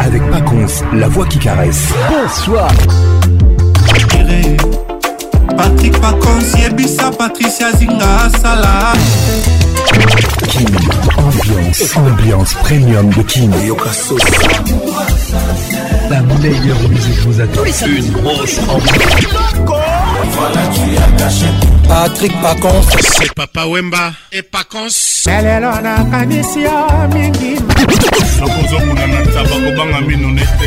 Avec 0.00 0.22
Paconce, 0.30 0.82
la 0.92 1.08
voix 1.08 1.24
qui 1.24 1.38
caresse. 1.38 1.94
Bonsoir. 2.10 2.68
Patrick 5.56 5.98
Paconce, 5.98 6.52
Yebisa, 6.60 7.10
Patricia 7.10 7.72
Zinga, 7.72 8.28
Salah. 8.42 8.92
Kin, 10.46 10.66
ambiance, 11.16 11.96
ambiance 11.96 12.54
premium 12.54 13.08
de 13.08 13.22
Kin. 13.22 13.50
La 16.12 16.20
meilleure 16.20 16.88
musique 16.90 17.20
vous 17.20 17.40
attend. 17.40 17.64
Une 17.86 18.10
grosse 18.10 18.58
ambiance. 18.68 18.92
Patrick 21.88 22.32
Paconce. 22.42 22.86
C'est 23.00 23.32
Papa 23.32 23.64
Wemba 23.66 24.12
et 24.30 24.42
Paconce. 24.42 25.24
lelo 25.26 25.70
nakanisi 25.80 26.60
yo 26.62 27.08
mingi 27.14 27.54
nakozokuna 28.40 29.06
na 29.06 29.20
ntaba 29.24 29.56
kobanga 29.64 30.00
mino 30.00 30.30
nete 30.30 30.66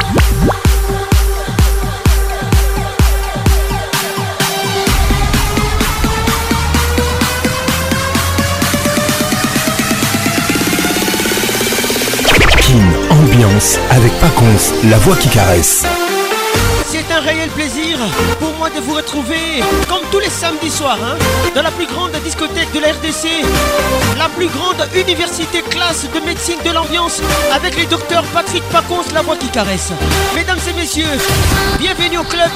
Avec 13.43 14.11
Paconce, 14.19 14.71
la 14.83 14.97
voix 14.99 15.15
qui 15.15 15.27
caresse. 15.27 15.83
C'est 16.85 17.11
un 17.11 17.21
réel 17.21 17.49
plaisir 17.49 17.97
pour 18.39 18.53
moi 18.59 18.69
de 18.69 18.79
vous 18.81 18.93
retrouver, 18.93 19.63
comme 19.89 20.01
tous 20.11 20.19
les 20.19 20.29
samedis 20.29 20.69
soirs, 20.69 20.99
hein, 21.03 21.17
dans 21.55 21.63
la 21.63 21.71
plus 21.71 21.87
grande 21.87 22.11
discothèque 22.23 22.71
de 22.71 22.79
la 22.79 22.89
RDC, 22.89 23.29
la 24.19 24.29
plus 24.29 24.47
grande 24.47 24.87
université 24.93 25.63
classe 25.63 26.05
de 26.13 26.19
médecine 26.19 26.59
de 26.63 26.69
l'ambiance, 26.69 27.19
avec 27.51 27.75
les 27.77 27.87
docteurs 27.87 28.23
Patrick 28.25 28.63
Paconce, 28.69 29.11
la 29.11 29.23
voix 29.23 29.37
qui 29.37 29.47
caresse. 29.47 29.91
Mesdames 30.35 30.59
et 30.69 30.73
messieurs, 30.73 31.17
bienvenue 31.79 32.19
au 32.19 32.23
club 32.23 32.51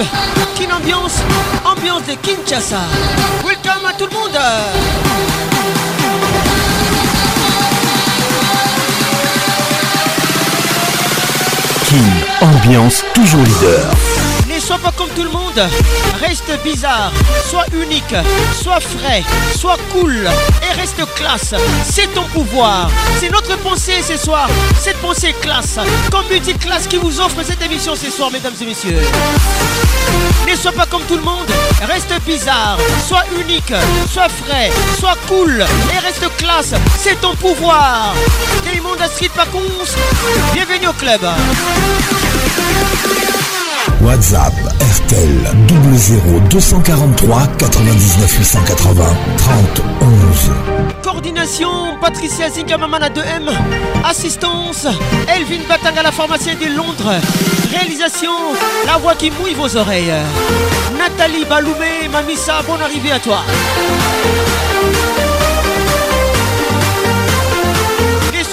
Kin 0.55 0.71
Ambiance, 0.71 1.17
ambiance 1.65 2.03
de 2.03 2.13
Kinshasa. 2.13 2.81
Welcome 3.43 3.87
à 3.87 3.93
tout 3.93 4.05
le 4.05 4.11
monde. 4.11 5.74
Kin, 11.85 11.97
ambiance 12.41 13.03
toujours 13.13 13.43
leader. 13.43 14.04
Sois 14.65 14.79
pas 14.79 14.91
comme 14.97 15.09
tout 15.09 15.21
le 15.23 15.29
monde, 15.29 15.61
reste 16.19 16.51
bizarre, 16.63 17.11
sois 17.47 17.65
unique, 17.71 18.15
sois 18.59 18.79
frais, 18.79 19.23
sois 19.55 19.77
cool. 19.91 20.27
Et 20.63 20.73
reste 20.73 21.05
classe. 21.13 21.53
C'est 21.83 22.11
ton 22.15 22.23
pouvoir, 22.23 22.89
c'est 23.19 23.29
notre 23.29 23.55
pensée 23.59 24.01
ce 24.01 24.17
soir, 24.17 24.49
cette 24.79 24.97
pensée 24.97 25.35
classe, 25.39 25.77
comme 26.09 26.27
musique 26.31 26.57
classe 26.57 26.87
qui 26.87 26.97
vous 26.97 27.19
offre 27.19 27.43
cette 27.43 27.61
émission 27.61 27.95
ce 27.95 28.09
soir, 28.09 28.31
mesdames 28.31 28.55
et 28.59 28.65
messieurs. 28.65 29.01
Ne 30.49 30.55
sois 30.55 30.71
pas 30.71 30.87
comme 30.87 31.03
tout 31.03 31.17
le 31.17 31.21
monde, 31.21 31.51
reste 31.87 32.15
bizarre, 32.25 32.79
sois 33.07 33.23
unique, 33.39 33.73
sois 34.11 34.29
frais, 34.29 34.71
sois 34.99 35.15
cool. 35.27 35.63
Et 35.93 35.99
reste 35.99 36.27
classe. 36.37 36.73
C'est 36.97 37.21
ton 37.21 37.35
pouvoir. 37.35 38.15
Télémonde 38.63 38.99
à 38.99 39.07
Street 39.09 39.29
Paconce, 39.35 39.95
bienvenue 40.55 40.87
au 40.87 40.93
club. 40.93 41.21
WhatsApp 44.01 44.53
RTL 44.79 45.55
00 45.97 46.39
243 46.49 47.47
99 47.57 48.39
880 48.39 49.03
30 49.37 49.81
11. 50.01 50.51
Coordination 51.03 51.97
Patricia 52.01 52.49
Zingamamana 52.49 53.09
2M 53.09 53.49
Assistance 54.03 54.87
Elvin 55.27 55.61
Batanga 55.67 56.03
la 56.03 56.11
pharmacienne 56.11 56.57
de 56.59 56.75
Londres. 56.75 57.19
Réalisation 57.71 58.31
La 58.85 58.97
voix 58.97 59.15
qui 59.15 59.31
mouille 59.31 59.53
vos 59.53 59.75
oreilles. 59.77 60.13
Nathalie 60.97 61.45
Baloumé 61.45 62.07
Mamissa 62.11 62.61
bonne 62.67 62.81
arrivée 62.81 63.11
à 63.11 63.19
toi 63.19 63.39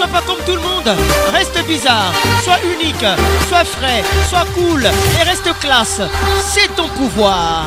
sois 0.02 0.20
pas 0.20 0.26
comme 0.26 0.42
tout 0.44 0.54
le 0.54 0.60
monde. 0.60 0.96
Reste 1.32 1.64
bizarre. 1.66 2.12
Sois 2.42 2.58
unique. 2.64 3.06
Sois 3.48 3.64
frais. 3.64 4.02
Sois 4.28 4.46
cool. 4.54 4.84
Et 4.84 5.22
reste 5.22 5.48
classe. 5.60 6.00
C'est 6.52 6.74
ton 6.74 6.88
pouvoir. 6.88 7.66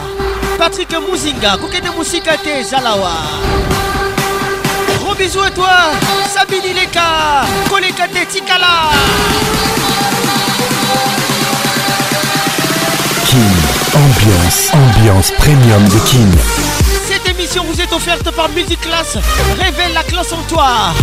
Patrick 0.57 0.94
Mouzinga 1.09 1.57
Kokene 1.57 1.91
Mousikate 1.96 2.63
Zalawa. 2.63 3.12
Gros 5.00 5.16
bisous 5.16 5.41
à 5.41 5.51
toi, 5.51 5.91
Sabine 6.34 6.73
Leka, 6.73 7.46
Kolekate 7.69 8.28
Tikala. 8.28 8.90
Kin, 13.28 13.38
ambiance, 13.94 14.72
ambiance 14.73 15.31
premium 15.38 15.84
de 15.90 16.00
Kin. 16.09 16.64
Vous 17.53 17.79
est 17.79 17.94
offerte 17.94 18.31
par 18.31 18.50
Multiclass. 18.50 19.17
Révèle 19.59 19.94
la 19.94 20.03
classe 20.03 20.33
en 20.33 20.41
toi. 20.50 20.94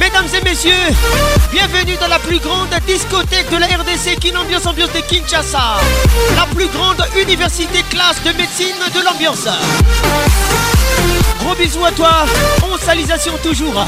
Mesdames 0.00 0.26
et 0.36 0.44
messieurs, 0.44 0.72
bienvenue 1.52 1.96
dans 2.00 2.08
la 2.08 2.18
plus 2.18 2.40
grande 2.40 2.68
discothèque 2.84 3.48
de 3.48 3.56
la 3.58 3.66
RDC, 3.66 4.18
Kin 4.20 4.36
Ambiance 4.36 4.66
Ambiance 4.66 4.92
de 4.92 5.00
Kinshasa. 5.00 5.78
La 6.36 6.46
plus 6.52 6.66
grande 6.66 7.06
université 7.16 7.82
classe 7.88 8.20
de 8.24 8.36
médecine 8.36 8.74
de 8.92 9.04
l'ambiance. 9.04 9.46
Gros 11.38 11.54
bisous 11.54 11.84
à 11.84 11.92
toi, 11.92 12.26
on 12.64 12.76
salisation 12.76 13.34
toujours. 13.42 13.86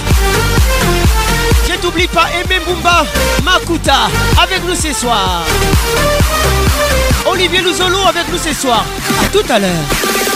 Je 1.69 1.75
t'oublie 1.75 2.06
pas 2.06 2.28
Aimé 2.41 2.61
Mumba, 2.66 3.05
Makuta, 3.43 4.09
avec 4.41 4.65
nous 4.65 4.77
ce 4.77 4.93
soir. 4.93 5.43
Olivier 7.27 7.61
Luzolo 7.61 7.99
avec 8.09 8.28
nous 8.31 8.39
ce 8.39 8.55
soir. 8.55 8.84
À 9.25 9.28
tout 9.28 9.45
à 9.50 9.59
l'heure. 9.59 10.35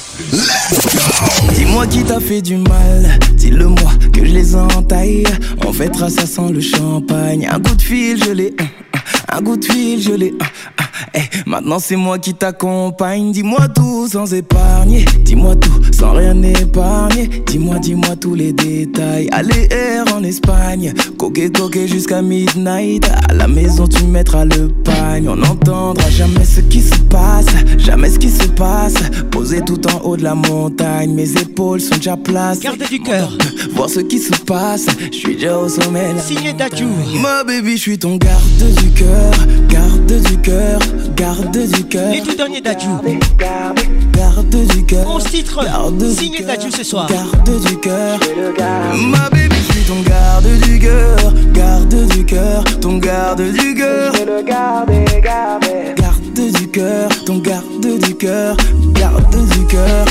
Dis-moi 1.53 1.87
qui 1.87 2.03
t'a 2.03 2.19
fait 2.19 2.41
du 2.41 2.57
mal, 2.57 3.19
dis-le-moi 3.35 3.91
que 4.13 4.25
je 4.25 4.31
les 4.33 4.55
entaille. 4.55 5.23
On 5.65 5.73
fêtera 5.73 6.09
ça 6.09 6.25
sans 6.25 6.49
le 6.49 6.61
champagne. 6.61 7.47
Un 7.51 7.59
coup 7.59 7.75
de 7.75 7.81
fil, 7.81 8.23
je 8.23 8.31
l'ai. 8.31 8.53
Un, 8.59 9.37
un 9.37 9.41
coup 9.41 9.57
de 9.57 9.65
fil, 9.65 10.01
je 10.01 10.11
l'ai. 10.11 10.33
un, 10.39 10.83
un. 10.83 10.87
Eh, 11.13 11.49
maintenant 11.49 11.79
c'est 11.79 11.95
moi 11.95 12.19
qui 12.19 12.33
t'accompagne. 12.33 13.31
Dis-moi 13.31 13.67
tout 13.69 14.07
sans 14.07 14.33
épargner. 14.33 15.05
Dis-moi 15.25 15.55
tout 15.55 15.81
sans 15.91 16.13
rien 16.13 16.41
épargner. 16.43 17.27
Dis-moi, 17.47 17.79
dis-moi 17.79 18.15
tous 18.15 18.35
les 18.35 18.53
détails. 18.53 19.27
Aller 19.31 19.67
air 19.71 20.05
en 20.15 20.23
Espagne. 20.23 20.93
Coquet, 21.17 21.49
coquet 21.49 21.87
jusqu'à 21.87 22.21
midnight. 22.21 23.09
À 23.29 23.33
la 23.33 23.47
maison, 23.47 23.87
tu 23.87 24.03
mettras 24.03 24.45
le 24.45 24.69
pagne. 24.69 25.27
On 25.27 25.35
n'entendra 25.35 26.09
jamais 26.09 26.45
ce 26.45 26.61
qui 26.61 26.81
se 26.81 26.95
passe. 27.09 27.47
Jamais 27.77 28.09
ce 28.09 28.19
qui 28.19 28.29
se 28.29 28.47
passe. 28.47 28.95
Posé 29.31 29.61
tout 29.61 29.81
en 29.87 30.01
haut 30.05 30.10
de 30.17 30.23
la 30.23 30.35
montagne. 30.35 31.13
Mes 31.13 31.31
épaules 31.31 31.81
sont 31.81 31.95
déjà 31.95 32.17
placées. 32.17 32.61
Gardez 32.63 32.85
du 32.85 32.99
cœur. 32.99 33.29
Voir 33.73 33.89
ce 33.89 33.99
qui 33.99 34.19
se 34.19 34.31
passe. 34.31 34.85
Je 35.11 35.17
suis 35.17 35.35
déjà 35.35 35.57
au 35.57 35.69
sommet. 35.69 36.13
Signé 36.19 36.53
Dadju. 36.53 36.85
Ma 37.21 37.43
baby, 37.43 37.77
je 37.77 37.81
suis 37.81 37.99
ton 37.99 38.17
garde 38.17 38.41
du 38.57 38.89
cœur. 38.91 39.31
Garde 39.69 40.21
du 40.23 40.37
cœur. 40.37 40.79
Garde 41.15 41.57
du 41.57 41.83
cœur. 41.85 42.11
Les 42.11 42.21
tout 42.21 42.35
derniers 42.35 42.61
Dadju. 42.61 42.87
Garde 43.37 43.79
du 44.49 44.85
cœur. 44.85 45.07
11 45.07 45.23
titres, 45.23 45.59
signé 46.09 46.41
Dadju 46.41 46.71
ce 46.71 46.83
soir. 46.83 47.07
Garde 47.07 47.65
du 47.65 47.77
cœur. 47.77 48.19
Ma 49.07 49.29
baby, 49.29 49.55
je 49.55 49.73
suis 49.73 49.83
ton 49.83 50.01
garde 50.01 50.47
du 50.63 50.79
cœur. 50.79 51.33
Garde 51.53 52.07
du 52.07 52.25
cœur, 52.25 52.63
ton 52.81 52.97
garde 52.97 53.41
du 53.41 53.75
cœur. 53.75 54.13
Je 54.15 54.23
le 54.25 54.43
garde, 54.43 54.89
garde. 55.23 56.00
Garde 56.33 56.53
du 56.53 56.67
cœur, 56.69 57.09
ton 57.25 57.39
garde 57.39 57.99
du 58.05 58.15
cœur. 58.15 58.55
Garde 58.93 59.49
du 59.49 59.65
cœur. 59.65 60.05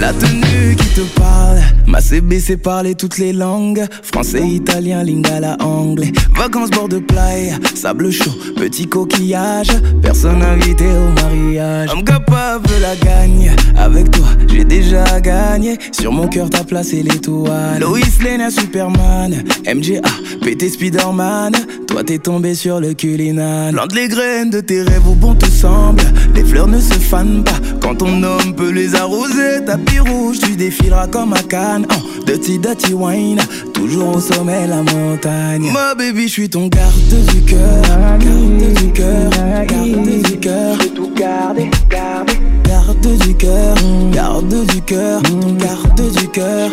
La 0.00 0.12
tenue 0.12 0.76
qui 0.76 0.88
te 0.88 1.00
parle 1.18 1.60
M'a 1.86 2.00
CB 2.00 2.40
c'est 2.40 2.56
parler 2.56 2.94
toutes 2.94 3.16
les 3.18 3.32
langues. 3.32 3.86
Français, 4.02 4.46
italien, 4.46 5.02
lingala, 5.02 5.56
anglais. 5.60 6.12
Vacances 6.36 6.70
bord 6.70 6.88
de 6.88 6.98
playa, 6.98 7.56
sable 7.74 8.10
chaud, 8.10 8.32
petit 8.56 8.86
coquillage. 8.86 9.70
Personne 10.02 10.42
invité 10.42 10.84
au 10.84 11.22
mariage. 11.22 11.90
Homme 11.92 12.04
capable 12.04 12.68
la 12.82 12.96
gagne 12.96 13.52
Avec 13.76 14.10
toi, 14.10 14.26
j'ai 14.48 14.64
déjà 14.64 15.20
gagné. 15.20 15.78
Sur 15.92 16.12
mon 16.12 16.28
cœur 16.28 16.50
t'as 16.50 16.64
placé 16.64 17.02
l'étoile 17.02 17.80
Lois 17.80 17.98
Lane, 18.24 18.50
Superman 18.50 19.44
MJA, 19.64 20.00
PT 20.46 20.68
Spiderman 20.68 21.50
Toi 21.88 22.04
t'es 22.04 22.18
tombé 22.18 22.54
sur 22.54 22.78
le 22.78 22.94
culinal 22.94 23.74
Plante 23.74 23.92
les 23.96 24.06
graines 24.06 24.50
de 24.50 24.60
tes 24.60 24.80
rêves 24.80 25.08
au 25.08 25.14
bon 25.14 25.34
tout 25.34 25.50
semble. 25.50 26.04
Les 26.36 26.44
fleurs 26.44 26.68
ne 26.68 26.78
se 26.78 26.94
fanent 26.94 27.42
pas 27.42 27.58
Quand 27.80 27.96
ton 27.96 28.22
homme 28.22 28.54
peut 28.54 28.70
les 28.70 28.94
arroser. 28.94 29.64
Tapis 29.66 29.98
rouge, 29.98 30.38
tu 30.38 30.54
défileras 30.54 31.08
comme 31.08 31.32
un 31.32 31.42
canne. 31.42 31.84
Oh, 31.90 32.24
Dirty 32.26 32.60
dirty 32.60 32.94
wine 32.94 33.40
Toujours 33.74 34.18
au 34.18 34.20
sommet 34.20 34.68
la 34.68 34.84
montagne. 34.84 35.68
Ma 35.72 35.96
baby, 35.96 36.28
je 36.28 36.32
suis 36.32 36.48
ton 36.48 36.68
garde 36.68 36.94
du 37.32 37.42
cœur. 37.42 37.82
Garde 37.82 38.74
du 38.74 38.92
cœur, 38.92 39.30
garde 39.66 40.22
du 40.22 40.38
cœur. 40.38 40.78
Tout 40.94 41.10
garder, 41.16 41.70
garder. 41.90 42.34
Garde 42.64 43.18
du 43.18 43.34
cœur, 43.34 43.74
garde 44.12 44.66
du 44.66 44.80
cœur 44.82 45.22
Ton 45.22 45.52
garde 45.54 46.12
du 46.16 46.28
cœur. 46.28 46.70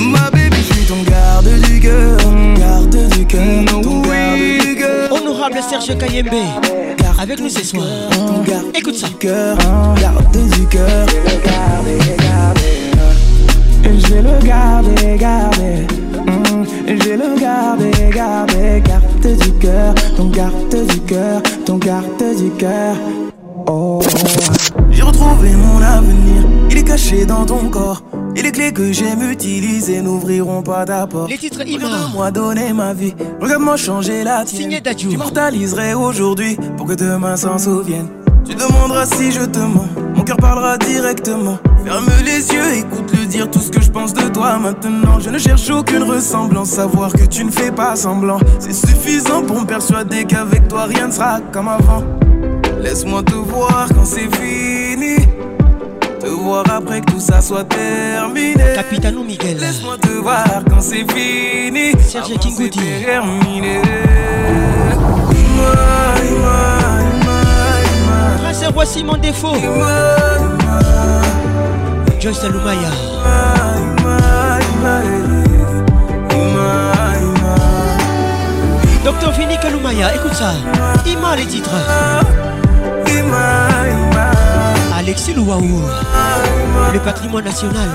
Ma 0.00 0.30
baby, 0.30 0.56
je 0.56 0.74
suis 0.74 0.75
ton 0.86 1.02
garde 1.02 1.48
du 1.62 1.80
cœur 1.80 2.18
Garde 2.56 3.08
du 3.10 3.26
cœur, 3.26 3.64
ton 3.82 4.00
garde 4.02 4.38
du 4.60 4.76
cœur 4.76 5.12
Honorable 5.12 5.58
Serge 5.68 5.96
Kayembe 5.98 6.28
avec 7.18 7.40
nous 7.40 7.48
ce 7.48 7.64
soir. 7.64 7.86
Écoute 8.74 8.94
ça. 8.94 9.08
Garde 9.18 10.32
du 10.32 10.66
cœur. 10.66 11.06
Je 13.84 14.14
vais 14.14 14.22
le 14.22 14.46
garder, 14.46 15.16
garder. 15.18 15.86
Je 16.86 16.94
vais 16.94 17.16
le 17.16 17.40
garder, 17.40 17.90
garder. 18.14 18.82
Garde 18.86 19.38
du 19.38 19.52
cœur, 19.52 19.94
ton 20.16 20.26
garde 20.26 20.86
du 20.86 21.00
cœur, 21.00 21.42
ton 21.64 21.78
garde 21.78 22.36
du 22.38 22.50
cœur. 22.50 22.96
Oh. 23.66 24.00
J'ai 24.90 25.02
retrouvé 25.02 25.50
mon 25.52 25.82
avenir, 25.82 26.44
il 26.70 26.78
est 26.78 26.84
caché 26.84 27.24
dans 27.24 27.44
ton 27.44 27.68
corps. 27.70 28.02
Et 28.36 28.42
les 28.42 28.52
clés 28.52 28.70
que 28.70 28.92
j'aime 28.92 29.30
utiliser 29.30 30.02
n'ouvriront 30.02 30.62
pas 30.62 30.84
ta 30.84 31.06
porte. 31.06 31.30
Les 31.30 31.38
titres 31.38 31.60
Regarde-moi 31.60 32.30
donner 32.30 32.74
ma 32.74 32.92
vie. 32.92 33.14
Regarde-moi 33.40 33.76
changer 33.78 34.24
la 34.24 34.44
tienne. 34.44 34.78
Tu 34.94 35.16
mortaliserais 35.16 35.94
aujourd'hui 35.94 36.58
pour 36.76 36.86
que 36.86 36.92
demain 36.92 37.36
s'en 37.36 37.56
souvienne. 37.56 38.08
Tu 38.44 38.54
demanderas 38.54 39.06
si 39.06 39.32
je 39.32 39.40
te 39.40 39.58
mens. 39.58 39.88
Mon 40.14 40.22
cœur 40.22 40.36
parlera 40.36 40.76
directement. 40.76 41.58
Ferme 41.84 42.10
les 42.26 42.52
yeux, 42.52 42.74
écoute-le 42.74 43.24
dire 43.24 43.50
tout 43.50 43.58
ce 43.58 43.70
que 43.70 43.80
je 43.80 43.90
pense 43.90 44.12
de 44.12 44.28
toi 44.28 44.58
maintenant. 44.58 45.18
Je 45.18 45.30
ne 45.30 45.38
cherche 45.38 45.70
aucune 45.70 46.02
ressemblance. 46.02 46.68
Savoir 46.68 47.12
que 47.14 47.24
tu 47.24 47.42
ne 47.42 47.50
fais 47.50 47.70
pas 47.70 47.96
semblant. 47.96 48.38
C'est 48.58 48.74
suffisant 48.74 49.42
pour 49.42 49.62
me 49.62 49.66
persuader 49.66 50.26
qu'avec 50.26 50.68
toi 50.68 50.84
rien 50.84 51.06
ne 51.06 51.12
sera 51.12 51.40
comme 51.52 51.68
avant. 51.68 52.04
Laisse-moi 52.82 53.22
te 53.22 53.34
voir 53.34 53.88
quand 53.94 54.04
c'est 54.04 54.28
fini 54.36 55.16
voir 56.46 56.64
après 56.70 57.00
que 57.00 57.10
tout 57.12 57.20
ça 57.20 57.40
soit 57.40 57.64
terminé. 57.64 58.74
Capitano 58.74 59.24
Miguel. 59.24 59.58
Laisse-moi 59.58 59.96
te 59.98 60.08
voir 60.08 60.62
quand 60.70 60.80
c'est 60.80 61.04
fini. 61.12 61.92
Serge 62.00 62.38
Kingoudi. 62.38 62.78
terminé. 63.04 63.80
Prince, 68.42 68.64
voici 68.72 69.02
mon 69.02 69.16
défaut. 69.16 69.56
Joyce 72.20 72.44
Lumaya. 72.44 72.90
Docteur 79.04 79.34
Fini 79.34 79.56
Kalumaya, 79.60 80.14
écoute 80.14 80.34
ça. 80.34 80.52
Ima 81.06 81.36
les 81.36 81.46
titres. 81.46 81.70
Alexis 85.06 85.34
le 85.34 86.98
patrimoine 86.98 87.44
national. 87.44 87.88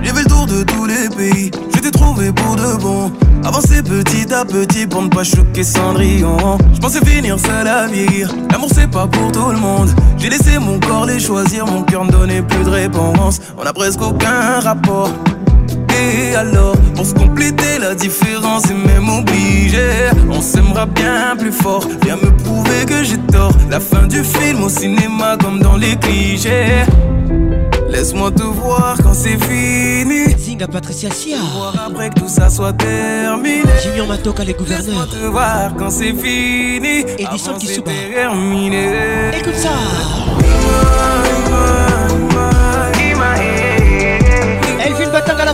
J'ai 0.00 0.10
fait 0.10 0.22
le 0.22 0.28
tour 0.28 0.46
de 0.46 0.62
tous 0.62 0.86
les 0.86 1.08
pays, 1.16 1.50
je 1.74 1.90
trouvé 1.90 2.30
pour 2.30 2.54
de 2.54 2.80
bon. 2.80 3.10
Avancer 3.44 3.82
petit 3.82 4.32
à 4.32 4.44
petit 4.44 4.86
pour 4.86 5.02
ne 5.02 5.08
pas 5.08 5.24
choquer 5.24 5.64
Cendrillon. 5.64 6.56
Je 6.72 6.78
pensais 6.78 7.04
finir 7.04 7.40
seul 7.40 7.66
à 7.66 7.88
vieillir. 7.88 8.32
L'amour 8.52 8.68
c'est 8.72 8.88
pas 8.88 9.08
pour 9.08 9.32
tout 9.32 9.50
le 9.50 9.58
monde. 9.58 9.90
J'ai 10.16 10.30
laissé 10.30 10.60
mon 10.60 10.78
corps 10.78 11.06
les 11.06 11.18
choisir, 11.18 11.66
mon 11.66 11.82
cœur 11.82 12.04
ne 12.04 12.12
donnait 12.12 12.42
plus 12.42 12.62
de 12.62 12.70
réponse. 12.70 13.40
On 13.58 13.66
a 13.66 13.72
presque 13.72 14.00
aucun 14.00 14.60
rapport. 14.60 15.10
Et 15.94 16.34
alors, 16.34 16.76
pour 16.94 17.06
se 17.06 17.14
compléter 17.14 17.78
la 17.80 17.94
différence 17.94 18.64
et 18.70 18.74
même 18.74 19.08
obligé, 19.08 20.10
on 20.30 20.40
s'aimera 20.40 20.86
bien 20.86 21.36
plus 21.38 21.52
fort. 21.52 21.86
Viens 22.02 22.16
me 22.16 22.30
prouver 22.36 22.84
que 22.86 23.04
j'ai 23.04 23.18
tort. 23.18 23.52
La 23.70 23.80
fin 23.80 24.06
du 24.06 24.22
film 24.24 24.62
au 24.62 24.68
cinéma 24.68 25.36
comme 25.42 25.60
dans 25.60 25.76
les 25.76 25.96
clichés. 25.96 26.84
Laisse-moi 27.88 28.32
te 28.32 28.42
voir 28.42 28.96
quand 29.02 29.14
c'est 29.14 29.38
fini. 29.44 30.34
Zinga 30.36 30.66
Patricia 30.66 31.10
Sia. 31.12 31.36
Voir 31.54 31.74
après 31.86 32.10
que 32.10 32.20
tout 32.20 32.28
ça 32.28 32.50
soit 32.50 32.72
terminé. 32.72 33.62
Junior 33.82 34.06
Matoka, 34.08 34.42
les 34.42 34.54
gouverneurs. 34.54 34.86
Laisse-moi 34.86 35.06
te 35.06 35.26
voir 35.26 35.74
quand 35.78 35.90
c'est 35.90 36.12
fini. 36.12 37.04
Edison 37.18 37.54
qui 37.58 37.68
terminé. 37.82 38.88
Écoute 39.38 39.54
ça. 39.54 39.70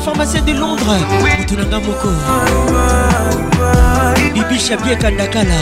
La 0.00 0.05
pharmacienne 0.05 0.44
de 0.44 0.52
Londres. 0.52 0.97
Mutunanga 1.38 1.79
Moko. 1.79 2.08
Bibi 4.35 4.58
Chabie 4.58 4.97
Kandakala. 4.97 5.61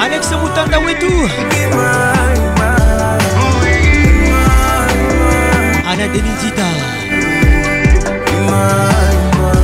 Alex 0.00 0.30
Mutanda 0.42 0.78
Wetu. 0.80 1.12
Anna 5.86 6.08
Denizita. 6.08 6.68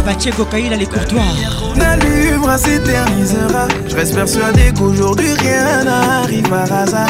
Pacheco 0.04 0.44
Kaila 0.44 0.76
les 0.76 0.86
courtois. 0.86 1.22
La 1.76 1.96
lumière 1.96 2.58
s'éternisera. 2.58 3.66
Je 3.88 3.96
reste 3.96 4.14
persuadé 4.14 4.72
qu'aujourd'hui 4.76 5.32
rien 5.40 5.84
n'arrive 5.84 6.48
par 6.48 6.72
hasard. 6.72 7.08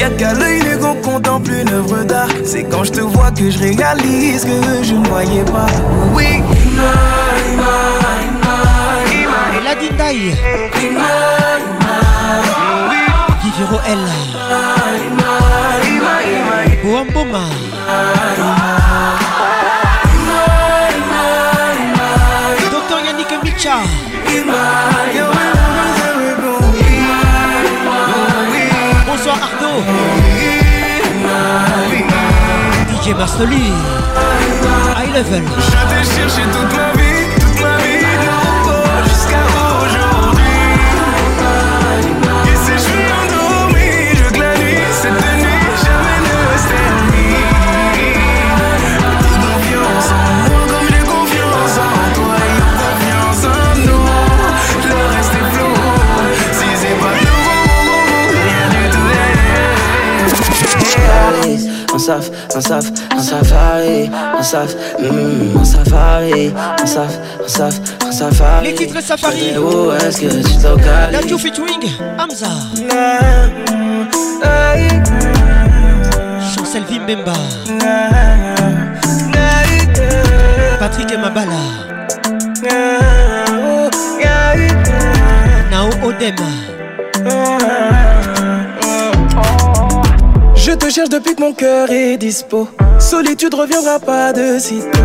Y'a 0.00 0.08
qu'à 0.08 0.32
l'œil 0.32 0.62
nu 0.62 0.78
qu'on 0.78 0.94
contemple 0.94 1.50
une 1.52 1.68
œuvre 1.68 2.04
d'art. 2.04 2.30
C'est 2.42 2.64
quand 2.64 2.84
je 2.84 2.90
te 2.90 3.00
vois 3.02 3.30
que 3.32 3.50
je 3.50 3.58
réalise 3.58 4.46
que 4.46 4.82
je 4.82 4.94
ne 4.94 5.06
voyais 5.06 5.44
pas. 5.44 5.66
Oui, 6.14 6.42
la 9.62 9.74
Dindaï. 9.74 10.34
L. 13.86 13.98
Boamboma. 16.82 17.44
DJ 32.88 33.14
Marceli. 33.14 33.72
High 34.96 35.12
level. 35.12 35.42
Je 35.58 35.80
t'ai 35.88 36.04
cherché 36.04 36.42
toute 36.52 36.72
ma 36.76 36.90
vie, 37.00 37.09
saf, 62.00 62.30
un 62.54 62.60
saf, 62.60 62.86
un 63.16 63.22
safari, 63.22 64.10
un 64.38 64.42
saf, 64.42 64.74
mm, 64.98 65.56
un 65.56 65.64
safari, 65.64 66.52
un 66.82 66.86
saf, 66.86 67.18
un 67.44 67.48
saf, 67.48 67.74
un 68.06 68.12
safari. 68.12 68.66
Les 68.66 68.74
titres 68.74 69.02
safari. 69.02 69.56
Où 69.58 69.92
est-ce 69.92 70.20
que 70.20 70.26
tu 70.26 70.42
te 70.42 70.66
localises? 70.66 71.12
La 71.12 71.20
Two 71.20 71.38
featuring 71.38 71.84
Hamza. 72.18 72.48
Chancel 76.54 76.84
Vimbemba. 76.88 77.32
Patrick 80.78 81.18
Mabala. 81.18 81.60
Nao 85.70 85.90
Odem. 86.02 86.36
Je 90.80 90.86
te 90.86 90.92
cherche 90.92 91.08
depuis 91.10 91.34
que 91.34 91.42
mon 91.42 91.52
cœur 91.52 91.90
est 91.90 92.16
dispo. 92.16 92.66
Solitude 92.98 93.52
reviendra 93.52 93.98
pas 93.98 94.32
de 94.32 94.58
sitôt. 94.58 94.98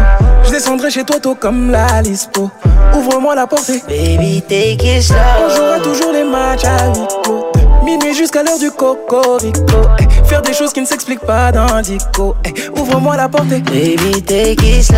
Je 0.46 0.52
descendrai 0.52 0.90
chez 0.90 1.04
toi 1.04 1.20
tôt 1.20 1.36
comme 1.36 1.70
la 1.70 2.02
Lispo. 2.02 2.50
Ouvre-moi 2.96 3.36
la 3.36 3.46
porte 3.46 3.72
Baby, 3.86 4.42
take 4.48 4.98
it 4.98 5.04
slow. 5.04 5.18
On 5.46 5.50
jouera 5.54 5.80
toujours 5.80 6.14
les 6.14 6.24
matchs 6.24 6.64
à 6.64 6.88
huis. 6.94 7.45
Minuit 7.86 8.16
jusqu'à 8.16 8.42
l'heure 8.42 8.58
du 8.58 8.72
cocorico. 8.72 9.62
Eh, 10.00 10.26
faire 10.28 10.42
des 10.42 10.54
choses 10.54 10.74
qui 10.74 10.82
ne 10.82 10.88
s'expliquent 10.88 11.26
pas 11.26 11.52
dans 11.52 11.82
dico. 11.82 12.36
Eh, 12.44 12.80
ouvre-moi 12.80 13.16
la 13.16 13.30
porte 13.30 13.48
Baby, 13.48 14.24
take 14.24 14.54
it 14.64 14.84
slow. 14.84 14.98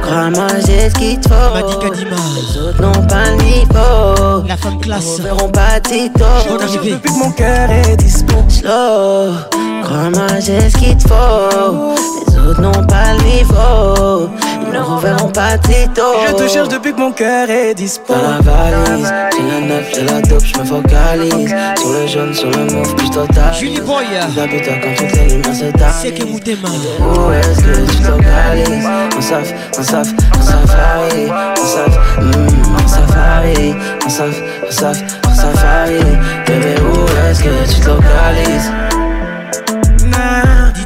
Crois-moi, 0.00 0.46
j'ai 0.66 0.88
ce 0.88 0.94
qu'il 0.94 1.20
te 1.20 1.28
faut. 1.28 1.34
Les 1.54 2.58
autres 2.58 2.80
n'ont 2.80 3.06
pas 3.06 3.30
le 3.30 3.42
niveau. 3.42 4.46
La 4.48 4.56
femme 4.56 4.80
classe. 4.80 5.18
Ils 5.18 5.24
verront 5.24 5.50
pas 5.50 5.78
Tito. 5.80 6.24
Depuis 6.48 6.98
que 6.98 7.10
mon 7.18 7.30
cœur 7.32 7.70
est 7.70 7.96
dispo. 7.96 8.36
Slow. 8.48 9.34
Crois-moi, 9.82 10.40
j'ai 10.40 10.70
ce 10.70 10.78
qu'il 10.78 10.96
te 10.96 11.08
faut. 11.08 12.25
Les 12.46 12.52
autres 12.52 12.60
n'ont 12.60 12.86
pas 12.86 13.12
le 13.12 13.24
niveau. 13.24 14.30
Ils 14.64 14.72
ne 14.72 14.78
reverront 14.78 15.30
pas 15.30 15.58
Tito. 15.58 16.02
Je 16.28 16.32
te 16.34 16.48
cherche 16.48 16.68
depuis 16.68 16.92
que 16.92 17.00
mon 17.00 17.10
cœur 17.10 17.50
est 17.50 17.74
dispo. 17.74 18.14
Dans 18.14 18.22
la 18.22 18.38
valise, 18.40 19.12
j'ai 19.36 19.42
la 19.42 19.60
neuf, 19.66 19.84
j'ai 19.92 20.04
la 20.04 20.20
dope, 20.20 20.44
je 20.44 20.56
me 20.60 20.64
focalise. 20.64 21.54
Sur 21.76 21.90
le 21.90 22.06
jaune, 22.06 22.34
sur 22.34 22.48
le 22.52 22.72
mauve, 22.72 22.94
puis 22.94 23.08
je 23.08 23.12
totalise. 23.12 23.58
Julie 23.58 23.80
Boy. 23.80 24.04
Putain 24.48 24.74
quand 24.80 24.94
toutes 24.96 25.12
les 25.16 25.28
lumières 25.28 25.54
se 25.56 25.72
tamisent. 25.72 25.94
C'est 26.00 26.12
que 26.12 26.24
Moutema. 26.24 26.68
Où 26.68 27.32
est-ce 27.32 27.62
que 27.64 27.90
tu 27.90 27.96
te 27.96 28.08
localises 28.08 28.86
Un 28.86 29.20
saf, 29.20 29.52
un 29.78 29.82
saf, 29.82 30.08
un 30.38 30.42
safari 30.42 31.28
Un 31.28 31.66
saf, 31.66 32.18
mm, 32.20 32.76
un 32.76 32.88
safari 32.88 33.74
Un 34.04 34.08
saf, 34.08 34.42
un 34.68 34.70
saf, 34.70 35.02
un 35.28 35.34
safari 35.34 35.98
Bébé, 36.46 36.76
où 36.80 37.28
est-ce 37.28 37.42
que 37.42 37.74
tu 37.74 37.80
te 37.80 37.88
localises 37.88 38.70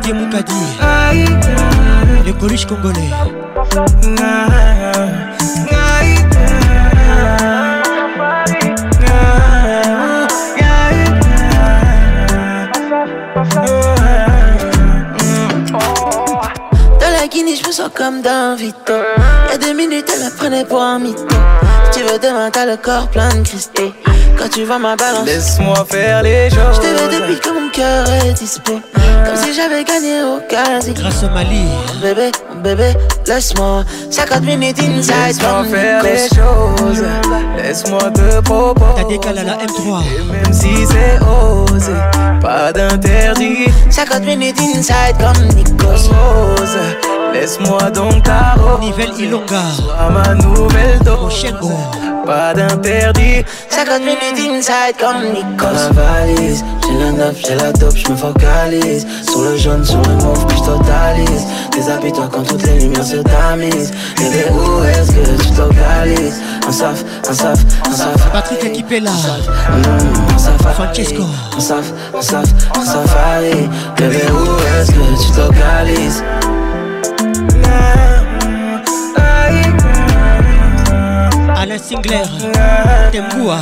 Didier 0.00 0.14
Moukadi. 0.14 0.52
Le 2.26 2.32
Coluche 2.32 2.66
congolais. 2.66 3.10
Dans 17.00 17.10
la 17.12 17.26
Guinée, 17.28 17.56
je 17.56 17.66
me 17.66 17.72
sens 17.72 17.90
comme 17.94 18.22
d'un 18.22 18.54
Vito 18.54 18.74
Y'a 19.50 19.58
deux 19.58 19.74
minutes, 19.74 20.10
elle 20.14 20.24
me 20.24 20.30
prenait 20.36 20.64
pour 20.64 20.82
un 20.82 20.98
mytho 20.98 21.26
Si 21.92 21.98
tu 21.98 22.04
veux 22.06 22.18
demain, 22.18 22.50
t'as 22.50 22.66
le 22.66 22.76
corps 22.76 23.08
plein 23.08 23.28
de 23.28 23.46
cristaux 23.46 23.92
Quand 24.38 24.48
tu 24.50 24.64
vois 24.64 24.78
ma 24.78 24.96
balance 24.96 25.26
Laisse-moi 25.26 25.84
faire 25.90 26.22
les 26.22 26.48
choses. 26.50 26.76
Je 26.76 26.80
te 26.80 26.86
veux 26.86 27.20
depuis 27.20 27.40
que 27.40 27.50
mon 27.50 27.68
cœur 27.70 28.08
est 28.24 28.32
dispo 28.32 28.80
Comme 29.24 29.36
si 29.36 29.54
j'avais 29.54 29.84
gagné 29.84 30.22
au 30.22 30.40
casino 30.48 30.94
Grâce 31.00 31.22
au 31.24 31.30
Mali. 31.30 31.64
Bébé, 32.02 32.30
bébé, 32.62 32.94
laisse-moi 33.26 33.84
50 34.10 34.42
minutes 34.42 34.78
inside 34.80 35.12
Laisse-moi 35.26 35.50
comme 35.50 35.66
faire 35.66 36.02
les 36.02 36.28
choses. 36.28 37.04
Laisse-moi 37.56 38.10
te 38.10 38.40
proposer. 38.40 38.92
T'as 38.96 39.08
décalé 39.08 39.38
à 39.40 39.44
la 39.44 39.56
M3. 39.56 40.02
Et 40.02 40.32
même 40.32 40.52
si 40.52 40.86
c'est 40.86 41.18
osé, 41.24 41.92
pas 42.40 42.72
d'interdit. 42.72 43.66
50 43.90 44.24
minutes 44.24 44.60
inside 44.60 45.16
comme 45.18 45.46
Nikos 45.48 46.08
Rose, 46.08 46.78
laisse-moi 47.32 47.90
donc 47.90 48.22
ta 48.22 48.54
rose. 48.60 48.80
Nivelle 48.80 49.12
Ilonga. 49.18 49.62
À 49.98 50.10
ma 50.10 50.34
nouvelle 50.34 50.98
dose. 51.04 51.46
Pas 52.26 52.54
d'interdit. 52.54 53.44
50 53.68 54.00
minutes 54.00 54.38
inside 54.38 54.96
comme 54.98 55.32
Nikos. 55.32 55.72
La 55.72 55.90
valise, 55.90 56.64
j'ai 56.82 56.98
la 56.98 57.12
neuf, 57.12 57.36
j'ai 57.46 57.54
la 57.54 57.72
dope, 57.72 57.96
je 57.96 58.10
me 58.10 58.16
focalise. 58.16 59.06
Sur 59.28 59.42
le 59.42 59.56
jaune, 59.56 59.84
sur 59.84 60.00
le 60.02 60.14
mauve, 60.16 60.46
puis 60.46 60.58
je 60.58 60.64
totalise. 60.64 61.46
Déshabille-toi 61.72 62.28
quand 62.32 62.42
toutes 62.42 62.62
les 62.64 62.80
lumières 62.80 63.04
se 63.04 63.16
tamisent. 63.16 63.92
Bébé, 64.16 64.44
où 64.50 64.84
est-ce 64.84 65.12
que 65.12 65.42
tu 65.42 65.50
te 65.50 65.60
localises? 65.60 66.40
Un 66.68 66.72
saf, 66.72 67.04
un 67.28 67.32
saf, 67.32 67.58
un 67.86 67.92
saf. 67.92 68.32
Patrick 68.32 68.64
Akipela. 68.64 69.10
Mmh, 69.10 70.34
un 70.34 70.38
safari, 70.38 70.74
Francesco. 70.74 71.22
Un 71.56 71.60
saf, 71.60 71.92
un 72.16 72.22
saf, 72.22 72.48
un 72.76 72.84
safari. 72.84 73.68
Bébé, 73.96 74.22
où 74.30 74.80
est-ce 74.80 74.90
que 74.92 75.22
tu 75.22 75.30
te 75.32 75.40
localises? 75.40 76.22
Alain 81.70 81.78
Singler. 81.78 82.22
Temboua. 83.12 83.58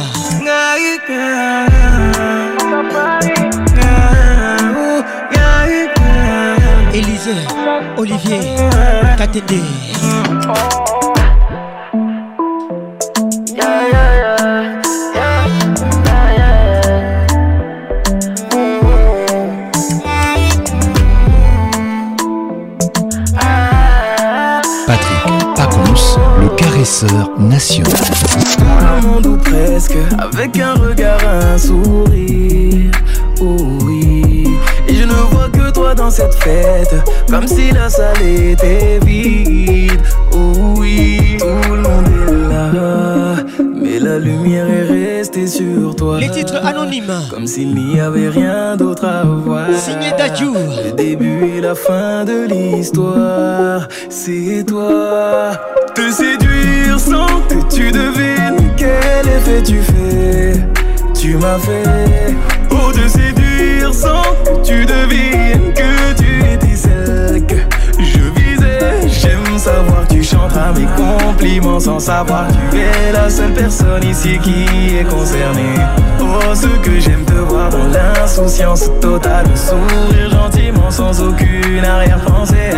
Élisée. 6.94 7.32
Olivier. 7.98 8.40
KTD. 9.18 9.60
Patrick 13.58 13.97
le 26.78 26.84
caresseur 26.84 27.30
national. 27.38 27.92
monde 29.02 29.26
ou 29.26 29.36
presque, 29.36 29.96
avec 30.18 30.58
un 30.58 30.74
regard, 30.74 31.20
un 31.26 31.58
sourire. 31.58 32.92
Oh 33.40 33.56
oui, 33.84 34.46
et 34.86 34.94
je 34.94 35.04
ne 35.04 35.12
vois 35.12 35.48
que 35.48 35.70
toi 35.72 35.94
dans 35.94 36.10
cette 36.10 36.34
fête, 36.34 36.94
comme 37.28 37.46
si 37.48 37.72
la 37.72 37.88
salle 37.88 38.22
était 38.22 39.00
vide. 39.04 40.00
Oh 40.32 40.76
oui, 40.76 41.38
tout 41.38 41.74
le 41.74 41.82
monde 41.82 42.06
est 42.06 42.48
là, 42.52 43.27
la 44.08 44.18
lumière 44.18 44.68
est 44.70 44.84
restée 44.84 45.46
sur 45.46 45.94
toi. 45.94 46.18
Les 46.18 46.30
titres 46.30 46.64
anonymes. 46.64 47.20
Comme 47.30 47.46
s'il 47.46 47.74
n'y 47.74 48.00
avait 48.00 48.30
rien 48.30 48.74
d'autre 48.76 49.04
à 49.04 49.22
voir. 49.24 49.66
Signé 49.76 50.10
Dadju. 50.16 50.46
Le 50.84 50.92
début 50.92 51.44
et 51.56 51.60
la 51.60 51.74
fin 51.74 52.24
de 52.24 52.46
l'histoire, 52.46 53.86
c'est 54.08 54.64
toi. 54.66 55.50
Te 55.94 56.10
séduire 56.10 56.98
sans 56.98 57.40
que 57.50 57.74
tu 57.74 57.90
devines 57.92 58.70
quel 58.76 59.24
effet 59.36 59.62
tu 59.62 59.78
fais. 59.90 60.52
Tu 61.14 61.36
m'as 61.36 61.58
fait. 61.58 62.34
Oh, 62.70 62.90
te 62.92 63.06
séduire 63.08 63.92
sans 63.92 64.22
que 64.44 64.54
tu 64.64 64.86
devines 64.86 65.72
que 65.74 65.92
tu 66.20 66.30
étais 66.54 66.76
celle 66.76 67.44
que 67.44 67.56
je 67.98 68.22
visais. 68.40 69.08
J'aime 69.08 69.58
savoir 69.58 70.08
que 70.08 70.17
tu 70.28 70.34
chanteras 70.34 70.72
mes 70.72 70.86
compliments 70.96 71.80
sans 71.80 71.98
savoir 71.98 72.46
tu 72.70 72.78
es 72.78 73.12
la 73.12 73.30
seule 73.30 73.52
personne 73.52 74.04
ici 74.04 74.38
qui 74.42 74.96
est 74.96 75.04
concernée. 75.04 75.74
Oh, 76.20 76.54
ce 76.54 76.66
que 76.66 77.00
j'aime 77.00 77.24
te 77.24 77.32
voir 77.32 77.70
dans 77.70 77.86
l'insouciance 77.86 78.90
totale, 79.00 79.46
le 79.48 79.56
sourire 79.56 80.30
gentiment 80.30 80.90
sans 80.90 81.22
aucune 81.22 81.84
arrière-pensée. 81.84 82.72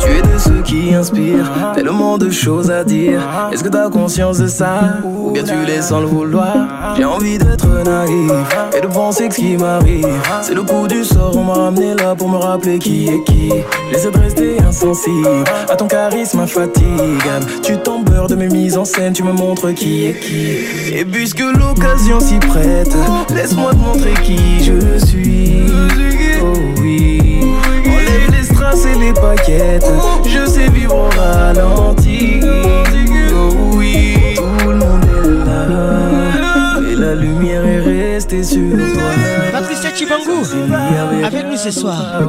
Tu 0.00 0.10
es 0.10 0.22
de 0.22 0.38
ceux 0.38 0.62
qui 0.62 0.94
inspirent 0.94 1.50
tellement 1.74 2.18
de 2.18 2.30
choses 2.30 2.70
à 2.70 2.84
dire. 2.84 3.20
Est-ce 3.52 3.62
que 3.62 3.68
t'as 3.68 3.90
conscience 3.90 4.38
de 4.38 4.46
ça? 4.46 4.98
Ou 5.04 5.30
bien 5.32 5.44
tu 5.44 5.54
laisses 5.66 5.88
sans 5.88 6.00
le 6.00 6.06
vouloir? 6.06 6.56
J'ai 6.96 7.04
envie 7.04 7.38
d'être 7.38 7.68
naïf 7.84 8.32
et 8.76 8.80
de 8.80 8.86
penser 8.86 9.28
que 9.28 9.34
ce 9.34 9.40
qui 9.40 9.56
m'arrive, 9.56 10.08
c'est 10.40 10.54
le 10.54 10.62
coup 10.62 10.86
du 10.88 11.04
sort. 11.04 11.36
On 11.36 11.44
m'a 11.44 11.54
ramené 11.54 11.94
là 11.94 12.14
pour 12.14 12.28
me 12.28 12.36
rappeler 12.36 12.78
qui 12.78 13.08
est 13.08 13.22
qui. 13.24 13.52
J'essaie 13.90 14.10
de 14.10 14.18
rester 14.18 14.56
insensible 14.62 15.28
à 15.68 15.76
ton 15.76 15.86
charisme 15.86 16.40
infatigable. 16.62 17.46
Tu 17.62 17.76
t'embeurres 17.78 18.28
de 18.28 18.34
mes 18.34 18.48
mises 18.48 18.76
en 18.76 18.84
scène, 18.84 19.12
tu 19.12 19.22
me 19.22 19.32
montres 19.32 19.72
qui 19.74 20.06
est 20.06 20.18
qui. 20.18 20.94
Et 20.94 21.04
puisque 21.04 21.40
l'occasion 21.40 22.20
s'y 22.20 22.38
prête, 22.38 22.94
laisse-moi 23.34 23.72
te 23.72 23.78
montrer 23.78 24.14
qui 24.22 24.62
je 24.62 24.98
suis. 25.04 25.62
Oh 26.42 26.52
oui, 26.80 27.40
enlève 27.86 28.30
les 28.32 28.44
strass 28.44 28.84
et 28.86 28.98
les 28.98 29.12
paquettes. 29.12 29.86
Je 30.26 30.46
sais 30.46 30.68
vivre 30.68 30.94
au 30.94 31.20
ralenti. 31.20 32.40
Oh 32.44 33.54
oui, 33.74 34.16
tout 34.36 34.70
le 34.70 34.76
monde 34.76 35.04
est 35.04 35.46
là. 35.46 36.80
Et 36.90 36.96
la 36.96 37.14
lumière 37.14 37.64
est 37.66 37.80
restée 37.80 38.42
sur 38.42 38.70
toi. 38.70 39.10
Patricia 39.52 39.90
Richie 39.90 40.06
Bangou 40.06 40.42
avec 41.24 41.46
nous 41.46 41.56
ce 41.56 41.70
soir. 41.70 42.22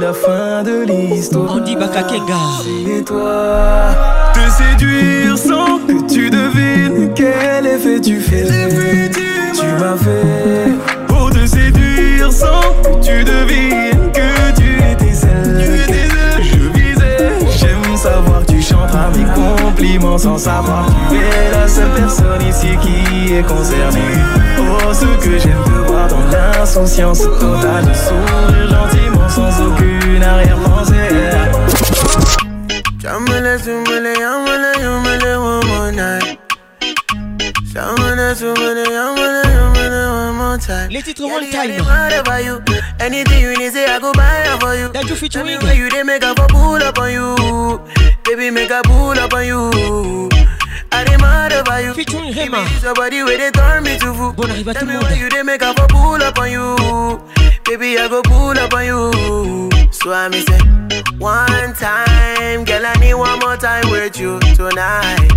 La 0.00 0.12
fin 0.12 0.62
de 0.62 0.84
l'histoire. 0.84 1.60
Bakakenga. 1.78 2.44
Et 2.86 3.02
toi, 3.02 3.94
te 4.34 4.50
séduire 4.50 5.38
sans 5.38 5.78
que 5.78 6.06
tu 6.12 6.30
devines 6.30 7.12
quel 7.14 7.66
effet 7.66 8.00
tu 8.00 8.20
fais. 8.20 8.44
Tu 9.54 9.66
m'as 9.80 9.96
fait 9.96 10.72
pour 11.08 11.30
te 11.30 11.46
séduire 11.46 12.30
sans 12.32 12.60
que 12.82 13.02
tu 13.02 13.24
devines 13.24 13.93
chanteras 19.04 19.10
mes 19.10 19.24
compliments 19.34 20.18
sans 20.18 20.38
savoir 20.38 20.86
tu 21.10 21.16
es 21.16 21.50
la 21.50 21.68
seule 21.68 21.90
personne 21.96 22.42
ici 22.48 22.68
qui 22.82 23.34
est 23.34 23.42
concernée. 23.42 24.00
Oh, 24.58 24.92
ce 24.92 25.24
que 25.24 25.38
j'aime 25.38 25.62
te 25.64 25.90
voir 25.90 26.08
dans 26.08 26.18
l'insouciance 26.30 27.22
totale, 27.22 27.84
de 27.84 27.94
sourire 27.94 28.68
gentiment 28.68 29.28
sans 29.28 29.62
aucune 29.62 30.22
arrière-pensée. 30.22 30.94
Jamala, 33.00 33.58
Zumala, 33.58 34.12
Yamala, 34.14 34.72
Yamala, 34.78 35.38
one 35.38 35.66
more 35.66 35.92
night. 35.92 36.38
Zumala, 37.72 38.34
Yamala, 38.34 39.42
Yamala, 39.44 40.28
one 40.28 40.36
more 40.36 40.58
time. 40.58 40.90
Les 40.90 41.02
titres 41.02 41.24
one 41.24 41.44
time. 41.50 41.84
Whatever 41.84 42.40
you, 42.40 42.60
anything 43.00 43.42
you 43.42 43.56
need, 43.58 43.72
say 43.72 43.86
I 43.86 43.98
go 43.98 44.12
buy 44.12 44.44
it 44.46 44.60
for 44.60 44.74
you. 44.74 44.88
That 44.92 45.08
you 45.08 45.16
featuring. 45.16 45.48
Anywhere 45.48 45.74
you, 45.74 45.90
they 45.90 46.02
make 46.02 46.22
a 46.22 46.34
pull 46.34 46.82
up 46.82 46.98
on 46.98 47.12
you. 47.12 48.13
Baby, 48.24 48.50
make 48.50 48.70
a 48.70 48.80
pull 48.84 49.18
up 49.18 49.32
on 49.34 49.46
you. 49.46 49.70
I 50.92 51.04
dey 51.04 51.16
mad 51.18 51.52
over 51.52 51.80
you. 51.82 51.94
Featuring 51.94 52.32
Rema. 52.34 52.66
Somebody 52.80 53.22
where 53.22 53.36
they 53.38 53.50
turn 53.50 53.82
me 53.84 53.98
to 53.98 54.14
fool. 54.14 54.32
Bon 54.32 54.44
arrive 54.50 54.68
à 54.68 54.74
tout 54.74 54.86
le 54.86 54.92
Tell 54.92 54.98
me 55.00 55.04
why 55.04 55.14
you 55.14 55.28
they 55.28 55.42
make 55.42 55.62
a 55.62 55.74
pull 55.88 56.22
up 56.22 56.38
on 56.38 56.50
you. 56.50 56.76
Baby, 57.64 57.98
I 57.98 58.08
go 58.08 58.22
pull 58.22 58.58
up 58.58 58.72
on 58.72 58.84
you. 58.84 59.70
So 59.92 60.12
I 60.12 60.28
me 60.28 60.40
say, 60.42 60.58
one 61.18 61.72
time, 61.74 62.64
girl, 62.64 62.86
I 62.86 62.94
need 63.00 63.14
one 63.14 63.38
more 63.40 63.56
time 63.56 63.90
with 63.90 64.18
you 64.18 64.38
tonight. 64.54 65.28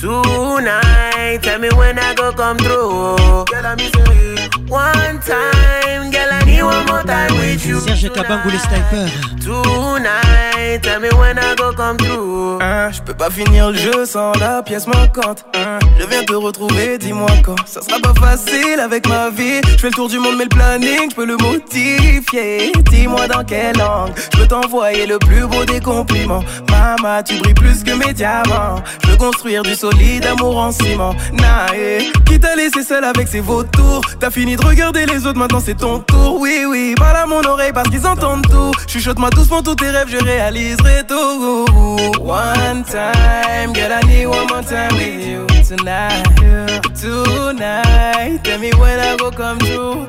Tonight, 0.00 1.40
tell 1.42 1.58
me 1.58 1.68
when 1.76 1.98
I 1.98 2.14
go 2.14 2.32
come 2.32 2.56
through. 2.58 3.16
Girl, 3.46 3.66
I 3.66 3.74
me 3.76 3.90
say, 3.90 4.48
one 4.68 5.20
time, 5.20 6.10
girl, 6.10 6.30
I 6.32 6.39
one 6.62 6.86
more 6.86 7.02
time 7.02 7.32
with 7.38 7.64
you. 7.66 7.80
Serge 7.80 8.10
Kabangou, 8.10 8.50
les 8.50 8.58
snipers. 8.58 9.10
Tonight, 9.42 10.82
tell 10.82 11.00
me 11.00 11.08
when 11.18 11.38
I 11.38 11.54
go 11.56 11.72
come 11.72 11.96
through. 11.96 12.58
Hein, 12.62 12.90
je 12.92 13.00
peux 13.02 13.14
pas 13.14 13.30
finir 13.30 13.70
le 13.70 13.76
jeu 13.76 14.04
sans 14.04 14.32
la 14.38 14.62
pièce 14.62 14.86
manquante. 14.86 15.44
Hein, 15.54 15.78
je 15.98 16.06
viens 16.06 16.22
te 16.24 16.34
retrouver, 16.34 16.98
dis-moi 16.98 17.30
quand. 17.42 17.56
Ça 17.66 17.80
sera 17.82 17.98
pas 18.00 18.14
facile 18.20 18.80
avec 18.80 19.08
ma 19.08 19.30
vie. 19.30 19.60
Je 19.66 19.78
fais 19.78 19.88
le 19.88 19.94
tour 19.94 20.08
du 20.08 20.18
monde, 20.18 20.36
mais 20.36 20.44
le 20.44 20.50
planning, 20.50 21.10
je 21.10 21.16
peux 21.16 21.26
le 21.26 21.36
modifier. 21.36 22.72
Dis-moi 22.90 23.26
dans 23.28 23.44
quelle 23.44 23.76
langue. 23.76 24.12
Je 24.32 24.38
peux 24.38 24.46
t'envoyer 24.46 25.06
le 25.06 25.18
plus 25.18 25.46
beau 25.46 25.64
des 25.64 25.80
compliments. 25.80 26.44
Maman, 26.70 27.22
tu 27.22 27.38
brilles 27.38 27.54
plus 27.54 27.82
que 27.82 27.92
mes 27.92 28.12
diamants. 28.12 28.82
Je 29.04 29.10
veux 29.10 29.16
construire 29.16 29.62
du 29.62 29.74
solide 29.74 30.26
amour 30.26 30.58
en 30.58 30.72
ciment. 30.72 31.14
Nae, 31.32 32.10
qui 32.26 32.38
t'a 32.38 32.54
laissé 32.56 32.82
seul 32.82 33.04
avec 33.04 33.28
ses 33.28 33.40
vautours? 33.40 34.02
T'as 34.18 34.30
fini 34.30 34.56
de 34.56 34.64
regarder 34.64 35.06
les 35.06 35.26
autres, 35.26 35.38
maintenant 35.38 35.60
c'est 35.64 35.76
ton 35.76 36.00
tour. 36.00 36.40
Oui, 36.40 36.49
oui, 36.66 36.94
parle 36.96 37.16
à 37.16 37.26
mon 37.26 37.42
oreille 37.44 37.72
parce 37.72 37.88
qu'ils 37.88 38.06
entendent 38.06 38.46
tout. 38.48 38.72
Chuchote-moi 38.86 39.30
doucement 39.30 39.62
tous 39.62 39.74
tes 39.74 39.90
rêves, 39.90 40.08
je 40.08 40.18
réaliserai 40.18 41.04
tout. 41.06 41.66
One 42.20 42.84
time, 42.84 43.72
girl, 43.74 43.92
I 43.92 44.00
need 44.06 44.26
one 44.26 44.46
more 44.48 44.62
time 44.62 44.92
with 44.94 45.26
you 45.26 45.46
tonight. 45.66 46.24
Tonight, 47.00 48.42
tell 48.42 48.58
me 48.58 48.70
when 48.78 49.00
I 49.00 49.16
go 49.16 49.30
come 49.30 49.58
true. 49.58 50.06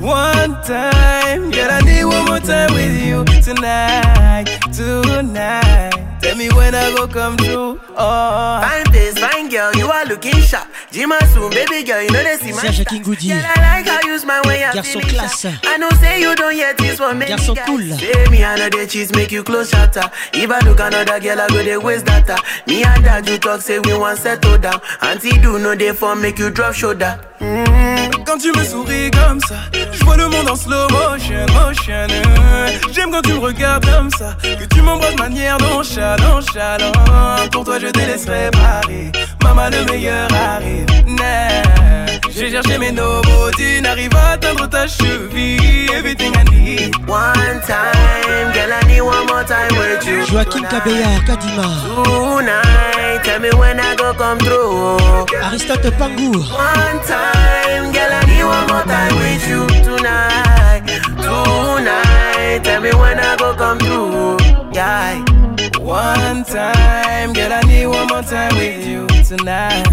One 0.00 0.56
time, 0.62 1.50
girl, 1.50 1.70
I 1.70 1.80
need 1.84 2.04
one 2.04 2.24
more 2.26 2.40
time 2.40 2.72
with 2.72 3.02
you 3.02 3.24
tonight. 3.42 4.46
Tonight, 4.72 5.92
tell 6.20 6.36
me 6.36 6.48
when 6.50 6.74
I 6.74 6.94
go 6.94 7.06
come 7.06 7.36
true. 7.36 7.78
Oh. 7.96 8.60
Fine 8.62 8.92
face, 8.92 9.18
fine 9.18 9.48
girl, 9.48 9.72
you 9.76 9.90
are 9.90 10.04
looking 10.06 10.40
sharp. 10.40 10.66
Jima 10.90 11.18
soon, 11.34 11.50
baby 11.50 11.84
girl, 11.84 12.00
you 12.02 12.10
know 12.10 12.22
they 12.22 12.36
see 12.38 12.52
my 12.52 12.62
Serge 12.62 12.76
shot. 12.76 12.86
Kingoudi. 12.86 13.28
Girl, 13.28 13.42
I 13.44 13.60
like 13.60 13.86
how 13.86 14.00
you 14.08 14.18
smile 14.18 14.40
when 14.46 14.58
you're 14.60 14.70
Garçon 14.72 15.00
feeling 15.00 15.08
classe. 15.08 15.40
shy. 15.42 15.54
I 15.64 15.76
know 15.76 15.90
say 16.00 16.20
you 16.20 16.34
don't 16.34 16.54
hear 16.54 16.72
this 16.74 16.98
one, 16.98 17.18
make 17.18 17.28
Garçon 17.28 17.54
me 17.56 17.62
cool. 17.66 17.98
Say 17.98 18.24
me 18.30 18.42
another 18.42 18.86
cheese, 18.86 19.12
make 19.14 19.30
you 19.30 19.42
close 19.44 19.68
shatter. 19.68 20.10
If 20.32 20.50
I 20.50 20.58
look 20.60 20.80
another 20.80 21.20
girl, 21.20 21.40
I 21.42 21.46
go 21.48 21.62
they 21.62 21.76
waste 21.76 22.06
data. 22.06 22.36
Me 22.66 22.82
and 22.84 23.04
dad, 23.04 23.28
you 23.28 23.36
talk, 23.38 23.60
say 23.60 23.78
we 23.80 23.92
want 23.98 24.18
settle 24.18 24.56
down. 24.56 24.80
Auntie 25.02 25.38
do 25.42 25.58
no 25.58 25.76
for 25.94 26.16
make 26.16 26.38
you 26.38 26.48
drop 26.50 26.72
shoulder. 26.74 27.20
Mm, 27.40 28.24
Quand 28.24 28.38
tu 28.38 28.50
me 28.52 28.64
souris 28.64 29.10
comme 29.10 29.40
ça, 29.40 29.56
je 29.92 30.04
vois 30.04 30.16
le 30.16 30.26
monde 30.28 30.48
en 30.50 30.56
slow 30.56 30.88
motion, 30.88 31.46
motion. 31.52 32.06
J'aime 32.92 33.10
quand 33.12 33.22
tu 33.22 33.32
me 33.34 33.38
regardes 33.38 33.84
comme 33.86 34.10
ça, 34.10 34.36
que 34.42 34.64
tu 34.74 34.80
m'embrasses 34.82 35.14
de 35.14 35.18
manière 35.20 35.58
nonchalante, 35.58 36.20
nonchalante. 36.20 37.50
Pour 37.52 37.64
toi, 37.64 37.78
je 37.78 37.86
te 37.88 37.98
laisserai 37.98 38.50
parler. 38.50 39.12
Maman, 39.42 39.70
le 39.70 39.84
meilleur 39.90 40.28
arrive. 40.34 40.77
J'ai 42.38 42.52
cherché 42.52 42.78
mes 42.78 42.92
nomos, 42.92 43.50
tu 43.56 43.80
n'arrives 43.82 44.14
à 44.14 44.34
atteindre 44.34 44.68
ta 44.68 44.86
cheville. 44.86 45.90
Everything 45.92 46.32
I 46.36 46.44
need. 46.44 46.94
One 47.08 47.60
time, 47.66 48.52
girl, 48.52 48.72
I 48.72 48.86
need 48.86 49.00
one 49.00 49.26
more 49.26 49.42
time 49.42 49.76
with 49.76 50.06
you. 50.06 50.24
Joaquin 50.32 50.62
Kabeya, 50.62 51.18
Kadima. 51.26 51.66
Tonight, 51.96 53.24
tell 53.24 53.40
me 53.40 53.50
when 53.58 53.80
I 53.80 53.96
go 53.96 54.14
come 54.14 54.38
through. 54.38 54.98
Aristote 55.42 55.90
Pangou. 55.98 56.38
One 56.52 57.00
time, 57.10 57.90
girl, 57.90 58.12
I 58.12 58.22
need 58.26 58.44
one 58.44 58.66
more 58.68 58.84
time 58.84 59.16
with 59.18 59.48
you 59.48 59.66
tonight. 59.82 60.82
Tonight, 61.20 62.62
tell 62.62 62.80
me 62.80 62.90
when 62.92 63.18
I 63.18 63.36
go 63.36 63.52
come 63.54 63.78
through. 63.80 64.36
Yeah. 64.72 65.24
One 65.80 66.44
time, 66.44 67.32
girl, 67.32 67.52
I 67.52 67.62
need 67.66 67.86
one 67.86 68.06
more 68.06 68.22
time 68.22 68.54
with 68.54 68.86
you 68.86 69.07
tonight. 69.28 69.84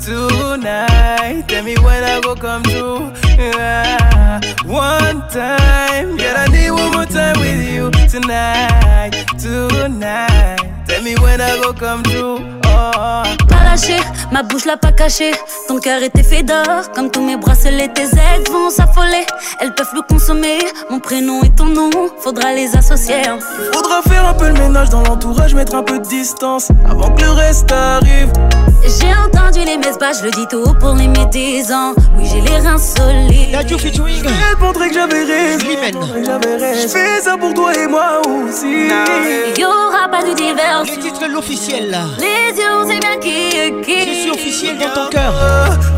Tonight, 0.00 1.44
tell 1.46 1.62
me 1.62 1.76
when 1.76 2.02
I 2.04 2.20
go 2.22 2.34
come 2.34 2.62
true. 2.62 3.12
Yeah. 3.36 4.40
One 4.64 5.28
time, 5.28 6.16
girl, 6.16 6.36
I 6.36 6.46
need 6.50 6.70
one 6.70 6.92
more 6.92 7.04
time 7.04 7.38
with 7.38 7.68
you 7.68 7.90
tonight. 8.08 9.12
Tonight, 9.38 10.71
tell 11.02 11.14
me 11.14 11.20
when 11.20 11.40
I 11.40 11.58
go 11.60 11.72
come 11.72 12.02
true. 12.02 12.38
Oh. 12.66 13.22
Pas 13.48 13.64
lâché, 13.64 13.96
ma 14.30 14.42
bouche 14.42 14.64
l'a 14.64 14.76
pas 14.76 14.92
caché. 14.92 15.32
Ton 15.68 15.78
cœur 15.78 16.02
était 16.02 16.22
fait 16.22 16.42
d'or, 16.42 16.90
comme 16.94 17.10
tous 17.10 17.22
mes 17.22 17.36
bracelets, 17.36 17.88
tes 17.88 18.02
ailes 18.02 18.44
vont 18.50 18.70
s'affoler. 18.70 19.26
Elles 19.60 19.74
peuvent 19.74 19.94
le 19.94 20.02
consommer, 20.02 20.58
mon 20.90 21.00
prénom 21.00 21.42
et 21.42 21.50
ton 21.50 21.66
nom, 21.66 21.90
faudra 22.18 22.52
les 22.52 22.76
associer. 22.76 23.22
Faudra 23.72 24.02
faire 24.02 24.26
un 24.26 24.34
peu 24.34 24.48
le 24.48 24.54
ménage 24.54 24.90
dans 24.90 25.02
l'entourage, 25.02 25.54
mettre 25.54 25.74
un 25.74 25.82
peu 25.82 25.98
de 25.98 26.06
distance 26.06 26.68
avant 26.88 27.10
que 27.14 27.22
le 27.22 27.30
reste 27.30 27.70
arrive. 27.72 28.32
J'ai 28.84 29.14
entendu 29.14 29.60
les 29.64 29.76
messes 29.76 29.98
basses, 29.98 30.20
je 30.20 30.24
le 30.24 30.30
dis 30.32 30.46
tout 30.48 30.74
pour 30.80 30.94
les 30.94 31.08
médisants. 31.08 31.94
Oui, 32.16 32.24
j'ai 32.30 32.40
les 32.40 32.58
reins 32.58 32.78
solides. 32.78 33.54
Radio 33.54 33.78
featuring. 33.78 34.16
Je 34.16 34.24
te 34.24 34.60
montrer 34.60 34.88
que 34.88 34.94
j'avais 34.94 35.24
raison. 35.24 36.00
Je 36.82 36.88
fais 36.88 37.20
ça 37.20 37.36
pour 37.36 37.54
toi 37.54 37.74
et 37.74 37.86
moi 37.86 38.20
aussi. 38.26 38.88
Il 39.56 39.60
y 39.60 39.64
aura 39.64 40.08
pas 40.10 40.22
de 40.22 40.34
divers. 40.34 40.82
Les 40.94 40.98
titres 40.98 41.26
l'officiel. 41.26 41.96
Les 42.18 42.60
yeux, 42.60 42.68
on 42.78 42.86
sait 42.86 42.98
bien 42.98 43.16
qui 43.18 43.56
est 43.56 43.80
qui. 43.80 44.10
Je 44.10 44.20
suis 44.20 44.30
officiel 44.30 44.76
dans 44.78 44.92
ton 44.92 45.08
cœur. 45.08 45.32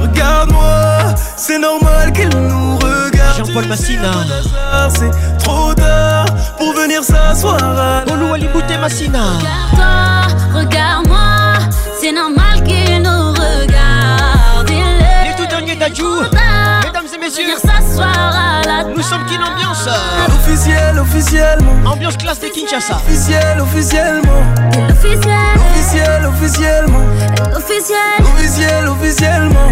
Regarde-moi, 0.00 1.14
c'est 1.36 1.58
normal 1.58 2.12
qu'elle 2.12 2.28
nous 2.28 2.76
regarde. 2.76 3.38
Jean-Paul 3.38 3.66
Massina. 3.66 4.12
C'est 4.96 5.10
trop 5.38 5.74
tard 5.74 6.26
pour 6.58 6.72
venir 6.74 7.02
s'asseoir 7.02 7.58
à 7.60 8.04
Olou 8.12 8.34
Alibouté 8.34 8.76
Massina. 8.76 9.32
Regarde-toi, 9.38 10.60
regarde-moi, 10.60 11.70
c'est 12.00 12.12
normal 12.12 12.43
Mesdames 15.86 17.06
et 17.14 17.18
messieurs, 17.18 17.44
nous 18.96 19.02
sommes 19.02 19.26
Kin 19.26 19.42
Ambiance. 19.42 19.86
Officiel, 20.28 20.98
officiellement. 20.98 21.74
Ambiance 21.84 22.16
classe 22.16 22.40
de 22.40 22.46
Kinshasa. 22.48 22.96
Officiel, 23.06 23.60
officiellement. 23.60 24.42
Officiel, 24.90 26.24
officiellement. 26.26 27.04
Officiel, 27.54 28.88
officiellement. 28.88 29.68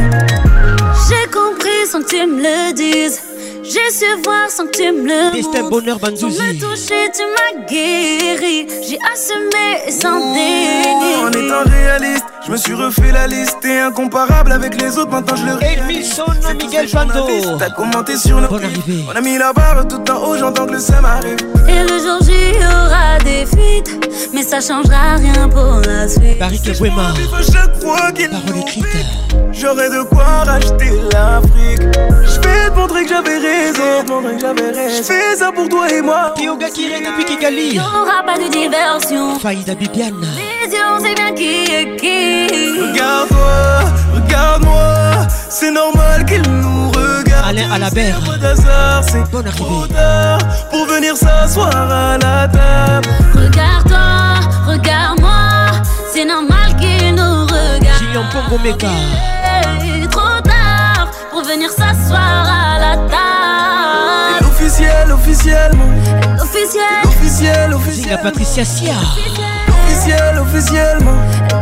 J'ai 1.09 1.31
compris 1.31 1.87
sans 1.90 2.03
que 2.03 2.09
tu 2.09 2.27
me 2.27 2.42
le 2.42 2.75
dises. 2.75 3.22
J'ai 3.62 3.90
su 3.92 4.05
voir 4.25 4.51
sans 4.51 4.66
que 4.66 4.72
tu 4.72 4.90
me 4.92 5.05
le 5.07 5.33
Destin 5.33 5.62
montres. 5.62 5.70
Bonheur 5.70 5.98
Sans 6.01 6.07
me 6.07 6.11
Banzouzi. 6.12 6.59
toucher, 6.59 7.11
tu 7.14 7.22
m'as 7.35 7.66
guéri. 7.66 8.66
J'ai 8.88 8.98
assumé 9.12 9.90
sans 10.01 10.33
déni. 10.35 11.14
En 11.25 11.31
étant 11.31 11.70
réaliste, 11.70 12.25
Je 12.44 12.51
me 12.51 12.57
suis 12.57 12.75
refait 12.75 13.12
la 13.12 13.29
liste, 13.29 13.59
t'es 13.62 13.79
incomparable 13.79 14.51
avec 14.51 14.81
les 14.81 14.98
autres, 14.98 15.12
maintenant 15.12 15.37
je 15.37 15.46
le 15.46 15.55
réalise. 15.55 15.79
Elmilson, 15.88 16.25
Miguel 16.59 16.88
Bando. 16.92 17.57
T'as 17.59 17.70
commenté 17.70 18.16
sur 18.16 18.40
le 18.40 18.48
Bonne 18.48 18.64
arrivée. 18.64 19.05
On 19.09 19.16
a 19.16 19.20
mis 19.20 19.38
la 19.38 19.53
barre 19.53 19.87
tout 19.87 20.03
en 20.11 20.16
haut, 20.27 20.37
j'entends 20.37 20.66
que 20.66 20.72
le 20.72 20.81
seum 20.81 21.05
arrive. 21.05 21.37
Et 21.68 21.83
le 21.85 21.98
jour 22.01 22.18
J 22.25 22.33
y 22.33 22.64
aura 22.64 23.18
des 23.25 23.46
fuites, 23.46 24.31
mais 24.35 24.42
ça 24.42 24.61
changera 24.61 25.16
rien 25.16 25.48
pour 25.48 25.81
la 25.87 26.09
suite. 26.09 26.38
Paris 26.40 26.61
Kebwema. 26.61 27.12
Chaque 27.53 27.81
fois 27.81 28.11
qu'il 28.11 28.29
Parole 28.29 28.59
écrite. 28.61 28.87
J'aurais 29.53 29.90
de 29.90 30.03
quoi 30.03 30.25
racheter 30.44 30.90
l'Afrique. 31.12 31.83
Je 32.25 32.40
vais 32.40 32.70
te 32.70 32.75
montrer 32.77 33.05
que 33.05 33.09
j'avais 33.11 33.38
raison. 33.52 33.92
Je 34.98 35.02
fais 35.02 35.36
ça 35.36 35.52
pour 35.52 35.68
toi 35.68 35.88
et 35.90 36.00
moi. 36.02 36.34
Kyoga 36.36 36.68
Kiré 36.70 37.00
depuis 37.00 37.24
Kigali. 37.24 37.74
Y'aura 37.76 38.22
pas 38.24 38.38
de 38.38 38.48
diversion. 38.50 39.38
Faïda 39.38 39.74
Bibiane. 39.74 40.20
Vision, 40.36 40.90
c'est 41.00 41.14
bien 41.14 41.32
qui 41.34 41.64
est 41.72 41.96
qui. 41.96 42.80
Regarde-toi, 42.80 43.80
regarde-moi. 44.14 45.26
C'est 45.48 45.70
normal 45.70 46.24
qu'il 46.26 46.42
nous 46.42 46.88
regarde. 46.90 47.48
Alain 47.48 47.70
Alabert. 47.72 48.20
C'est 49.02 49.30
Bonne 49.30 49.46
arrivée. 49.46 49.64
trop 49.64 49.86
tard 49.86 50.38
pour 50.70 50.86
venir 50.86 51.16
s'asseoir 51.16 51.74
à 51.74 52.18
la 52.18 52.48
table. 52.48 53.08
Regarde-toi, 53.34 54.72
regarde-moi. 54.72 55.82
C'est 56.12 56.24
normal 56.24 56.76
qu'il 56.80 57.14
nous 57.14 57.44
regarde. 57.46 57.98
Julien 57.98 58.24
Pongo 58.32 58.58
Trop 60.10 60.40
tard 60.42 61.10
pour 61.30 61.42
venir 61.42 61.70
s'asseoir 61.70 62.46
à 62.46 62.78
la 62.78 62.96
table. 63.08 63.31
L'officiel, 64.72 65.12
officiellement. 65.12 65.85
Officiel, 66.40 66.82
Officiel, 67.04 67.74
officiel. 67.74 68.20
Patricia 68.22 68.64
Sia. 68.64 68.94
Officiel, 68.96 69.62
officiellement. 70.10 71.16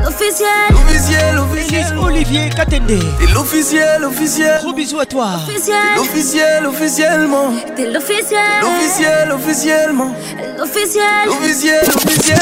officiel, 0.07 0.49
Officiel, 0.73 1.37
Élise 1.37 1.41
officiel. 1.41 1.99
Olivier 1.99 2.51
Katende. 2.51 2.91
Et 2.91 3.27
l'officiel, 3.35 4.05
officiel. 4.05 4.59
Gros 4.63 4.73
bisous 4.73 4.99
à 4.99 5.07
toi. 5.07 5.29
officiel. 5.47 5.77
L'officiel, 5.97 6.67
officiellement. 6.67 7.53
T'es 7.77 7.91
l'officiel. 7.91 8.41
L'officiel, 8.63 9.33
officiellement. 9.33 10.15
L'officiel. 10.59 11.29
Officiel, 11.29 11.83
officiel. 11.95 12.39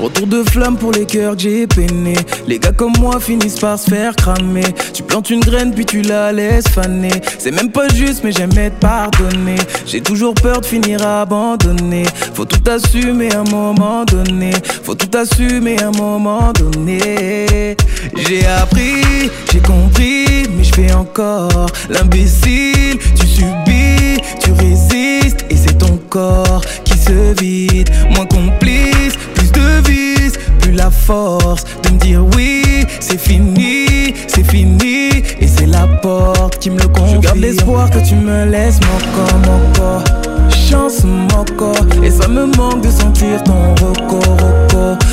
Retour 0.00 0.26
de 0.26 0.44
flamme 0.44 0.76
pour 0.76 0.92
les 0.92 1.06
cœurs 1.06 1.34
que 1.36 1.42
j'ai 1.42 1.66
peiné. 1.66 2.14
Les 2.46 2.58
gars 2.58 2.72
comme 2.72 2.92
moi 3.00 3.18
finissent 3.20 3.58
par 3.58 3.78
se 3.78 3.90
faire 3.90 4.14
cramer. 4.14 4.64
Tu 4.92 5.02
plantes 5.02 5.30
une 5.30 5.40
graine 5.40 5.74
puis 5.74 5.84
tu 5.84 6.02
la 6.02 6.32
laisses 6.32 6.68
faner. 6.68 7.10
C'est 7.38 7.50
même 7.50 7.70
pas 7.70 7.88
juste, 7.88 8.22
mais 8.24 8.32
j'aime 8.32 8.56
être 8.56 8.78
pardonné. 8.78 9.56
J'ai 9.86 10.00
toujours 10.00 10.34
peur 10.34 10.60
de 10.60 10.66
finir 10.66 11.04
abandonné. 11.06 12.04
Faut 12.34 12.44
tout 12.44 12.62
assumer 12.70 13.34
à 13.34 13.40
un 13.40 13.44
moment 13.50 14.04
donné. 14.04 14.50
Faut 14.84 14.94
tout 14.98 15.16
assumer 15.16 15.76
à 15.80 15.88
un 15.88 15.92
moment 15.92 16.52
donné. 16.52 17.76
J'ai 18.16 18.44
appris, 18.46 19.30
j'ai 19.52 19.60
compris, 19.60 20.44
mais 20.56 20.64
je 20.64 20.72
fais 20.74 20.92
encore 20.92 21.66
l'imbécile. 21.88 22.98
Tu 23.14 23.26
subis, 23.26 24.20
tu 24.42 24.52
résistes, 24.52 25.44
et 25.48 25.56
c'est 25.56 25.78
ton 25.78 25.98
corps 26.08 26.62
qui 26.84 26.98
se 26.98 27.40
vide. 27.40 27.88
Moins 28.14 28.26
complice, 28.26 29.14
plus 29.34 29.52
de 29.52 29.88
vis, 29.88 30.32
plus 30.60 30.72
la 30.72 30.90
force 30.90 31.64
de 31.84 31.90
me 31.90 31.98
dire 31.98 32.24
oui, 32.36 32.62
c'est 33.00 33.20
fini, 33.20 34.14
c'est 34.26 34.48
fini, 34.50 35.22
et 35.40 35.46
c'est 35.46 35.66
la 35.66 35.86
porte 35.86 36.58
qui 36.58 36.70
me 36.70 36.78
le 36.78 36.88
confie. 36.88 37.14
Je 37.14 37.20
garde 37.20 37.38
l'espoir 37.38 37.90
que 37.90 37.98
tu 38.06 38.14
me 38.14 38.46
laisses 38.46 38.80
mon 38.80 38.98
corps, 39.14 39.38
mon 39.46 39.72
corps. 39.74 40.04
Chance 40.50 41.04
mon 41.04 41.44
corps, 41.56 41.86
et 42.02 42.10
ça 42.10 42.28
me 42.28 42.44
manque 42.44 42.82
de 42.82 42.90
sentir 42.90 43.42
ton 43.44 43.74
recours, 43.74 44.36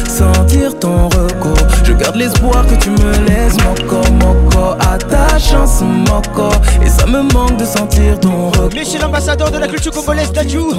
sentir 0.08 0.78
ton 0.80 1.10
recours. 1.10 1.58
Je 1.84 1.94
garde 1.94 2.16
l'espoir 2.16 2.66
que 2.68 2.76
tu 2.76 2.90
me 2.90 3.28
laisses 3.28 3.58
mon 3.64 3.88
corps, 3.88 4.12
mon 4.12 4.50
corps, 4.50 4.78
à 4.92 4.98
ta 4.98 5.38
chance 5.38 5.82
mon 5.82 6.22
corps, 6.34 6.62
et 6.84 6.90
ça 6.90 7.06
me 7.06 7.22
manque 7.34 7.58
de 7.58 7.66
sentir 7.66 8.20
ton 8.20 8.50
recours. 8.50 8.70
Monsieur 8.76 9.00
l'ambassadeur 9.00 9.52
de 9.52 9.58
la 9.58 9.68
culture 9.68 9.92
congolaise 9.92 10.32
Dadjou. 10.32 10.74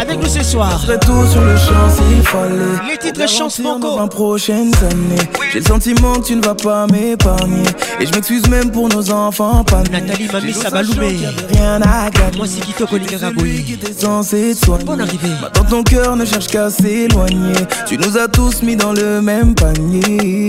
Avec 0.00 0.20
nous 0.20 0.28
ce 0.28 0.42
soir. 0.42 0.80
serait 0.80 0.98
tout 0.98 1.26
sur 1.26 1.40
le 1.40 1.56
champ 1.56 1.88
s'il 1.90 2.22
fallait. 2.22 2.90
Les 2.90 2.98
titres 2.98 3.28
chance 3.28 3.58
Manco. 3.58 3.96
Dans 3.96 4.08
prochaines 4.08 4.72
années, 4.90 5.22
j'ai 5.52 5.60
le 5.60 5.64
sentiment 5.64 6.14
que 6.14 6.26
tu 6.26 6.36
ne 6.36 6.44
vas 6.44 6.54
pas 6.54 6.86
m'épargner. 6.86 7.62
Et 8.00 8.06
je 8.06 8.12
m'excuse 8.12 8.48
même 8.48 8.70
pour 8.70 8.88
nos 8.88 9.10
enfants 9.10 9.64
pas. 9.64 9.82
Nathalie 9.90 10.28
Mami 10.32 10.52
J'ai 10.52 10.52
Sabaloumé. 10.52 11.16
Rien 11.52 11.80
à 11.82 12.10
gagner. 12.10 12.36
Moi, 12.36 12.46
c'est 12.46 12.60
Kito 12.60 12.86
Kolingaraboui. 12.86 13.64
qui 13.64 13.72
était 13.74 13.92
censé 13.92 14.54
te 14.54 14.64
soigner. 14.64 14.84
Bonne 14.84 15.00
arrivée. 15.00 15.28
Maintenant 15.40 15.64
ton 15.64 15.82
cœur 15.82 16.16
ne 16.16 16.24
cherche 16.24 16.46
qu'à 16.48 16.70
s'éloigner. 16.70 17.52
Tu 17.86 17.96
nous 17.98 18.18
as 18.18 18.28
tous 18.32 18.62
mis 18.62 18.76
dans 18.76 18.92
le 18.92 19.20
même 19.20 19.54
panier. 19.54 20.48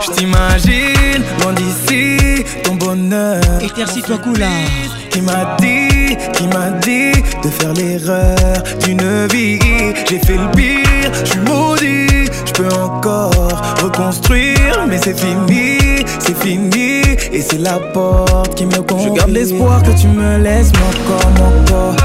Je 0.00 0.10
t'imagine 0.12 1.22
loin 1.40 1.52
d'ici, 1.52 2.44
ton 2.64 2.74
bonheur. 2.74 3.40
Étercis-toi 3.62 4.18
Kula. 4.18 4.48
Qui 5.10 5.20
m'a 5.20 5.56
dit, 5.60 6.16
qui 6.32 6.46
m'a 6.48 6.70
dit 6.80 7.12
de 7.42 7.48
faire 7.48 7.72
l'erreur 7.74 8.62
d'une 8.84 9.26
vie. 9.32 9.58
J'ai 10.08 10.18
fait 10.18 10.36
le 10.36 10.50
pire, 10.56 11.12
je 11.24 11.30
suis 11.30 11.40
maudit. 11.40 12.30
Je 12.46 12.52
peux 12.52 12.74
encore 12.74 13.62
reconstruire, 13.82 14.86
mais 14.88 14.98
c'est 15.02 15.18
fini, 15.18 16.04
c'est 16.18 16.36
fini. 16.36 17.02
Et 17.32 17.40
c'est 17.40 17.58
la 17.58 17.78
porte 17.78 18.54
qui 18.54 18.66
me 18.66 18.80
confie. 18.82 19.08
Je 19.08 19.14
garde 19.14 19.30
l'espoir 19.30 19.82
que 19.82 19.90
tu 19.98 20.08
me 20.08 20.38
laisses 20.38 20.72
mon 20.72 20.92
corps, 21.06 21.30
mon 21.38 21.64
corps. 21.66 21.96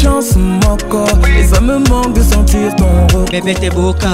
Chance 0.00 0.36
mon 0.36 0.76
corps, 0.88 1.18
et 1.38 1.46
ça 1.46 1.60
me 1.60 1.78
manque 1.88 2.14
de 2.14 2.22
sentir 2.22 2.74
ton. 2.76 3.11
Bébé 3.32 3.54
t'es 3.54 3.70
boca. 3.70 4.10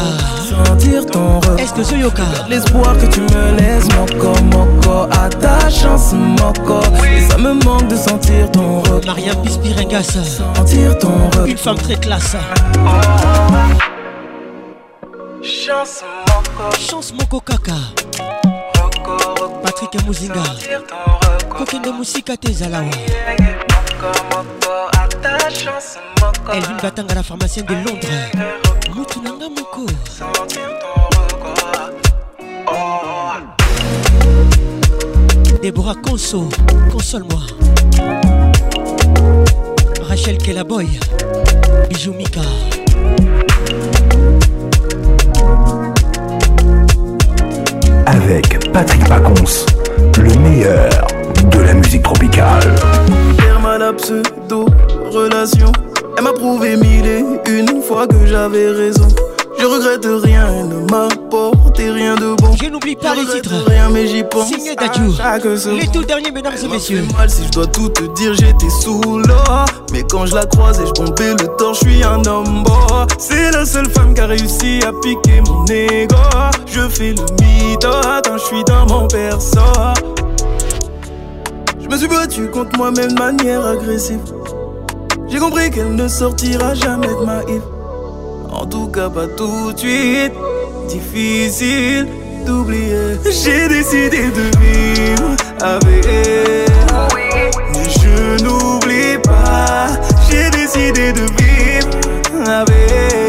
Sentir 0.49 1.05
ton 1.05 1.41
recours. 1.41 1.59
Est-ce 1.59 1.75
que 1.75 1.83
ce 1.83 1.97
yoka? 1.97 2.23
L'espoir 2.49 2.97
que 2.99 3.07
tu 3.07 3.21
me 3.21 3.57
laisses 3.59 3.89
mon 3.97 4.07
corps, 4.17 4.43
mon 4.45 4.81
corps 4.81 5.09
À 5.11 5.29
ta 5.29 5.69
chance 5.69 6.13
mon 6.13 6.53
corps 6.65 6.85
Et 7.05 7.29
ça 7.29 7.37
me 7.37 7.53
manque 7.65 7.89
de 7.89 7.97
sentir 7.97 8.49
ton 8.53 8.81
regard 8.83 9.17
Mariam 9.17 9.43
Pispirengas. 9.43 10.05
Sentir 10.05 10.97
ton 11.01 11.09
regard 11.31 11.47
Une 11.47 11.57
femme 11.57 11.79
très 11.79 11.97
classe. 11.97 12.37
Chance 15.43 16.05
mon 16.05 16.43
corps 16.57 16.77
Chance 16.77 17.13
Moko 17.19 17.41
Kaka. 17.41 17.73
Patrick 19.65 20.07
Muzinga. 20.07 20.45
Kokende 21.59 21.93
Musika 21.93 22.37
Tezalawa. 22.37 22.85
À 24.93 25.09
ta 25.09 25.51
chance 25.51 25.97
mon 25.97 26.15
corps 26.15 26.18
Elvin 26.53 26.77
Batanga, 26.83 27.15
la 27.15 27.23
pharmacienne 27.23 27.67
de 27.67 27.75
Londres. 27.75 28.09
Mutunanga 28.95 29.49
Moko. 29.49 29.87
Regard 32.69 33.43
Déborah 35.63 35.95
Conso. 35.97 36.49
Console-moi. 36.91 37.41
Rachel 40.09 40.39
Kelaboy. 40.39 40.89
Bijou 41.91 42.15
Mika. 42.15 42.41
Avec 48.07 48.73
Patrick 48.73 49.07
Pacons, 49.07 49.67
le 50.17 50.35
meilleur 50.37 51.07
de 51.51 51.59
la 51.59 51.75
musique 51.75 52.03
tropicale. 52.03 52.75
Perma 53.37 53.77
la 53.79 53.93
pseudo 53.93 54.67
relation 55.13 55.73
Elle 56.19 56.25
m'a 56.25 56.33
prouvé 56.33 56.77
mille 56.77 57.07
et 57.07 57.25
une 57.49 57.81
fois 57.81 58.09
que 58.09 58.27
j'avais 58.27 58.71
raison 58.73 59.07
Je 59.57 59.65
regrette 59.65 60.05
rien, 60.25 60.49
elle 60.49 60.69
ne 60.69 60.91
m'a 60.91 61.05
apporté 61.05 61.93
rien 61.93 62.17
de 62.17 62.35
bon 62.35 62.57
Je 62.61 62.69
n'oublie 62.69 62.97
pas 62.97 63.15
Je 63.15 63.21
les 63.21 63.41
titres. 63.41 63.65
rien 63.69 63.89
mais 63.89 64.09
j'y 64.09 64.25
pense 64.25 64.49
Signé 64.49 64.73
à 64.73 64.89
Dadju. 64.89 65.13
chaque 65.17 65.45
seconde. 65.45 65.79
Les 65.81 65.87
tout 65.87 66.03
derniers, 66.03 66.33
mesdames 66.33 66.55
et 66.61 66.67
messieurs. 66.67 67.05
fait 67.09 67.17
mal 67.17 67.31
si 67.31 67.45
je 67.45 67.51
dois 67.53 67.69
tout 67.69 67.89
te 67.91 68.03
dire, 68.17 68.35
j'étais 68.35 68.69
sous 68.69 69.01
l'or. 69.29 69.65
Mais 69.93 70.03
quand 70.11 70.27
je 70.27 70.35
la 70.35 70.45
croise 70.47 70.81
et 70.81 70.87
je 70.89 70.93
bombais 71.01 71.35
le 71.41 71.57
torse, 71.57 71.85
je 71.85 71.89
suis 71.91 72.03
un 72.03 72.25
homme 72.27 72.65
beau. 72.65 73.07
C'est 73.19 73.53
la 73.53 73.65
seule 73.65 73.89
femme 73.89 74.13
qui 74.13 74.21
a 74.21 74.27
réussi 74.27 74.81
à 74.85 74.91
piquer 75.01 75.41
mon 75.47 75.65
ego. 75.67 76.17
Je 76.67 76.81
fais 76.89 77.13
le 77.15 77.23
mytho 77.41 77.91
quand 78.25 78.39
je 78.39 78.45
suis 78.45 78.65
dans 78.65 78.87
mon 78.87 79.07
perso. 79.07 79.61
Je 81.81 81.87
me 81.89 81.97
suis 81.97 82.09
battu 82.09 82.49
contre 82.49 82.77
moi-même 82.77 83.13
de 83.13 83.19
manière 83.21 83.65
agressive. 83.65 84.19
J'ai 85.31 85.39
compris 85.39 85.71
qu'elle 85.71 85.95
ne 85.95 86.09
sortira 86.09 86.75
jamais 86.75 87.09
de 87.09 87.25
ma 87.25 87.43
île. 87.43 87.63
En 88.51 88.67
tout 88.67 88.89
cas, 88.89 89.09
pas 89.09 89.27
tout 89.27 89.73
de 89.73 89.79
suite. 89.79 90.33
Difficile 90.89 92.07
d'oublier. 92.47 93.19
J'ai 93.25 93.69
décidé 93.69 94.31
de 94.31 94.47
vivre 94.59 95.37
avec 95.61 96.07
elle. 96.07 96.73
Mais 97.75 97.89
je 97.91 98.43
n'oublie 98.43 99.19
pas. 99.23 99.89
J'ai 100.31 100.49
décidé 100.51 101.13
de 101.13 101.21
vivre 101.21 102.51
avec 102.51 102.91
elle. 102.91 103.28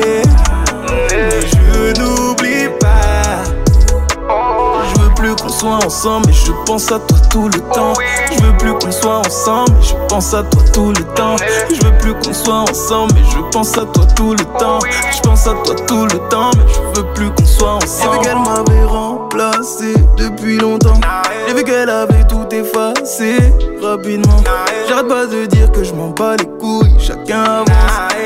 Soit 5.59 5.85
ensemble, 5.85 6.27
mais 6.27 6.33
je 6.33 6.51
pense 6.65 6.89
à 6.91 6.99
toi 6.99 7.17
tout 7.29 7.49
le 7.49 7.59
temps. 7.73 7.93
Je 8.31 8.41
veux 8.41 8.57
plus 8.57 8.73
qu'on 8.75 8.91
soit 8.91 9.19
ensemble, 9.19 9.71
mais 9.77 9.85
je 9.85 9.95
pense 10.07 10.33
à 10.33 10.43
toi 10.43 10.61
tout 10.73 10.93
le 10.93 11.03
temps. 11.15 11.35
Je 11.69 11.85
veux 11.85 11.97
plus 11.97 12.13
qu'on 12.13 12.33
soit 12.33 12.61
ensemble, 12.69 13.13
mais 13.13 13.23
je 13.29 13.39
pense 13.51 13.77
à 13.77 13.85
toi 13.85 14.05
tout 14.15 14.31
le 14.31 14.45
temps. 14.57 14.79
Je 15.11 15.19
pense 15.21 15.47
à 15.47 15.53
toi 15.65 15.75
tout 15.85 16.05
le 16.05 16.29
temps, 16.29 16.51
mais 16.55 16.63
je 16.73 16.99
veux 17.01 17.07
plus 17.13 17.29
qu'on 17.31 17.45
soit 17.45 17.73
ensemble. 17.73 17.89
J'ai 18.03 18.19
vu 18.19 18.25
qu'elle 18.25 18.39
m'avait 18.39 18.85
remplacé 18.85 19.93
depuis 20.17 20.57
longtemps. 20.57 20.99
J'ai 21.47 21.53
vu 21.53 21.63
qu'elle 21.63 21.89
avait 21.89 22.25
tout 22.27 22.47
effacé 22.51 23.37
rapidement. 23.81 24.41
J'arrête 24.87 25.07
pas 25.09 25.25
de 25.25 25.45
dire 25.45 25.71
que 25.73 25.83
je 25.83 25.93
m'en 25.93 26.09
bats 26.09 26.37
les 26.37 26.47
couilles, 26.57 26.95
chacun 26.99 27.43
avance. 27.43 27.69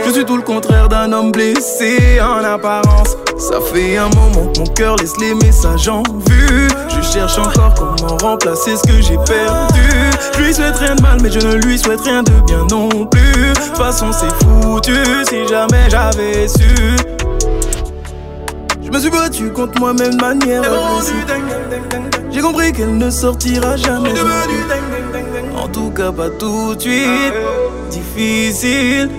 Je 0.05 0.11
suis 0.11 0.25
tout 0.25 0.37
le 0.37 0.43
contraire 0.43 0.87
d'un 0.87 1.11
homme 1.11 1.31
blessé 1.31 2.19
en 2.21 2.43
apparence. 2.43 3.17
Ça 3.43 3.59
fait 3.59 3.97
un 3.97 4.07
moment 4.15 4.47
que 4.53 4.59
mon 4.59 4.65
cœur 4.67 4.95
laisse 4.95 5.17
les 5.19 5.35
messages 5.35 5.89
en 5.89 6.01
vue. 6.03 6.69
Je 6.87 7.01
cherche 7.01 7.37
encore 7.37 7.73
comment 7.73 8.15
remplacer 8.15 8.77
ce 8.77 8.83
que 8.83 9.01
j'ai 9.01 9.17
perdu. 9.17 9.81
Je 10.33 10.41
lui 10.41 10.53
souhaite 10.53 10.77
rien 10.77 10.95
de 10.95 11.01
mal, 11.01 11.17
mais 11.21 11.29
je 11.29 11.39
ne 11.39 11.55
lui 11.55 11.77
souhaite 11.77 11.99
rien 11.99 12.23
de 12.23 12.31
bien 12.47 12.65
non 12.71 12.87
plus. 13.05 13.19
De 13.19 13.53
toute 13.53 13.75
façon, 13.75 14.13
c'est 14.13 14.31
foutu 14.45 14.95
si 15.27 15.45
jamais 15.45 15.89
j'avais 15.89 16.47
su. 16.47 16.95
Je 18.81 18.89
me 18.89 18.97
suis 18.97 19.09
battu 19.09 19.51
contre 19.51 19.77
moi-même 19.77 20.15
de 20.15 20.21
manière 20.21 20.63
J'ai 22.31 22.39
compris 22.39 22.71
qu'elle 22.71 22.97
ne 22.97 23.09
sortira 23.09 23.75
jamais. 23.75 24.13
En 25.57 25.67
tout 25.67 25.89
cas, 25.89 26.13
pas 26.13 26.29
tout 26.29 26.75
de 26.75 26.79
suite. 26.79 27.33
Difficile 27.91 29.09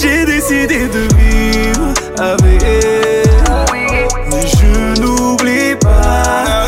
J'ai 0.00 0.24
décidé 0.24 0.88
de 0.88 1.08
vivre 1.16 1.92
avec 2.18 2.62
elle. 2.62 3.30
Mais 4.30 4.46
je 4.46 5.00
n'oublie 5.00 5.76
pas. 5.80 6.67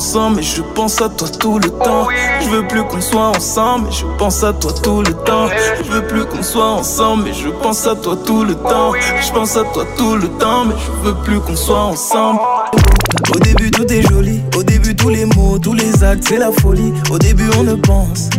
Ensemble, 0.00 0.42
je 0.42 0.62
pense 0.74 1.02
à 1.02 1.10
toi 1.10 1.28
tout 1.28 1.58
le 1.58 1.68
temps. 1.68 2.08
Je 2.40 2.48
veux 2.48 2.66
plus 2.66 2.82
qu'on 2.84 3.02
soit 3.02 3.36
ensemble, 3.36 3.84
mais 3.84 3.92
je 3.92 4.06
pense 4.16 4.42
à 4.42 4.54
toi 4.54 4.72
tout 4.82 5.02
le 5.02 5.12
temps. 5.12 5.46
Je 5.84 5.90
veux 5.92 6.06
plus 6.06 6.24
qu'on 6.24 6.42
soit 6.42 6.70
ensemble, 6.70 7.24
mais 7.24 7.34
je 7.34 7.50
pense 7.50 7.86
à 7.86 7.94
toi 7.94 8.16
tout 8.24 8.42
le 8.42 8.54
temps. 8.54 8.92
Je 9.20 9.30
pense 9.30 9.58
à 9.58 9.64
toi 9.64 9.84
tout 9.98 10.14
le 10.16 10.28
temps, 10.38 10.64
mais 10.64 10.74
je 10.86 11.06
veux 11.06 11.14
plus 11.16 11.38
qu'on 11.40 11.54
soit 11.54 11.82
ensemble. 11.82 12.40
Au 13.34 13.38
début 13.40 13.70
tout 13.70 13.92
est 13.92 14.00
joli, 14.08 14.40
au 14.56 14.62
début 14.62 14.96
tous 14.96 15.10
les 15.10 15.26
mots, 15.26 15.58
tous 15.58 15.74
les 15.74 16.02
actes, 16.02 16.24
c'est 16.26 16.38
la 16.38 16.50
folie. 16.50 16.94
Au 17.10 17.18
début 17.18 17.50
on 17.58 17.64
ne 17.64 17.74
pense 17.74 18.30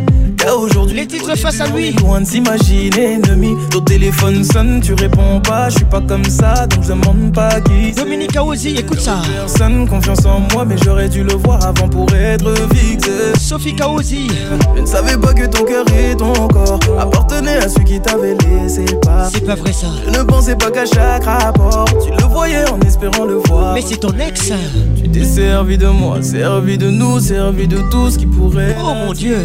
aujourd'hui. 0.49 0.97
Les 0.97 1.07
titres 1.07 1.35
face 1.37 1.61
à 1.61 1.67
lui. 1.67 1.91
Loin 1.93 2.21
de 2.21 2.25
s'imaginer 2.25 3.13
ennemi. 3.13 3.55
Ton 3.69 3.81
téléphone 3.81 4.43
sonne, 4.43 4.81
tu 4.81 4.93
réponds 4.93 5.39
pas. 5.41 5.69
Je 5.69 5.77
suis 5.77 5.85
pas 5.85 6.01
comme 6.01 6.25
ça, 6.25 6.67
donc 6.67 6.83
je 6.83 6.89
demande 6.89 7.33
pas 7.33 7.61
qui. 7.61 7.91
Dominique 7.91 8.35
Aozi, 8.35 8.75
écoute 8.77 8.99
ça. 8.99 9.21
Personne 9.33 9.87
confiance 9.87 10.25
en 10.25 10.41
moi, 10.53 10.65
mais 10.65 10.75
j'aurais 10.83 11.09
dû 11.09 11.23
le 11.23 11.33
voir 11.33 11.63
avant 11.65 11.87
pour 11.87 12.13
être 12.13 12.53
fixé. 12.73 13.11
Sophie 13.39 13.75
Kaozi. 13.75 14.27
Je 14.75 14.81
ne 14.81 14.85
savais 14.85 15.17
pas 15.17 15.33
que 15.33 15.45
ton 15.45 15.63
cœur 15.63 15.85
et 15.97 16.15
ton 16.15 16.33
corps 16.47 16.79
appartenaient 16.99 17.57
à 17.57 17.69
celui 17.69 17.85
qui 17.85 18.01
t'avait 18.01 18.35
laissé 18.45 18.85
pas. 19.01 19.29
C'est 19.31 19.45
pas 19.45 19.55
vrai 19.55 19.73
ça. 19.73 19.87
Je 20.05 20.17
ne 20.17 20.23
pensais 20.23 20.55
pas 20.55 20.71
qu'à 20.71 20.85
chaque 20.85 21.25
rapport, 21.25 21.85
tu 22.03 22.11
le 22.11 22.27
voyais 22.27 22.69
en 22.69 22.79
espérant 22.81 23.25
le 23.25 23.35
voir. 23.35 23.73
Mais 23.73 23.81
c'est 23.81 23.97
ton 23.97 24.13
ex. 24.19 24.51
Tu 24.95 25.09
t'es 25.09 25.23
servi 25.23 25.77
de 25.77 25.87
moi, 25.87 26.21
servi 26.21 26.77
de 26.77 26.89
nous, 26.89 27.19
servi 27.19 27.67
de 27.67 27.77
tout 27.91 28.09
ce 28.09 28.17
qui 28.17 28.25
pourrait. 28.25 28.75
Oh 28.83 28.93
mon 28.93 29.13
dieu. 29.13 29.37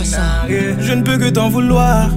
Pas 0.00 0.06
ça. 0.06 0.46
Je 0.48 0.92
ne 0.94 1.02
peux 1.02 1.18
que 1.18 1.28
t'en 1.28 1.50
vouloir. 1.50 2.08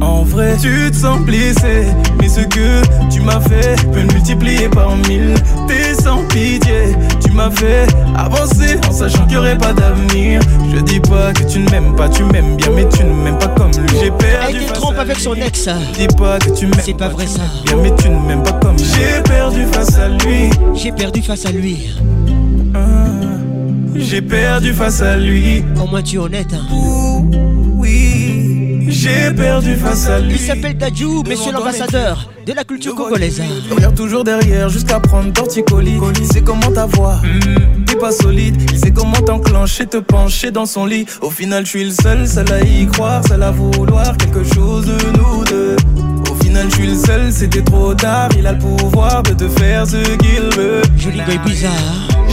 En 0.00 0.22
vrai, 0.22 0.56
tu 0.60 0.90
te 0.90 0.96
sens 0.96 1.20
blessé. 1.20 1.86
Mais 2.18 2.28
ce 2.28 2.40
que 2.40 2.82
tu 3.10 3.20
m'as 3.20 3.40
fait 3.40 3.76
peut 3.92 4.00
le 4.00 4.12
multiplier 4.12 4.68
par 4.70 4.96
mille. 5.08 5.34
T'es 5.68 5.94
sans 6.02 6.22
pitié. 6.28 6.96
Tu 7.22 7.30
m'as 7.32 7.50
fait 7.50 7.86
avancer 8.16 8.78
en 8.88 8.92
sachant 8.92 9.24
qu'il 9.24 9.32
n'y 9.32 9.36
aurait 9.36 9.58
pas 9.58 9.74
d'avenir. 9.74 10.40
Je 10.74 10.80
dis 10.80 11.00
pas 11.00 11.32
que 11.34 11.42
tu 11.44 11.58
ne 11.58 11.70
m'aimes 11.70 11.94
pas, 11.94 12.08
tu 12.08 12.24
m'aimes 12.24 12.56
bien, 12.56 12.70
mais 12.74 12.88
tu 12.88 13.04
ne 13.04 13.12
m'aimes 13.12 13.38
pas 13.38 13.48
comme 13.48 13.70
lui. 13.72 13.98
J'ai 14.00 14.10
perdu. 14.10 14.56
Elle 14.66 14.72
trompe 14.72 14.98
avec 14.98 15.18
son 15.18 15.34
ex. 15.34 15.68
Dis 15.98 16.06
pas 16.16 16.38
que 16.38 16.50
tu 16.50 16.66
m'aimes 16.66 16.80
C'est 16.82 16.96
pas 16.96 17.08
vrai 17.08 17.26
ça. 17.26 17.42
bien, 17.64 17.76
mais 17.82 17.94
tu 17.96 18.08
ne 18.08 18.18
m'aimes 18.26 18.42
pas 18.42 18.52
comme 18.52 18.76
lui. 18.76 18.84
J'ai 18.84 19.22
perdu 19.22 19.66
face 19.72 19.98
à 19.98 20.08
lui. 20.08 20.50
J'ai 20.74 20.92
perdu 20.92 21.20
face 21.22 21.44
à 21.44 21.52
lui. 21.52 21.90
J'ai 23.98 24.22
perdu 24.22 24.72
face 24.72 25.00
à 25.02 25.16
lui. 25.16 25.64
Au 25.82 25.86
moins 25.86 26.02
tu 26.02 26.16
es 26.16 26.18
honnête. 26.18 26.52
hein. 26.54 26.66
Oui, 27.78 28.86
j'ai 28.88 29.30
perdu 29.34 29.74
face 29.76 30.08
à 30.08 30.20
lui. 30.20 30.34
Il 30.34 30.38
s'appelle 30.38 30.76
Dadju, 30.76 31.22
monsieur 31.28 31.52
l'ambassadeur 31.52 32.30
de 32.46 32.52
la 32.52 32.64
culture 32.64 32.94
congolaise. 32.94 33.40
Je 33.68 33.74
regarde 33.74 33.94
toujours 33.94 34.24
derrière 34.24 34.68
jusqu'à 34.68 35.00
prendre 35.00 35.32
torticolis. 35.32 35.98
Il 36.20 36.26
sait 36.26 36.42
comment 36.42 36.70
t'avoir, 36.72 37.22
t'es 37.86 37.96
pas 37.96 38.12
solide. 38.12 38.56
Il 38.72 38.78
sait 38.78 38.92
comment 38.92 39.12
t'enclencher, 39.20 39.86
te 39.86 39.98
pencher 39.98 40.50
dans 40.50 40.66
son 40.66 40.86
lit. 40.86 41.06
Au 41.22 41.30
final, 41.30 41.64
je 41.64 41.70
suis 41.70 41.84
le 41.84 41.90
seul, 41.90 42.26
seul 42.28 42.50
à 42.52 42.60
y 42.62 42.86
croire, 42.86 43.26
seul 43.26 43.42
à 43.42 43.50
vouloir 43.50 44.16
quelque 44.16 44.44
chose 44.44 44.86
de 44.86 45.18
nous 45.18 45.44
deux. 45.44 45.76
Final, 46.56 46.70
je 46.70 46.74
suis 46.76 46.86
le 46.86 46.94
seul, 46.94 47.32
c'était 47.32 47.60
trop 47.60 47.92
tard. 47.92 48.30
Il 48.38 48.46
a 48.46 48.52
le 48.52 48.58
pouvoir 48.58 49.22
de 49.22 49.34
te 49.34 49.46
faire 49.46 49.86
ce 49.86 49.96
qu'il 49.96 50.56
veut. 50.56 50.80
Joli 50.96 51.20
boy 51.20 51.38
bizarre. 51.44 51.72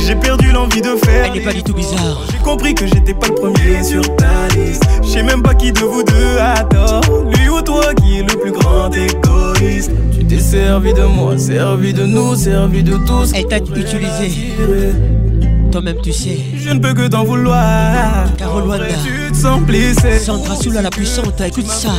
J'ai 0.08 0.16
perdu 0.16 0.50
l'envie 0.54 0.80
de 0.80 0.96
faire. 1.04 1.26
Elle 1.26 1.34
n'est 1.34 1.44
pas 1.44 1.52
du 1.52 1.62
tout 1.62 1.74
bizarre. 1.74 2.22
J'ai 2.32 2.38
compris 2.38 2.74
que 2.74 2.88
j'étais 2.88 3.14
pas 3.14 3.28
le 3.28 3.36
premier 3.36 3.84
sur 3.84 4.02
ta 4.16 4.48
liste. 4.56 4.84
Je 5.04 5.10
sais 5.10 5.24
même 5.24 5.44
pas 5.44 5.54
qui 5.54 5.74
de 5.74 5.80
vous 5.80 6.04
deux 6.04 6.38
a 6.40 6.64
tort. 6.64 7.02
Lui 7.36 7.50
ou 7.50 7.62
toi 7.62 7.94
qui 7.96 8.20
est 8.20 8.22
le 8.22 8.40
plus 8.40 8.54
grand 8.54 8.90
égoïste. 8.92 9.92
Tu 10.18 10.26
t'es 10.26 10.40
servi 10.40 10.94
de 10.94 11.04
moi, 11.04 11.38
servi 11.38 11.94
de 11.94 12.06
nous, 12.06 12.34
servi 12.36 12.82
de 12.82 12.96
tous. 13.06 13.34
Elle 13.36 13.48
t'a 13.48 13.58
utilisé. 13.58 14.54
Toi-même 15.74 15.98
tu 16.04 16.14
sais. 16.14 16.38
Je 16.56 16.70
ne 16.70 16.78
peux 16.78 16.94
que 16.94 17.08
t'en 17.08 17.24
vouloir. 17.24 18.32
Carole 18.38 18.68
Wanda. 18.68 18.86
Tu 19.04 19.32
te 19.32 19.36
sens 19.36 19.60
blessé. 19.62 20.20
Sandra 20.20 20.56
Soula 20.56 20.84
la 20.84 20.92
puissante, 20.92 21.42
écoute 21.42 21.66
ça. 21.66 21.90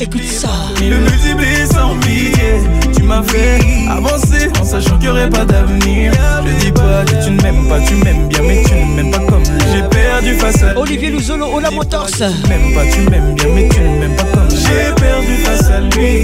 Écoute 0.00 0.22
ça. 0.22 0.48
Le 0.80 0.96
multiplier 0.96 1.66
sans 1.66 1.98
pitié. 1.98 2.62
Tu 2.96 3.02
m'as 3.02 3.22
fait 3.22 3.60
avancer 3.90 4.48
en 4.58 4.64
sachant 4.64 4.96
qu'il 4.96 5.00
n'y 5.00 5.08
aurait 5.08 5.28
pas 5.28 5.44
d'avenir. 5.44 6.14
Je 6.46 6.64
dis 6.64 6.72
pas 6.72 7.04
que 7.04 7.22
tu 7.22 7.30
ne 7.32 7.42
m'aimes 7.42 7.68
pas, 7.68 7.80
tu 7.80 7.94
m'aimes 7.96 8.26
bien, 8.28 8.40
mais 8.42 8.62
tu 8.66 8.72
ne 8.72 8.94
m'aimes 8.96 9.10
pas 9.10 9.18
comme. 9.18 9.44
J'ai 9.44 9.82
perdu 9.82 10.34
face 10.36 10.62
à 10.62 10.72
lui. 10.72 10.80
Olivier 10.80 11.10
Luzolo, 11.10 11.44
Ola 11.54 11.70
Motors. 11.70 12.06
Tu 12.06 12.22
m'aimes 12.48 12.72
pas, 12.72 12.86
tu 12.90 13.00
m'aimes 13.10 13.34
bien, 13.34 13.48
mais 13.54 13.68
tu 13.68 13.80
ne 13.80 13.98
m'aimes 13.98 14.16
pas 14.16 14.24
comme. 14.32 14.48
J'ai 14.48 14.94
perdu 14.94 15.36
face 15.44 15.70
à 15.70 15.80
lui. 15.80 16.22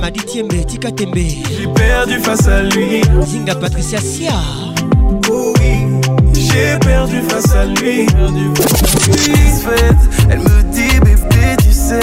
Madi 0.00 0.20
Tiembe, 0.20 0.64
Tika 0.68 0.92
Tembe. 0.92 1.16
J'ai 1.16 1.66
perdu 1.74 2.18
face 2.20 2.46
à 2.46 2.62
lui. 2.62 3.02
Zinga 3.26 3.56
Patricia 3.56 3.98
Sia. 4.00 4.34
J'ai 6.58 6.78
perdu 6.80 7.22
face 7.28 7.54
à 7.54 7.66
lui. 7.66 8.06
Elle 10.28 10.40
me 10.40 10.62
dit 10.72 10.98
bébé, 11.00 11.56
tu 11.62 11.72
sais, 11.72 12.00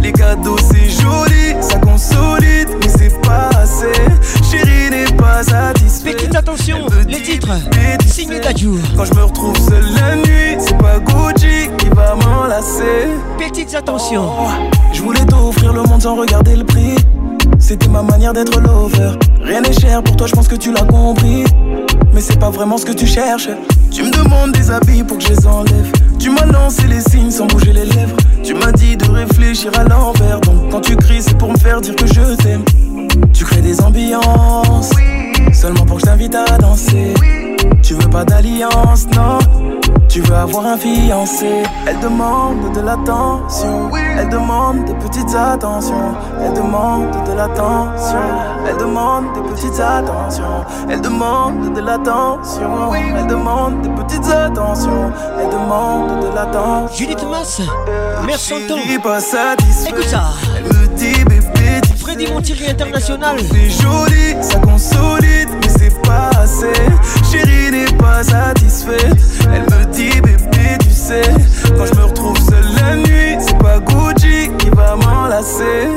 les 0.00 0.12
cadeaux 0.12 0.56
c'est 0.58 0.88
joli, 0.88 1.54
ça 1.60 1.78
consolide, 1.78 2.68
mais 2.80 2.88
c'est 2.88 3.20
pas 3.22 3.50
assez. 3.56 3.92
Chérie 4.50 4.90
n'est 4.90 5.16
pas 5.16 5.44
satisfaite. 5.44 6.16
Petite 6.16 6.34
attention, 6.34 6.78
les 7.06 7.22
titres. 7.22 7.52
Signé 8.06 8.40
Dadju. 8.40 8.70
Quand 8.96 9.04
je 9.04 9.14
me 9.14 9.22
retrouve 9.22 9.56
seul 9.56 9.84
la 9.94 10.16
nuit, 10.16 10.56
c'est 10.58 10.76
pas 10.78 10.98
Gucci 10.98 11.70
qui 11.78 11.88
va 11.94 12.16
m'enlacer. 12.16 13.06
Petites 13.38 13.74
attentions. 13.74 14.30
Je 14.92 15.00
voulais 15.00 15.24
t'offrir 15.24 15.72
le 15.72 15.82
monde 15.84 16.02
sans 16.02 16.16
regarder 16.16 16.56
le 16.56 16.64
prix. 16.64 16.96
C'était 17.60 17.88
ma 17.88 18.02
manière 18.02 18.32
d'être 18.32 18.60
lover. 18.60 19.12
Rien 19.40 19.60
n'est 19.60 19.72
cher 19.72 20.02
pour 20.02 20.16
toi, 20.16 20.26
je 20.26 20.32
pense 20.32 20.48
que 20.48 20.56
tu 20.56 20.72
l'as 20.72 20.84
compris. 20.84 21.44
Mais 22.12 22.20
c'est 22.20 22.38
pas 22.38 22.50
vraiment 22.50 22.76
ce 22.76 22.84
que 22.84 22.92
tu 22.92 23.06
cherches. 23.06 23.48
Tu 23.90 24.02
me 24.02 24.10
demandes 24.10 24.52
des 24.52 24.70
habits 24.70 25.02
pour 25.02 25.18
que 25.18 25.24
je 25.24 25.30
les 25.30 25.46
enlève. 25.46 25.92
Tu 26.18 26.30
m'as 26.30 26.46
lancé 26.46 26.86
les 26.86 27.00
signes 27.00 27.30
sans 27.30 27.46
bouger 27.46 27.72
les 27.72 27.86
lèvres. 27.86 28.16
Tu 28.42 28.54
m'as 28.54 28.72
dit 28.72 28.96
de 28.96 29.10
réfléchir 29.10 29.70
à 29.78 29.84
l'envers. 29.84 30.40
Donc 30.40 30.70
quand 30.70 30.80
tu 30.80 30.96
cries, 30.96 31.22
c'est 31.22 31.36
pour 31.36 31.50
me 31.50 31.58
faire 31.58 31.80
dire 31.80 31.96
que 31.96 32.06
je 32.06 32.34
t'aime. 32.36 32.64
Tu 33.32 33.44
crées 33.44 33.62
des 33.62 33.80
ambiances. 33.80 34.90
Seulement 35.52 35.84
pour 35.84 35.96
que 35.96 36.02
je 36.02 36.06
t'invite 36.06 36.34
à 36.34 36.58
danser. 36.58 37.14
Tu 37.82 37.94
veux 37.94 38.08
pas 38.08 38.24
d'alliance, 38.24 39.06
non? 39.14 39.38
Tu 40.08 40.20
veux 40.20 40.36
avoir 40.36 40.66
un 40.66 40.76
fiancé. 40.76 41.62
Elle 41.86 41.98
demande 42.00 42.72
de 42.74 42.80
l'attention. 42.80 43.90
Elle 44.18 44.28
demande 44.28 44.84
des 44.84 44.94
petites 44.94 45.34
attentions. 45.34 46.14
Elle 46.40 46.52
demande 46.52 47.10
de 47.26 47.32
l'attention. 47.32 48.18
Elle 48.68 48.76
demande 48.76 49.24
des 49.34 49.40
petites 49.50 49.80
attentions. 49.80 50.64
Elle 50.88 51.00
demande 51.00 51.72
de 51.74 51.80
l'attention. 51.80 52.92
Elle 53.18 53.26
demande 53.26 53.82
des 53.82 53.88
petites 53.90 54.28
attentions. 54.28 55.10
Elle 55.40 55.48
demande 55.50 56.20
de 56.22 56.34
l'attention. 56.34 56.96
Julie 56.96 57.16
Thomas, 57.16 57.60
merci. 58.26 58.54
Écoute 59.88 60.04
ça. 60.04 60.32
Freddy 62.02 62.26
Montieri 62.26 62.68
International. 62.68 63.36
C'est 63.38 63.70
joli, 63.70 64.42
ça 64.42 64.58
consolide, 64.58 65.48
mais 65.60 65.68
c'est 65.68 66.02
pas 66.02 66.30
assez. 66.36 66.72
Chérie 67.30 67.70
n'est 67.70 67.96
pas 67.96 68.24
satisfaite. 68.24 69.16
Elle 69.54 69.62
me 69.62 69.84
dit 69.92 70.20
bébé, 70.20 70.78
tu 70.80 70.90
sais, 70.90 71.22
quand 71.76 71.86
je 71.86 71.94
me 71.94 72.04
retrouve 72.04 72.36
seul 72.38 72.64
la 72.80 72.96
nuit, 72.96 73.36
c'est 73.38 73.56
pas 73.58 73.78
Gucci 73.78 74.50
qui 74.58 74.68
va 74.70 74.96
m'enlacer. 74.96 75.88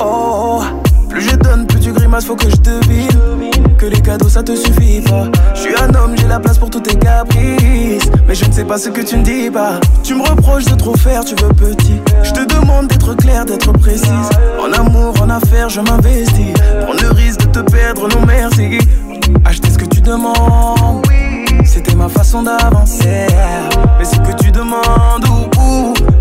Oh, 0.00 0.62
plus 1.08 1.22
je 1.22 1.34
donne, 1.36 1.66
plus 1.66 1.80
tu 1.80 1.92
grimaces, 1.92 2.26
faut 2.26 2.36
que 2.36 2.48
je 2.48 2.56
devine 2.56 3.76
que 3.76 3.86
les 3.86 4.00
cadeaux 4.00 4.28
ça 4.28 4.42
te 4.42 4.54
suffit 4.54 5.00
pas. 5.02 5.26
Je 5.54 5.60
suis 5.60 5.74
un 5.76 5.92
homme, 5.94 6.14
tous 6.70 6.80
tes 6.80 6.96
caprices. 6.96 8.10
Mais 8.26 8.34
je 8.34 8.44
ne 8.44 8.52
sais 8.52 8.64
pas 8.64 8.78
ce 8.78 8.88
que 8.88 9.00
tu 9.00 9.16
ne 9.16 9.22
dis 9.22 9.50
pas. 9.50 9.80
Tu 10.02 10.14
me 10.14 10.22
reproches 10.22 10.64
de 10.64 10.74
trop 10.74 10.96
faire, 10.96 11.24
tu 11.24 11.34
veux 11.36 11.52
petit. 11.52 12.00
Je 12.22 12.32
te 12.32 12.44
demande 12.54 12.88
d'être 12.88 13.14
clair, 13.14 13.44
d'être 13.44 13.72
précise. 13.72 14.30
En 14.60 14.72
amour, 14.72 15.14
en 15.20 15.30
affaires, 15.30 15.68
je 15.68 15.80
m'investis. 15.80 16.52
Prendre 16.84 17.02
le 17.02 17.10
risque 17.10 17.40
de 17.46 17.60
te 17.60 17.70
perdre, 17.70 18.08
non 18.08 18.26
merci. 18.26 18.78
Acheter 19.44 19.70
ce 19.70 19.78
que 19.78 19.86
tu 19.86 20.00
demandes. 20.00 21.04
C'était 21.64 21.94
ma 21.94 22.08
façon 22.08 22.42
d'avancer. 22.42 23.26
Mais 23.98 24.04
ce 24.04 24.16
que 24.16 24.42
tu 24.42 24.50
demandes, 24.50 25.24
ou 25.28 25.43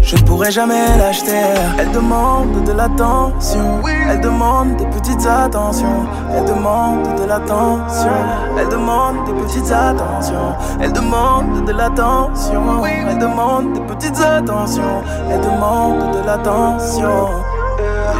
je 0.03 0.15
ne 0.15 0.21
pourrai 0.21 0.51
jamais 0.51 0.97
l'acheter. 0.97 1.31
Elle 1.79 1.91
demande 1.91 2.63
de 2.65 2.71
l'attention. 2.73 3.81
Elle 4.09 4.21
demande 4.21 4.75
des 4.77 4.85
petites 4.85 5.25
attentions. 5.25 6.05
Elle 6.35 6.45
demande 6.45 7.15
de 7.19 7.25
l'attention. 7.25 8.11
Elle 8.59 8.69
demande 8.69 9.25
des 9.25 9.33
petites 9.43 9.71
attentions. 9.71 10.55
Elle 10.81 10.93
demande 10.93 11.65
de 11.65 11.71
l'attention. 11.71 12.83
Elle 13.09 13.17
demande 13.17 13.73
des 13.73 13.81
petites 13.81 14.19
attentions. 14.19 15.03
Elle 15.31 15.41
demande 15.41 16.13
de 16.13 16.25
l'attention. 16.25 17.29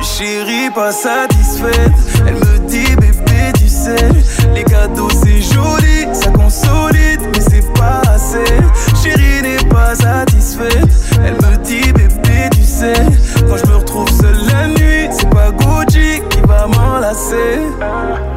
Chérie, 0.02 0.70
pas 0.74 0.92
satisfaite. 0.92 1.94
Elle 2.28 2.36
me 2.36 2.60
dit, 2.68 2.96
bébé, 2.98 3.54
tu 3.58 3.70
sais, 3.70 4.10
les 4.54 4.64
cadeaux 4.64 5.10
c'est 5.10 5.42
joli, 5.42 6.08
ça 6.14 6.30
consolide, 6.32 7.22
mais 7.34 7.40
c'est 7.40 7.74
pas 7.74 8.02
assez. 8.14 8.44
Chérie 9.02 9.42
n'est 9.42 9.70
pas 9.70 9.96
satisfaite. 9.96 10.90
Elle 11.26 11.36
me 11.36 11.53
quand 13.48 13.58
je 13.58 13.66
me 13.72 13.76
retrouve 13.78 14.10
seul 14.10 14.36
la 14.52 14.68
nuit, 14.68 15.08
c'est 15.12 15.30
pas 15.30 15.52
Gucci 15.52 16.22
qui 16.30 16.40
va 16.42 16.68
m'enlacer. 16.68 17.62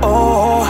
Oh, 0.03 0.63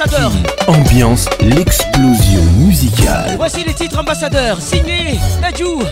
Ambassadeur. 0.00 0.30
Ambiance, 0.68 1.28
l'explosion 1.40 2.42
musicale. 2.56 3.34
Voici 3.36 3.64
les 3.64 3.74
titres 3.74 3.98
ambassadeurs. 3.98 4.60
Signé 4.60 5.18
Nadjou. 5.40 5.82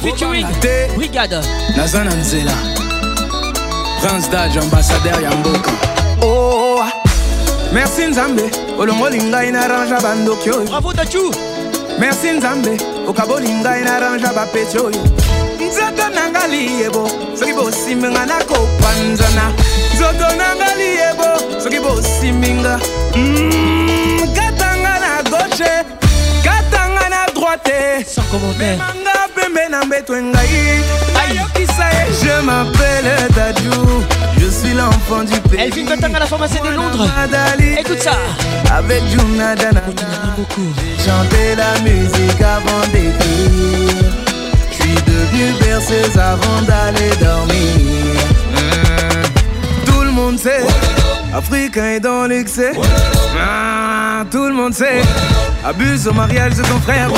Featuring 0.00 0.46
Brigade. 0.94 1.40
Nazana 1.76 2.14
Nzela 2.14 2.52
Prince 4.00 4.30
Daj 4.30 4.58
ambassadeur 4.58 5.20
ya 5.20 5.30
mboka 5.30 5.70
oh, 6.22 6.84
merci 7.72 8.06
nzambe 8.06 8.42
olongoli 8.78 9.22
ngai 9.22 9.50
na 9.52 9.68
rangea 9.68 10.00
bandoki 10.00 10.50
oyo 10.50 10.64
bravo 10.68 10.92
Daju 10.92 11.34
merci 11.98 12.30
nzambe 12.30 12.78
okaboli 13.08 13.48
ngai 13.52 13.84
na 13.84 14.00
rangea 14.00 14.32
bapeti 14.32 14.78
oyo 14.78 15.17
nzoto 16.08 16.20
nanga 16.20 16.46
liyebo 16.46 17.10
soki 17.38 17.52
bosiminga 17.52 18.26
nakopanzana 18.26 19.52
nzoto 19.94 20.36
nanga 20.36 20.74
liyebo 20.76 21.60
soki 21.62 21.80
bosiminga 21.80 22.80
katanga 24.34 24.98
na 25.00 25.22
gauche 25.30 25.84
katanga 26.42 27.08
na 27.08 27.26
droite. 27.34 28.04
Sans 28.06 28.22
commentaire 28.30 28.78
manga 28.78 29.28
pembe 29.34 29.68
na 29.70 29.84
mbeto 29.84 30.14
ngai 30.14 30.82
ayokisa 31.20 31.86
ye 31.96 32.04
je 32.20 32.42
m'appelle 32.42 33.28
Dadju 33.36 33.70
je 34.38 34.50
suis 34.50 34.74
l'enfant 34.74 35.24
du 35.24 35.40
pays. 35.40 35.60
Elle 35.60 35.72
vit 35.72 35.84
maintenant 35.84 36.14
à 36.14 36.20
la 36.20 36.26
pharmacie 36.26 36.60
de 36.60 36.70
Londres. 36.70 37.06
Écoute 37.78 38.00
ça. 38.00 38.16
Avec 38.74 39.02
Junadana 39.10 39.82
j'ai 40.36 41.04
chanté 41.04 41.54
la 41.56 41.78
musique 41.80 42.40
avant 42.40 42.86
d'écrire 42.92 44.27
je 45.32 45.36
suis 45.36 45.46
devenu 45.46 45.58
berceuse 45.60 46.16
avant 46.18 46.62
d'aller 46.62 47.10
dormir. 47.20 48.20
Tout 49.86 50.02
le 50.02 50.10
monde 50.10 50.38
sait 50.38 50.64
Africain 51.34 51.84
est 51.96 52.00
dans 52.00 52.26
l'excès. 52.26 52.72
Ah, 53.38 54.24
Tout 54.30 54.46
le 54.46 54.54
monde 54.54 54.74
sait 54.74 55.02
Abuse 55.64 56.06
au 56.08 56.12
mariage 56.12 56.54
de 56.54 56.62
ton 56.62 56.80
frère. 56.80 57.08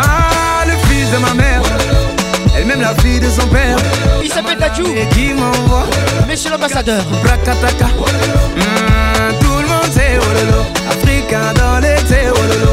Ah, 0.00 0.64
le 0.66 0.72
fils 0.88 1.10
de 1.10 1.18
ma 1.18 1.34
mère 1.34 1.62
Elle-même 2.56 2.80
la 2.80 2.94
fille 2.96 3.20
de 3.20 3.28
son 3.30 3.46
père. 3.48 3.76
Il 4.22 4.30
s'appelle 4.30 4.58
Dadju 4.58 4.84
Et 4.96 5.06
qui 5.14 5.32
m'envoie 5.32 5.86
Monsieur 6.28 6.50
l'ambassadeur. 6.50 7.02
Brakataka 7.22 7.86
Ah, 8.60 9.32
Tout 9.40 9.58
le 9.62 9.68
monde 9.68 9.92
sait 9.92 10.18
oh 10.20 10.46
lolo 10.46 10.62
Africain 10.90 11.52
dans 11.56 11.80
l'excès 11.80 12.26
oh 12.30 12.38
lolo 12.48 12.72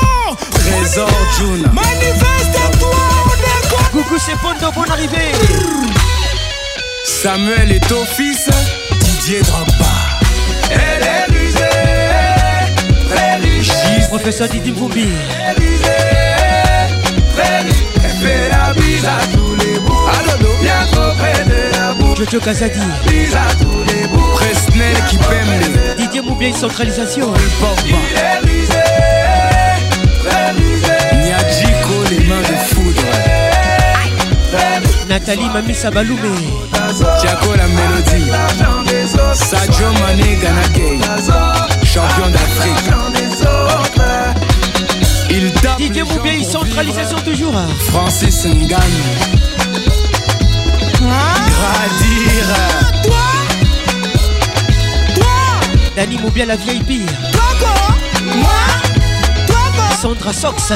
Trésor 0.71 1.09
Juna. 1.37 1.69
Manifeste-toi 1.73 2.89
Coucou 3.91 4.15
c'est 4.17 4.37
Pondo 4.37 4.71
bonne 4.73 4.89
arrivée. 4.91 5.31
Samuel 7.03 7.71
est 7.73 7.91
au 7.91 8.05
fils 8.05 8.49
Didier 8.99 9.41
Drogba. 9.41 9.73
Elle 10.71 11.03
est 11.03 11.25
rusée 11.37 11.59
Très 13.09 13.35
riche. 13.37 13.71
Professeur 14.07 14.47
Didi 14.49 14.71
Mvumbi 14.71 15.07
Très 17.35 17.59
riche. 17.59 17.75
Elle 18.03 18.11
fait 18.11 18.49
la 18.49 18.73
bise 18.73 19.05
à 19.05 19.19
tous 19.33 19.55
les 19.55 19.79
bouts. 19.79 20.07
Adodo 20.19 20.53
Bien 20.61 20.85
trop 20.91 21.13
près 21.17 21.43
de 21.43 21.77
la 21.77 21.93
bouche 21.93 22.17
Jojo 22.19 22.39
Kazadi 22.39 22.79
Bise 23.07 23.35
à 23.35 23.53
tous 23.61 23.83
les 23.93 24.07
bouts. 24.07 24.33
Presnel 24.35 24.95
qui 25.09 25.17
pème 25.17 25.95
Didier 25.97 26.21
Moubier 26.21 26.53
centralisation. 26.53 27.33
Il 27.85 27.93
est 27.93 28.39
rusé 28.47 29.10
Nyadjiko 30.23 32.03
les 32.09 32.19
mains 32.25 32.41
de 32.41 32.55
foudre. 32.73 33.01
Nathalie 35.09 35.49
Mamisa 35.53 35.89
Baloumé 35.91 36.29
Tiago 37.19 37.53
la 37.55 37.67
mélodie. 37.67 38.31
Sadio 39.33 39.91
Mané 39.99 40.37
Ganagay 40.41 40.99
Champion 41.83 42.29
d'Afrique. 42.29 42.91
Il 45.29 45.51
tape 45.53 45.77
Didier 45.77 46.03
Moubier 46.03 46.43
centralisation 46.43 47.17
toujours. 47.19 47.53
Francis 47.89 48.45
Ngagne. 48.45 49.03
Gradire. 51.01 52.55
Dani 55.95 56.17
Moubia 56.19 56.45
la 56.45 56.55
VIP 56.55 57.01
Sandra 60.01 60.33
Sox 60.33 60.73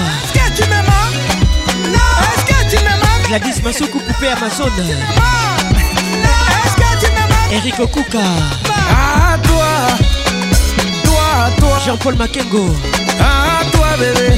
Gladys 3.27 3.59
Masuku 3.63 3.97
Poupée 3.97 4.27
Amazon 4.27 4.69
Eric 7.51 7.79
Okuka. 7.79 8.19
Ah, 8.69 9.35
toi, 9.41 9.65
toi, 11.03 11.49
toi. 11.57 11.79
Jean-Paul 11.83 12.15
Makengo. 12.17 12.75
Ah, 13.19 13.63
toi, 13.71 13.97
bébé. 13.97 14.37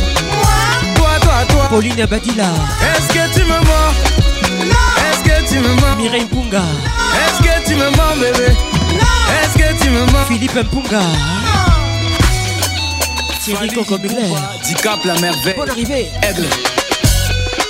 Toi, 0.96 1.10
toi, 1.20 1.34
toi. 1.50 1.68
Pauline 1.70 2.00
Abadila. 2.00 2.46
Est-ce 2.96 3.08
que 3.10 3.34
tu 3.38 3.44
me 3.44 3.60
mens? 3.60 3.94
Est-ce 5.04 5.22
que 5.22 5.50
tu 5.50 5.60
me 5.60 5.74
mens? 5.82 5.98
Mireille 5.98 6.24
Mpunga. 6.24 6.64
Est-ce 7.26 7.44
que 7.44 7.68
tu 7.68 7.76
me 7.76 7.90
mens, 7.90 8.16
bébé? 8.22 8.56
Est-ce 9.42 9.58
que 9.58 9.84
tu 9.84 9.90
me 9.90 10.06
mens? 10.14 10.26
Philippe 10.30 10.56
Mpunga. 10.56 11.02
Thierry 13.48 13.70
Coco 13.70 13.98
Miller. 14.00 14.26
Dicap 14.66 15.00
la 15.06 15.14
merveille. 15.22 15.54
Bonne 15.56 15.70
arrivée. 15.70 16.12
Aigle. 16.22 16.48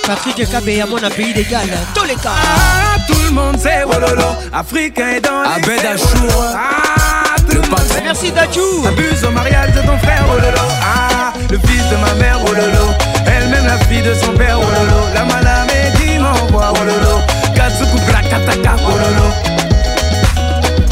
Patrick 0.04 0.50
Kabé 0.50 0.80
à 0.80 0.86
mon 0.86 0.96
pays 0.96 1.32
d'égal. 1.32 1.68
Tous 1.94 2.02
les 2.02 2.16
cas. 2.16 2.32
Ah, 2.34 2.96
tout 3.06 3.20
le 3.26 3.30
monde 3.30 3.60
sait, 3.60 3.84
Wololo. 3.84 4.26
Africain 4.52 5.10
est 5.10 5.20
dans 5.20 5.42
les 5.42 5.62
Abed 5.62 5.86
Achour. 5.86 6.20
Wololo. 6.20 6.56
Ah, 6.56 7.36
tout 7.48 7.62
le 7.62 7.68
monde 7.68 7.86
sait. 7.86 8.02
Merci 8.02 8.32
Dajou. 8.32 8.88
Abuse 8.88 9.22
au 9.24 9.30
mariage 9.30 9.72
de 9.72 9.82
ton 9.82 9.96
frère, 9.98 10.24
Wololo. 10.28 10.66
Ah, 10.82 11.32
le 11.48 11.58
fils 11.58 11.88
de 11.90 11.96
ma 11.96 12.12
mère, 12.14 12.40
Wololo. 12.44 12.92
Elle-même 13.24 13.66
la 13.66 13.78
fille 13.86 14.02
de 14.02 14.14
son 14.14 14.32
père, 14.32 14.58
Wololo. 14.58 15.14
La 15.14 15.24
malame 15.26 15.68
dit 16.00 16.18
m'envoie, 16.18 16.72
Wololo. 16.72 17.20
Katsuku 17.54 17.98
Brakataka. 18.10 18.74
Wololo. 18.82 19.30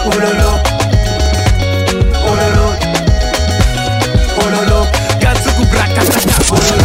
Wololo. 0.05 0.76
Wololo. 4.47 4.87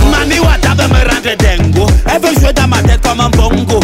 Mami 0.10 0.40
Wata 0.40 0.74
veut 0.76 0.88
me 0.88 1.00
rendre 1.10 1.36
dingo 1.38 1.86
Elle 2.12 2.22
veut 2.22 2.40
jouer 2.40 2.54
dans 2.54 2.68
ma 2.68 2.82
tête 2.82 3.02
comme 3.02 3.20
un 3.22 3.30
bongo 3.30 3.80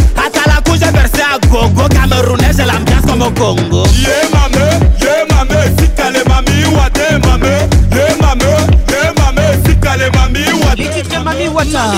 la 0.47 0.61
couche 0.61 0.79
j'ai 0.79 0.91
versé 0.91 1.21
à 1.21 1.37
gogo 1.47 1.87
Camerounais 1.89 2.51
j'ai 2.55 2.65
l'ambiance 2.65 3.05
comme 3.05 3.21
au 3.21 3.31
Congo. 3.31 3.83
Yeah 4.01 4.29
mame, 4.33 4.65
yeah 4.99 5.25
mame, 5.29 5.59
sikale 5.77 6.23
mami 6.27 6.65
wate 6.75 7.07
mame. 7.25 7.69
Yeah 7.91 8.15
mame, 8.21 8.49
yeah 8.89 9.13
mame, 9.17 9.45
sikale 9.65 10.09
mami 10.15 10.39
Les 10.39 10.65
wate 10.65 10.91
titres 10.93 11.23
Mami 11.23 11.47
Wata. 11.49 11.91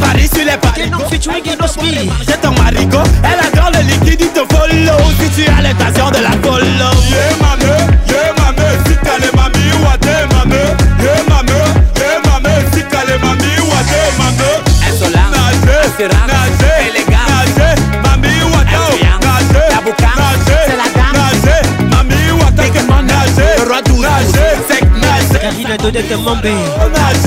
Paris 0.00 0.28
sur 0.28 0.44
les 0.44 0.56
paris. 0.56 0.82
Kenon 0.84 0.98
featuring 1.10 1.44
Genospi. 1.44 2.10
J'ai 2.26 2.36
ton 2.40 2.52
marigot 2.52 3.02
Elle 3.24 3.40
adore 3.46 3.70
le 3.74 3.80
liquide, 3.90 4.20
il 4.20 4.28
te 4.28 4.40
follow. 4.54 4.98
Si 5.20 5.28
tu 5.42 5.50
as 5.50 5.62
l'intention 5.62 6.10
de 6.10 6.22
la 6.22 6.30
follow. 6.42 6.92
Yeah 7.10 7.36
mame, 7.40 7.70
yeah 8.08 8.32
mame, 8.32 8.35
Nage, 15.98 16.10
assurant, 16.10 16.26
nage, 16.26 16.88
élégant 16.88 17.26
nage, 17.30 17.78
mami 18.04 18.28
wata 18.52 18.80
taboucan, 19.70 20.14
nage, 20.16 20.44
c'est 20.66 20.76
la 20.76 20.88
dame. 20.94 21.16
Nage, 21.16 21.56
mami 21.90 22.18
wata 22.38 22.64
Nage, 23.02 23.40
Le 23.58 23.68
roi 23.68 23.80
douze, 23.82 24.02
nage, 24.02 24.30
sec, 24.68 24.84
nage 24.92 25.40
Karina 25.40 25.76
Dodette 25.78 26.18
Mambé. 26.22 26.52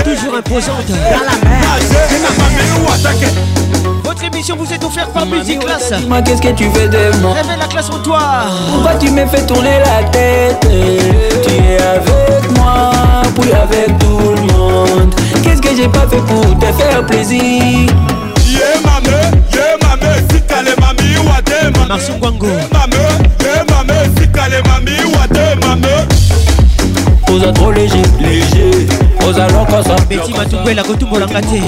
Toujours 0.04 0.36
imposante. 0.38 0.88
Dans 0.88 0.96
la 0.96 1.50
mer 1.50 1.64
mami 2.38 2.66
wata 2.88 3.10
Votre 4.04 4.24
émission 4.26 4.56
vous 4.56 4.72
est 4.72 4.84
offerte 4.84 5.14
par 5.14 5.26
Musique 5.26 5.60
Classe. 5.62 5.92
Dis-moi 5.94 6.22
qu'est-ce 6.22 6.42
que 6.42 6.50
tu 6.50 6.70
fais 6.72 6.88
de 6.88 7.18
moi? 7.22 7.34
Révèle 7.34 7.60
la 7.60 7.68
classe 7.68 7.90
en 7.90 8.00
toi. 8.00 8.20
Pourquoi 8.72 8.96
tu 9.00 9.10
me 9.10 9.26
fais 9.26 9.46
tourner 9.48 9.80
la 9.80 10.08
tête? 10.10 10.60
Tu 10.62 11.54
es 11.56 11.82
avec 11.82 12.52
moi, 12.56 12.92
puis 13.40 13.52
avec 13.52 13.98
tout 13.98 14.36
le 14.36 14.54
monde. 14.54 15.16
Qu'est-ce 15.44 15.62
que 15.62 15.76
j'ai 15.76 15.88
pas 15.88 16.08
fait 16.08 16.22
pour 16.28 16.60
te 16.60 16.66
faire 16.66 17.04
plaisir? 17.08 17.90
Marceau 21.78 22.14
Kwango 22.20 22.48
oza 27.32 27.52
trop 27.54 27.72
léger 27.72 28.02
léger. 28.20 28.88
Ozalaka 29.28 29.84
sa 29.84 29.96
beti 30.10 30.34
matukwela 30.34 30.84
kotumbolanga 30.84 31.42
te 31.42 31.62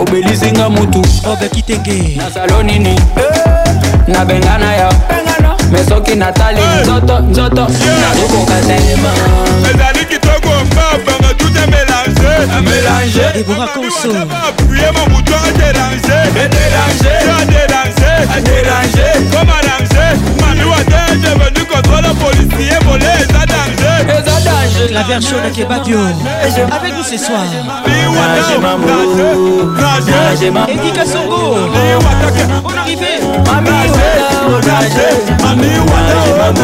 obelisinga 0.00 0.68
motu 0.70 1.02
obeki 1.26 1.62
tenge 1.62 2.16
nasalo 2.16 2.62
nini 2.62 2.96
nabengana 4.08 4.72
eh. 4.74 4.78
ya 4.80 4.88
me 5.72 5.84
soki 5.88 6.14
natali 6.14 6.60
eh. 6.60 6.82
nzoto 6.82 7.18
nzoto. 7.18 7.66
Nakokoka 8.00 8.60
telema 8.66 9.12
ezali 9.70 10.04
kitoko 10.06 10.48
mbabanga 10.64 11.34
tutemela 11.34 11.97
mélangé 12.62 13.26
Deborah 13.34 13.68
Conso. 13.74 14.10
appuyer 14.10 14.90
mon 14.94 15.06
bouton 15.14 15.34
à 15.34 15.52
déranger 15.52 16.22
déranger 16.34 17.16
à 17.30 17.44
déranger 17.44 18.16
à 18.34 18.40
déranger 18.40 19.12
comme 19.32 19.50
à 19.50 19.60
danger 19.62 20.12
wate 20.68 20.96
est 21.12 21.16
devenu 21.16 21.62
contrôle 21.66 22.08
policier 22.14 22.78
volé 22.84 23.12
eza 23.20 23.42
danger 23.46 24.00
eza 24.12 24.36
danger 24.44 24.88
Claver 24.88 25.20
Shona 25.20 25.50
Kebadio. 25.50 25.98
Avec 26.00 26.94
nous 26.96 27.02
ce 27.02 27.18
soir. 27.18 27.44
Nage 27.86 28.58
mambo. 28.62 28.88
Eddie 30.68 30.92
Kassongo. 30.92 31.56
mami. 33.44 33.70
Mami 35.42 35.70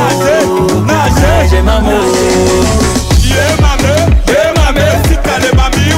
nage 0.03 0.35
nage 0.87 1.63
nage 1.63 2.75
yeah 3.35 3.74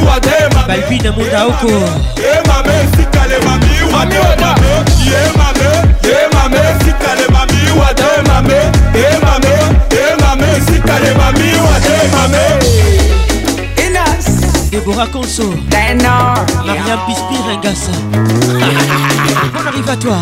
miwa 0.06 0.20
te 0.20 0.48
balbi 0.68 0.98
na 1.02 1.12
munda 1.12 1.46
oko 1.46 1.68
ye 2.22 2.32
mabe 2.46 2.74
esikale 2.84 3.38
mamiwa 3.44 4.06
te 4.06 4.20
mabe 4.40 4.70
ye 5.08 5.20
mabe 5.36 5.68
ye 6.08 6.18
mabe 6.34 6.58
esikale 6.70 7.26
mamiwa 7.34 7.94
te 7.94 8.22
mabe 8.28 8.58
ye 8.94 9.18
mabe 9.24 9.54
ye 9.96 10.16
mabe 10.22 10.46
esikale 10.56 11.10
mamiwa 11.14 11.80
te 11.80 11.96
mabe 12.14 12.44
Inas. 13.86 14.26
Deborah 14.70 15.08
Conso 15.10 15.54
Denor 15.68 16.46
Mariam 16.66 17.00
Bispi 17.06 17.36
Ringassa 17.48 17.92
On 19.54 19.66
arrive 19.66 19.90
à 19.90 19.96
toi. 19.96 20.18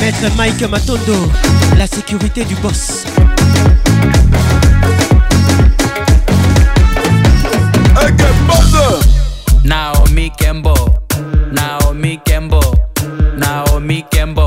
Maître 0.00 0.36
Mike 0.36 0.70
Matondo. 0.70 1.30
La 1.82 1.88
sécurité 1.88 2.44
du 2.44 2.54
boss. 2.56 3.04
Naomi 9.64 10.30
Kembo, 10.38 10.74
Naomi 11.50 12.20
Kembo, 12.24 12.60
Naomi 13.36 14.04
Kembo, 14.12 14.46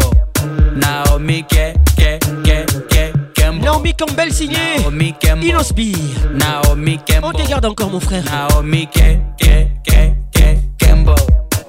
Naomi 0.76 1.44
Ke 1.44 1.74
Ke 1.98 2.20
Ke 2.46 2.66
Ke 2.90 3.12
Kembo, 3.34 3.66
Naomi 3.66 3.94
Campbell 3.94 4.32
signé. 4.32 4.80
Naomi 4.80 5.14
Kembo, 5.20 5.46
Inosbi. 5.46 5.94
Naomi 6.36 7.00
Kembo, 7.06 7.28
On 7.28 7.32
te 7.34 7.50
garde 7.50 7.66
encore 7.66 7.90
mon 7.90 8.00
frère. 8.00 8.24
Naomi 8.24 8.88
Ke 8.88 9.20
Ke 9.38 9.68
Ke 9.86 10.16
Ke 10.32 10.60
Kembo, 10.78 11.16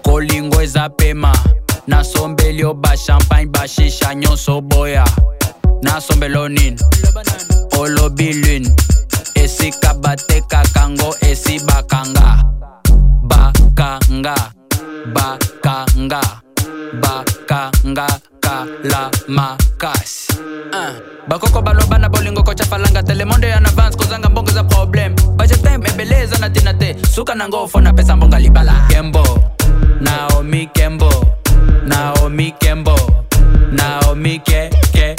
Kolingo 0.04 0.60
eza 0.60 0.88
pema, 0.90 1.32
nasombeli 1.88 2.60
yo 2.60 2.72
ba 2.72 2.94
champagne 2.96 3.48
ba 3.48 3.66
shisha 3.66 4.14
nyonso 4.14 4.60
boya, 4.60 5.04
nasombelo 5.82 6.48
nini, 6.48 6.76
olobi 7.78 8.32
lune, 8.32 8.70
esika 9.34 9.94
batekaka 9.94 10.88
ngo 10.90 11.14
esi 11.20 11.60
bakanga. 11.60 12.42
bakanga. 13.22 14.34
Bakanga. 15.14 16.20
Bakanga. 17.00 18.06
Kala 18.40 19.10
makasi. 19.28 20.38
Uh. 20.72 20.94
bakoko 21.28 21.62
baloba 21.62 21.98
na 21.98 22.08
bolingo 22.08 22.42
kochafalanga 22.42 23.02
telemondo 23.02 23.48
ya 23.48 23.60
navance 23.60 23.96
kozanga 23.98 24.28
mbongo 24.28 24.50
za 24.50 24.62
problem 24.64 25.14
bajetem 25.36 25.82
ebeleza 25.86 26.38
na 26.38 26.50
tina 26.50 26.74
te. 26.74 26.96
Suka 27.10 27.34
na 27.34 27.48
ngofo 27.48 27.80
na 27.80 27.92
pesa 27.92 28.16
mbonga 28.16 28.38
libala. 28.38 28.86
Kembo. 28.88 29.24
Naomi 30.00 30.66
kembo. 30.72 31.10
Naomi 31.86 32.52
kembo. 32.60 32.94
Naomi 33.72 34.38
ke 34.38 34.70
ke 34.92 35.16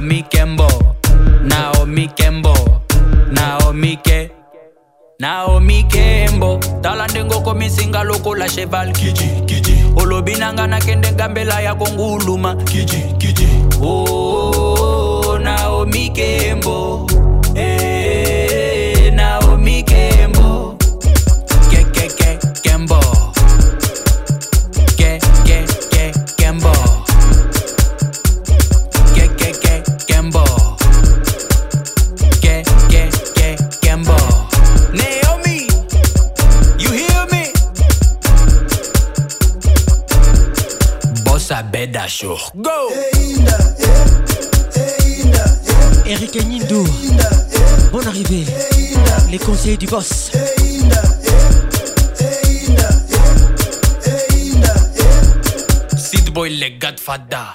naomi 0.00 0.22
kembo. 0.30 0.66
Naomi 1.44 2.08
kembo. 2.16 2.54
Naomi 3.32 3.96
ke. 4.02 4.30
Naomi 5.20 5.84
kembo. 5.88 6.58
Tala 6.82 7.06
ndengoko 7.08 7.54
misinga 7.54 8.02
lokola 8.04 8.48
cheval 8.48 8.92
kiji 8.92 9.28
kiji. 9.46 9.74
Olobi 9.96 10.34
nanga 10.36 10.66
nakende 10.66 11.12
ngambela 11.12 11.60
ya 11.60 11.74
konguluma. 11.74 12.54
Kiji 12.64 13.02
kiji. 13.18 13.48
Oh, 13.82 15.38
naomi 15.42 16.10
kembo. 16.10 17.06
Eh, 17.54 18.49
Show. 41.50 42.38
Go! 42.54 42.92
Eric 46.06 46.46
Nindo, 46.46 46.84
bonne 47.90 48.06
arrivée. 48.06 48.44
Les 49.32 49.38
conseillers 49.38 49.76
du 49.76 49.86
boss. 49.86 50.30
Sid 55.96 56.30
Boy, 56.32 56.50
les 56.50 56.78
Godfather. 56.78 57.54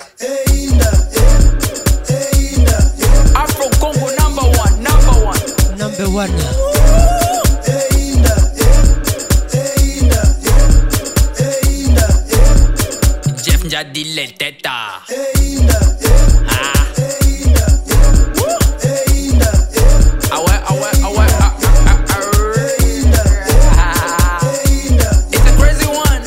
Afro 3.34 3.70
Congo 3.80 4.12
number 4.20 4.44
one, 4.44 4.84
number 4.84 5.26
one. 5.26 5.78
Number 5.78 6.10
one. 6.10 6.75
Jeff 13.76 13.84
Njadi, 13.84 14.04
les 14.16 14.28
têtas. 14.28 15.04
Ah 20.32 20.40
ouais, 20.40 20.60
ah 20.66 20.74
ouais, 20.74 20.92
ah 21.04 21.10
ouais, 21.10 21.28
ah, 21.42 21.52
ah, 21.86 21.98
ah, 22.08 22.24
ah. 23.78 24.46
It's 25.32 25.46
a 25.46 25.52
crazy 25.58 25.88
one. 25.88 26.24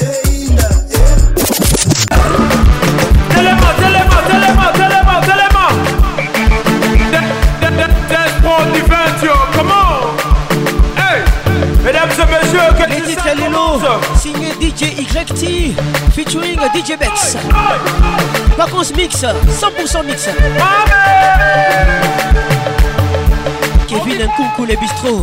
Téléma, 3.35 3.69
téléma, 3.81 4.19
téléma, 4.29 4.67
téléma, 4.77 5.15
téléma. 5.27 5.65
Desmond 8.11 8.67
Diventio, 8.75 9.35
come 9.55 9.73
on. 9.73 9.81
Hey, 10.99 11.19
mesdames 11.83 12.13
et 12.13 12.27
messieurs, 12.31 12.73
que 12.77 12.85
Les 12.91 13.01
titres 13.03 13.35
Lelo, 13.35 13.67
signé 14.21 14.51
DJ 14.61 14.83
YT, 15.01 15.43
featuring 16.19 16.59
DJ 16.75 16.99
Bex. 16.99 17.37
Vacances 18.57 18.93
mix, 18.97 19.23
100% 19.23 20.03
mix. 20.05 20.29
Kevin 23.87 24.27
Nkunku, 24.27 24.65
les 24.67 24.77
bistrots. 24.77 25.23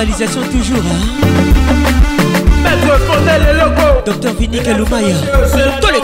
Toujours. 0.00 0.78
Hein? 0.78 1.20
Docteur. 4.06 4.34
Tolega. 4.34 5.20
Tolega. 5.82 5.99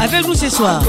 Avec 0.00 0.26
nous 0.26 0.34
ce 0.34 0.48
soir. 0.50 0.82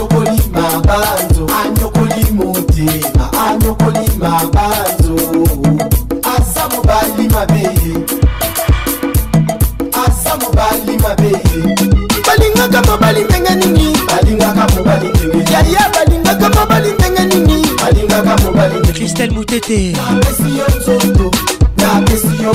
balingaka 12.25 12.81
mobali 12.87 13.23
ndenge 13.23 13.55
nini? 13.65 13.93
Balingaka 14.07 14.67
mobali 14.75 15.07
ndenge 15.07 15.77
balingaka 15.93 16.49
mobali 16.55 16.91
nini? 17.35 17.65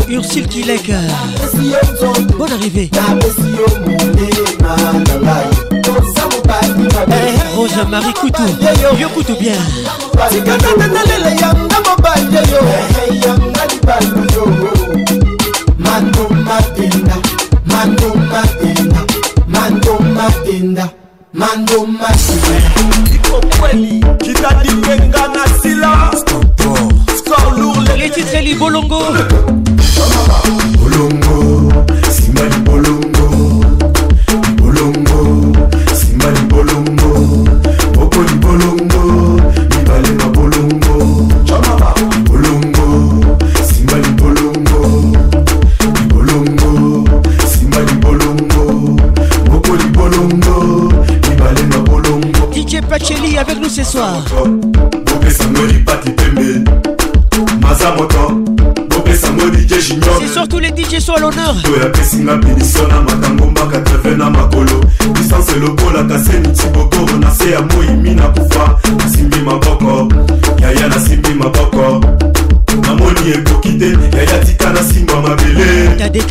Ursule 0.09 0.47
Kilek. 0.49 0.91
Bonne 2.39 2.53
arrivée. 2.53 2.91
Marie 7.89 8.12
Koutou. 8.14 8.43
Yo 8.99 9.09
Koutou 9.11 9.37
bien. 9.37 9.55
Tikata 10.30 10.68
tata 10.78 11.03
lele 11.07 11.37
yanga 11.41 11.78
mobile 11.87 12.41
yo. 12.51 12.93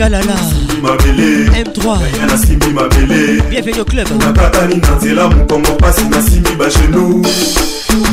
kalala. 0.03 0.35
M3 1.63 2.27
nasimbi 2.27 2.67
mabele. 2.67 3.41
Bienvenu 3.49 3.79
au 3.79 3.85
club. 3.85 4.07
Nakatani 4.19 4.75
na 4.75 4.95
nzela 4.95 5.29
mokongo 5.29 5.73
mpasi 5.73 6.03
nasimbi 6.09 6.49
bagenu 6.59 7.25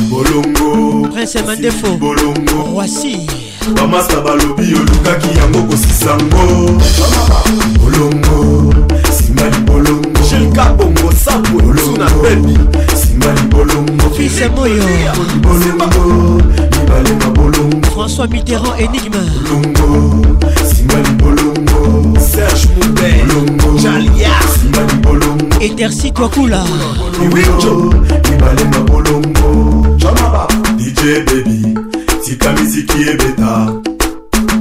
bolongo. 0.09 1.07
Prince 1.13 1.41
mandefo. 1.45 1.97
Bolongo. 1.97 2.71
Roasi 2.75 3.17
bamasa 3.75 4.21
balobi 4.21 4.75
olukaki 4.75 5.37
yango 5.37 5.61
kosisango 5.61 6.71
bolongo. 7.79 8.73
Simba 9.17 9.49
libolongo 9.49 10.19
jelka 10.29 10.65
bongo 10.73 11.11
sapolosuna 11.25 12.09
bebi 12.23 12.57
simba 12.95 13.33
libolongo 13.33 14.09
fise 14.17 14.47
moyo. 14.49 14.83
Bolongo. 15.41 16.41
Libale 16.71 17.15
na 17.19 17.29
bolongo. 17.29 17.87
François 17.93 18.27
mitterrand 18.29 18.79
enigme 18.79 19.19
bolongo. 19.43 20.21
Simba 20.75 20.95
libolongo 20.95 21.60
Serge 22.21 22.67
Moubel 22.75 23.79
Jalia 23.81 24.31
Etersi 25.59 26.11
Twakula 26.11 26.63
ibalenga 28.33 28.79
bolongo 28.79 29.97
dj 30.77 31.01
baby 31.25 31.77
tika 32.25 32.51
miziki 32.51 33.01
ebeta. 33.01 33.73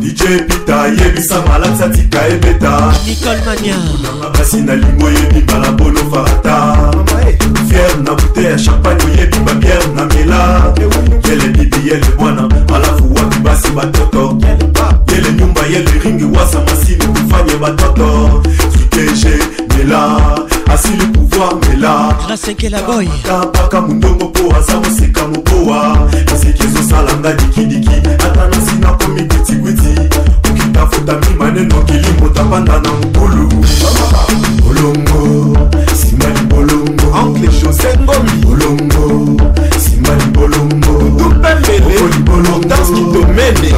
Dj 0.01 0.23
pita 0.49 0.87
yebisa 0.87 1.43
malakisa 1.47 1.89
tika 1.89 2.29
ebeta. 2.29 2.93
Nicole 3.07 3.41
mania. 3.47 3.77
Nanga 4.03 4.31
basi 4.39 4.57
na 4.57 4.75
lingo 4.77 5.07
oyebi 5.07 5.41
mbala 5.41 5.73
bono 5.73 6.01
farata 6.11 6.77
fier 7.69 7.97
na 8.05 8.15
bute 8.15 8.43
ya 8.45 8.59
champagne 8.59 9.05
oyebi 9.05 9.37
babiere 9.39 9.87
na 9.95 10.05
mela. 10.07 10.75
Yele 11.29 11.49
bibi 11.49 11.89
yele 11.89 12.07
mwana 12.19 12.49
alafu 12.75 13.15
wapi 13.15 13.39
basi 13.39 13.71
batoto. 13.71 14.39
Yele 14.41 14.65
nyumba 15.71 15.91
yele 15.91 15.91
ringi 16.05 16.25
wasa 16.39 16.61
masini 16.61 17.05
kufanye 17.07 17.55
batoto. 17.61 18.43
Sikeje 18.73 19.39
mela 19.79 20.21
asili 20.73 21.07
pouvoir 21.07 21.55
mela. 21.69 22.15
Rasenkela 22.29 22.83
boy. 22.83 23.09
Mpaka 23.49 23.81
mondongo 23.81 24.25
mpo 24.25 24.57
aza 24.57 24.81
moseka 24.81 25.29
mobowa. 25.29 26.09
Miziki 26.33 26.63
ezosalanga 26.65 27.33
dikidiki 27.33 27.91
ata 28.15 28.49
nasi 28.49 28.75
nakomi 28.81 29.23
kwitikwiti. 29.23 30.17
Okitafuta 30.51 31.19
mimaneno 31.31 31.83
kilimo 31.83 32.29
tapanda 32.29 32.81
na 32.81 32.93
mokulu. 32.93 33.49
Bolongo 34.63 35.57
simali 35.95 36.41
bolongo 36.49 37.19
oncle 37.23 37.49
josé 37.49 37.99
ngomi. 38.01 38.31
Bolongo 38.45 39.43
simali 39.79 40.25
bolongo. 40.25 40.91
Dupembele 41.19 42.19
bolongodanski 42.25 43.01
domene 43.13 43.73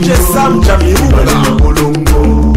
dj 0.00 0.10
sam 0.32 0.60
jamiruga 0.62 1.24
na 1.24 1.50
bolongo 1.50 2.54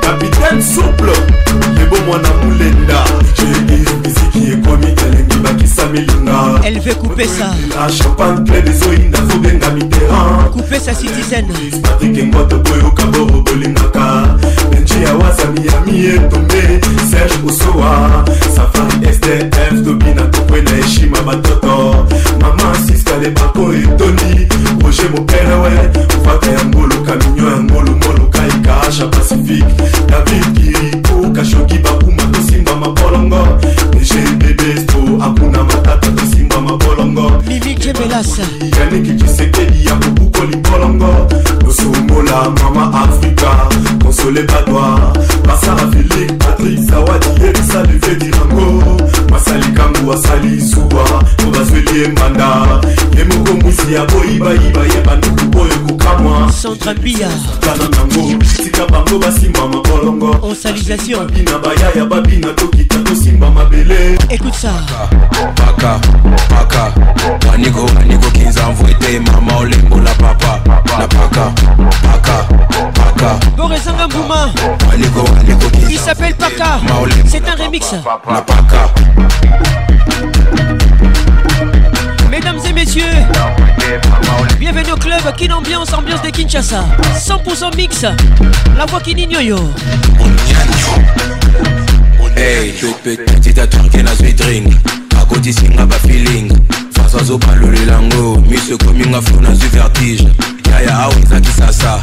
kapitaine 0.00 0.62
souple. 0.62 1.12
Lebomwana 1.78 2.28
mulenda. 2.44 3.04
Miziki 4.04 4.52
ekwami 4.52 4.86
elengi 4.86 5.36
bakisa 5.36 5.86
milinga. 5.86 6.60
Elve 6.64 6.94
kupesa 6.94 7.54
champagne 7.98 8.44
ple 8.44 8.62
desoi 8.62 8.98
nazobenga 8.98 9.70
mitterrand. 9.70 10.50
Kupesa 10.52 10.94
citizen 10.94 11.46
patrik 11.82 12.18
engwato 12.18 12.58
boyoka 12.58 13.06
boro 13.06 13.42
bolingaka. 13.42 14.38
Benji 14.98 15.04
ya 15.04 15.14
wasami 15.16 15.66
ya 15.66 15.80
miyetombe 15.80 16.80
serge 17.10 17.34
osowa 17.48 18.24
safari 18.56 19.14
stf 19.14 19.84
tobina 19.84 20.22
tokwena 20.22 20.70
heshima 20.70 21.22
batoto. 21.22 22.06
Mama 22.40 22.74
siskale 22.86 23.30
bako 23.30 23.72
etoni 23.74 24.48
roger 24.84 25.10
mopelewe 25.10 25.70
vaka 26.24 26.50
ya 26.50 26.64
ngolo 26.64 26.94
kaminyo 27.06 27.50
ya 27.50 27.56
ngolo 27.60 27.92
moluka 27.92 28.46
ikaasha 28.48 29.06
pacifique. 29.06 29.74
David 30.06 30.44
kiriko 30.54 31.30
kashoki 31.34 31.78
bakuma 31.78 32.22
tosimba 32.22 32.76
mabolongo 32.76 33.58
egbbsto 34.50 34.98
akuna 35.24 35.64
matata 35.64 36.10
tosimba 36.10 36.60
mabolongo 36.60 37.32
yaniki 38.80 39.12
kisekedi 39.24 39.86
ya 39.86 39.94
kobuko 39.96 40.44
libolongo 40.68 41.26
tosomola 41.60 42.50
mama 42.50 43.02
afrika 43.02 43.68
konsole 44.02 44.42
badwa 44.42 45.14
basara 45.46 45.90
filik 45.90 46.38
patrik 46.38 46.78
zawadi 46.80 47.44
yebisa 47.44 47.82
leve 47.82 48.14
dirango 48.14 48.82
masalikangu 49.30 50.12
asali 50.12 50.60
zuwa 50.60 51.24
po 51.36 51.50
bazweli 51.50 52.00
ye 52.00 52.08
mbanda 52.08 52.80
ye 53.18 53.24
moko 53.24 53.52
mwisi 53.52 53.94
ya 53.94 54.04
boyibayiba 54.04 54.80
ye 54.80 55.00
banduku 55.06 55.58
oyo 55.58 55.74
kokamwa 55.88 56.52
kana 57.60 57.88
nango 57.88 58.44
tika 58.56 58.86
bango 58.86 59.18
basimba 59.18 59.68
mabolongo 59.68 60.36
osalisation 60.50 61.30
bina 61.30 61.58
bayaya 61.58 62.04
babina 62.04 62.52
tokita 62.52 62.98
tosimba 62.98 63.50
mabele 63.50 64.18
écoute 64.30 64.54
ça 64.54 64.72
paka 65.54 66.00
paka 66.48 66.92
waniko 67.50 67.80
waniko 67.96 68.30
kinza 68.30 68.68
mvwete 68.70 69.20
mama 69.20 69.56
olembola 69.56 70.14
papa 70.14 70.57
na 70.66 71.08
paka 71.08 71.52
paka 72.02 72.46
paka 72.94 73.38
Borezanga 73.56 74.08
Mbouma. 74.08 74.52
Waniko 74.88 75.20
waniko 75.20 75.70
kinza 75.70 75.90
il 75.90 75.98
s'appelle 75.98 76.34
Paka. 76.34 76.80
C'est 77.26 77.48
un 77.48 77.64
remix. 77.64 77.92
Na 77.92 78.40
paka 78.42 78.90
Mesdames 82.30 82.60
et 82.68 82.72
messieurs, 82.72 83.04
bienvenue 84.58 84.92
au 84.92 84.96
club 84.96 85.20
Kin 85.36 85.50
Ambiance, 85.52 85.92
ambiance 85.92 86.22
de 86.22 86.30
Kinshasa. 86.30 86.84
100% 87.18 87.76
mix, 87.76 88.02
la 88.76 88.86
voix 88.86 89.00
qui 89.00 89.12
yo 89.12 89.58
Hey, 92.36 92.72
petit 93.02 93.58
atwarke 93.58 94.02
na 94.02 94.14
switring 94.14 94.72
akotisinga 95.20 95.86
bafeeling 97.08 97.18
fasa 97.18 97.18
azobalolelango 97.20 98.40
miso 98.50 98.74
ekominga 98.74 99.22
flo 99.22 99.40
nazwi 99.40 99.68
vertige 99.68 100.28
yaya 100.70 100.98
awa 100.98 101.14
ezaki 101.18 101.48
sasa. 101.58 102.02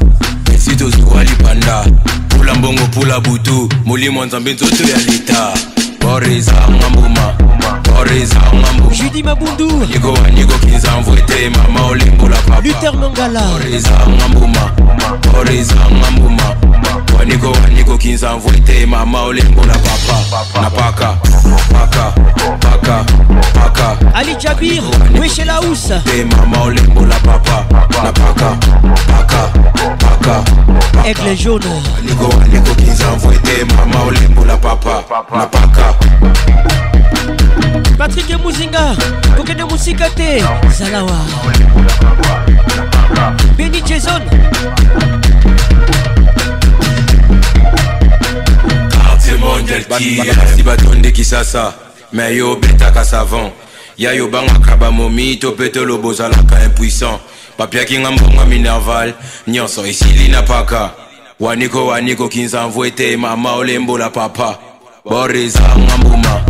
Esi 0.54 0.76
tozwa 0.76 1.24
lipanda. 1.24 1.86
Pula 2.30 2.56
mbongo 2.56 2.88
pula 2.88 3.20
butu. 3.20 3.70
Molimo 3.86 4.26
nzambe 4.26 4.54
nzoto 4.54 4.84
ya 4.84 4.98
leta 4.98 5.54
borezanga 6.02 6.90
mbuma 6.90 7.34
borezanga 7.96 8.74
mbuma 8.74 8.96
judi 8.96 9.24
mabundu. 9.24 9.86
Niko 9.86 10.14
waniko 10.14 10.54
kinzamvu 10.58 11.14
ete 11.18 11.50
mama 11.50 11.86
olembola 11.86 12.36
papa. 12.36 12.62
Luther 12.68 12.94
mangala. 12.94 13.42
Borezanga 13.42 14.28
mbuma 14.30 14.72
borezanga 15.34 16.12
mbuma 16.12 16.56
waniko 17.18 17.52
waniko 17.52 17.98
kinzamvu 17.98 18.50
ete 18.50 18.86
mama 18.86 19.22
olembola 19.22 19.74
papa. 19.74 20.62
Na 20.62 20.70
paka 20.70 21.18
paka 21.74 22.14
paka 23.54 23.98
ali 24.14 24.36
jabir 24.36 24.84
weshe 25.22 25.46
la 25.46 25.54
housse 25.58 26.00
te 26.04 26.26
mama 26.26 26.62
olembola 26.64 27.16
papa. 27.20 27.66
Na 28.04 28.12
paka 28.12 28.58
paka 30.00 30.44
aigle 31.04 31.36
jaune. 31.36 31.66
Waniko 31.96 32.38
waniko 32.40 32.76
kinzamvu 32.76 33.32
ete 33.32 33.66
mama 33.66 34.04
olembola 34.04 34.58
papa. 34.58 35.04
Na 35.38 35.46
paka 35.46 35.94
patrik 37.98 38.30
muzinga 38.44 38.96
kokende 39.38 39.64
mosika 39.64 40.10
te 40.10 40.44
zalawa. 40.78 41.26
Beni 43.58 43.82
jason. 43.82 44.22
Basi 49.90 50.64
batondeki 50.64 51.24
sasa 51.24 51.74
me 52.14 52.36
yo 52.36 52.52
obetaka 52.52 53.06
savant. 53.06 53.54
Ya 53.98 54.12
yo 54.12 54.28
bangaka 54.28 54.78
bamomi 54.78 55.38
to 55.40 55.52
mpe 55.52 55.70
toloba 55.70 56.08
ozalaka 56.08 56.64
impuissant. 56.64 57.20
Bapiaki 57.58 58.00
nga 58.00 58.12
mbongo 58.12 58.46
minerval 58.46 59.14
nyonso 59.48 59.86
esili 59.86 60.28
na 60.28 60.42
paka. 60.42 60.92
Waniko 61.40 61.88
waniko 61.88 62.30
kinzamvu 62.30 62.86
ete 62.86 63.18
mama 63.18 63.54
olembola 63.54 64.10
papa 64.10 64.58
Boris 65.06 65.56
Angambuma 65.56 66.42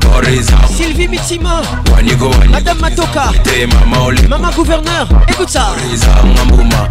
Boris 0.00 0.46
Sylvie 0.76 1.08
Mitima 1.08 1.62
Wanigo 1.92 2.28
Wanigo 2.30 2.50
Madame 2.52 2.80
Matoka 2.80 3.32
Mama 3.68 4.04
Olé 4.06 4.22
Mama 4.28 4.50
Gouverneur 4.52 5.08
Écoute 5.28 5.50
ça. 5.50 5.74
Boris 5.74 6.00
Angambuma 6.22 6.88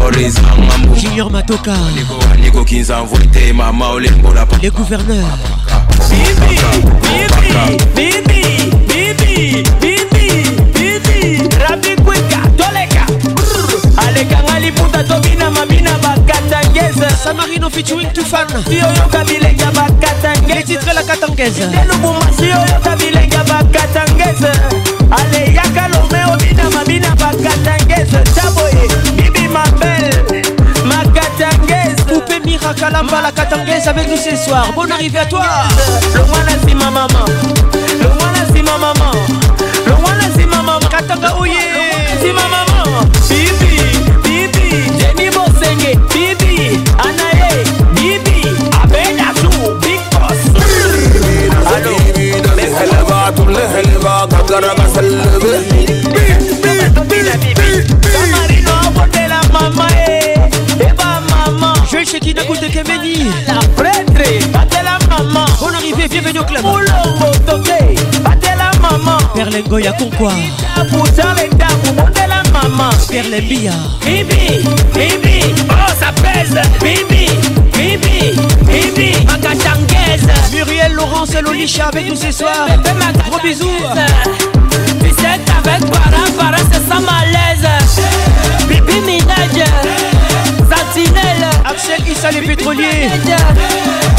Boris 0.00 0.34
Angambuma 0.38 0.96
Junior 0.98 1.30
Matoka. 1.30 1.72
Wanigo 1.72 2.14
Wanigo 2.30 2.64
Kinza 2.64 3.02
Envoyé 3.02 3.52
Mama 3.52 3.90
Olé 3.92 4.10
Mbola 4.10 4.46
Les 4.62 4.70
gouverneurs. 4.70 5.38
Bibi 6.08 6.58
Bibi 7.02 7.76
Bibi 7.94 8.72
Bibi 8.88 9.62
Bibi 9.80 10.42
Bibi 10.72 11.48
Rabi 11.68 11.96
Kweka 12.02 12.40
Toleka. 12.56 13.06
Alekanga 14.08 14.58
Liputa 14.60 15.04
Tobina 15.04 15.50
Mabina 15.50 15.90
Bat 16.02 16.23
katangaise 16.74 17.16
San 17.16 17.36
Marino 17.36 17.70
featuring 17.70 18.10
Tufan. 18.12 18.46
Yoyo 18.70 19.08
kabilenga 19.10 19.70
bakatangaise 19.72 20.54
Les 20.54 20.64
titres 20.64 20.94
la 20.94 21.02
katangaise 21.02 21.66
Nelubumasi 21.66 22.42
yoyo 22.44 22.80
kabilenga 22.82 23.44
bakatangaise 23.44 24.52
Ale 25.10 25.54
yakalome 25.54 26.24
obina 26.34 26.70
mabina 26.70 27.08
bakatangaise 27.16 28.18
Taboye 28.34 28.88
bibi 29.16 29.48
mabel 29.48 30.44
Makatangaise 30.84 32.04
Poupée 32.06 32.40
Mirakalamba 32.44 33.22
la 33.22 33.32
katangaise 33.32 33.88
avec 33.88 34.08
nous 34.08 34.16
ce 34.16 34.36
soir. 34.36 34.66
Bonne 34.74 34.92
arrivée 34.92 35.18
à 35.18 35.26
toi. 35.26 35.44
Le 36.14 36.24
moine 36.24 36.58
si 36.68 36.74
ma 36.74 36.90
maman. 36.90 37.24
Le 38.00 38.08
moine 38.08 38.46
si 38.54 38.62
ma 38.62 38.76
maman. 38.78 39.12
Le 39.86 39.92
moine 39.92 40.30
si 40.38 40.44
ma 40.46 40.56
maman. 40.62 40.78
Katanga 40.90 41.34
oh 41.36 41.42
ouye 41.42 41.52
Si 42.20 42.28
ma 42.32 42.42
maman. 42.42 42.73
Koute 62.46 62.70
Kemeni 62.70 63.30
La 63.46 63.58
prêtre 63.74 64.48
Batela 64.52 64.98
mama 65.08 65.46
Bonne 65.60 65.74
arrivée, 65.74 66.08
bienvenue 66.08 66.40
au 66.40 66.44
club. 66.44 66.62
Moulombo 66.62 67.32
toke 67.46 67.96
Batela 68.22 68.70
mama 68.82 69.18
Perlengo 69.34 69.78
ya 69.78 69.92
Konkwa 69.92 70.32
Poussa 70.90 71.34
les 71.36 71.48
dames. 71.56 71.96
Botela 71.96 72.42
mama 72.52 72.90
Perlembia 73.08 73.72
Bibi 74.04 74.62
Bibi. 74.92 75.54
Oh 75.70 75.92
ça 75.98 76.12
pèse. 76.22 76.60
Bibi 76.80 77.30
Bibi 77.72 78.34
Bibi. 78.66 79.26
Macachangaise 79.26 80.28
Muriel 80.52 80.92
Laurence 80.92 81.34
Lolisha 81.40 81.86
avec 81.86 82.06
nous 82.08 82.16
ce 82.16 82.30
soir. 82.30 82.66
Gros 83.30 83.40
bisous 83.42 83.70
avec, 85.34 85.48
avec 85.66 85.90
Baran, 85.90 86.30
Baran 86.38 86.64
c'est 86.70 86.88
sans 86.88 87.00
malaise. 87.00 87.68
Bibi 88.68 89.00
Minaj, 89.00 89.64
Sentinelle 90.70 91.46
Axel 91.64 92.06
Issa 92.08 92.30
les 92.30 92.42
pétroliers 92.42 93.10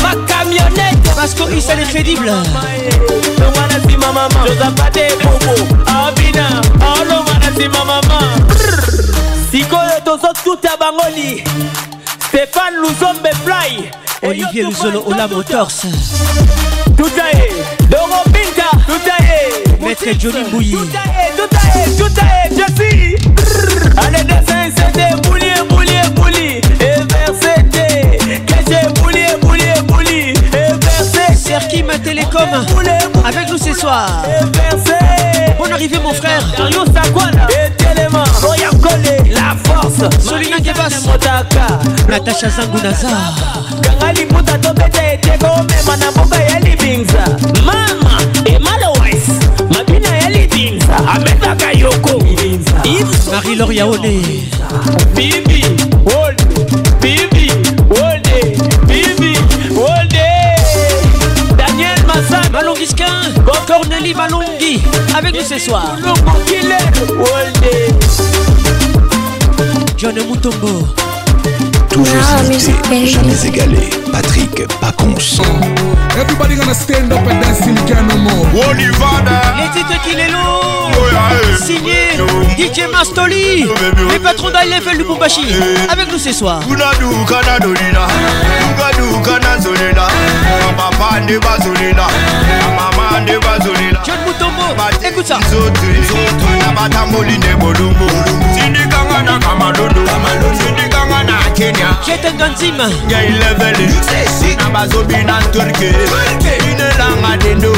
Ma 0.02 0.12
camionnette. 0.28 1.08
Vasco 1.16 1.50
Issa 1.50 1.76
les 1.76 1.84
crédibles 1.86 2.32
Lo 3.40 3.46
wanna 3.46 3.88
see 3.88 3.98
ma 3.98 4.12
mama 4.12 4.46
Josapate 4.46 5.18
Bobo 5.24 5.68
Abina 5.88 6.62
ah, 6.82 6.94
Oh 6.98 7.02
ah, 7.02 7.04
lo 7.06 7.16
wanna 7.16 7.58
see 7.58 7.68
ma 7.70 7.84
mama 7.86 8.20
sikoyo 9.52 10.00
tozotuta 10.04 10.76
bangoli. 10.78 11.44
Stéphane 12.28 12.76
luzombe 12.76 13.32
fly. 13.46 13.90
Olivier 14.22 14.64
luzolo 14.64 15.04
ola 15.06 15.28
motors. 15.28 15.86
Tutae 16.98 17.52
dorobinta 17.90 18.70
tutae 18.86 19.65
Maître 19.86 20.06
Johnny 20.20 20.50
Bouilly. 20.50 20.72
Tout 20.72 20.88
à 20.98 21.80
est, 21.80 21.96
tout 21.96 22.10
à 22.20 22.48
est, 22.48 22.50
je 22.50 22.74
suis. 22.74 23.16
Allez, 23.98 24.24
dessin, 24.24 24.72
c'était 24.76 25.16
bouli, 25.22 25.52
bouli, 25.70 26.00
bouli. 26.16 26.62
Et 26.80 27.04
verseté. 27.14 28.18
Que 28.48 28.56
j'ai 28.68 28.90
bouli, 29.00 29.26
bouli, 29.42 29.82
bouli. 29.84 30.30
Et 30.32 30.74
versé. 30.84 31.36
Serki, 31.36 31.84
ma 31.84 32.00
télécom. 32.00 32.50
Avec 33.24 33.48
nous 33.52 33.60
ce 33.60 33.74
soir. 33.74 34.24
Bonne 35.60 35.72
arrivée, 35.72 36.00
mon 36.00 36.14
frère. 36.16 36.44
Dario 36.58 36.84
Sakwana. 36.86 37.48
Étellement. 37.50 38.24
Roya 38.42 38.72
Collé. 38.82 39.32
La 39.32 39.56
force. 39.64 40.02
Solina 40.20 40.58
Gebas. 40.58 41.06
Natacha 42.10 42.50
Zangunaza. 42.50 43.10
Kangali 43.84 44.26
Mouta 44.34 44.58
Tobete. 44.58 45.22
Tego, 45.22 45.48
même 45.70 45.90
en 45.90 46.08
aboka, 46.08 46.38
yali 46.40 46.76
bings. 46.76 47.15
Yves 51.86 53.30
Marie-Laure 53.32 53.74
Yaone 53.74 54.22
Bibi 55.16 55.64
Wolde 56.04 56.44
Bibi 57.00 57.52
Wolde 57.90 58.58
Bibi 58.88 59.38
Wolde 59.70 60.26
Daniel 61.58 62.00
Massan 62.08 62.52
Malongisquin 62.52 63.22
Corneli 63.68 64.14
Malongi 64.14 64.82
avec 65.16 65.36
nous 65.36 65.42
ce 65.42 65.60
soir. 65.60 65.96
John 69.98 70.16
Mutombo 70.16 70.88
Toujours 71.96 72.20
imité, 72.44 73.08
jamais 73.08 73.46
égalé. 73.46 73.90
Patrick 74.12 74.68
Pacons. 74.82 75.16
Everybody 76.20 76.56
gonna 76.56 76.74
stand 76.74 77.14
up 77.14 77.20
and 77.26 77.40
dance 77.42 77.62
till 77.62 77.74
you 77.74 77.86
can 77.88 78.06
no 78.10 78.18
more. 78.18 78.74
Les 78.76 79.70
titres 79.74 80.02
qu'il 80.04 80.20
est 80.20 80.28
lourd. 80.28 80.92
Signé 81.66 82.18
DJ 82.58 82.92
Mastoli. 82.92 83.66
Les 84.12 84.20
patrons 84.20 84.50
d'I-Level 84.50 84.98
Lubumbashi 84.98 85.46
Avec 85.90 86.12
nous 86.12 86.18
ce 86.18 86.34
soir. 86.34 86.60
John 94.06 94.18
Mutombo. 94.28 94.64
Écoute 95.02 95.28
ça 95.28 95.40
gana 99.16 99.40
kama 99.40 99.72
lodo 99.78 100.02
sindiganga 100.60 101.24
na 101.24 101.38
kenya. 101.56 101.90
Chetanga 102.06 102.48
nzima. 102.48 102.88
Ngai 103.08 103.32
levele 103.32 103.88
na 104.58 104.70
bazobi 104.70 105.24
na 105.24 105.42
turke 105.54 105.90
inelanga 106.72 107.38
dendo 107.38 107.72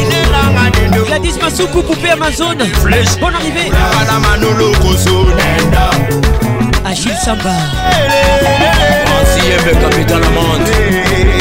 inelanga 0.00 0.70
dendo 0.74 1.04
gladis 1.04 1.36
masuku 1.42 1.82
poupe 1.82 2.10
amazone 2.12 2.66
flesh 2.82 3.16
bon 3.20 3.34
arrivé 3.34 3.68
nakala 3.70 4.20
manolo 4.20 4.72
kosonenda 4.82 5.90
achil 6.84 7.16
samba. 7.24 7.54
Ansiyembe 9.18 9.72
capital 9.80 10.24
amande 10.24 10.76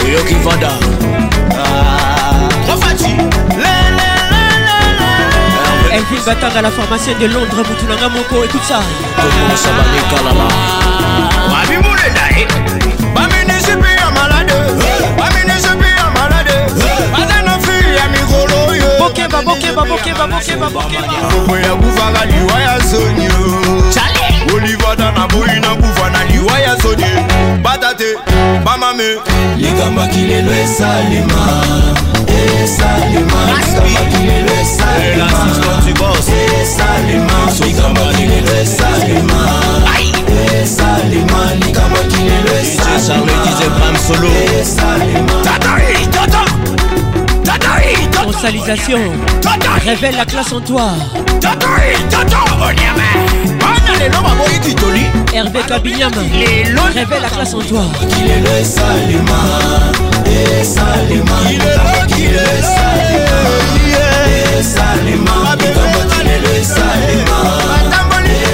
oyoki 0.05 0.35
vanda. 0.43 0.71
Kevin 6.09 6.23
Batanga, 6.25 6.61
la 6.61 6.71
pharmacienne 6.71 7.17
de 7.19 7.25
Londres, 7.25 7.63
Moutoulanga 7.67 8.09
Moko, 8.09 8.43
écoute 8.43 8.63
ça. 8.63 8.79
bokeba 18.99 19.41
bokeba 19.41 19.85
bokeba 19.85 20.27
bokeba 20.27 20.69
bokebaboko 20.69 21.57
ya 21.57 21.75
kuvaka 21.75 22.25
liwa 22.25 22.59
ya 22.59 22.79
zoni 22.79 23.27
olivada 24.55 25.11
na 25.11 25.27
boyi 25.27 25.59
na 25.59 25.75
kuva 25.75 26.09
na 26.09 26.23
liwa 26.23 26.59
ya 26.59 26.75
zoni 26.75 27.05
bata 27.63 27.93
te 27.93 28.15
bamame. 28.65 29.17
Likambaki 29.57 30.19
lelo 30.19 30.51
esalema 30.53 32.16
Tatari, 45.43 46.07
tata 46.11 46.45
Consalisation 48.23 48.99
Révèle 49.85 50.15
la 50.17 50.25
classe 50.25 50.51
en 50.51 50.59
toi. 50.59 50.91
Tatari, 51.39 51.93
tata 52.09 52.38
Onyame 52.61 53.57
Bana 53.59 53.76
lelo 53.99 54.21
baboyi 54.21 54.59
kitoli 54.59 55.05
Hervé 55.33 55.59
Kabinyam 55.67 56.11
Lelo 56.33 56.81
Révèle 56.93 57.21
la 57.21 57.29
classe 57.29 57.53
en 57.53 57.59
toi. 57.59 57.85
Kilelo 58.09 58.51
esalema 58.61 59.39
Esalema 60.25 61.37
Ligamba 61.49 62.05
kilelo 62.07 62.41
esalema 62.59 63.37
Esalema 64.59 65.35
Ligamba 65.59 66.01
kilelo 66.15 66.51
esalema 66.61 67.39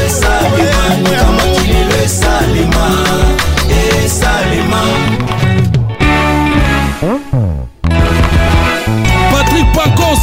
Esalema 0.05 0.75
Ligamba 1.03 1.43
kilelo 1.61 1.97
esalema 2.05 2.85
Esalema 4.03 4.81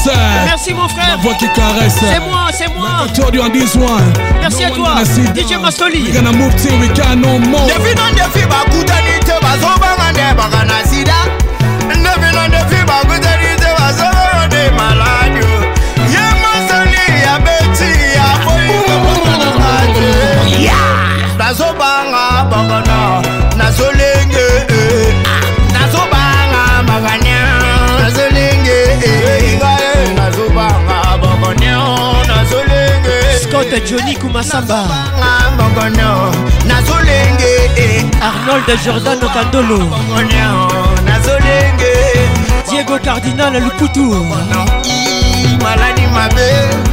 Pacons. 0.05 0.45
Merci 0.47 0.75
mon 0.75 0.89
frère 0.89 1.09
La 1.09 1.17
voix 1.17 1.35
qui 1.35 1.47
caresse. 1.53 1.97
C'est 2.01 2.21
moi, 2.21 2.47
c'est 2.53 2.69
moi 2.75 2.89
I 3.07 3.13
told 3.13 3.35
you 3.35 3.43
on 3.43 3.51
this 3.51 3.75
one. 3.75 4.13
Merci 4.41 4.65
no 4.65 4.65
à 4.65 4.71
toi 4.71 4.95
gonna 5.05 5.23
DJ. 5.35 5.59
Mastoli 5.61 6.03
We 6.03 6.13
gonna 6.13 6.33
move 6.33 6.55
till 6.57 6.79
we 6.81 6.89
can 6.89 7.17
no 7.21 7.39
more. 7.39 7.65
ndefi 7.65 7.95
na 7.95 8.11
ndefi 8.11 8.47
bakutani 8.47 9.19
te 9.25 9.33
bazobanga 9.43 10.13
nde 10.13 10.35
bakana 10.37 10.85
sida 10.85 11.15
ndefi 12.01 12.35
na 12.35 12.49
ndefi 12.49 12.85
bakutani 12.87 13.21
te 13.21 13.29
bazobanga 13.29 13.30
Scott 33.61 33.85
Johnny 33.85 34.15
Kumasamba. 34.15 34.89
Arnold 38.23 38.71
Jordan 38.83 39.21
Kandolo 39.35 39.79
Diego 42.71 42.99
Cardinal 42.99 43.53
Luputu 43.61 44.17
maladi 45.63 46.07
mabe 46.07 46.49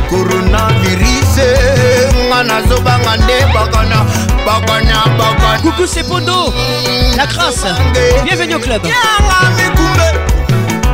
coronavirus. 0.09 1.36
Nga 2.28 2.43
nazobanga 2.43 3.18
nde 3.18 3.45
bakana 3.53 4.05
bakana 4.45 5.03
bakana 5.18 5.61
Coucou 5.61 5.88
c'est 5.88 6.03
Pondo. 6.03 6.53
La 7.15 7.28
crasse. 7.28 7.65
Bienvenue 8.26 8.55
au 8.55 8.59
club. 8.59 8.84
Yanga 8.84 9.49
mikumbe 9.55 10.07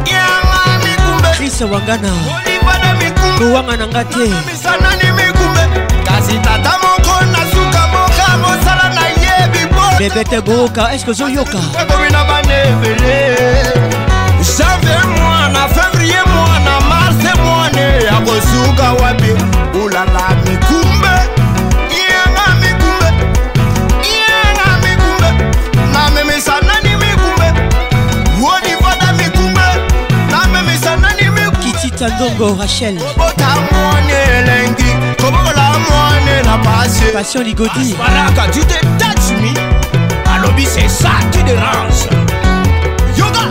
yanga 0.05 0.77
mikumbe. 0.83 1.27
Fabrice 1.27 1.63
wangana. 1.63 2.11
Kowanga 3.37 3.77
na 3.77 3.87
nga 3.87 4.03
te 4.03 4.29
tata 6.41 6.73
moko 6.83 7.25
na 7.25 7.39
suka 7.51 7.87
moka 7.93 8.37
mosala 8.37 8.89
na 8.95 9.05
ye 9.23 9.47
bibo 9.53 9.81
bebete 9.99 10.41
gooka 10.41 10.93
eske 10.93 11.11
ozoyoka 11.11 11.59
ekomi 11.81 12.09
na 12.11 12.23
banebele 12.23 13.17
janvier 14.57 15.05
mwana 15.19 15.67
février 15.75 16.23
mwana 16.27 16.79
marse 16.89 17.33
mwane 17.43 18.03
ya 18.05 18.13
kosuka 18.25 18.93
wapi 18.93 19.31
mikumbe 32.03 32.09
kitita 32.09 32.09
ndongo 32.09 32.61
rachel 32.61 32.97
kobota 32.99 33.47
mwane 33.71 34.13
elengi 34.13 34.85
kobokola 35.21 35.71
mwane 35.89 36.43
na 36.45 36.57
pasi 36.57 37.01
passion 37.13 37.43
ligodi 37.43 37.95
baraka 37.97 38.47
tu 38.51 38.59
te 38.65 38.79
touch 38.97 39.31
me 39.41 39.53
alobi 40.35 40.65
c'est 40.65 40.89
ça 40.89 41.11
qui 41.31 41.43
dérange 41.43 42.07
yoga 43.17 43.41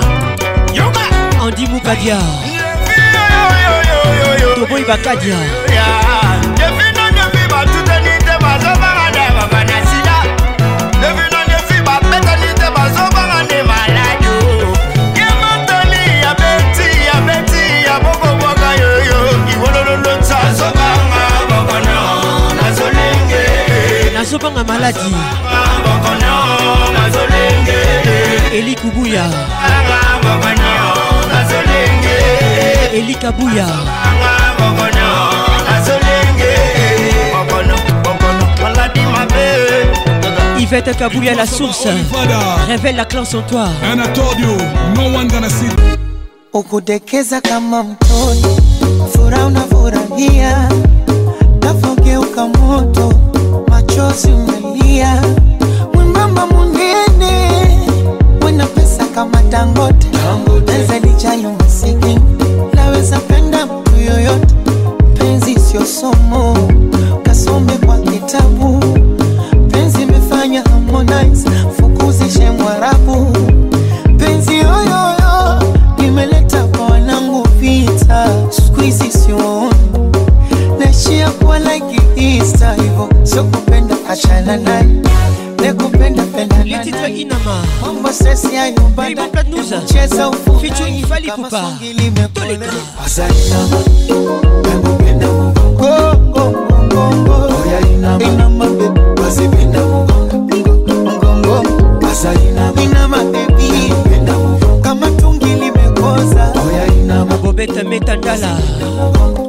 yoga 0.75 1.01
andi 1.43 1.67
mukadia 1.67 2.19
toboyi 4.55 4.85
bakadia 4.85 5.37
nazobanga 24.43 24.64
maladi. 24.64 25.14
Eli 28.53 28.74
kubuya. 28.74 29.24
Eli 32.93 33.14
kabuya. 33.14 33.66
Yvette 40.59 40.95
Kabuya 40.97 41.34
la 41.34 41.47
source. 41.47 41.88
Révèle 42.68 42.97
la 42.97 43.05
classe 43.05 43.34
en 43.34 43.43
toi. 43.43 43.68
And 43.82 44.01
I 44.01 44.07
told 44.12 44.38
you, 44.38 44.57
no 44.97 45.12
one 45.16 45.28
gonna 45.28 45.49
see. 45.51 45.68
Ukudekeza 46.53 47.40
kama 47.40 47.82
mtoto, 47.82 48.57
furaha 49.12 49.47
unafurahia, 49.47 50.68
nafogeuka 51.62 52.47
moto, 52.47 53.12
machozi 53.97 54.28
umelia, 54.28 55.22
mwembamba 55.95 56.47
munene, 56.47 57.53
wena 58.45 58.66
pesa 58.66 59.05
kama 59.14 59.43
Dangote, 59.43 60.07
naweza 60.66 60.99
lijali 60.99 61.47
masikini, 61.61 62.18
naweza 62.74 63.18
penda 63.18 63.66
mtu 63.66 63.97
yoyote, 63.97 64.55
penzi 65.18 65.59
sio 65.61 65.86
somo, 65.86 66.57
kasome 67.22 67.72
kwa 67.86 67.99
kitabu, 67.99 68.84
penzi 69.70 70.03
imefanya 70.03 70.62
Harmonize, 70.62 71.49
mugongo 101.05 101.62
Asainama 102.11 102.83
inama 102.83 103.16
baby. 103.25 103.93
Kama 104.83 105.11
tungi 105.11 105.47
limekoza. 105.47 106.53
Bobette 107.43 107.83
Metandala. 107.85 108.57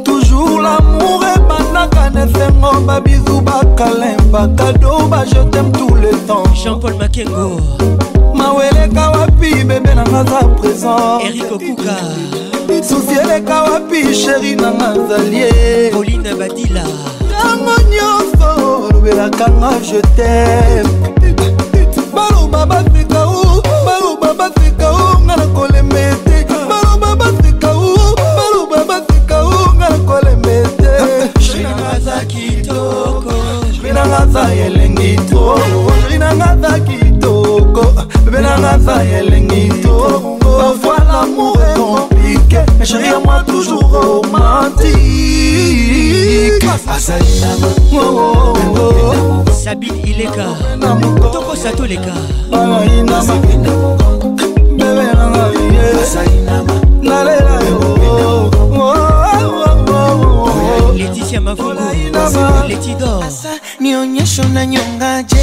Toujours 0.04 0.62
l'amour 0.62 1.24
ebandaka 1.36 2.10
na 2.10 2.24
esengo 2.26 2.80
babizu 2.86 3.42
bakalemba 3.42 4.48
kado 4.58 5.08
bajetem 5.10 5.72
tout 5.72 5.96
le 5.96 6.12
temps 6.28 6.44
Jean-Paul 6.56 6.96
Makengo 6.96 7.60
maweleka 8.44 9.10
wapi 9.10 9.64
bebe 9.64 9.96
nanga 9.96 10.24
za 10.24 10.40
présent. 10.60 11.22
Eric 11.24 11.52
Okuka. 11.52 11.96
Susi 12.84 13.16
eleka 13.24 13.64
wapi 13.64 14.14
sheri 14.14 14.56
nanga 14.56 14.94
zalie 15.08 15.92
Pauline 15.92 16.34
Badila. 16.40 16.84
Ntango 17.28 17.76
nyonso 17.92 18.50
olobelakanga 18.90 19.72
je 19.82 20.02
tem 20.16 20.86
baloba 22.16 22.66
baseka 22.66 23.28
u 23.28 23.62
baloba 23.86 24.34
baseka 24.34 24.92
u 24.92 25.22
nga 25.24 25.36
na 25.36 25.48
kolemba 25.56 26.00
ete 26.00 26.46
baloba 26.70 27.16
baseka 27.16 27.70
u 27.74 27.96
baloba 28.38 28.86
baseka 28.90 29.46
u 29.46 29.76
nga 29.76 29.90
na 29.90 29.98
kolemba 30.08 30.52
ete 30.52 30.92
Shinanga 31.40 32.00
za 32.00 32.26
kitoko. 32.26 33.34
Benanga 33.84 34.28
za 34.32 34.54
elengi 34.54 35.16
to 35.30 35.60
rinanga 36.10 36.58
za 36.62 36.80
kitoko 36.80 37.86
benanga 38.34 38.78
za 38.80 39.04
elengi 39.04 39.70
to. 39.84 40.38
Parfois 40.58 40.98
l'amour 41.08 41.58
est 41.62 41.78
compliqué 41.78 42.60
mais 42.80 42.86
chérie 42.86 43.10
à 43.10 43.20
moi 43.20 43.44
toujours 43.46 43.90
romantique. 43.92 44.94
Oh, 47.94 48.00
oh. 48.78 49.52
Sabine 49.52 50.00
Ileka 50.06 50.48
Toko 51.32 51.56
Satoleka 51.56 52.14
bebe 54.78 55.06
nanga 55.16 55.44
ye 55.54 55.84
nalela 57.02 57.58
yo. 57.70 57.78
Laetitia 60.98 61.42
Mavungu 61.42 61.74
Letidor 62.68 63.24
nionyesho 63.80 64.44
na 64.54 64.66
nyongaje 64.66 65.38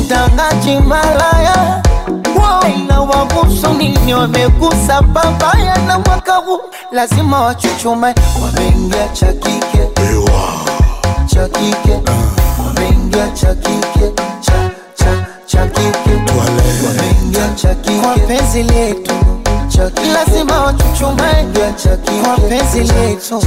mtangaji 0.00 0.76
malaya. 0.76 1.82
Waina 2.62 3.00
wagusu 3.00 3.68
nini 3.78 4.14
wamegusa 4.14 5.02
babaya. 5.02 5.78
Na 5.86 5.98
mwaka 5.98 6.32
huu 6.36 6.60
lazima 6.92 7.40
wachuchume. 7.40 8.14
Wameingia 8.42 9.08
cha 9.08 9.32
kike. 9.32 9.88
Cha 11.26 11.48
kike. 11.48 11.98
Wameingia 12.66 13.28
cha 13.30 13.54
kike. 13.54 14.12
Cha 14.40 14.70
cha 14.94 15.26
cha 15.46 15.66
kike. 15.66 16.10
Wameingia 16.86 17.48
cha 17.54 17.74
kike. 17.74 18.00
Kwa 18.00 18.14
penzi 18.14 18.62
letu 18.62 19.14
chaki, 19.68 20.02
lazima 20.14 20.60
wachuchumae. 20.64 21.46
Chaki, 21.76 22.10
mapenzi 22.28 22.80
letu. 22.80 23.42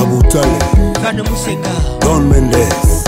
Abutale, 0.00 0.58
Kano 1.02 1.24
Musenga, 1.24 1.70
Don 2.00 2.28
Mendes, 2.28 3.04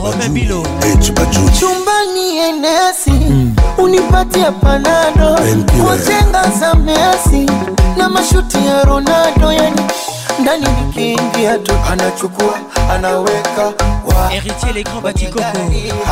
Home 0.00 0.28
Bilo, 0.32 0.62
H 0.82 1.12
Baju, 1.12 1.50
chumbani 1.58 2.38
enesi 2.38 3.10
mm. 3.10 3.54
unipatia 3.78 4.52
panado. 4.52 5.38
Kujenga 5.66 6.50
za 6.60 6.74
measi 6.74 7.46
na 7.96 8.08
mashuti 8.08 8.66
ya 8.66 8.84
Ronaldo, 8.84 9.52
yani. 9.52 9.80
Ndani 10.40 10.66
nikiingia 10.86 11.58
tu 11.58 11.72
anachukua 11.92 12.54
anaweka. 12.94 13.72
Héritier 14.30 14.72
les 14.74 14.82
grands 14.84 15.00
batikoko 15.00 15.44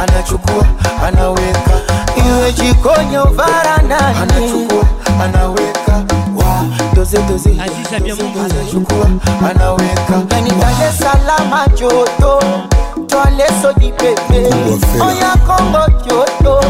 anachukua 0.03 0.64
anaweka. 1.07 1.70
Iwe 2.16 2.53
jikoni 2.53 3.16
au 3.16 3.28
varandani 3.34 4.18
anachukua. 4.22 4.84
Anaweka. 5.24 6.03
Doze 6.94 7.18
doze. 7.28 7.51
Aziza 7.51 8.01
bien 8.03 8.16
Mungu. 8.16 8.38
Anachukua 8.40 9.07
anaweka. 9.51 10.34
Yani 10.36 10.51
Dar 10.51 10.88
es 10.88 10.99
Salaam 10.99 11.68
joto. 11.76 12.40
Twale 13.07 13.46
soji 13.62 13.92
pepe. 13.92 14.46
Oya 15.01 15.34
Kongo 15.46 15.86
joto. 16.07 16.61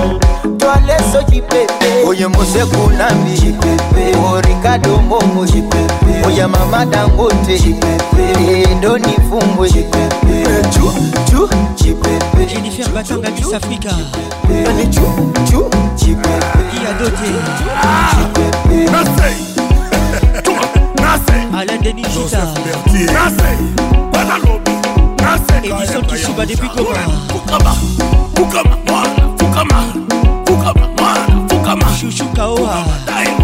Twale 0.59 0.97
soji 1.13 1.43
pepe. 1.43 2.05
Oye 2.07 2.27
Mose 2.27 2.65
Kunambi 2.65 3.31
jipepe 3.31 4.17
o 4.19 4.41
Ricardo 4.41 4.97
Momo. 5.01 5.47
Jipepe 5.47 6.27
oya 6.27 6.49
Mama 6.49 6.87
Dangote. 6.87 7.59
Jipepe 7.59 8.75
ndo 8.79 8.99
nifumbwe 8.99 9.71
jipepe 9.71 10.38
Jennifer 12.47 12.89
Batanga 12.93 13.31
Miss 13.31 13.53
Africa 13.53 13.91
chu 15.51 15.71
jipepe 15.97 16.59
Iya 16.75 16.93
Doté 16.99 17.31
Alain 21.53 21.81
Denis 21.83 22.07
Chita 22.09 22.55
depuis 26.47 26.69
Goma 26.69 26.99
Fukama, 27.29 27.75
Fukama, 28.37 28.77
Mwana, 28.87 29.37
Fukama, 29.39 29.79
Fukama, 30.47 30.47
Mwana, 30.47 30.47
Fukama, 30.47 30.98
Chouchou 31.99 32.29
Kaoa 32.33 32.85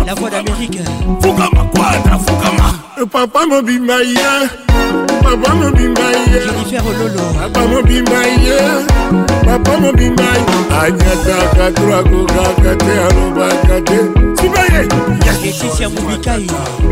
La 0.07 0.15
voix 0.15 0.31
d'Amérique. 0.31 0.79
Fukama, 1.21 1.65
Quadra, 1.75 2.19
Fukama. 2.19 2.73
Papa 3.11 3.47
mobimba 3.47 4.01
ye, 4.01 4.49
papa 5.23 5.55
mobimba 5.55 6.03
ye, 6.13 6.39
Jennifer 6.41 6.83
Ololo. 6.87 7.25
Papa 7.35 7.67
mobimba 7.67 8.21
ye, 8.45 8.59
papa 9.45 9.77
mobimba 9.81 10.23
ye. 10.23 10.45
Anyataka 10.81 11.73
twakokaka 11.73 12.77
te 12.77 12.93
alobaka 13.07 13.81
te. 13.81 13.99
Sibaye, 14.37 14.83
Mubikai 15.91 16.47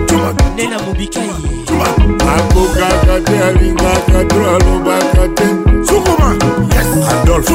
Tuma, 0.08 0.30
Nena 0.56 0.78
Mubikai 0.78 1.30
tuma. 1.64 1.86
Akokaka 2.34 3.16
te 3.24 3.36
alingaka 3.38 4.20
to 4.28 4.40
alobaka 4.50 5.24
te. 5.36 5.46
Sukuma, 5.86 6.28
yes. 6.74 6.88
Adolphe 7.22 7.54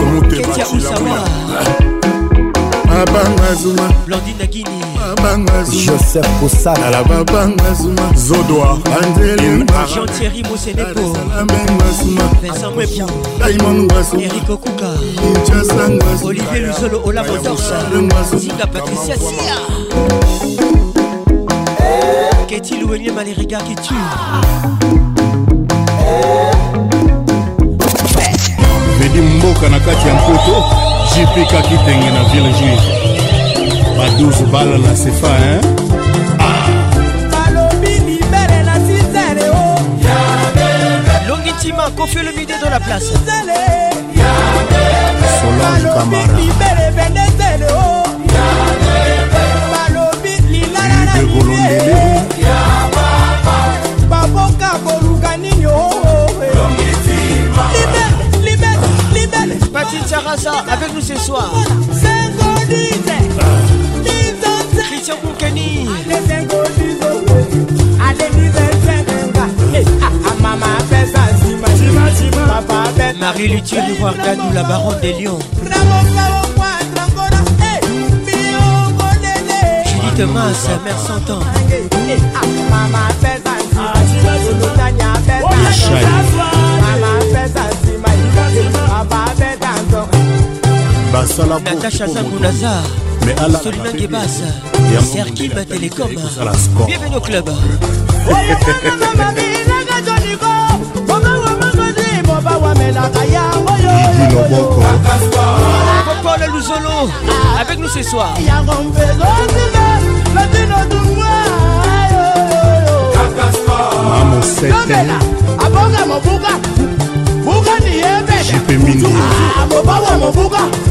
babanga 3.06 3.56
zuma. 3.56 3.90
Blandine 4.06 4.48
gini 4.48 4.82
babanga 4.96 5.64
joseph 5.64 6.28
kosanala 6.40 7.04
babanga 7.04 7.74
zuma. 7.74 8.12
Zodoa. 8.16 8.78
Anzelinjantieri 9.02 10.44
mosenekobenga 10.44 11.92
zuma. 12.02 12.24
Vincent 12.42 12.74
mwepo 12.76 13.12
daimonga 13.40 14.02
zuma. 14.04 14.24
Erik 14.24 14.50
okuka. 14.50 14.90
Inchasanga 15.28 16.16
zuma. 16.16 16.30
Olivier 16.30 16.68
luzolo 16.68 17.02
olamotorsalenga 17.06 18.24
zuma. 18.24 18.40
Zinga 18.40 18.68
patricia 18.68 19.18
sia. 19.18 19.58
Qu'est-il 22.48 22.84
ou 22.86 22.94
elle 22.94 23.02
les 23.04 23.34
regards 23.34 23.64
qui 23.66 23.76
tuent 23.76 23.96
Vedi 29.00 29.20
mboka 29.20 29.70
na 29.70 29.80
kati 29.80 30.08
ya 30.08 30.14
mpoto 30.14 30.87
jpk 31.18 31.54
kitenge 31.70 32.10
na 32.12 32.24
ville 32.24 32.52
juive. 32.54 32.82
Ba 33.98 34.06
12 34.20 34.46
bala 34.52 34.78
na 34.78 34.96
sefa 34.96 35.28
hein? 35.38 35.62
longi 41.28 41.52
ntima 41.52 41.90
kofi 41.92 42.20
olomide 42.20 42.54
dans 42.62 42.70
la 42.70 42.80
place. 42.80 43.12
Solange 45.40 45.88
camara 45.96 46.34
libegolondele 46.38 47.68
baboka 54.10 54.70
koluka 54.86 55.38
nini 55.38 55.66
Patine 59.74 60.06
Sarasa 60.06 60.52
avec 60.70 60.94
nous 60.94 61.02
ce 61.02 61.16
soir. 61.16 61.52
Christian 64.90 65.16
Koukeni. 65.18 65.88
Marie 73.20 73.48
Luthier 73.50 73.80
Ivoire 73.90 74.16
Gadou, 74.16 74.54
la 74.54 74.64
baronne 74.64 75.00
des 75.02 75.14
lions. 75.14 75.40
Judith 79.86 80.28
Mas, 80.34 80.68
mère 80.86 81.00
Santan 81.00 81.40
basala 91.12 91.60
Solina 93.64 93.92
Gebas 93.92 94.42
kozala 96.16 96.54
sport 96.54 96.88
Bienvenue 96.88 97.16
au 97.16 97.22
club 97.22 97.50
Luzolo 106.54 107.10
avec 107.60 107.80
nous 107.80 107.88
ce 107.90 108.04
soir 108.04 108.34
Mamo 114.10 114.42
Sete 114.42 115.28
jp 118.48 118.78
mingi 118.78 119.14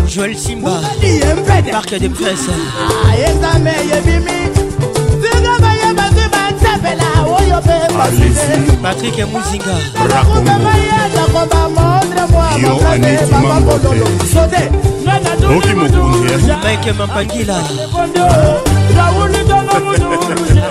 joel 0.07 0.37
simba. 0.37 0.81
Parc 1.73 1.99
de 1.99 2.09
presse. 2.09 2.51
patrik 8.83 9.19
muzinga. 9.33 9.77
Yo 12.63 12.89
anetima 12.89 13.61
mote 13.61 13.89
oki 15.57 15.75
mokonzimaike 15.75 16.93
mampangila. 16.93 17.61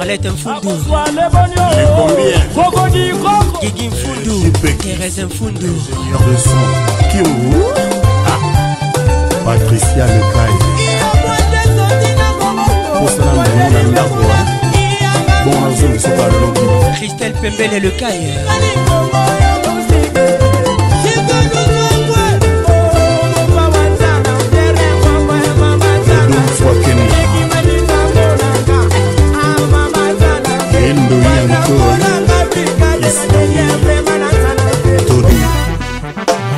Arlete 0.02 0.30
mfundu. 0.30 0.72
Gigi 3.62 3.90
mfundu. 3.90 4.52
Terese 4.84 5.26
mfundu. 5.26 5.82
Ah. 8.28 8.40
Patricia 9.46 10.06
lekai. 10.06 10.54
Posana 13.00 13.34
mongo 13.34 13.70
na 13.74 13.84
ndako 13.84 14.16
bon 15.46 15.76
soki 15.76 16.12
alobi 16.26 16.66
Christelle 16.98 17.34
Pembele 17.34 17.80
le 17.80 17.92
todi 35.08 35.40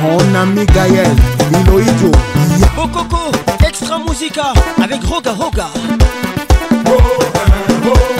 mon 0.02 0.34
ami 0.40 0.64
gaël 0.66 1.14
Bokoko 2.76 3.32
Extra 3.66 3.98
Musica 3.98 4.52
avec 4.82 5.02
Roga 5.04 5.32
Roga. 5.32 5.66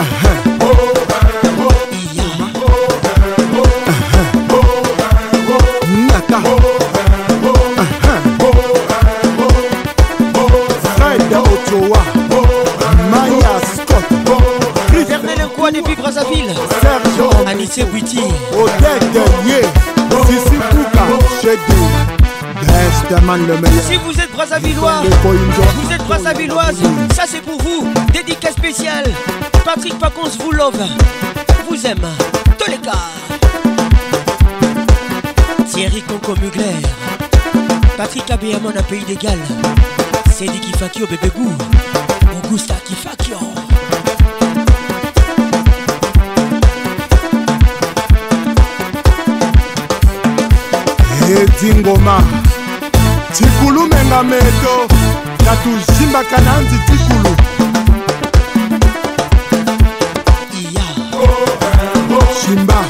Naka 0.09 0.48
Le 23.37 23.61
meilleur. 23.61 23.83
Si 23.83 23.97
vous 23.97 24.19
êtes 24.19 24.33
Brazzavillois 24.33 25.03
Vous 25.03 25.93
êtes 25.93 26.03
Brazzavilloise 26.07 26.81
Ça 27.15 27.25
c'est 27.27 27.43
pour 27.43 27.61
vous. 27.61 27.87
Dédicace 28.11 28.55
spéciale. 28.55 29.05
Patrick 29.67 29.99
Pacons 29.99 30.31
vous 30.41 30.51
love. 30.51 30.83
Vous 31.69 31.87
aime. 31.87 32.07
Tous 32.59 32.71
les 32.71 32.79
cas 32.79 32.93
Thierry 35.67 36.01
Conco 36.03 36.35
Mugler. 36.41 36.81
Patrick 37.99 38.31
Abéamon 38.31 38.71
à 38.71 38.83
Pays 38.83 39.05
d'Égal. 39.05 39.39
Cédric 40.33 40.63
Kifakio 40.63 41.07
Bébé 41.07 41.31
Gou 41.37 41.53
Augusta 42.43 42.77
Kifakio 42.87 43.37
edingoma 51.29 52.48
tikulume 53.33 54.05
nga 54.07 54.23
meto 54.23 54.75
tatuzimbaka 55.45 56.39
na 56.41 56.61
nzi 56.61 56.79
tikulu. 56.87 57.33
Simba. 62.41 62.85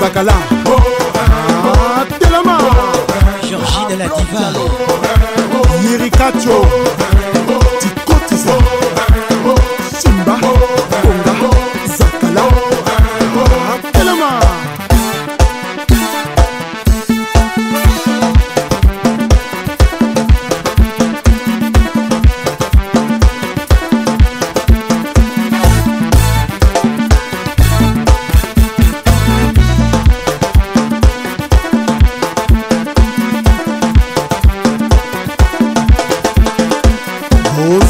Zakala. 0.00 0.32
Ah, 0.68 2.04
Telema. 2.18 2.58
Georgie 3.48 3.86
de 3.88 3.96
la 3.96 4.06
diva. 4.08 4.46
Yirikacho 5.82 6.66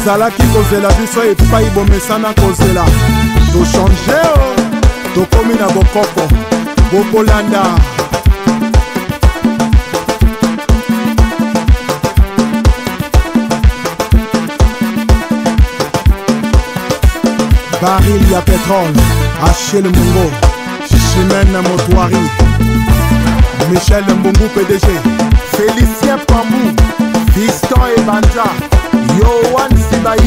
ozalaki 0.07 0.43
kozela 0.53 0.89
biso 0.89 1.21
epai 1.23 1.65
bomesana 1.75 2.33
kozela. 2.33 2.85
Tochange 3.51 4.19
o 4.35 4.55
tokomi 5.13 5.53
na 5.55 5.67
bokoko. 5.67 6.27
Bokolanda 6.91 7.63
baril 17.81 18.31
ya 18.31 18.41
petrole 18.41 19.01
achel 19.43 19.83
mongo 19.83 20.31
chimene 20.87 21.61
motoari 21.67 22.17
michel 23.71 24.03
mbungu 24.03 24.49
pdg 24.55 24.87
félicien 25.51 26.19
pambu 26.27 26.81
fiston 27.33 27.89
ebanja 27.97 28.45
yohan 29.19 29.86
Naï, 30.07 30.19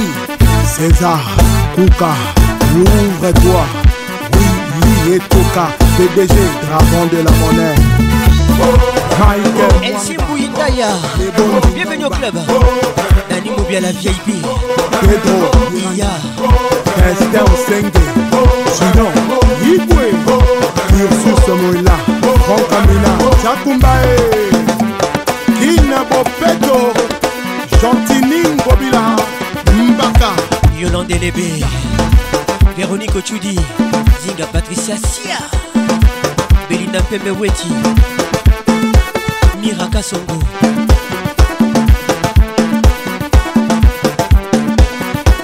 César, 0.67 1.21
Kouka, 1.75 2.13
ouvre-toi, 2.77 3.65
oui, 4.35 5.15
et 5.15 5.19
Kouka, 5.21 5.69
PDG, 5.97 6.35
dragon 6.69 7.07
de 7.11 7.17
la 7.25 7.31
monnaie. 7.31 7.75
Michael 9.19 9.95
MC 9.95 10.19
Bouyindaya, 10.29 10.89
bienvenue 11.75 12.05
au 12.05 12.11
club. 12.11 12.35
Dani 13.31 13.51
Moubia 13.57 13.81
la 13.81 13.93
VIP. 13.93 14.45
Pedro, 15.01 15.51
Iya, 15.95 16.11
Esther 17.11 17.45
Senge, 17.67 18.05
Sinon, 18.75 19.11
Yibwe, 19.65 20.13
Ursus 20.93 21.49
Moula, 21.49 21.97
Frankamina, 22.45 23.13
Jakumbae, 23.43 24.17
Kina 25.59 26.05
Bopeto, 26.11 26.93
Gentiningo 27.81 28.77
Bila. 28.79 29.20
Véronique 32.77 33.15
Ochudi 33.17 33.57
Zinga 34.23 34.47
Patricia 34.53 34.97
Sia. 34.97 35.39
Belinda 36.69 37.01
Pembe 37.03 37.31
Weti. 37.41 37.69
Miraka 39.61 40.03
Songo 40.03 40.39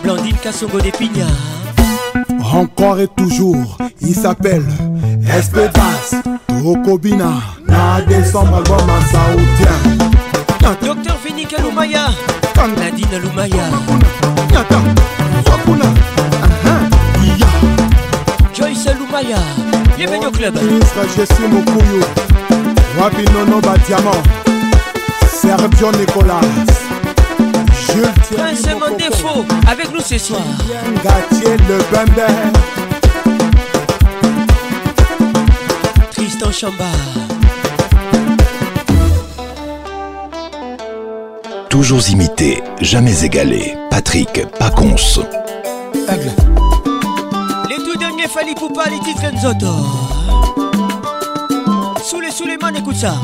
Blandine 0.03 0.37
Kassongo 0.43 0.81
des 0.81 0.93
Pignards 0.93 1.31
encore 2.53 3.01
et 3.01 3.09
toujours, 3.09 3.77
il 4.01 4.15
s'appelle 4.15 4.65
Espédas, 5.37 6.23
Tokobina, 6.47 7.33
na 7.67 8.01
décembre 8.03 8.59
album 8.59 8.89
à 8.89 9.01
Saoudien. 9.11 10.77
Docteur 10.81 11.17
Vénica 11.25 11.61
Lumaya. 11.61 12.07
Nadine 12.79 13.21
Lumaya 13.23 13.65
Lumaya 19.17 19.39
Bienvenue 19.97 20.27
au 20.27 20.31
club. 20.31 20.55
Ministre 20.63 20.99
Jessie 21.17 21.49
Mokuyu, 21.49 22.03
Wabi 23.01 23.25
Nono 23.33 23.61
Badiamant, 23.63 24.23
Sergio 25.27 25.91
Nicolas, 25.93 26.41
Jules 27.87 28.13
Thierry 28.29 28.55
Prince 28.55 28.67
Mandefo 28.79 29.47
avec 29.67 29.91
nous 29.93 30.01
ce 30.01 30.19
soir. 30.19 30.43
Gatier 31.03 31.57
Le 31.67 31.79
Bembe, 31.93 32.27
Tristan 36.11 36.53
Chamba. 36.53 36.85
Toujours 41.71 42.07
imité, 42.11 42.63
jamais 42.83 43.25
égalé. 43.25 43.77
Patrick 43.91 44.47
Pacons. 44.59 44.97
Les 48.27 48.33
Fali 48.33 48.55
Poupa, 48.57 48.89
les 48.91 48.99
titres 48.99 49.33
Nzoto 49.33 49.67
Sous 52.03 52.21
les 52.45 52.57
mains, 52.57 52.75
écoute 52.75 52.97
ça. 52.97 53.15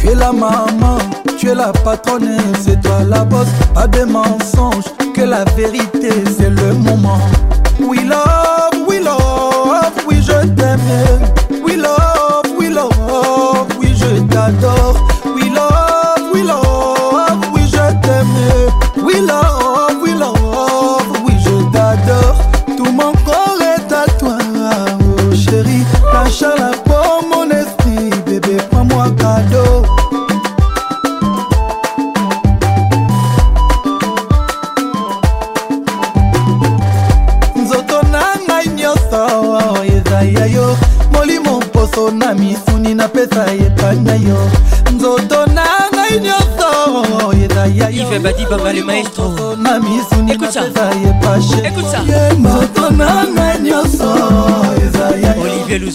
Tu 0.00 0.08
es 0.08 0.14
la 0.14 0.32
maman, 0.32 0.96
tu 1.38 1.50
es 1.50 1.54
la 1.54 1.72
patronne, 1.72 2.38
c'est 2.58 2.80
toi 2.80 3.04
la 3.06 3.22
bosse, 3.22 3.48
pas 3.74 3.86
de 3.86 4.04
mensonges, 4.04 4.84
que 5.14 5.20
la 5.20 5.44
vérité 5.56 6.10
c'est 6.38 6.48
le 6.48 6.72
moment. 6.72 7.20
We 7.80 8.02
love, 8.04 8.57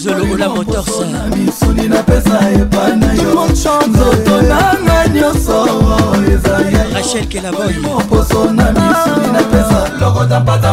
zolongola 0.04 0.48
motorsa 0.48 1.06
misuni 1.36 1.88
napesa 1.88 2.50
epana 2.50 3.12
yo. 3.14 3.46
Nzoto 3.88 4.42
nanga 4.42 5.08
nyonso 5.14 5.62
oh, 5.62 6.16
ezali 6.32 6.76
rachel 6.94 7.26
kelaboy. 7.28 7.74
Poso 8.08 8.52
na 8.52 8.72
misuni 8.72 9.32
napesa 9.32 9.90
lokota 10.00 10.40
mpata 10.40 10.72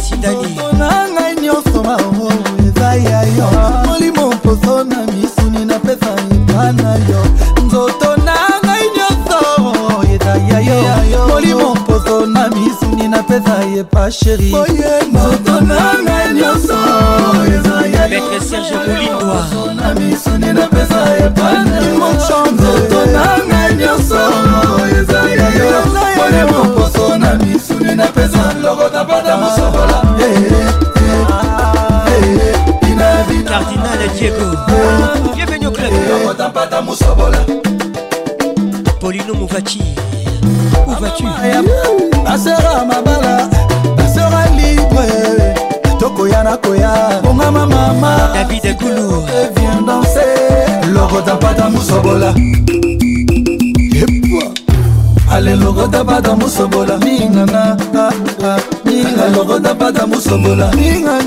Sindani 0.00 0.56
na 0.78 1.08
ngai 1.12 1.34
nyonso 1.42 1.82
mao 1.82 2.32
eza 2.66 2.94
ya 2.94 3.22
yo. 3.22 3.48
Molimo 3.86 4.32
mposo 4.32 4.84
na 4.84 4.96
misuni 5.06 5.64
napesa 5.64 6.10
epa 6.34 6.72
na 6.72 6.94
yo. 6.94 7.24
Nzoto 7.66 8.16
na 8.24 8.34
ngai 8.64 8.86
nyonso 8.96 9.38
eza 10.14 10.36
ya 10.48 10.60
yo. 10.60 11.28
Molimo 11.28 11.74
mposo 11.74 12.26
na 12.26 12.48
misuni 12.48 13.08
napesa 13.08 13.64
epa 13.78 14.10
sheri 14.10 14.50
Bachi 39.60 39.80
Où 40.86 40.90
vas-tu 40.92 41.24
Ma 42.24 42.38
sera 42.38 42.84
mabala 42.84 43.48
Ma 43.96 44.08
sera 44.08 44.48
libre. 44.56 45.54
Tokoya 45.98 46.42
na 46.42 46.56
koya 46.56 47.20
Bonga 47.22 47.50
ma 47.50 47.66
mama. 47.66 48.30
David 48.32 48.66
Akoulou 48.66 49.24
Viens 49.56 49.82
danser. 49.86 50.88
Logo 50.94 51.20
tapata 51.20 51.68
musobola. 51.68 52.34
Ale 55.30 55.56
logo 55.56 55.86
dabada 55.86 56.34
musobola. 56.34 56.98
Ningana 56.98 57.76
ninga 58.84 59.22
ah, 59.22 59.26
ah. 59.26 59.36
logo 59.36 59.58
dabada 59.58 60.06
musobola. 60.06 60.70
Ninga 60.74 61.19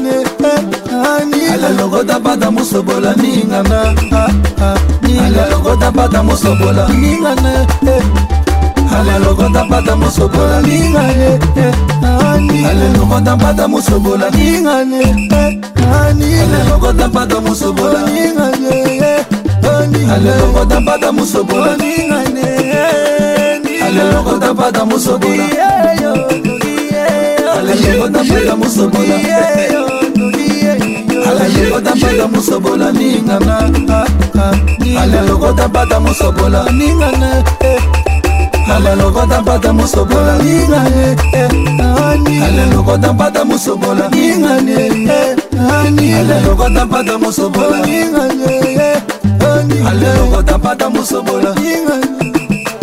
lokota 1.94 2.20
bada 2.20 2.52
mosobola 2.52 3.14
ningana. 3.16 3.94
Ah, 4.12 4.28
ah, 4.62 4.78
ala 5.26 5.48
lokota 5.50 5.92
bada 5.92 6.24
mosobola 6.24 6.88
ningana 6.90 7.68
eh. 7.86 8.04
ala 8.98 9.20
lokota 9.20 9.64
bada 9.70 9.96
mosobola 9.96 10.62
ningane 10.62 11.38
eh. 11.56 11.74
ala 12.70 12.88
lokota 12.98 13.36
bada 13.38 13.68
mosobola 13.68 14.30
ningane 14.32 15.02
eh. 15.02 15.60
ala 16.42 16.60
lokota 16.70 17.08
bada 17.08 17.42
mosobola 17.42 18.00
ningane 18.10 19.14
ala 20.10 20.32
lokota 20.42 20.80
bada 20.82 21.12
mosobola 21.12 21.78
ningane 21.78 22.46
ala 23.86 24.04
lokota 24.14 24.54
bada 24.54 24.86
mosobola. 24.86 25.46
Ala 27.54 27.74
lokota 27.76 28.24
bada 28.26 28.56
mosobola. 28.56 29.83
alaye 31.42 31.72
otapata 31.74 32.28
mosobola 32.28 32.92
ningana. 32.92 34.06
Alelokotapata 35.02 36.00
mosobola 36.00 36.72
ningana 36.72 37.44
eh, 37.60 37.76
eh. 37.76 37.82
alelokotapata 38.76 39.74
mosobola 39.74 40.38
ningane 40.38 41.16
eh, 41.34 41.50
alelokotapata 42.46 43.46
mosobola 43.46 44.10
ningane 44.10 45.36
alelokotapata 46.22 47.18
mosobola 47.18 47.86
ningane 47.86 49.02
alelokotapata 49.88 50.90
mosobola 50.90 51.56
ningane 51.56 52.14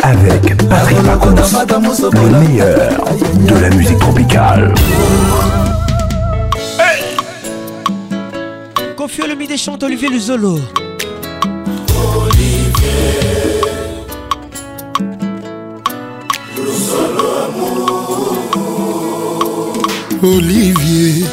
avec 0.03 0.57
Patrick 0.69 1.03
Pacons, 1.03 1.35
le 2.13 2.39
meilleur 2.39 2.91
de 3.47 3.61
la 3.61 3.71
musique 3.71 3.99
tropicale. 3.99 4.73
Confie 9.51 9.57
le 9.57 9.57
midi 9.57 9.59
chante 9.59 9.83
Olivier 9.83 10.09
Luzolo 10.11 10.61
olivier 20.23 21.25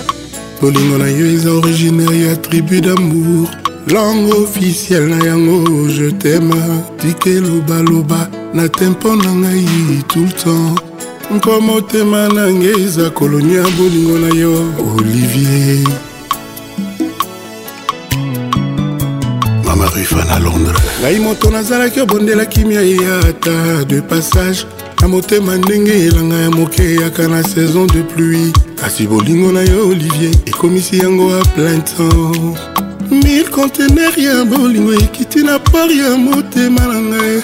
bolingo 0.62 0.98
na 0.98 1.10
yo 1.10 1.26
eza 1.26 1.52
originaire 1.52 2.30
ya 2.30 2.36
tribu 2.38 2.82
d'amour. 2.82 3.50
Langue 3.88 4.34
officielle 4.34 5.08
na 5.08 5.24
yango 5.26 5.88
je 5.88 6.10
t'aime 6.12 6.56
tike 6.98 7.40
lobaloba 7.40 8.30
na 8.54 8.68
tempo 8.68 9.16
na 9.16 9.32
ngai 9.32 9.66
tout 10.08 10.26
le 10.26 10.32
temps. 10.32 10.76
Mpo 11.30 11.62
motema 11.62 12.28
na 12.30 12.52
ngai 12.52 12.82
eza 12.82 13.10
kolonia 13.10 13.64
bolingo 13.78 14.18
na 14.18 14.36
yo 14.36 14.54
olivier 14.98 16.07
mama 19.78 19.90
rufa 19.96 20.26
na 20.26 20.40
londres. 20.40 20.82
Ngai 21.02 21.20
moto 21.20 21.50
nazalaki 21.52 22.00
obondela 22.02 22.46
kimia 22.46 22.82
ya 22.82 23.20
ata 23.20 23.86
de 23.86 24.02
passage. 24.02 24.66
Na 25.02 25.08
motema 25.08 25.56
ndenge 25.58 25.92
elanga 25.92 26.36
ya 26.36 26.52
moke 26.52 26.84
eyaka 26.84 27.28
na 27.28 27.44
saison 27.44 27.88
de 27.88 28.04
pluie. 28.04 28.52
Kasi 28.76 29.08
bolingo 29.08 29.52
na 29.52 29.62
yo 29.62 29.90
olivier 29.90 30.32
ekomisi 30.46 30.98
yango 30.98 31.34
a 31.40 31.44
plein 31.56 31.82
temps. 31.82 32.58
Mille 33.12 33.50
contener 33.52 34.20
ya 34.20 34.46
bolingo 34.46 34.94
ekiti 34.94 35.44
na 35.44 35.60
port 35.60 35.92
ya 35.92 36.18
motema 36.18 36.82
na 36.88 37.02
ngai. 37.02 37.42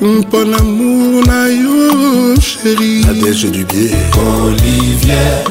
Mpo 0.00 0.44
na 0.44 0.58
mour 0.62 1.26
na 1.26 1.46
yo 1.46 2.36
sheri 2.40 3.04
adege 3.04 3.50
du 3.50 3.64
bie 3.64 3.94
olivier 4.16 5.44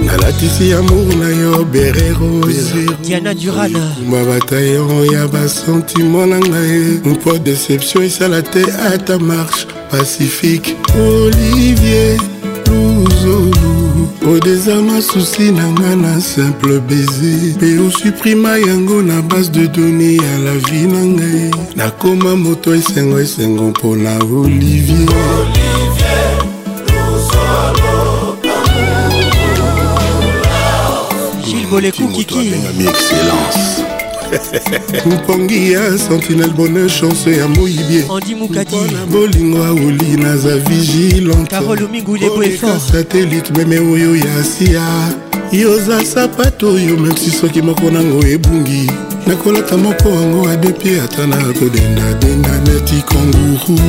nalatisi 0.00 0.72
amour 0.72 1.16
na 1.16 1.28
yo 1.28 1.64
bere 1.64 2.12
rose 2.12 2.86
Diana 3.02 3.34
Durana 3.34 3.94
ma 4.10 4.24
bataillon 4.24 5.12
ya 5.12 5.28
basentiment 5.28 6.26
na 6.26 6.38
ngai 6.38 7.00
mpo 7.04 7.38
déception 7.38 8.02
esala 8.02 8.42
te 8.42 8.62
ata 8.92 9.18
marche 9.18 9.66
pacifique. 9.90 10.76
Olivier 10.96 12.18
luzolu 12.66 14.08
odezama 14.34 15.02
susi 15.02 15.52
na 15.52 15.68
nga 15.72 15.96
na 15.96 16.20
simple 16.20 16.80
baiser. 16.80 17.56
Mpe 17.56 17.78
osuprima 17.86 18.58
yango 18.58 19.02
na 19.02 19.22
base 19.22 19.50
de 19.50 19.66
donné 19.66 20.16
ya 20.16 20.38
la 20.44 20.54
vie 20.66 20.86
na 20.86 21.04
ngai 21.04 21.50
nakoma 21.76 22.36
moto 22.36 22.74
esengo 22.74 23.20
esengo 23.20 23.70
mpo 23.70 23.96
na 23.96 24.18
olivier 24.18 25.08
Gilles 31.72 31.72
Bolekou 31.72 32.08
Kiki 32.08 32.54
excellence. 32.88 33.82
Mpongi 35.06 35.72
ya 35.72 35.98
sentinel 35.98 36.50
bonheur 36.50 36.90
chance 36.90 37.36
ya 37.36 37.48
moyibie 37.48 38.04
mpona 38.40 39.06
bolingo 39.06 39.64
aoli 39.64 40.16
naza 40.16 40.56
vigilantoleka 40.56 42.80
satelite 42.80 43.52
meme 43.52 43.78
oyo 43.78 44.16
ya 44.16 44.44
sia. 44.44 45.08
Yoza 45.52 46.04
sapato 46.04 46.68
oyo 46.68 46.96
memsi 46.96 47.30
soki 47.30 47.62
moko 47.62 47.90
nango 47.90 48.26
ebungi. 48.26 48.90
Nakolata 49.26 49.76
moko 49.76 50.08
yango 50.08 50.48
adepie 50.48 51.00
ata 51.00 51.26
na 51.26 51.36
kodendadenda 51.36 52.60
neti 52.66 53.02
kanguru. 53.02 53.80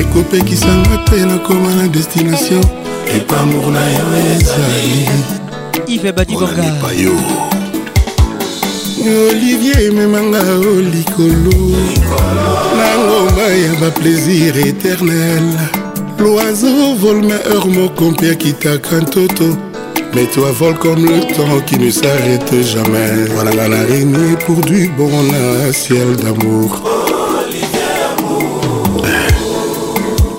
Ekopekisanga 0.00 0.98
te 1.10 1.16
nakoma 1.16 1.74
na 1.74 1.88
destination. 1.88 2.64
Epamour 3.16 3.72
na 3.72 3.90
yo 3.90 4.36
ezali 4.36 5.08
ive 5.88 6.12
badibonga 6.12 6.92
yo 7.02 7.12
olivier 9.30 9.80
ememanga 9.88 10.40
o 10.40 10.80
likolo. 10.80 11.76
Na 12.76 12.88
ngomba 12.98 13.42
ya 13.42 13.74
baplaisir 13.80 14.56
éternel. 14.58 15.44
L'oiseau 16.18 16.94
vole 16.96 17.26
ma 17.26 17.34
heure 17.34 17.68
moko 17.68 18.10
mpe 18.10 18.30
akitaka 18.30 19.00
ntoto 19.00 19.56
Mais 20.14 20.26
toi 20.26 20.52
vole 20.52 20.78
comme 20.78 21.04
le 21.04 21.20
temps 21.34 21.60
qui 21.66 21.78
ne 21.78 21.90
s'arrête 21.90 22.54
jamais. 22.62 23.26
Voilà 23.34 23.66
l'araignée 23.68 24.36
pour 24.46 24.60
du 24.60 24.88
bon 24.96 25.10
un 25.68 25.72
ciel 25.72 26.16
d'amour. 26.16 26.82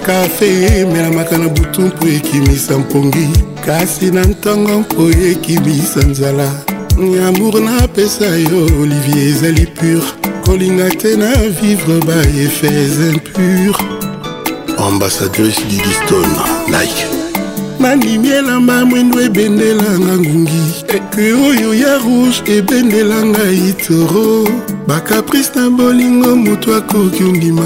kafe 0.05 0.65
emelamaka 0.81 1.37
na 1.37 1.47
butu 1.49 1.81
mpo 1.81 2.07
ekimisa 2.07 2.77
mpongi 2.77 3.27
kasi 3.65 4.11
na 4.11 4.21
ntongo 4.23 4.79
mpo 4.79 5.09
ekimisa 5.09 5.99
nzala. 5.99 6.51
Amour 7.27 7.61
napesa 7.61 8.25
yo 8.25 8.65
olivier 8.81 9.27
ezali 9.29 9.65
pur. 9.65 10.03
Kolinga 10.45 10.89
te 10.89 11.15
na 11.15 11.31
vivre 11.61 11.99
baeffets 12.05 12.97
impur. 13.13 13.75
Ambassadrice 14.77 15.61
didiston 15.69 16.29
like. 16.67 17.05
Nandimi 17.79 18.29
elamba 18.29 18.85
mwindo 18.85 19.21
ebendelanga 19.21 20.17
ngungi. 20.17 20.85
Eke 20.87 21.33
oyo 21.33 21.73
ya 21.73 21.97
rouge 21.97 22.57
ebendelanga 22.57 23.51
itoro. 23.51 24.47
Bakaprice 24.87 25.51
na 25.55 25.69
bolingo 25.69 26.35
moto 26.35 26.75
akoki 26.75 27.23
ondima 27.23 27.65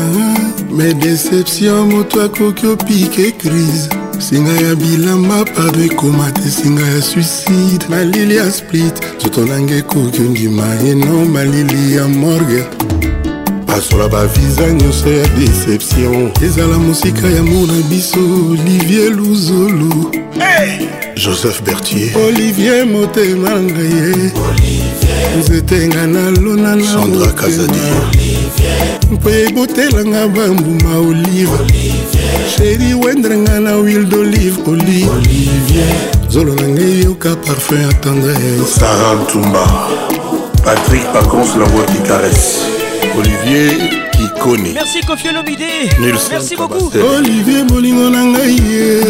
me 0.72 0.94
deception 0.94 1.92
moto 1.92 2.22
akoki 2.22 2.68
opike 2.68 3.32
crise 3.32 3.90
singa 4.20 4.52
ya 4.52 4.76
bilamba 4.76 5.46
pardo 5.46 5.84
ekoma 5.84 6.32
te. 6.32 6.50
Singa 6.50 6.82
ya 6.82 7.02
suicide 7.02 7.86
malili 7.90 8.36
ya 8.36 8.52
split. 8.52 8.94
Nzoto 9.18 9.46
nanga 9.46 9.76
ekoki 9.76 10.22
ondima 10.22 10.76
eno 10.90 11.26
malili 11.26 11.96
ya 11.96 12.08
morgue. 12.08 12.64
Pasola 13.68 14.08
baviza 14.10 14.72
nyonso 14.74 15.10
ya 15.10 15.28
deception 15.28 16.32
ezala 16.42 16.78
mosika 16.78 17.28
ya 17.28 17.44
mo 17.44 17.68
na 17.68 17.82
biso 17.90 18.20
olivier 18.52 19.10
luzolo 19.12 20.12
hey! 20.34 20.88
joseph 21.16 21.62
bertier 21.64 22.18
olivier 22.18 22.86
motema 22.86 23.60
ngaye. 23.62 24.32
Nzete 25.40 25.88
nga 25.88 26.08
nalona 26.08 26.76
na 26.76 26.84
sandra 26.84 27.32
kazadi 27.32 27.80
mpo 29.12 29.30
ebotelanga 29.30 30.28
bambuma 30.28 30.98
olive. 30.98 31.58
Sheri 32.56 32.94
wendrenga 32.94 33.60
na 33.60 33.72
huile 33.72 34.06
d'olive 34.06 34.58
olive. 34.68 35.12
Zolo 36.30 36.56
na 36.56 36.68
ngai 36.68 37.04
yoka 37.04 37.36
parfum 37.36 37.82
ya 37.82 37.94
tendresse. 37.94 38.80
Sara 38.80 39.16
ntumba. 39.16 39.68
Patrick 40.64 41.04
pacons 41.14 41.56
la 41.60 41.66
voix 41.66 41.86
qui 41.86 41.98
caresse. 42.08 42.60
Olivier 43.18 43.72
kikoni 44.12 44.74
merci 44.74 45.02
kofi 45.08 45.28
olomide. 45.30 45.90
Merci 46.00 46.56
beaucoup. 46.56 46.92
Olivier 46.96 47.64
bolingo 47.64 48.10
na 48.10 48.24
ngai 48.26 48.56
ye. 48.56 49.02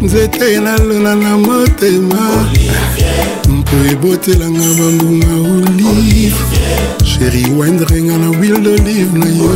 Nzete 0.00 0.60
nalona 0.60 1.14
na 1.14 1.38
motema. 1.38 2.46
Mpo 3.48 3.76
ebotelanga 3.90 4.74
bambuma 4.78 5.26
olive 5.56 6.36
eriwendrenga 7.26 8.16
na 8.18 8.30
wil 8.38 8.62
de 8.62 8.74
livre 8.82 9.18
na 9.18 9.26
yo. 9.26 9.50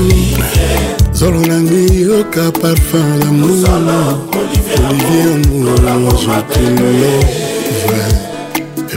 Zolo 1.12 1.40
nangi 1.40 2.00
yoka 2.00 2.52
parfum 2.52 3.18
lamour 3.20 3.50
olivier 4.88 5.28
omolozotulo 5.34 6.90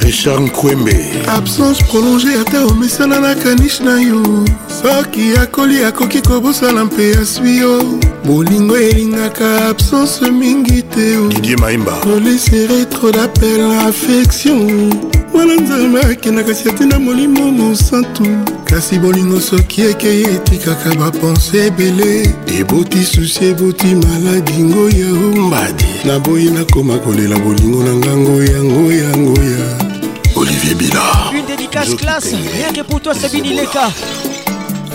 richard 0.10 0.41
nkwembe. 0.41 0.95
Absence 1.27 1.84
prolonge 1.84 2.40
ata 2.41 2.65
omesana 2.65 3.19
na 3.19 3.36
kanish 3.36 3.80
na 3.80 4.02
yo. 4.02 4.45
Soki 4.81 5.38
akoli 5.41 5.84
akoki 5.84 6.22
kobosana 6.22 6.86
mpe 6.86 7.18
aswi 7.22 7.57
yo. 7.57 7.84
Bolingo 8.26 8.77
elingaka 8.77 9.69
absence 9.69 10.31
mingi 10.31 10.81
te 10.81 11.18
didie 11.30 11.56
maimba. 11.57 11.91
Kolesere 11.91 12.86
trop 12.86 13.11
d'appel 13.11 13.61
affection. 13.88 14.94
Mwana 15.34 15.56
nzambe 15.56 16.02
akendaka 16.02 16.56
si 16.56 16.69
atina 16.69 16.99
molimo 16.99 17.52
mosantu. 17.52 18.26
Kasi 18.65 18.99
bolingo 18.99 19.40
soki 19.40 19.81
ekei 19.81 20.23
etikaka 20.23 20.95
bapense 20.95 21.65
ebele. 21.65 22.36
Eboti 22.60 23.03
susi 23.03 23.45
eboti 23.45 23.95
maladi 23.95 24.64
ngoya 24.64 25.11
ombadi 25.11 25.86
naboyi 26.06 26.49
nakoma 26.52 26.98
kolela 26.98 27.40
bolingo 27.40 27.84
na 27.84 27.95
ngango 27.95 28.44
yango 28.44 28.91
yango 28.91 29.41
ya 29.44 29.99
Olivier 30.40 30.74
Bila. 30.74 31.32
Une 31.34 31.45
dédicace 31.45 31.94
classe, 31.95 32.32
rien 32.32 32.72
que 32.74 32.82
pour 32.88 33.02
toi 33.02 33.14
Sabine 33.14 33.57
Leka. 33.57 33.91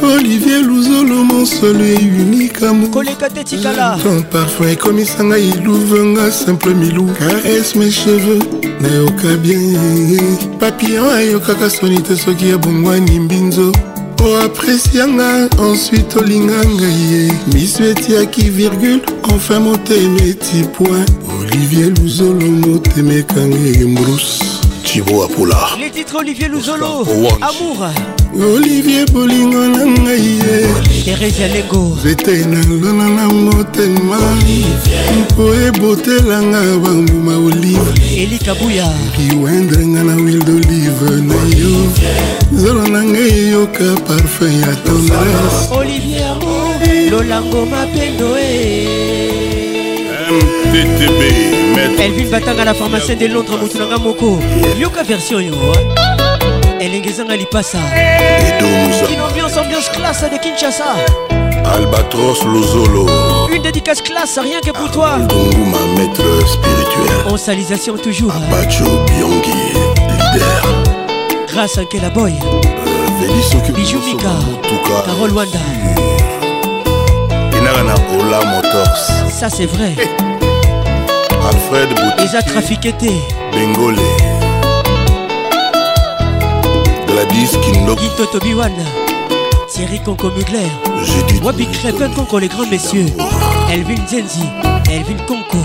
Olivier 0.03 0.63
Luzolo, 0.63 1.23
mon 1.23 1.45
seul 1.45 1.83
et 1.83 2.01
unique 2.01 2.63
amour. 2.63 2.91
Koleka 2.91 3.29
Tetikala. 3.29 3.99
Ton 4.03 4.23
parfum 4.23 4.69
ekomisanga 4.69 5.39
iluvenga 5.39 6.31
simple 6.31 6.73
milou. 6.73 7.11
Caresse 7.19 7.75
mes 7.77 7.91
cheveux, 7.91 8.39
nayoka 8.81 9.37
bien. 9.43 9.61
Papillon 10.59 11.11
ayokaka 11.11 11.69
soni 11.69 12.01
te 12.01 12.17
soki 12.17 12.49
ebongwani 12.49 13.21
mbinzo. 13.21 13.71
oapresianga 14.25 15.49
ensuite 15.59 16.17
olinga 16.17 16.65
ngai 16.65 17.01
ye 17.13 17.33
miso 17.53 17.85
etiaki 17.85 18.49
virgule 18.51 19.03
enfin 19.29 19.61
motema 19.61 20.23
eti 20.25 20.65
point 20.73 21.05
olivier 21.41 21.91
luzolo 21.91 22.51
motema 22.65 23.15
ekangi 23.15 23.85
mbruce 23.85 24.64
Thibaut 24.85 25.23
Apoula. 25.25 25.57
Les 25.81 25.91
titres 25.91 26.17
Olivier 26.21 26.49
Luzolo. 26.49 27.05
Amour. 27.41 27.89
Olivier 28.37 29.05
bolingo 29.13 29.67
na 29.67 29.85
ngai 29.85 30.21
ye. 30.21 30.67
Thérèse 31.05 31.49
Lengo. 31.53 31.97
Zete 32.03 32.45
nalona 32.47 33.09
na 33.09 33.29
motema. 33.29 34.19
Mpo 35.19 35.55
ebotelanga 35.55 36.61
bambuma 36.83 37.37
olive. 37.37 37.93
Eli 38.17 38.39
Kabuya. 38.39 38.89
Kiwendrenga 39.17 40.05
na 40.05 40.13
huile 40.15 40.45
d'olive 40.45 41.11
na 41.23 41.35
yo. 41.57 41.75
Zolo 42.53 42.87
na 42.87 43.03
ngai 43.03 43.51
yoka 43.51 44.01
parfum 44.07 44.61
ya 44.61 44.77
tendresse. 44.77 45.73
Olivier 45.73 46.25
Amour. 46.25 46.65
Lolango 47.11 47.67
mapendo 47.67 48.37
eh. 48.39 49.04
MTTB. 50.73 52.01
elvin 52.01 52.31
batanga 52.31 52.65
na 52.65 52.75
pharmacien 52.75 53.17
de 53.17 53.27
londres 53.27 53.57
motu 53.61 53.79
nanga 53.79 53.99
moko 53.99 54.39
yoka 54.79 55.03
version 55.03 55.41
yo 55.41 55.55
elenge 56.81 57.09
ezanga 57.11 57.37
lipasa 57.37 57.79
une 59.11 59.21
ambiance 59.21 59.57
ambiance 59.59 59.89
classe 59.91 60.25
de 60.31 60.39
kinshasa. 60.39 60.95
Albatros 61.65 62.45
lozolo. 62.45 63.07
Une 63.51 63.63
dédicace 63.63 64.03
classe 64.03 64.39
rien 64.39 64.61
que 64.61 64.71
pour 64.71 64.91
toi. 64.91 65.19
Donguma 65.29 65.79
maître 65.97 66.23
spirituel. 66.47 67.33
En 67.33 67.37
salisation 67.37 67.97
toujours 67.97 68.33
bacho 68.51 68.85
biongi 69.07 69.73
leader. 70.33 70.65
Grâce 71.49 71.79
à 71.79 71.83
la 72.03 72.11
boy. 72.11 72.35
Euh, 72.35 73.73
bijou 73.73 74.01
mika. 74.01 74.29
Carol 75.07 75.33
wanda. 75.33 75.59
Inaka 77.59 77.83
na 77.83 77.95
ola 78.19 78.45
motors 78.45 78.64
ça 79.35 79.49
c'est 79.51 79.67
vrai. 79.67 79.93
Alfred 81.49 81.89
Bouti, 81.89 82.25
eza 82.25 82.41
trafiqué 82.41 82.93
te 82.93 83.11
bengole 83.53 83.99
gladys 87.09 87.57
kindok 87.65 87.99
gitoto 87.99 88.39
biwana 88.39 88.87
thierry 89.69 89.99
conco 89.99 90.31
mugler. 90.31 90.71
Wabi 91.43 91.67
crépin 91.67 92.11
conco 92.11 92.39
les 92.39 92.49
grands 92.49 92.71
messieurs. 92.71 93.07
Elvin 93.73 94.07
zenzi 94.09 94.47
elvin 94.89 95.19
conco. 95.27 95.59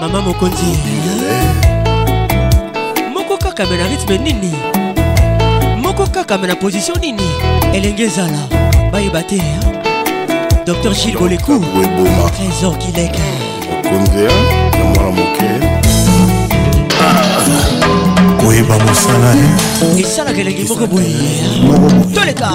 Mama 0.00 0.20
mokonzi 0.22 0.72
moko 3.14 3.36
kaka 3.36 3.66
me 3.66 3.76
na 3.76 3.84
rythme 3.84 4.18
nini? 4.18 4.52
Moko 5.82 6.06
kaka 6.06 6.38
me 6.38 6.46
na 6.46 6.56
position 6.56 6.98
nini? 7.00 7.28
Elenge 7.74 8.04
ezala 8.04 8.48
bayeba 8.90 9.22
docteur 10.66 10.92
gilles 10.94 11.14
bolekou 11.14 11.60
trésor 12.34 12.78
kilek 12.78 13.14
okonzea 13.70 14.30
na 14.78 14.84
mwana 14.84 15.10
moke 15.10 15.75
koyeba 18.46 18.78
mosala 18.78 19.34
esalaka 19.98 20.40
elengi 20.40 20.64
moko 20.68 20.86
boye. 20.86 21.10
Toleka. 22.14 22.50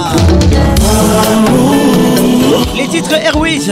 Les 2.76 2.88
titres 2.88 3.20
airways. 3.28 3.68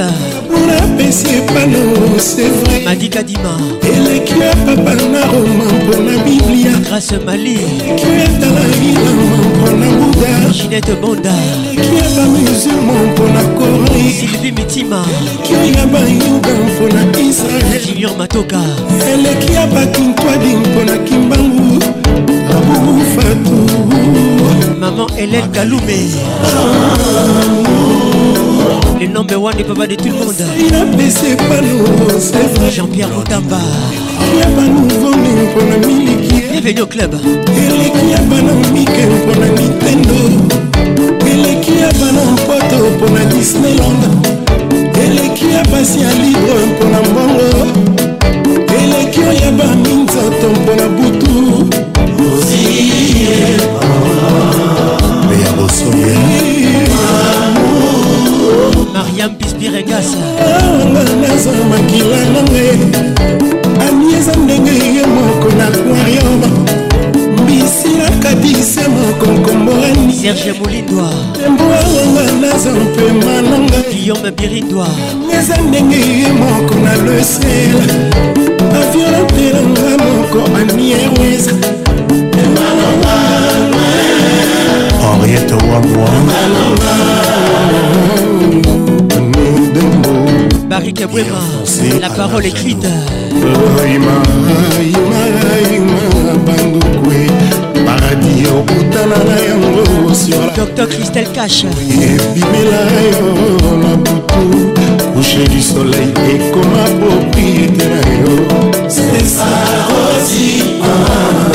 Napesi 0.66 1.26
epano 1.38 1.80
c'est 2.18 2.50
vrai. 2.60 2.82
Madika 2.84 3.22
dima. 3.22 3.56
Eleki 3.82 4.34
ya 4.40 4.52
papa 4.66 4.94
na 5.12 5.24
roma 5.32 5.64
mpona 5.64 6.18
biblia. 6.24 6.72
Grâce 6.84 7.16
mali. 7.24 7.54
Eleki 7.54 8.06
etala 8.24 8.64
ilama 8.84 9.36
mpona 9.48 9.86
buda 9.96 10.52
ginete 10.52 10.94
bonda. 11.00 11.32
Eleki 11.72 11.96
ya 11.96 12.08
bamusulma 12.16 12.92
mpona 13.12 13.42
koran 13.56 14.10
sylvie 14.20 14.52
mitima. 14.52 15.04
Eleki 15.20 15.78
ya 15.78 15.86
bayuda 15.86 16.52
mpona 16.68 17.02
israel 17.28 17.86
junior 17.86 18.16
matoka. 18.18 18.60
Eleki 19.12 19.52
ya 19.54 19.66
bakintwadi 19.66 20.46
mpona 20.56 20.98
kimbangu. 20.98 21.70
abufatu 21.70 22.09
maman 24.80 25.06
hélène 25.18 25.48
kalume. 25.52 25.80
Le 29.00 29.06
number 29.06 29.40
one 29.42 29.56
du 29.56 29.64
papa 29.64 29.86
de 29.86 29.94
tout 29.94 30.04
le 30.06 30.12
monde. 30.12 30.34
Jean-pierre 32.70 33.08
motamba. 33.08 33.58
Bienvenue 36.52 36.80
au 36.82 36.86
club. 36.86 37.14
Eleki 37.56 38.10
ya 38.12 38.18
bana 38.28 38.52
mike 38.72 39.06
mpona 39.06 39.46
nintendo. 39.46 40.14
Eleki 41.26 41.72
ya 41.80 41.88
bana 42.00 42.22
mpoto 42.32 42.90
mpona 42.96 43.24
disneyland. 43.24 44.04
Eleki 45.04 45.44
ya 45.54 45.62
pasi 45.62 46.00
ya 46.00 46.10
libre 46.12 46.66
mpona 46.74 46.98
mbongo 47.00 47.66
eleki 48.84 49.20
oyo 49.20 49.32
ya 49.32 49.52
baminzoto 49.52 50.48
mpona 50.60 50.88
butu 50.88 51.30
meya 55.28 55.50
bosoya 55.56 56.20
mariam 58.92 59.30
bispiregasa 59.38 60.18
naza 61.20 61.52
makila 61.70 62.20
na 62.32 62.42
ngai 62.42 62.78
ani 63.86 64.14
eza 64.14 64.34
ndenge 64.36 64.70
ye 64.70 65.04
moko 65.06 65.48
na 65.58 65.66
aquarium 65.66 66.40
bisila 67.46 68.10
kadise 68.22 68.80
moko 68.88 69.26
nkomboani 69.26 70.12
serge 70.12 70.52
molindwa 70.58 71.10
temboawanga 71.32 72.32
naza 72.40 72.70
mpema 72.70 73.42
na 73.42 73.58
ngai 73.58 73.82
guillaume 73.92 74.30
birindwa 74.30 74.88
eza 75.38 75.56
ndenge 75.56 75.96
ye 75.96 76.32
moko 76.32 76.74
na 76.74 76.96
lesel 76.96 77.76
avionatelanga 78.80 80.04
moko 80.04 80.56
anierwesa 80.56 81.79
Barike 90.68 91.06
Bwema, 91.06 91.40
la 92.00 92.10
parole 92.10 92.46
écrite. 92.46 92.86
paradis 97.86 98.46
okutana 98.48 99.18
na 99.24 99.36
yango 99.40 99.84
Cash 101.34 101.64
ebimela 101.64 102.82
yo 103.10 103.76
na 103.82 103.96
butu 103.96 104.40
couche 105.14 105.44
du 105.48 105.60
soleil 105.62 106.12
ekoma 106.34 106.84
propriété. 107.00 107.84
Na 107.92 108.00
yo 108.20 108.34
sesarosi 108.88 110.50
emwanamwaza 110.80 111.49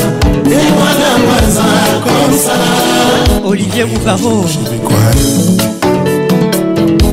Olivier 3.75 3.93
Mouvaro 3.93 4.45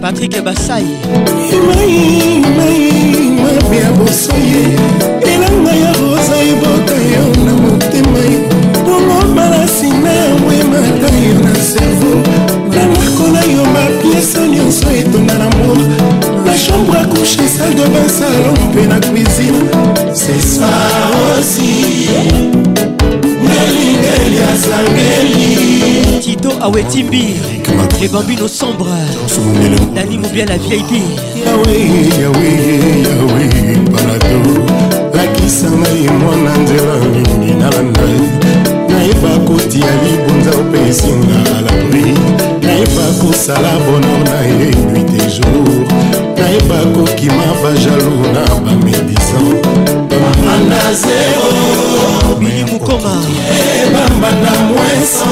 Patrick 0.01 0.41
Bassai 0.45 0.85
mabia 3.43 3.91
bosoye 3.99 4.63
elanga 5.23 5.73
ya 5.73 5.93
rosa 5.93 6.37
ebota 6.51 6.95
yo 6.95 7.45
na 7.45 7.53
motema 7.53 8.23
bongo 8.85 9.35
malasina 9.35 10.13
yango 10.13 10.53
emata 10.53 11.11
yo 11.27 11.35
na 11.43 11.55
servo 11.55 12.15
nanakola 12.71 13.43
yo 13.55 13.65
bapiese 13.75 14.49
nyonso 14.49 14.91
etonda 14.91 15.35
na 15.35 15.51
moa 15.57 15.77
la 16.47 16.57
chambre 16.57 16.97
à 16.97 17.05
coucher 17.07 17.49
salle 17.49 17.75
de 17.75 17.87
bain 17.93 18.09
salon 18.09 18.55
mpe 18.71 18.87
na 18.89 19.01
cuisine 19.01 19.69
c'est 20.15 20.41
ça 20.41 20.71
aussi 21.39 22.09
ngelingeli 23.43 24.39
asangeli 24.53 25.82
Tito 26.23 26.51
Awetimbi 26.61 27.35
Les 28.01 28.09
bambinos 28.09 28.49
sombres. 28.49 28.87
Dani 29.95 30.19
Moubia 30.19 30.45
la 30.47 30.57
vieille 30.57 30.85
vie 30.89 31.03
yawe 31.45 31.77
yawe 32.23 32.49
yawe 33.05 33.45
palado 33.91 34.39
lakisa 35.15 35.71
ngai 35.71 36.09
mwana 36.19 36.57
nzela 36.59 36.97
nini 37.13 37.55
nalanda 37.55 38.03
nayeba 38.89 39.39
kotia 39.47 39.87
libonza 40.05 40.51
opesinga 40.61 41.39
alabri 41.59 42.15
nayeba 42.63 43.07
kosala 43.21 43.73
bonor 43.87 44.21
na 44.25 44.41
ye 44.47 44.71
nuit 44.93 45.11
et 45.21 45.31
jour. 45.31 45.87
Nayeba 46.39 46.79
kokima 46.95 47.47
bajalo 47.63 48.15
na 48.33 48.55
bamedisan 48.55 49.47
bamanda 50.53 50.95
zero 50.95 52.37
Billy 52.39 52.65
Mukoma 52.65 53.23
ebambanda 53.87 54.51
mwesa 54.51 55.27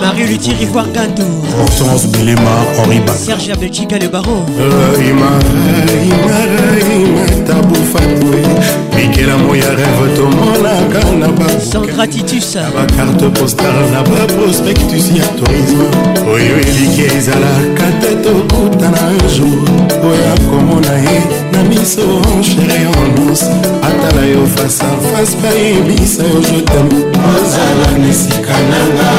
Marie 0.00 0.26
Luthier 0.26 0.62
Ivoire 0.62 0.90
Gantou 0.92 1.24
hortense 1.58 2.08
bilema 2.08 2.50
henri 2.76 3.00
ba 3.00 3.12
Serge 3.12 3.52
Abelchika 3.52 3.98
le 3.98 4.08
baron. 4.08 4.44
Ima 5.08 5.30
ima 6.04 6.40
ima 6.94 7.46
tabufatwe 7.46 8.42
bikela 8.96 9.38
moya 9.38 9.70
rêve 9.70 10.16
tomonaka 10.16 11.10
na 11.18 11.60
Sandra 11.60 12.06
Titus. 12.06 12.56
Bakarte 12.74 13.28
postale 13.28 13.90
na 13.92 14.02
baprospectus 14.02 15.10
ya 15.16 15.26
tourisme. 15.36 15.84
Oyo 16.34 16.60
eliki 16.60 17.02
ezalaka 17.16 17.90
te 18.00 18.14
tokutana 18.22 18.98
un 19.08 19.28
jour. 19.28 19.68
Oyo 20.04 20.32
akomona 20.34 20.98
ye 20.98 21.22
na 21.52 21.62
miso 21.64 22.22
chéri 22.42 22.86
onus 22.86 23.42
atala 23.82 24.26
yo 24.32 24.46
face 24.46 24.80
à 24.82 24.90
face 25.16 25.34
bayebisa 25.42 26.22
yo 26.22 26.40
jotam 26.40 26.88
ozala 27.34 27.98
na 27.98 28.08
esika 28.08 28.56
nanga 28.70 29.10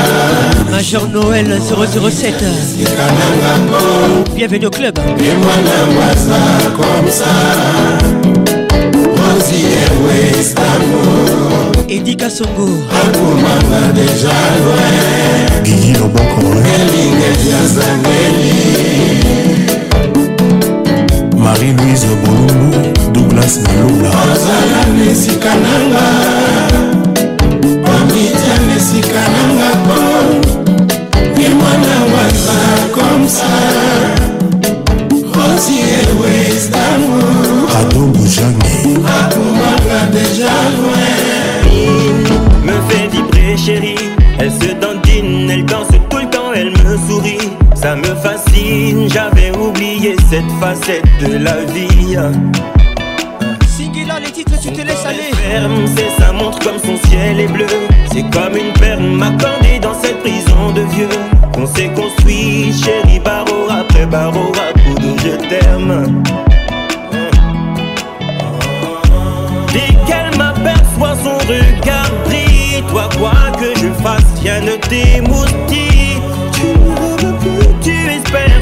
major 0.71 1.07
noel 1.13 1.47
007 1.59 2.13
esika 2.13 3.05
nanga 3.17 3.57
mpo 3.65 3.79
bienvenu 4.35 4.65
au 4.67 4.71
club. 4.71 4.99
Emwana 4.99 5.77
maza 5.95 6.39
komsa 6.77 7.25
rosi 9.17 9.55
ewe 9.55 10.39
istanbul 10.41 11.85
edika 11.87 12.29
songo 12.29 12.69
akomanga 13.01 13.93
deja 13.95 14.33
loin 14.65 15.63
gigi 15.63 15.93
loboko 15.93 16.47
elingeja 16.75 17.59
zangeli 17.75 18.53
marie 21.49 21.73
louise 21.73 22.07
bolumbu 22.23 23.11
douglas 23.13 23.59
malula. 23.65 24.09
Ozala 24.09 24.81
na 24.97 25.11
esika 25.11 25.49
nanga. 25.55 26.48
Cette 50.29 50.51
facette 50.59 51.05
de 51.21 51.37
la 51.37 51.65
vie. 51.65 52.15
Singila 53.67 54.19
les 54.19 54.31
titres 54.31 54.59
tu 54.61 54.71
te 54.71 54.81
laisses 54.81 55.05
aller. 55.05 55.31
ferme, 55.33 55.85
c'est 55.87 56.21
sa 56.23 56.31
montre 56.31 56.59
comme 56.59 56.77
son 56.77 56.97
ciel 57.07 57.39
est 57.39 57.47
bleu. 57.47 57.65
C'est 58.11 58.29
comme 58.29 58.55
une 58.55 58.71
perle 58.73 59.23
accordée 59.23 59.79
dans 59.81 59.95
cette 59.99 60.19
prison 60.19 60.71
de 60.75 60.81
vieux. 60.81 61.09
Qu'on 61.53 61.65
s'est 61.65 61.89
construit, 61.95 62.71
chérie, 62.73 63.19
barreau 63.19 63.69
après 63.71 64.05
barreau 64.05 64.51
à 64.53 64.73
coup 64.79 64.99
de 64.99 65.19
je 65.19 65.35
t'aime 65.49 66.23
Dès 69.73 69.95
qu'elle 70.05 70.37
m'aperçoit 70.37 71.15
son 71.23 71.37
regard 71.47 72.11
brille 72.25 72.83
Toi 72.89 73.09
quoi 73.17 73.33
que 73.59 73.79
je 73.79 73.89
fasse, 74.03 74.41
rien 74.41 74.61
ne 74.61 74.75
t'émoustille 74.75 75.98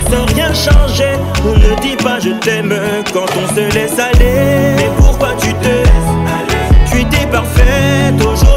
sans 0.09 0.25
rien 0.33 0.53
changer. 0.53 1.13
On 1.45 1.57
ne 1.57 1.79
dit 1.81 1.95
pas 1.95 2.19
je 2.19 2.29
t'aime 2.29 2.73
quand 3.13 3.25
on 3.37 3.55
se 3.55 3.73
laisse 3.73 3.99
aller. 3.99 4.75
Mais 4.77 4.89
pourquoi 4.97 5.29
tu 5.39 5.53
te 5.53 5.67
laisses 5.67 6.13
aller? 6.17 6.81
Tu 6.91 7.01
étais 7.01 7.27
parfaite, 7.27 8.15
aujourd'hui 8.21 8.56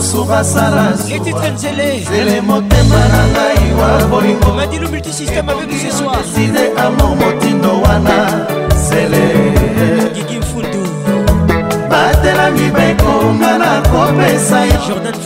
nyonso 0.00 0.24
basala 0.24 0.92
zele 0.96 2.40
motema 2.40 3.00
na 3.12 3.22
ngai 3.32 3.72
wa 3.80 4.06
bolingodeside 4.08 5.38
amor 6.76 7.16
motindo 7.16 7.80
wana 7.82 8.46
zele 8.88 9.52
batelami 11.90 12.70
bekonga 12.70 13.58
na 13.58 13.82
kopesa 13.90 14.60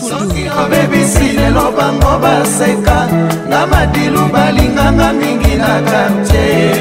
soki 0.09 0.51
obebisi 0.65 1.29
lelo 1.37 1.73
bango 1.77 2.19
baseka 2.23 3.09
na 3.49 3.67
madilu 3.67 4.29
balinganga 4.33 5.13
mingi 5.13 5.55
na 5.57 5.81
kartie 5.83 6.75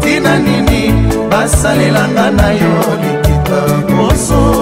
tina 0.00 0.38
nini 0.38 0.92
basalelanga 1.30 2.30
na 2.30 2.52
yo 2.52 2.74
likita 3.02 3.60
boso 3.96 4.59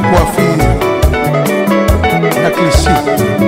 coiffure 0.00 0.56
na 2.42 2.50
clichy 2.50 3.45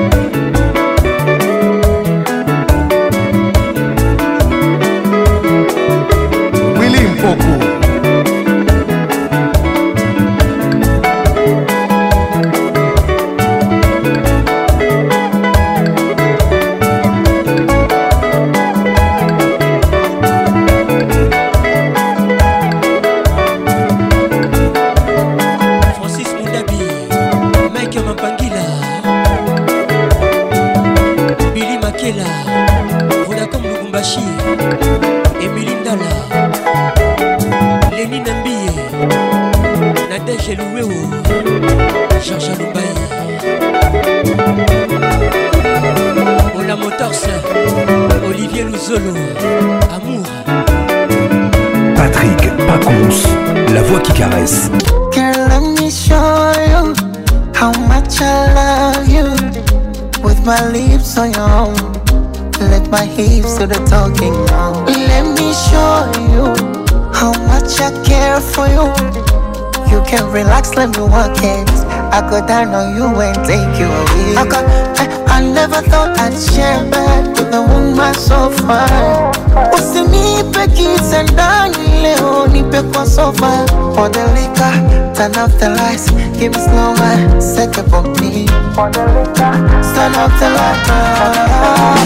let 70.79 70.97
me 70.97 71.03
walk 71.03 71.37
it. 71.43 71.69
I 72.15 72.21
go 72.31 72.39
down 72.47 72.69
on 72.75 72.95
you 72.97 73.07
and 73.21 73.35
take 73.45 73.79
you 73.81 73.87
away. 73.87 74.37
I, 74.37 74.47
got, 74.49 74.65
I, 74.99 75.39
I 75.39 75.41
never 75.43 75.81
thought 75.91 76.17
I'd 76.19 76.33
share 76.39 76.89
bed 76.91 77.29
with 77.37 77.53
a 77.55 77.61
woman 77.63 78.15
so 78.15 78.51
fine. 78.51 79.35
Usinipe 79.75 80.67
kisa 80.69 81.23
ndani 81.23 82.03
leo, 82.03 82.47
nipe 82.47 82.83
kwa 82.83 83.07
sofa. 83.07 83.67
For 83.95 84.09
the 84.11 84.25
liquor, 84.35 85.15
turn 85.15 85.37
off 85.37 85.59
the 85.59 85.69
lights, 85.71 86.11
give 86.39 86.53
me 86.55 86.61
slow 86.61 86.95
man, 86.97 87.41
set 87.41 87.77
up 87.79 87.93
on 87.93 88.13
me. 88.21 88.47
For 88.75 88.91
the 88.91 89.03
liquor, 89.15 89.55
turn 89.95 90.15
off 90.15 90.33
the 90.39 90.49
lights. 90.51 91.99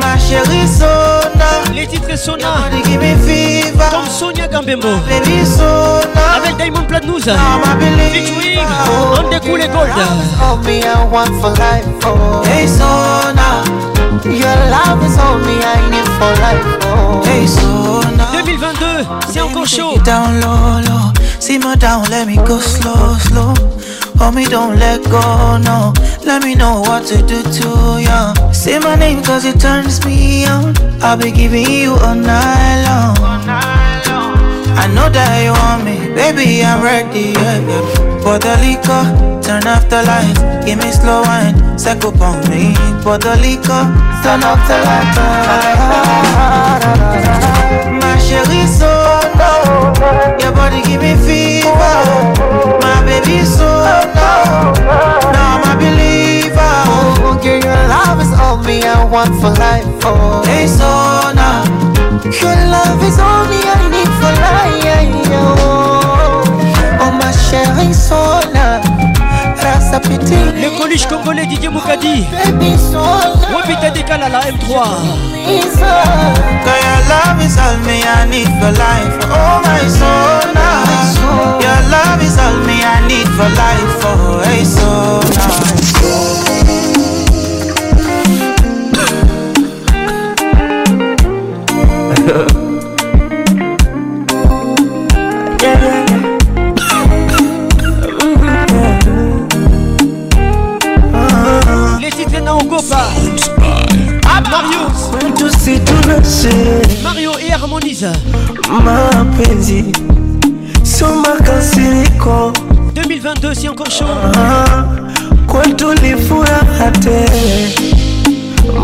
Ma 0.00 0.16
chérie 0.18 0.66
Sona, 0.66 1.05
les 1.76 1.86
titres 1.86 2.16
Sona, 2.16 2.70
me 2.72 3.90
comme 3.90 4.06
Sonia 4.08 4.48
Gambembo 4.48 4.88
avec 6.34 6.56
Diamond 6.56 6.84
Platnumz 6.88 7.24
featuring 7.24 8.66
On 9.18 9.28
the 9.28 9.38
Cool 9.40 9.60
Gold 9.68 9.90
me. 10.64 10.80
Oh. 12.04 12.42
Hey, 12.44 12.66
Sona, 12.66 13.62
your 14.24 14.56
love 14.70 15.04
is 15.04 15.18
all 15.18 15.38
me, 15.38 15.60
I 15.62 15.90
need 15.90 16.08
for 16.18 16.32
life. 16.40 16.64
Oh. 16.86 17.22
Hey, 17.24 17.46
Sona. 17.46 18.24
2022 18.32 18.86
c'est 19.28 19.40
encore 19.42 19.66
chaud 19.66 19.98
down 20.04 20.40
low, 20.40 20.80
low. 20.80 21.12
Simmer 21.38 21.76
down, 21.76 22.04
let 22.10 22.26
me 22.26 22.36
go 22.36 22.58
slow, 22.58 23.14
slow. 23.28 23.52
Hold 24.18 24.34
me, 24.34 24.46
don't 24.46 24.78
let 24.78 25.02
go, 25.10 25.58
no. 25.58 25.92
Let 26.24 26.42
me 26.42 26.54
know 26.54 26.80
what 26.80 27.04
to 27.08 27.18
do 27.22 27.42
to 27.42 28.00
you. 28.00 28.52
Say 28.54 28.78
my 28.78 28.96
name 28.96 29.22
cause 29.22 29.44
it 29.44 29.60
turns 29.60 30.02
me 30.06 30.46
on. 30.46 30.74
I'll 31.06 31.16
be 31.16 31.30
giving 31.30 31.70
you 31.70 31.92
all 32.02 32.16
night 32.16 32.82
long. 32.82 33.46
I 34.74 34.90
know 34.92 35.08
that 35.08 35.38
you 35.38 35.54
want 35.54 35.86
me, 35.86 36.02
baby, 36.12 36.64
I'm 36.66 36.82
ready, 36.82 37.30
yeah, 37.30 37.62
yeah. 37.62 38.18
For 38.26 38.42
the 38.42 38.58
liquor, 38.58 39.06
turn 39.38 39.62
off 39.70 39.86
the 39.88 40.02
lights, 40.02 40.42
give 40.66 40.82
me 40.82 40.90
slow 40.90 41.22
wine, 41.22 41.54
up 41.78 42.20
on 42.20 42.42
me. 42.50 42.74
For 43.06 43.22
the 43.22 43.38
liquor, 43.38 43.86
turn 44.26 44.42
off 44.42 44.58
the 44.66 44.82
lights. 44.82 45.18
My 48.02 48.18
chérie, 48.18 48.66
so 48.66 48.90
low, 49.38 49.94
your 50.42 50.50
body 50.58 50.82
give 50.82 51.02
me 51.06 51.14
fever. 51.22 52.02
My 52.82 52.98
baby, 53.06 53.46
so 53.46 53.62
low, 53.62 54.74
now 55.30 55.62
I'm 55.62 55.70
a 55.70 55.78
believer. 55.78 56.25
Okay, 57.36 57.60
your 57.60 57.82
love 57.88 58.20
is 58.20 58.32
all 58.32 58.58
me, 58.64 58.82
I 58.82 59.04
want 59.04 59.34
for 59.40 59.50
life. 59.60 59.84
Oh, 60.04 60.42
hey, 60.44 60.66
so 60.66 60.88
now. 61.34 61.64
Your 62.24 62.56
love 62.72 63.02
is 63.04 63.18
all 63.18 63.44
me 63.46 63.60
I 63.62 63.88
need 63.92 64.10
for 64.18 64.32
life. 64.40 65.28
Oh, 65.36 66.42
oh 67.00 67.12
my 67.12 67.32
chérie 67.48 67.94
Sona. 67.94 68.80
Le 69.66 70.78
coluche 70.78 71.06
congolais 71.06 71.46
Didier 71.46 71.68
Moukadi 71.68 72.26
Baby 72.30 72.76
Sona, 72.78 73.32
Wapita 73.54 73.90
décale 73.90 74.22
à 74.22 74.28
la 74.28 74.40
M3 74.40 74.68
Cause 74.68 75.80
your 76.82 77.00
love 77.08 77.40
is 77.44 77.56
all 77.58 77.76
me 77.84 78.02
I 78.02 78.26
need 78.30 78.48
for 78.60 78.70
life. 78.70 79.18
Oh 79.30 79.60
my 79.64 79.88
Sona, 79.88 80.84
your 81.60 81.80
love 81.90 82.22
is 82.22 82.38
all 82.38 82.56
me 82.66 82.82
I 82.82 83.06
need 83.08 83.28
for 83.28 83.48
life. 83.48 84.04
Oh 84.04 84.40
hey 84.44 84.64
Sona. 84.64 85.46
Les 86.66 86.85
mapenzi 109.46 109.84
sio 110.82 111.06
makasiriko 111.14 112.52
2022 112.94 113.54
c'est 113.54 113.68
encore 113.68 113.90
chaud. 113.90 114.08
Ah, 114.36 114.84
kwetu 115.46 115.94
tele 116.90 117.70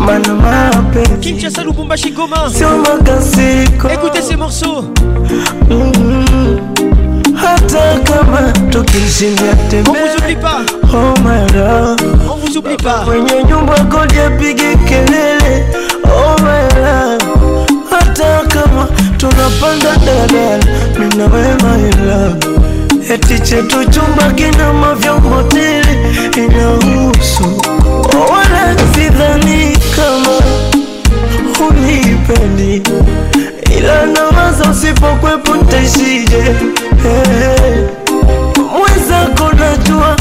mana 0.05 0.33
mapenzi 0.33 1.17
Kinshasa 1.19 1.63
Lubumbashi 1.63 2.11
Goma 2.11 2.49
sio 2.49 2.69
makasiriko 2.77 3.89
Écoutez 3.89 4.21
ces 4.21 4.35
morceaux. 4.37 4.83
Mhm. 5.69 6.59
hata 7.35 7.99
kama 8.03 8.51
tukishindia 8.69 9.55
On 9.89 9.93
vous 9.93 10.15
oublie 10.17 10.35
pas. 10.35 10.61
Oh 10.93 11.13
my 11.23 11.57
love. 11.57 11.97
On 12.31 12.35
vous 12.37 12.57
oublie 12.57 12.77
pas. 12.77 13.03
Kwenye 13.05 13.43
nyumba 13.43 13.75
kodi 13.91 14.19
apige 14.19 14.75
kelele 14.87 15.65
oh 16.05 16.35
my 16.41 16.63
love. 16.81 17.23
hata 17.23 17.32
tunapanda 19.23 19.91
mimi 20.03 21.05
mina 21.09 21.25
we 21.27 21.43
my 21.63 21.89
love. 22.05 22.39
Eti 23.13 23.39
chetu 23.39 23.85
chumba 23.91 24.31
kina 24.35 24.73
mavyombo 24.73 25.43
tele 25.43 25.97
inahusu. 26.37 27.61
Wala 28.31 28.75
sidhani 28.95 29.77
kama 29.95 30.39
unipendi. 31.69 32.81
Ila 33.77 34.05
nawaza 34.05 34.69
usipokwepo 34.71 35.55
ntaishije 35.55 36.43
hey. 37.03 37.83
mwenzako 38.77 39.49
najua 39.55 40.15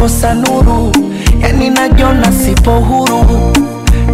bado 0.00 0.34
nuru, 0.34 0.92
yani 1.40 1.70
najiona 1.70 2.32
sipo 2.32 2.70
huru. 2.80 3.52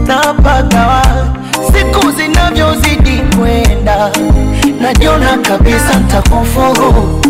Napagawa 0.07 1.03
siku 1.73 2.11
zinavyozidi 2.11 3.23
kwenda, 3.39 4.11
najiona 4.81 5.39
kabisa 5.39 5.95
ntakufuru, 6.01 7.21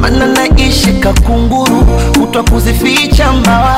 mana 0.00 0.26
naishi 0.26 0.92
kakunguru, 0.92 1.84
kutwa 2.18 2.42
kuzificha 2.42 3.32
mbawa. 3.32 3.76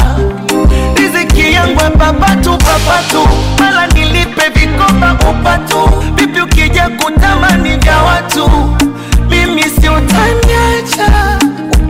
Riziki 0.97 1.53
yangu 1.53 1.81
papatu 1.99 2.51
papatu, 2.51 3.29
mala 3.59 3.87
nilipe 3.87 4.49
vikoba 4.55 5.17
upatu, 5.31 5.77
vipi 6.15 6.41
ukija 6.41 6.89
kutamani 6.89 7.77
vya 7.77 7.97
watu, 8.03 8.51
mimi 9.31 9.63
sio 9.63 9.93
utaniacha 9.93 11.39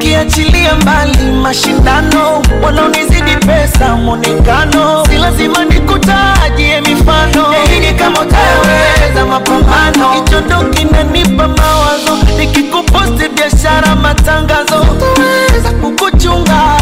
ukiachilia 0.08 0.74
mbali 0.74 1.30
mashindano, 1.42 2.42
wanaonizidi 2.62 3.36
pesa, 3.46 3.96
mwonekano, 3.96 5.04
si 5.10 5.16
lazima 5.18 5.64
nikutajie 5.64 6.80
mifano. 6.80 7.52
Hey, 7.52 7.92
kama 7.92 8.20
utaweza 8.20 9.26
mapambano, 9.28 10.22
kichondo 10.24 10.56
kinanipa 10.70 11.48
mawazo, 11.48 12.18
nikikuposti 12.38 13.28
biashara, 13.28 13.96
matangazo, 13.96 14.80
utaweza 14.92 15.70
kukuchunga 15.82 16.80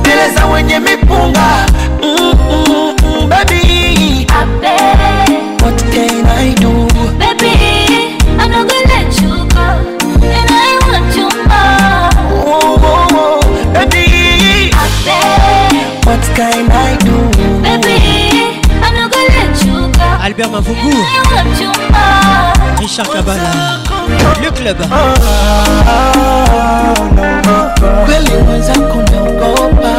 mbele 0.00 0.30
za 0.34 0.46
wenye 0.46 0.78
club. 24.62 24.76
Kweli 28.04 28.30
wenzako 28.48 29.02
naogopa 29.12 29.92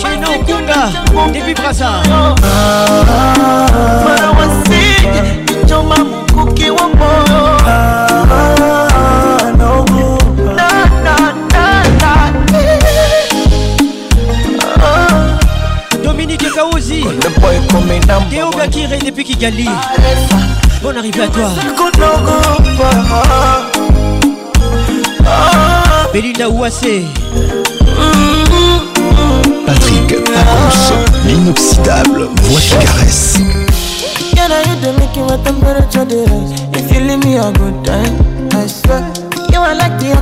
shinaukunda 0.00 0.92
debi 1.32 1.54
brasa. 1.54 1.90
Mara 4.04 4.30
wasije 4.30 5.44
kichoma 5.46 5.96
mkuki 5.96 6.70
wa 6.70 6.88
moyo. 6.88 7.60
Dominique 16.02 16.50
Kaouzi. 16.54 17.04
Théo 18.30 18.50
Gakire 18.50 18.98
depuis 18.98 19.24
Kigali. 19.24 19.66
Arefa. 19.68 20.69
Bonne 20.82 20.96
arrivée 20.96 21.22
à 21.22 21.28
toi 21.28 21.50
Belinda 26.12 26.48
Ouassé 26.48 27.04
Patrick 29.66 30.24
Pacons, 30.24 30.94
l'inoxydable 31.26 32.28
voix 32.42 32.60
qui 32.60 32.70
caresse. 32.84 33.38
Can 34.34 34.50
I 34.50 34.62
hit 34.68 34.80
the 34.80 34.92
making 34.98 35.26
my 35.26 35.36
temperature 35.44 36.04
dey 36.04 36.24
rise? 36.24 36.52
If 36.74 36.92
you 36.92 37.00
leave 37.00 37.24
me 37.24 37.36
a 37.36 37.52
good 37.52 37.84
time, 37.84 38.16
I 38.52 38.66
swear. 38.66 39.04
You 39.52 39.60
are 39.60 39.74
like 39.74 39.98
the 40.00 40.12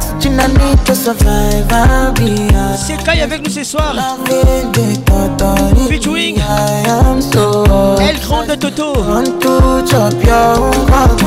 C'est 2.76 2.96
Kai 3.04 3.20
avec 3.22 3.44
nous 3.44 3.50
ce 3.50 3.64
soir 3.64 3.94
Featuring 5.88 6.40
El 8.00 8.18
Grande 8.20 8.58
Toto 8.58 8.92
Want 8.94 9.40
to 9.40 9.86
chop 9.86 10.14
your 10.24 10.70
heart 10.90 11.22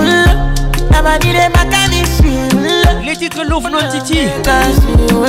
Nobody 0.92 1.32
dey 1.34 1.50
back 1.54 1.74
at 1.74 1.90
me 1.90 2.04
feel 2.06 3.06
Les 3.06 3.16
titres 3.16 3.44
Love 3.48 3.70
Non 3.70 3.80
Titi 3.92 4.28
oh, 4.38 5.26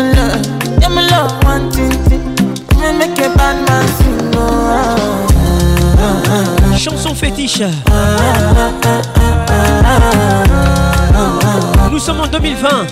ah. 6.28 6.76
Chanson 6.78 7.14
fétiche 7.14 7.62
Nous 11.92 11.98
sommes 11.98 12.20
en 12.20 12.26
2020 12.26 12.86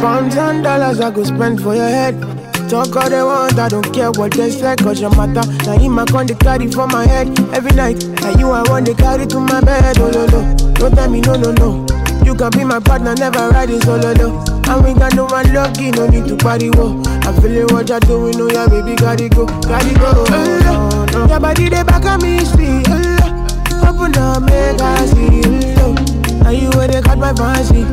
Pounds 0.00 0.36
and 0.36 0.64
dollars 0.64 1.00
I 1.00 1.10
go 1.12 1.22
spend 1.22 1.60
for 1.60 1.76
your 1.76 1.86
head. 1.86 2.20
Talk 2.68 2.96
all 2.96 3.08
they 3.08 3.22
want, 3.22 3.56
I 3.56 3.68
don't 3.68 3.94
care 3.94 4.10
what 4.10 4.32
they 4.32 4.50
say, 4.50 4.74
cause 4.74 5.00
your 5.00 5.10
matter. 5.10 5.48
Now 5.64 5.78
him 5.78 5.96
I 6.00 6.04
con 6.06 6.26
the 6.26 6.34
carry 6.34 6.72
for 6.72 6.88
my 6.88 7.06
head 7.06 7.28
every 7.54 7.70
night. 7.70 8.02
And 8.24 8.40
you 8.40 8.50
I 8.50 8.68
want 8.68 8.86
the 8.86 8.94
carry 8.94 9.28
to 9.28 9.38
my 9.38 9.60
bed, 9.60 9.96
oh 10.00 10.10
no 10.10 10.26
no. 10.26 10.72
Don't 10.74 10.96
tell 10.96 11.08
me 11.08 11.20
no 11.20 11.36
no 11.36 11.52
no. 11.52 11.86
You 12.24 12.34
can 12.34 12.50
be 12.50 12.64
my 12.64 12.80
partner, 12.80 13.14
never 13.14 13.48
riding 13.50 13.80
solo 13.82 14.12
though. 14.12 14.53
And 14.68 14.84
we 14.84 14.94
got 14.94 15.14
no 15.14 15.24
one 15.26 15.52
lucky, 15.52 15.90
no 15.92 16.06
need 16.08 16.26
to 16.28 16.36
party 16.36 16.70
whoa. 16.70 17.00
I'm 17.22 17.34
feeling 17.40 17.66
what 17.74 17.88
you're 17.88 18.00
doing, 18.00 18.40
oh 18.40 18.50
yeah, 18.50 18.66
baby, 18.66 18.94
gotta 18.96 19.28
go, 19.28 19.46
gotta 19.46 19.94
go. 19.94 20.24
Oh, 20.28 20.60
no, 20.64 21.04
no. 21.06 21.26
Your 21.28 21.40
body 21.40 21.68
they 21.68 21.82
back 21.82 22.04
at 22.04 22.22
me, 22.22 22.38
see, 22.44 22.82
oh, 22.88 23.88
Open 23.88 24.16
up, 24.16 24.42
make 24.42 24.80
I 24.80 25.06
see, 25.06 25.42
oh, 25.78 25.94
Now 26.42 26.50
you 26.50 26.70
where 26.70 26.88
they 26.88 27.00
cut 27.02 27.18
my 27.18 27.32
fancy. 27.34 27.84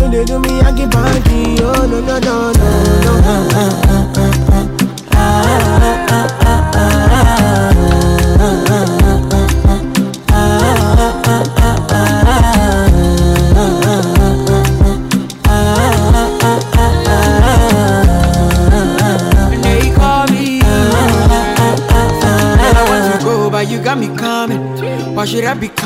When 0.00 0.10
they 0.10 0.24
do 0.24 0.38
me, 0.40 0.60
I 0.60 0.72
get 0.76 0.90
panty. 0.90 1.58
Oh 1.60 1.86
no 1.86 2.00
no 2.00 2.18
no 2.18 2.52
no 2.52 4.22
no. 4.22 4.35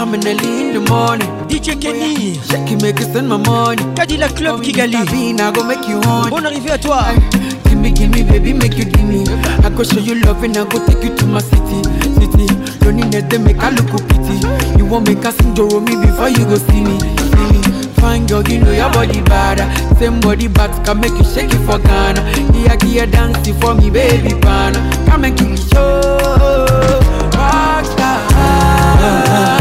Should 0.00 0.08
I 0.08 0.10
be 0.10 0.10
coming 0.22 0.26
early 0.26 0.68
in 0.68 0.74
the 0.74 0.80
morning? 0.90 1.28
DJ 1.48 1.80
Kenny 1.80 2.36
check 2.48 2.70
it, 2.70 2.82
make 2.82 3.00
it 3.00 3.12
send 3.12 3.28
my 3.28 3.36
money. 3.36 3.82
Cadillac 3.94 4.36
Club 4.36 4.62
Kigali 4.62 4.94
I 4.94 5.52
go 5.52 5.62
make 5.64 5.86
you 5.88 6.00
on. 6.08 6.30
Bonne 6.30 6.46
arrivée 6.46 6.70
à 6.70 6.78
toi 6.78 7.02
Gimme, 7.68 7.92
gimme, 7.94 8.22
baby, 8.24 8.52
make 8.52 8.76
you 8.76 8.84
gimme. 8.84 9.24
I 9.64 9.70
go 9.70 9.82
show 9.84 10.00
you 10.00 10.14
love 10.22 10.42
and 10.42 10.56
I 10.56 10.64
go 10.64 10.84
take 10.86 11.04
you 11.04 11.14
to 11.16 11.26
my 11.26 11.40
city, 11.40 11.82
city. 12.14 12.46
Don't 12.80 12.96
need 12.96 13.30
to 13.30 13.38
make 13.38 13.58
I 13.58 13.70
look 13.70 13.90
pity. 14.08 14.40
You 14.78 14.86
won't 14.86 15.06
make 15.06 15.24
a 15.24 15.32
sing 15.32 15.54
me 15.54 15.96
before 15.96 16.28
you 16.28 16.44
go 16.44 16.56
see 16.56 16.82
me, 16.82 16.98
see 16.98 17.46
me. 17.52 17.60
Fine 18.00 18.26
girl, 18.26 18.42
you 18.48 18.60
know 18.60 18.72
your 18.72 18.90
body 18.92 19.20
bad. 19.22 19.58
Same 19.98 20.20
body 20.20 20.48
bad 20.48 20.70
can 20.84 21.00
make 21.00 21.12
you 21.12 21.24
shake 21.24 21.52
it 21.52 21.60
for 21.66 21.78
Ghana. 21.78 22.20
Here, 22.52 22.76
here, 22.82 23.06
dancing 23.06 23.54
for 23.60 23.74
me, 23.74 23.90
baby, 23.90 24.34
pana. 24.40 24.78
Come 25.06 25.24
and 25.24 25.36
give 25.38 25.50
me 25.50 25.56
show. 25.56 26.00
Rockstar. 27.32 29.59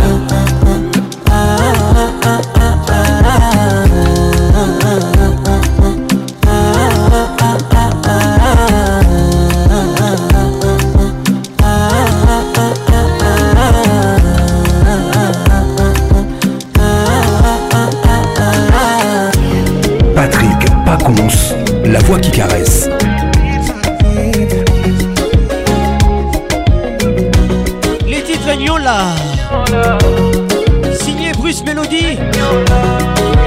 La 21.86 21.98
voix 22.02 22.20
qui 22.20 22.30
caresse. 22.30 22.88
Les 28.06 28.22
titres 28.22 28.56
Nyola 28.60 29.16
Signé 31.02 31.32
Bruce 31.32 31.64
Melody. 31.66 32.20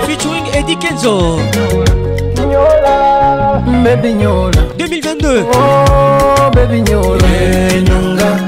Featuring 0.08 0.42
Eddie 0.54 0.76
Kenzo. 0.76 1.38
Baby 3.84 4.14
Nyola 4.14 4.50
2022 4.78 5.44
Oh 5.54 6.50
baby 6.52 6.80
Nyola 6.82 7.28
Nyonga 7.86 8.38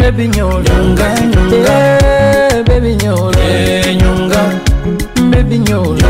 Baby 0.00 0.28
Nyola 0.28 0.62
Nyonga 0.62 1.14
Nyonga 1.20 1.56
yeah, 1.56 2.62
Baby 2.64 2.96
Nyola 2.96 3.38
Nyonga 3.94 4.42
Baby 5.30 5.58
Nyola 5.58 6.01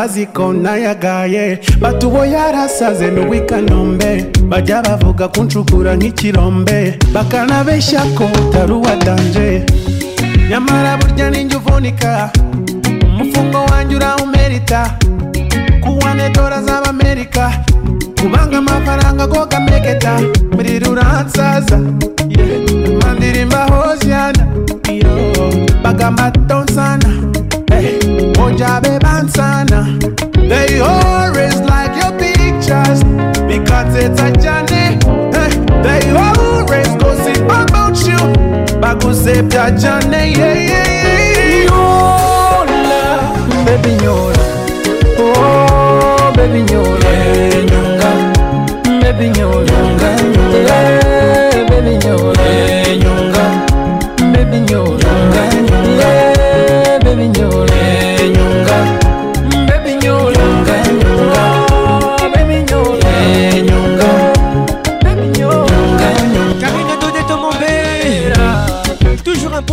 ntibashona 0.00 0.06
baziko 0.06 0.52
nayagaye 0.52 1.58
batubo 1.80 2.24
yarasaze 2.24 3.10
n'uwikanombe 3.10 4.24
bajya 4.48 4.82
bavuga 4.82 5.28
kuncukura 5.28 5.94
nk'ikirombe. 5.96 6.98
Bakanabeshya 7.12 8.00
ko 8.16 8.24
utari 8.24 8.72
uwadanje 8.72 9.62
nyamara 10.50 10.96
burya 10.96 11.30
ninjye 11.30 11.56
uvunika. 11.56 12.30
Umufungo 13.04 13.58
wanjye 13.70 13.96
urawumerita. 13.96 14.80
Kuwane 15.82 16.30
dora 16.30 16.62
z'abamerika 16.62 17.52
kubanga 18.20 18.58
amafaranga 18.58 19.26
go 19.26 19.46
gamegeta. 19.46 20.20
Muri 20.56 20.78
ruransaza. 20.78 21.78
Yeah. 22.28 23.02
mandirimba 23.02 23.66
hosiana. 23.68 24.46
Bagamba 25.82 26.30
tonsana 26.48 27.09
Nyola, 41.70 43.02
baby 43.64 43.92
Nyola. 44.02 44.44
Oh, 45.18 46.32
baby 46.36 46.60
Nyola. 46.62 47.12
Nyonga, 47.70 48.10
baby 49.00 49.26
Nyola. 49.30 49.70
Nyonga, 49.70 50.10
nyonga. 50.34 50.78
Baby 51.70 51.92
Nyola. 52.02 52.46
Nyonga, 53.02 53.44
baby 54.32 54.58
Nyola. 54.60 54.99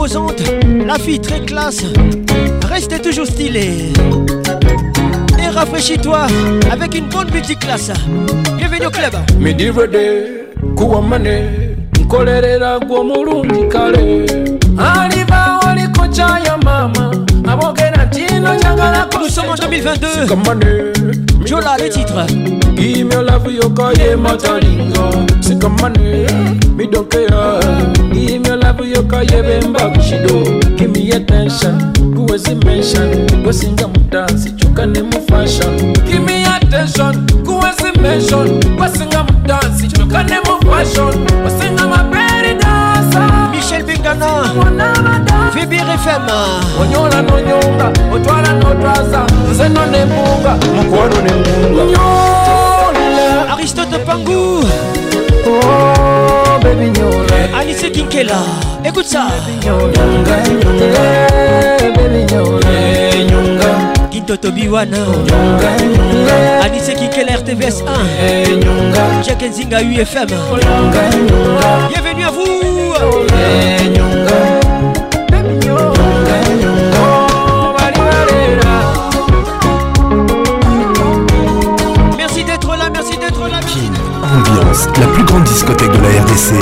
Imposante, 0.07 0.41
la 0.85 0.95
fille 0.97 1.19
très 1.19 1.41
classe, 1.41 1.84
reste 2.69 3.01
toujours 3.01 3.25
stylée. 3.25 3.91
Et 5.38 5.49
rafraîchis-toi 5.49 6.27
avec 6.71 6.95
une 6.95 7.09
bonne 7.09 7.29
multiclasse. 7.31 7.91
Bienvenue 8.57 8.85
au 8.85 8.89
club. 8.89 9.13
midirede 9.39 10.45
kuwa 10.75 11.01
mane 11.01 11.41
nkolerera 12.01 12.79
gwe 12.79 12.99
omulungi 12.99 13.67
kale. 13.69 14.25
Aliba 14.77 15.59
oliko 15.69 16.07
kyaya 16.07 16.57
mama 16.63 17.11
abogera 17.47 18.05
Nous 19.19 19.29
sommes 19.29 19.49
en 19.49 19.55
2022 19.55 20.07
Jola 21.45 21.75
les 21.77 21.89
titres 21.89 22.25
Give 22.77 23.03
me 23.05 23.15
love 23.15 23.51
yokaye 23.53 24.15
matalinga. 24.15 25.09
Sikamane 25.41 26.27
midokera 26.77 27.59
Give 28.13 28.47
me 28.76 28.84
love 28.84 28.89
yokaye 28.95 29.44
bemba 29.44 29.80
kushido 29.89 30.44
Give 30.76 30.88
me 30.91 31.11
attention 31.11 31.94
kuwezi 32.15 32.56
mention 32.56 33.45
Wesinga 33.45 33.88
mudansi 33.88 34.52
chukane 34.52 35.02
mu 35.02 35.22
fashion. 35.30 35.94
Give 36.06 36.19
me 36.19 36.45
attention 36.45 37.27
kuwezi 37.45 37.99
mention 38.02 38.60
Wesinga 38.81 39.23
mudansi 39.23 39.88
chukane 39.88 40.35
mu 40.45 40.72
fashion? 40.72 41.14
Wesinga 41.45 41.88
maberi 41.88 42.53
dansa 42.56 43.49
Michel 43.52 43.84
Bengana 43.84 44.44
Fibir 45.53 45.80
FM 46.03 46.27
onyola 46.81 47.22
nonyonga 47.22 47.91
otwala 48.15 48.53
notwaza 48.53 49.26
nze 49.52 49.69
no 49.69 49.85
nembunga 49.85 50.57
mukwano 50.76 51.15
nembunga 51.22 51.84
nyola 51.85 53.53
Aristote 53.53 53.98
Pangou. 54.06 54.64
Oh 55.49 56.60
baby 56.64 56.89
nyola 56.99 57.16
Kinkela. 57.98 58.44
Écoute 58.86 59.07
ça. 59.07 59.26
Nyonga 59.65 60.06
nyonga 60.06 60.38
baby 61.95 62.32
nyola 62.32 62.69
nyonga 63.30 63.69
Kintoto 64.11 64.52
Biwana 64.52 64.98
nyonga 64.98 65.72
nyonga 65.82 66.61
Alice 66.64 66.94
Kinkela 66.94 67.38
RTVS 67.38 67.82
1 67.82 68.57
nyonga 68.64 69.24
Jack 69.26 69.41
Nzinga 69.41 69.80
UFM 69.82 70.30
nyonga 70.30 71.10
nyonga 71.10 71.88
Bienvenue 71.90 72.24
à 72.24 72.30
vous. 72.30 72.94
Nyonga 73.90 74.40
baby 75.32 75.65
nyonga 75.65 76.38
nyonga 76.61 77.02
bali 77.80 77.99
balera 78.07 78.76
Merci 82.15 82.44
d'être 82.44 82.76
là, 82.78 82.90
merci 82.94 83.18
d'être 83.18 83.48
là. 83.49 83.60
Kin, 83.61 83.91
ambiance, 84.24 84.86
la 84.99 85.07
plus 85.07 85.24
grande 85.24 85.45
discothèque 85.45 85.91
de 85.91 85.98
la 85.98 86.10
RDC. 86.22 86.53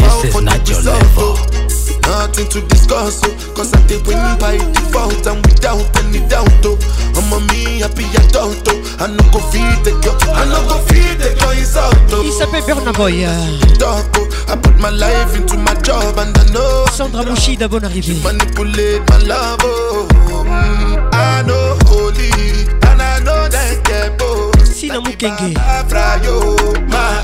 Nothing 2.36 2.64
to 2.64 2.68
discuss, 2.68 3.22
oh, 3.24 3.54
cause 3.56 3.74
I 3.74 3.80
did 3.88 4.06
win 4.06 4.20
by 4.40 4.58
default 4.58 5.26
and 5.26 5.40
without 5.46 5.88
any 6.04 6.20
doubt. 6.28 6.52
Oh, 6.68 6.76
I'm 7.16 7.32
a 7.32 7.40
me 7.48 7.80
happy 7.80 8.04
adult. 8.12 8.60
Oh, 8.68 8.98
I 9.00 9.08
no 9.08 9.24
go 9.32 9.40
feed 9.56 9.80
the 9.88 9.96
girl, 10.04 10.20
I 10.36 10.44
no 10.44 10.60
go 10.68 10.76
feed 10.84 11.16
the 11.16 11.32
girl 11.40 11.52
is 11.52 11.78
out. 11.78 11.96
Oh. 12.12 12.24
Il 12.26 12.34
s'appelle 12.34 12.62
Boy. 12.92 13.24
Oh, 13.24 14.52
I 14.52 14.58
put 14.58 14.78
my 14.82 14.90
life 14.90 15.34
into 15.38 15.56
my 15.56 15.76
job 15.76 16.20
and 16.20 16.38
I 16.38 16.52
know 16.52 16.86
Sandra 16.92 17.24
Mouchida, 17.24 17.70
bonne 17.70 17.86
arrivée. 17.86 18.20
manipulate 18.22 19.02
my 19.12 19.18
love. 19.20 19.60
Oh, 19.64 20.06
mm, 20.44 21.10
I 21.14 21.42
know 21.48 21.78
holy 21.88 22.32
and 22.84 23.02
I 23.02 23.20
know 23.24 23.48
that 23.48 23.82
get 23.86 24.18
both. 24.20 24.62
Sina 24.66 25.00
Mukenge. 25.00 25.56
Yo, 26.26 26.52
my 26.90 27.16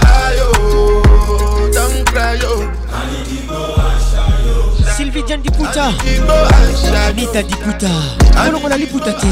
don't 1.74 2.06
cry 2.08 2.36
yo. 2.36 2.71
Abidjan 5.22 5.42
Diputa 5.44 5.94
Anita 7.06 7.44
Diputa 7.44 7.90
kolongola 8.34 8.76
liputa 8.76 9.14
te 9.14 9.28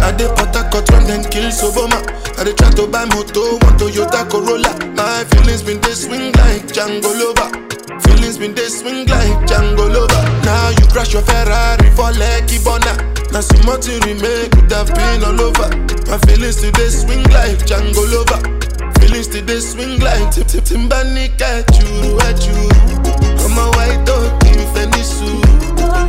I 0.00 0.12
dey 0.16 0.26
utter 0.26 0.64
cut 0.70 1.30
kill 1.30 1.50
Soboma. 1.52 2.02
I 2.38 2.44
dey 2.44 2.52
try 2.54 2.70
to 2.70 2.86
buy 2.88 3.04
moto, 3.04 3.52
one 3.62 3.78
Toyota 3.78 4.28
Corolla. 4.28 4.74
My 4.96 5.22
feelings 5.30 5.62
been 5.62 5.80
dey 5.80 5.92
swing 5.94 6.32
like 6.32 6.66
Django 6.66 7.14
Lover. 7.14 7.67
Been 8.38 8.54
they 8.54 8.68
swing 8.68 9.04
like 9.08 9.34
Django 9.50 9.90
Lover. 9.92 10.22
Now 10.46 10.70
you 10.70 10.86
crash 10.92 11.12
your 11.12 11.22
Ferrari 11.22 11.90
for 11.90 12.12
Lucky 12.14 12.62
Bona. 12.62 12.94
Now 13.32 13.40
see 13.40 13.58
nothing 13.66 13.98
remake 14.06 14.52
could 14.52 14.70
have 14.70 14.94
been 14.94 15.24
all 15.24 15.40
over. 15.40 15.66
My 16.06 16.18
feelings 16.22 16.56
today 16.62 16.88
swing 16.88 17.24
like 17.34 17.58
Django 17.66 18.06
Lover. 18.06 18.38
Feelings 19.00 19.26
today 19.26 19.58
swing 19.58 19.98
like 19.98 20.30
Tip 20.30 20.46
Tip 20.46 20.62
Timbani 20.62 21.34
at 21.42 21.66
you, 21.82 22.14
at 22.30 22.38
you. 22.46 22.62
I'm 23.42 23.58
a 23.58 23.66
white 23.74 24.06
dog 24.06 24.30
in 24.46 24.62
Fenisu. 24.70 25.42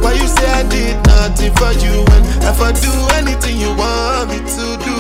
Why 0.04 0.14
you 0.14 0.28
say 0.28 0.46
I 0.54 0.70
did 0.70 0.98
nothing 1.08 1.54
for 1.58 1.74
you 1.82 2.06
when 2.14 2.24
if 2.46 2.62
I 2.62 2.72
do 2.78 2.94
anything 3.18 3.58
you 3.58 3.74
want 3.74 4.30
me 4.30 4.38
to 4.38 4.78
do? 4.86 4.96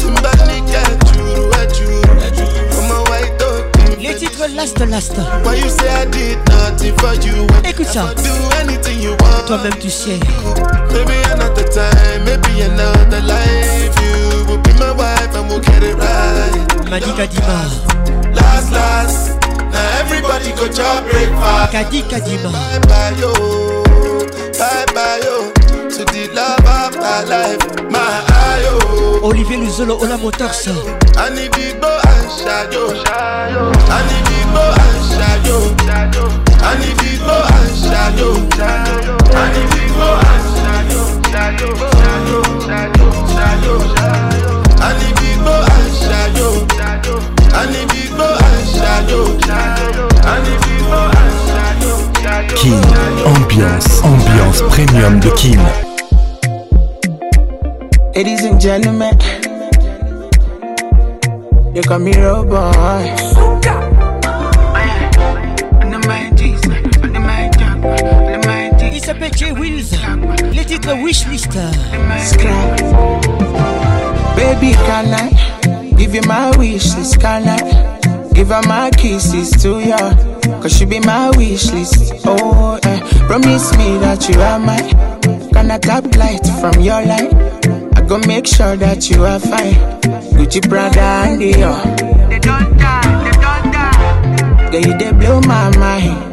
Timbani 0.00 0.64
at 0.72 0.99
last 4.48 4.78
last. 4.80 5.12
Why 5.44 5.54
you 5.56 5.68
say 5.68 5.88
I 5.88 6.04
did 6.06 6.38
nothing 6.48 6.94
for 6.96 7.14
you 7.14 7.46
Écoute 7.68 7.86
ça. 7.86 8.06
I 8.10 8.14
do 8.14 8.32
anything 8.60 9.00
you 9.00 9.10
want 9.10 9.46
Toi-même 9.46 9.74
tu 9.78 9.90
sais. 9.90 10.18
Maybe 10.92 11.12
another 11.32 11.64
time, 11.68 12.24
maybe 12.24 12.62
another 12.62 13.20
life 13.20 13.94
You 14.00 14.46
will 14.46 14.58
be 14.58 14.72
my 14.74 14.92
wife 14.92 15.34
and 15.34 15.48
we'll 15.48 15.60
get 15.60 15.82
it 15.82 15.94
right 15.94 16.90
Madika 16.90 17.26
Dima. 17.26 18.34
Last, 18.34 18.72
last 18.72 19.38
Now 19.72 19.98
everybody 20.00 20.50
go 20.52 20.68
chop 20.68 21.04
breakfast 21.10 21.72
Kadi 21.72 22.02
Kadima. 22.02 22.50
Bye 22.52 22.80
oh. 22.82 22.88
bye 22.88 23.14
yo 23.20 23.32
oh. 23.36 23.84
Bye 24.58 24.86
bye 24.94 25.20
yo 25.24 25.59
To 25.90 26.04
the 26.04 26.30
love 26.32 26.60
of 26.64 26.96
my 26.98 27.24
life 27.24 27.58
My 27.90 27.98
eye 27.98 28.62
yo 28.62 29.20
Olivier 29.26 29.58
Luzolo 29.58 29.98
Ola 30.00 30.16
Motors. 30.18 30.68
I 31.16 31.28
need 31.34 31.52
to 31.52 31.80
go 31.80 31.90
and 31.90 32.30
shadow 32.30 32.94
I 33.90 34.00
need 34.08 34.24
to 34.30 34.38
go 34.54 34.64
and 34.70 35.02
shadow 35.10 35.60
I 36.62 36.78
need 36.78 36.96
to 36.96 37.10
go 37.18 37.36
and 37.42 37.74
shadow 37.76 38.32
I 39.34 39.50
need 39.52 39.68
to 39.68 39.82
go 39.92 40.08
and 40.14 40.44
shadow 40.56 41.00
Kin, 52.56 52.80
ambiance, 53.26 54.02
ambiance 54.02 54.62
premium 54.70 55.20
de 55.20 55.30
Kin. 55.30 55.60
Ladies 58.14 58.44
and 58.44 58.60
gentlemen, 58.60 59.16
you 61.74 61.82
call 61.82 61.98
me 61.98 62.12
road 62.14 62.48
boy. 62.48 63.16
Il 68.92 69.00
s'appelle 69.06 69.32
Jay 69.34 69.52
Wills. 69.52 69.92
Les 70.52 70.64
titres 70.64 70.94
Wishlist. 71.02 71.52
Scrap. 72.18 72.80
Baby, 74.36 74.72
can 74.86 75.06
I 75.14 75.30
give 75.96 76.14
you 76.14 76.22
my 76.26 76.50
wish 76.58 76.94
list? 76.96 77.18
Can 77.20 77.48
I 77.48 77.58
give 78.34 78.48
her 78.48 78.62
my 78.68 78.90
kisses 78.90 79.50
to 79.62 79.80
you? 79.80 80.29
Cause 80.62 80.80
you 80.80 80.86
be 80.86 81.00
my 81.00 81.30
wish 81.36 81.70
list. 81.72 82.12
Oh, 82.24 82.78
eh. 82.82 83.00
promise 83.26 83.72
me 83.76 83.98
that 83.98 84.28
you 84.28 84.40
are 84.40 84.58
mine. 84.58 85.50
Gonna 85.52 85.78
tap 85.78 86.04
light 86.16 86.44
from 86.60 86.80
your 86.82 87.02
light? 87.02 87.32
I 87.96 88.02
go 88.06 88.18
make 88.26 88.46
sure 88.46 88.76
that 88.76 89.08
you 89.10 89.24
are 89.24 89.38
fine. 89.40 89.74
Gucci 90.36 90.60
Prada 90.68 91.00
and 91.28 91.40
Dior. 91.40 92.28
They 92.28 92.38
don't 92.38 92.76
die, 92.78 93.24
they 93.24 93.30
don't 93.40 93.72
die. 93.72 94.70
Girl, 94.70 94.80
you 94.80 94.98
they 94.98 95.12
blow 95.12 95.40
my 95.42 95.74
mind. 95.76 96.26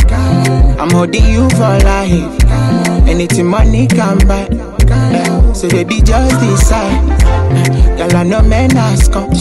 I'm 0.79 0.89
holding 0.91 1.25
you 1.25 1.49
for 1.51 1.77
life. 1.79 2.43
Anything 3.07 3.47
money 3.47 3.87
can 3.87 4.17
buy. 4.27 4.47
Eh, 4.89 5.53
So 5.53 5.69
baby, 5.69 6.01
just 6.01 6.39
decide. 6.39 7.21
Eh, 7.57 7.97
Girl, 7.97 8.15
I 8.15 8.23
know 8.23 8.41
men 8.43 8.75
ask 8.77 9.11
come. 9.11 9.31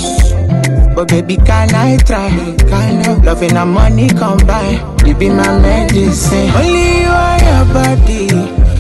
But 0.97 1.09
baby, 1.09 1.36
can 1.36 1.74
I 1.74 1.98
try? 1.98 2.31
Can 2.56 3.06
I? 3.06 3.23
Loving 3.23 3.55
and 3.55 3.70
money 3.70 4.09
combine. 4.09 4.81
You 5.06 5.14
be 5.14 5.28
my 5.28 5.59
medicine. 5.60 6.48
Only 6.56 7.02
you 7.02 7.09
are 7.09 7.39
your 7.44 7.64
body. 7.77 8.28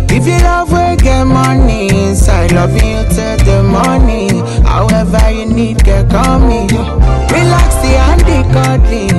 If 0.08 0.26
you 0.26 0.38
love, 0.38 0.72
we 0.72 0.96
get 0.96 1.24
money 1.24 1.90
inside. 1.90 2.52
Loving 2.52 2.88
you 2.88 3.04
till 3.12 3.36
the 3.44 3.62
morning. 3.62 4.40
However 4.64 5.30
you 5.30 5.44
need, 5.44 5.84
get 5.84 6.08
call 6.08 6.38
me. 6.38 6.62
Relax 7.36 7.74
the 7.84 7.92
handy 8.00 8.40
cuddly. 8.50 9.12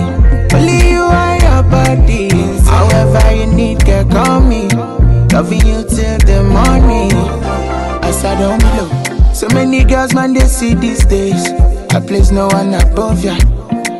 Only 0.58 0.90
you 0.90 1.04
are 1.04 1.38
your 1.38 1.62
body. 1.70 2.30
However 2.66 3.36
you 3.36 3.46
need, 3.46 3.86
get 3.86 4.10
call 4.10 4.40
me. 4.40 4.70
Loving 5.32 5.68
you 5.68 5.86
till 5.88 6.18
the 6.26 6.42
morning. 6.50 7.12
As 8.02 8.26
I 8.26 8.34
don't 8.40 8.60
oh, 8.66 8.90
blow. 9.14 9.34
So 9.34 9.48
many 9.50 9.84
girls, 9.84 10.16
man, 10.16 10.34
they 10.34 10.48
see 10.48 10.74
these 10.74 11.06
days. 11.06 11.77
I 11.92 12.00
place 12.06 12.32
no 12.32 12.48
one 12.48 12.74
above 12.74 13.24
ya. 13.24 13.36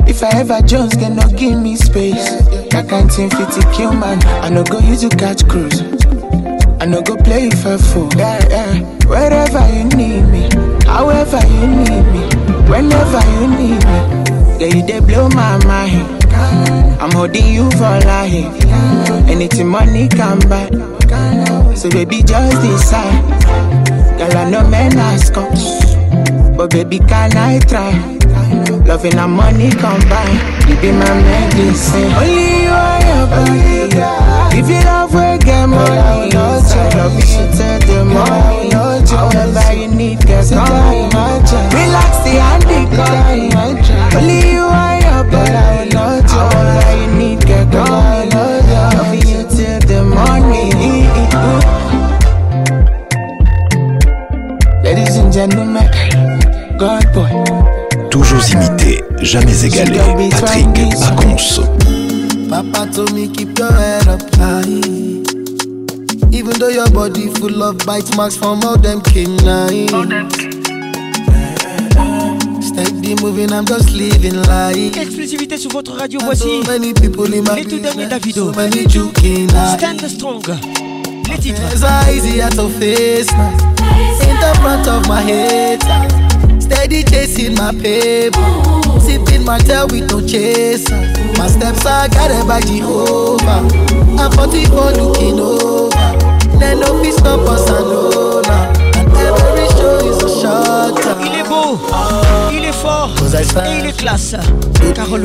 If 0.06 0.22
I 0.22 0.30
ever 0.40 0.60
just 0.62 0.98
get 0.98 1.12
no 1.12 1.22
give 1.36 1.60
me 1.60 1.76
space. 1.76 2.42
I 2.74 2.82
can't 2.82 3.10
think 3.10 3.34
fit 3.34 3.50
to 3.50 3.72
kill 3.72 3.92
man. 3.92 4.22
I 4.44 4.48
no 4.50 4.62
go 4.64 4.78
use 4.78 5.00
to 5.02 5.08
catch 5.10 5.46
cruise. 5.48 5.80
I 6.80 6.86
no 6.86 7.02
go 7.02 7.16
play 7.16 7.50
for 7.50 7.76
fool. 7.78 8.08
Yeah, 8.16 8.38
yeah. 8.48 8.80
Wherever 9.08 9.62
you 9.74 9.84
need 9.96 10.22
me, 10.30 10.48
however 10.86 11.40
you 11.46 11.66
need 11.66 12.06
me, 12.12 12.24
whenever 12.70 13.20
you 13.34 13.46
need 13.48 13.82
me. 13.84 13.98
Yeah, 14.60 14.74
you 14.76 14.86
they 14.86 15.00
blow 15.00 15.28
my 15.30 15.62
mind. 15.64 16.24
I'm 17.00 17.10
holding 17.12 17.46
you 17.52 17.70
for 17.72 17.98
life. 18.06 18.64
Anything 19.28 19.68
money 19.68 20.08
can 20.08 20.38
buy. 20.48 20.68
So 21.74 21.90
baby, 21.90 22.22
just 22.22 22.60
decide. 22.62 23.24
Girl, 24.18 24.36
I 24.36 24.50
know 24.50 24.66
men 24.68 24.96
ask 24.98 25.36
us. 25.36 25.97
But 26.58 26.70
baby, 26.70 26.98
can 26.98 27.36
I 27.36 27.60
try? 27.60 27.92
Loving 28.84 29.14
and 29.14 29.32
money 29.32 29.70
combine. 29.70 30.42
You 30.66 30.74
be 30.80 30.90
my 30.90 31.06
medicine. 31.22 32.10
Only 32.18 32.64
you 32.64 32.74
are 32.74 32.98
your 33.06 33.26
body. 33.30 34.58
If 34.58 34.68
you 34.68 34.82
love, 34.82 35.14
we 35.14 35.38
get 35.38 35.66
money. 35.68 35.94
I 35.94 36.28
love 36.34 37.14
you 37.14 37.46
till 37.54 37.78
the 37.86 38.04
morning. 38.04 38.72
However 39.06 39.72
you 39.72 39.86
need, 39.94 40.26
get 40.26 40.50
coming. 40.50 41.14
Relax 41.78 42.18
the 42.26 42.42
handy 42.42 42.90
call 42.90 44.18
Only 44.18 44.47
jamais 59.28 59.64
égalé. 59.64 59.98
Patrick 60.40 60.72
Pacons. 60.72 61.60
Papa 62.48 62.86
told 62.86 63.12
me 63.12 63.28
keep 63.28 63.58
your 63.58 63.70
head 63.72 64.08
up 64.08 64.22
high. 64.36 64.64
Even 66.32 66.58
though 66.58 66.70
your 66.70 66.88
body 66.90 67.28
full 67.34 67.62
of 67.62 67.76
bite 67.84 68.16
marks 68.16 68.36
from 68.36 68.62
all 68.64 68.78
them 68.78 69.02
canines. 69.02 69.90
Steady 72.62 73.14
moving, 73.20 73.52
I'm 73.52 73.66
just 73.66 73.90
living 73.92 74.40
life. 74.48 74.96
Exclusivité 74.96 75.58
sur 75.58 75.72
votre 75.72 75.94
radio, 75.94 76.20
voici 76.24 76.62
So 76.64 76.72
many 76.72 76.94
people 76.94 77.26
in 77.34 77.42
my 77.42 77.56
les 77.56 77.64
tout 77.64 77.78
derniers 77.78 78.06
Davido. 78.06 78.52
so 78.52 78.52
many 78.52 78.88
Stand 78.88 80.08
strong. 80.08 80.42
Les 81.28 81.38
titres. 81.38 81.84
Easy 82.10 82.40
to 82.56 82.68
face 82.80 83.30
now. 83.32 83.52
In 84.22 84.36
the 84.40 84.58
front 84.60 84.86
of 84.88 85.06
my 85.06 85.20
head. 85.20 85.82
Steady 86.60 87.04
chasing 87.04 87.54
my 87.54 87.72
paper. 87.72 88.87
My 89.48 89.58
tail. 89.60 89.86
My 91.38 91.46
steps 91.46 91.86
are 91.86 92.08
guided 92.08 92.46
by 92.46 92.60
Jehovah. 92.60 93.66
I'm 94.20 94.30
44 94.32 94.92
looking 94.92 95.40
over. 95.40 95.88
Then 96.58 96.80
no 96.80 97.00
peace 97.00 97.16
stop 97.16 97.40
us 97.48 97.66
alone. 97.70 98.44
And 98.44 99.08
every 99.16 99.66
show 99.78 100.04
is 100.04 100.22
a 100.22 100.40
shot. 100.40 100.98
Il 101.24 101.34
est 101.34 101.48
beau, 101.48 101.78
il 102.52 102.64
est 102.66 102.72
fort 102.72 103.10
et 103.64 103.78
il 103.80 103.86
est 103.86 103.96
classe. 103.96 104.36
Carole. 104.94 105.24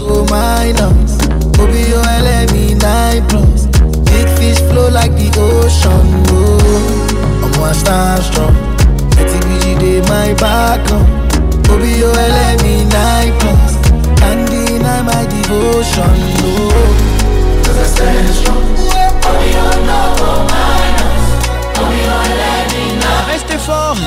Oh, 0.00 0.24
minus. 0.30 1.18
Obi, 1.58 1.80
you 1.90 1.96
let 2.22 2.52
me 2.52 2.74
nine 2.74 3.26
plus. 3.26 3.66
Big 4.04 4.28
fish 4.38 4.60
flow 4.70 4.88
like 4.90 5.12
the 5.16 5.28
ocean. 5.40 6.22
Oh, 6.30 7.42
I'm 7.42 7.60
one 7.60 7.74
star 7.74 8.22
strong. 8.22 8.54
Dey 9.80 10.00
my 10.02 10.32
back. 10.34 11.23
Obi, 11.70 11.90
you 12.00 12.06
let 12.06 12.62
me 12.62 12.84
nine 12.84 13.32
plus. 13.38 13.72
Can't 14.20 14.48
deny 14.50 15.02
my 15.02 15.24
devotion. 15.26 16.14
Cause 17.64 17.78
I 17.78 17.86
stand 17.94 18.28
strong. 18.28 18.64
Obi, 19.28 19.46
you 19.56 19.68
know 19.88 20.06
go 20.18 20.30
minus. 20.52 21.24
Obi, 21.80 21.96
you 21.96 22.18
let 22.40 22.64
me 22.72 22.84
nine. 23.02 23.24
Restez 23.32 23.58
fort. 23.58 23.98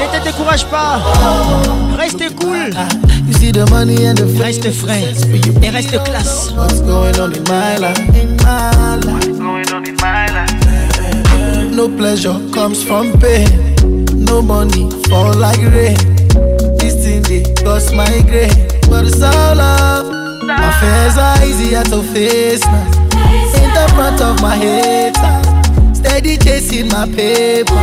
Ne 0.00 0.06
te 0.12 0.24
décourage 0.24 0.64
pas. 0.66 1.00
Restez 1.96 2.30
cool. 2.40 2.72
You 3.26 3.32
see 3.34 3.52
the 3.52 3.66
money 3.70 4.06
and 4.06 4.16
the 4.16 4.26
Reste 4.42 4.70
frais 4.72 5.14
et 5.62 5.70
reste 5.70 5.98
classe. 6.04 6.52
What's 6.56 6.80
going 6.80 7.18
on 7.20 7.32
in 7.34 7.42
my 7.44 7.76
life? 7.76 7.98
In 8.14 8.36
my 8.36 8.96
life. 8.96 9.26
What's 9.26 9.38
going 9.38 9.72
on 9.72 9.86
in 9.86 9.96
my 9.96 10.26
life? 10.32 11.70
No 11.70 11.88
pleasure 11.88 12.34
comes 12.52 12.82
from 12.82 13.12
pain. 13.20 13.67
No 14.28 14.42
money 14.42 14.90
fall 15.08 15.34
like 15.34 15.58
rain. 15.58 15.96
This 16.78 16.94
thing 17.02 17.22
they 17.22 17.42
cost 17.64 17.94
my 17.94 18.06
grain, 18.28 18.50
but 18.88 19.06
it's 19.06 19.22
all 19.22 19.54
love. 19.56 20.06
My 20.44 20.70
fears 20.80 21.16
are 21.16 21.44
easier 21.44 21.82
to 21.84 22.02
face 22.12 22.64
now. 22.64 22.86
In 23.62 23.70
the 23.74 23.90
front 23.94 24.20
of 24.20 24.40
my 24.42 24.54
head, 24.54 25.16
steady 25.94 26.36
chasing 26.36 26.88
my 26.88 27.06
paper. 27.06 27.74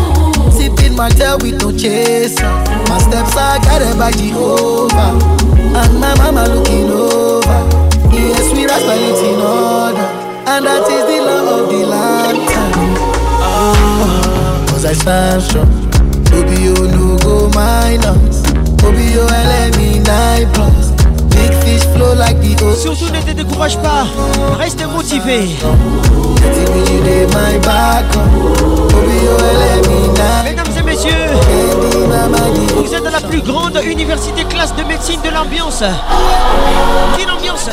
Sipping 0.52 0.96
my 0.96 1.10
tail 1.10 1.38
with 1.40 1.62
no 1.62 1.72
chaser. 1.72 2.44
My 2.90 3.00
steps 3.00 3.36
are 3.36 3.60
guided 3.60 3.98
by 3.98 4.12
Jehovah. 4.12 5.18
And 5.76 6.00
my 6.00 6.16
mama 6.16 6.48
looking 6.48 6.90
over. 6.90 7.60
Yes, 8.14 8.54
we 8.54 8.66
are 8.66 8.80
in 8.80 9.42
order. 9.42 10.08
And 10.48 10.66
that 10.66 10.88
is 10.88 11.04
the 11.10 11.26
law 11.26 11.64
of 11.64 11.70
the 11.70 11.86
lifetime. 11.86 12.96
Oh, 13.42 13.74
ah, 14.08 14.66
cause 14.70 14.86
I 14.86 14.94
stand 14.94 15.42
strong. 15.44 15.85
Obi 16.66 16.82
you 16.82 16.88
no 16.88 17.18
go 17.18 17.50
minus. 17.54 18.42
Obi 18.84 19.04
you 19.14 19.22
let 19.22 19.78
me 19.78 20.00
nine 20.00 20.52
plus. 20.54 20.92
Big 21.30 21.54
fish 21.64 21.84
flow 21.94 22.16
like 22.16 22.40
the 22.42 22.56
ocean. 22.64 22.96
Surtout 22.96 23.14
ne 23.14 23.22
te 23.22 23.32
décourage 23.32 23.78
pas. 23.78 24.06
Reste 24.58 24.86
motivé. 24.88 25.58
Mesdames 30.44 30.66
et 30.78 30.84
messieurs, 30.84 31.12
vous 32.76 32.94
êtes 32.94 33.04
dans 33.04 33.12
la 33.12 33.22
plus 33.22 33.42
grande 33.42 33.80
université 33.86 34.44
classe 34.46 34.76
de 34.76 34.84
médecine 34.84 35.22
de 35.22 35.30
l'ambiance. 35.30 35.84
Quelle 37.18 37.30
ambiance? 37.30 37.70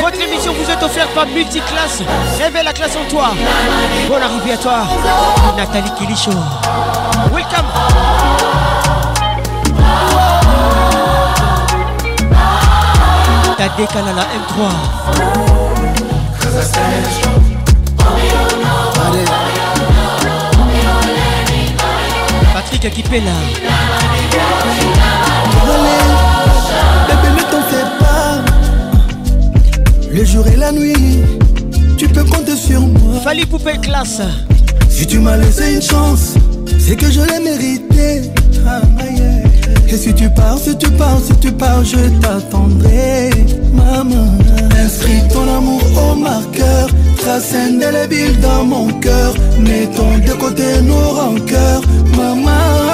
Votre 0.00 0.20
émission 0.20 0.52
vous 0.52 0.70
est 0.70 0.82
offerte 0.82 1.10
par 1.14 1.26
Multiclass. 1.26 2.02
Réveille 2.38 2.64
la 2.64 2.72
classe 2.72 2.96
en 2.96 3.08
toi. 3.08 3.30
Bonne 4.08 4.22
arrivée 4.22 4.52
à 4.52 4.56
toi, 4.56 4.86
Nathalie 5.56 5.90
Kilicho. 5.98 6.30
Welcome. 7.32 7.66
T'as 13.56 13.68
décalé 13.76 14.10
à 14.10 14.14
la 14.14 14.22
M3. 14.22 14.56
Patrick 22.54 22.84
Akipela. 22.84 23.32
Bébé, 27.08 27.28
fais 27.70 27.82
pas. 27.82 27.85
Le 30.16 30.24
jour 30.24 30.46
et 30.48 30.56
la 30.56 30.72
nuit, 30.72 31.20
tu 31.98 32.08
peux 32.08 32.24
compter 32.24 32.56
sur 32.56 32.80
moi. 32.80 33.20
Fali 33.22 33.44
Poupée 33.44 33.76
classe. 33.76 34.22
Si 34.88 35.06
tu 35.06 35.18
m'as 35.18 35.36
laissé 35.36 35.74
une 35.74 35.82
chance, 35.82 36.36
c'est 36.78 36.96
que 36.96 37.10
je 37.10 37.20
l'ai 37.20 37.38
mérité. 37.44 38.22
Ah, 38.66 38.80
yeah. 39.04 39.42
Et 39.86 39.96
si 39.98 40.14
tu 40.14 40.30
pars, 40.30 40.56
si 40.58 40.74
tu 40.78 40.90
pars, 40.92 41.20
si 41.22 41.36
tu 41.38 41.52
pars, 41.52 41.84
je 41.84 41.98
t'attendrai. 42.22 43.28
Maman, 43.74 44.32
inscris 44.82 45.20
ton 45.30 45.42
amour 45.54 45.82
au 46.10 46.14
marqueur. 46.14 46.88
Trace 47.18 47.54
indélébile 47.54 48.40
dans 48.40 48.64
mon 48.64 48.86
cœur. 49.00 49.34
Mettons 49.60 50.16
de 50.16 50.32
côté 50.40 50.80
nos 50.80 51.10
rancœurs. 51.10 51.82
Maman. 52.16 52.85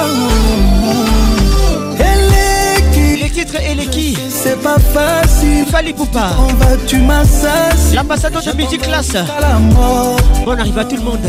Les 3.75 3.87
titres 3.87 3.97
et 3.99 4.11
les 4.11 4.13
qui 4.13 4.17
C'est 4.29 4.61
pas 4.61 4.77
facile. 4.79 5.65
Fali 5.65 5.93
Poupa. 5.93 6.31
On 6.39 6.53
va 6.53 6.77
tu 6.87 6.97
m'assassines. 6.97 7.95
L'ambassadeur 7.95 8.41
de 8.43 8.51
musique 8.55 8.81
classe. 8.81 9.13
la 9.13 9.59
mort. 9.59 10.17
Bon 10.45 10.59
arrive 10.59 10.77
à 10.77 10.85
tout 10.85 10.95
le 10.95 11.01
monde. 11.03 11.19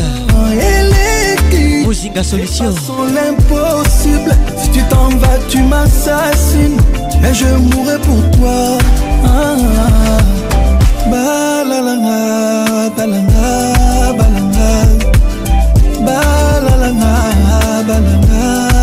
Elle 0.51 0.91
est 0.91 1.49
qui 1.49 1.85
Mozinga 1.85 2.23
Solution. 2.23 2.73
Sans 2.85 3.03
l'impossible, 3.05 4.35
si 4.57 4.69
tu 4.71 4.83
t'en 4.83 5.09
vas, 5.17 5.37
tu 5.49 5.61
m'assassines. 5.63 6.77
Mais 7.21 7.33
je 7.33 7.45
mourrai 7.45 7.97
pour 7.99 8.31
toi. 8.37 8.77
Ah, 9.25 9.55
ah, 9.57 9.87
ah. 9.87 11.09
Balalanga, 11.09 12.89
balanga, 12.97 14.13
balanga. 14.17 14.69
Balalanga, 16.05 17.13
balanga, 17.87 17.87
balanga. 17.87 18.74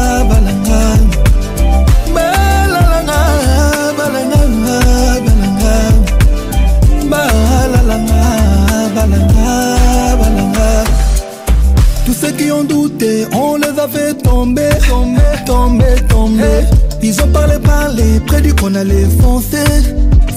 Qui 12.43 12.51
ont 12.51 12.65
douté, 12.65 13.27
on 13.33 13.57
les 13.57 13.79
a 13.79 13.89
fait 13.89 14.15
tomber, 14.15 14.71
tomber, 14.89 15.21
tomber, 15.47 15.95
tomber. 16.09 16.61
Ils 17.03 17.21
ont 17.23 17.29
parlé, 17.29 17.59
parlé, 17.59 18.21
prédit 18.27 18.55
qu'on 18.55 18.75
allait 18.75 19.07
foncer, 19.21 19.65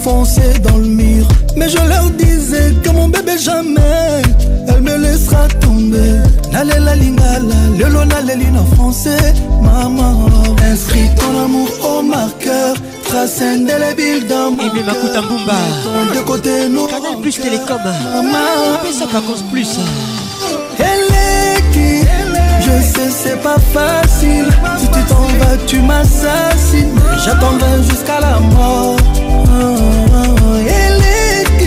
foncer 0.03 0.59
dans 0.63 0.77
le 0.77 0.85
mur. 0.87 1.27
Mais 1.55 1.69
je 1.69 1.77
leur 1.77 2.09
disais 2.11 2.73
que 2.83 2.89
mon 2.89 3.07
bébé 3.07 3.37
jamais, 3.39 4.21
elle 4.67 4.81
me 4.81 4.97
laissera 4.97 5.47
tomber. 5.61 6.19
Nale 6.51 6.75
la 6.83 6.95
lingala, 6.95 7.61
le 7.79 7.85
lona 7.85 8.21
l'eline 8.21 8.57
en 8.57 8.75
français, 8.75 9.33
maman. 9.61 10.27
Inscris 10.71 11.09
ton 11.17 11.45
amour 11.45 11.69
au 11.89 12.01
marqueur, 12.03 12.75
trace 13.05 13.41
indélébile 13.41 14.27
dans 14.27 14.51
mon 14.51 14.63
Aimé 14.63 14.81
Makuta 14.85 15.21
Mbumba. 15.21 15.59
De 16.15 16.21
côté, 16.21 16.69
nous. 16.69 16.87
Canal 16.87 17.19
Plus 17.21 17.39
Télécom. 17.39 17.79
Maman. 18.13 19.09
Par 19.11 19.23
contre 19.23 19.43
plus. 19.51 19.79
C'est 23.25 23.41
pas 23.41 23.57
facile 23.73 24.45
Si 24.77 24.87
tu 24.87 25.03
t'en 25.05 25.27
vas 25.39 25.57
tu 25.65 25.79
m'assassines 25.79 26.99
J'attendrai 27.23 27.83
jusqu'à 27.89 28.19
la 28.19 28.39
mort 28.39 28.95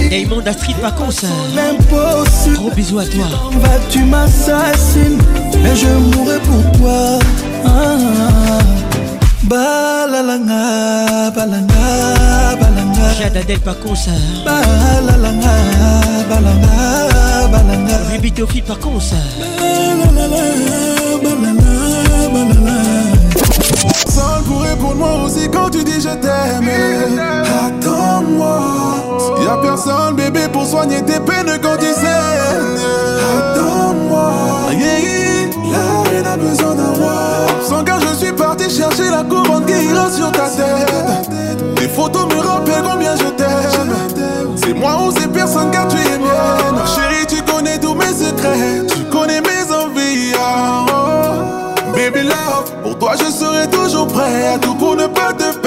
Diamond 0.08 0.42
Astrid. 0.46 0.76
L'impossible 1.54 2.56
Gros 2.56 2.70
bisous 2.70 2.98
à 2.98 3.04
toi. 3.04 3.24
t'en 3.30 3.58
vas 3.58 3.78
tu 3.90 4.04
m'assassines 4.04 5.18
Mais 5.62 5.76
je 5.76 5.88
mourrai 5.88 6.38
pour 6.40 6.72
toi 6.78 7.18
Ah, 7.64 7.68
ah, 7.68 7.98
ah. 8.50 8.78
Balalanga, 9.44 11.30
balanga, 11.30 12.56
balanga 12.60 13.14
Jada 13.18 13.42
Del 13.42 13.60
Pacons. 13.60 14.10
Balalanga, 14.44 15.54
balanga, 16.28 17.48
balanga 17.50 17.96
Ruby 18.12 18.30
Théophile 18.32 18.64
Pacons. 18.64 19.00
Seul 19.00 20.97
soigner 30.78 31.02
tes 31.02 31.18
peines 31.20 31.58
quand 31.60 31.76
tu 31.76 31.86
saignes. 31.86 32.78
Attends-moi. 33.36 34.30
Yeah, 34.72 34.98
yeah. 35.00 35.72
La 35.72 36.10
reine 36.10 36.26
a 36.26 36.36
besoin 36.36 36.74
d'un 36.74 36.92
roi. 37.00 37.46
Sans 37.68 37.82
car 37.82 38.00
je 38.00 38.14
suis 38.14 38.32
parti 38.32 38.70
chercher 38.70 39.10
la 39.10 39.24
couronne 39.24 39.64
qui 39.66 39.72
ira 39.86 40.10
sur 40.10 40.30
ta 40.30 40.48
tête. 40.48 41.28
Tes 41.76 41.88
photos 41.88 42.26
me 42.26 42.40
rappellent 42.40 42.84
combien 42.90 43.16
je 43.16 43.28
t'aime. 43.38 43.92
C'est 44.56 44.74
moi 44.74 44.98
ou 45.04 45.10
c'est 45.18 45.32
personne 45.32 45.70
car 45.72 45.88
tu 45.88 45.96
es 45.96 46.18
mienne. 46.18 46.80
Chérie, 46.94 47.26
tu 47.26 47.42
connais 47.42 47.78
tous 47.78 47.94
mes 47.94 48.12
secrets. 48.12 48.86
Tu 48.86 49.02
connais 49.04 49.40
mes 49.40 49.64
envies. 49.72 50.32
ah, 50.38 50.86
oh. 50.88 51.92
Baby 51.92 52.28
love, 52.28 52.70
pour 52.84 52.96
toi 52.98 53.14
je 53.18 53.24
serai 53.24 53.66
toujours 53.68 54.06
prêt 54.06 54.46
à 54.54 54.58
tout 54.58 54.74
pour 54.74 54.94
ne 54.94 55.06
pas 55.08 55.32
te 55.32 55.57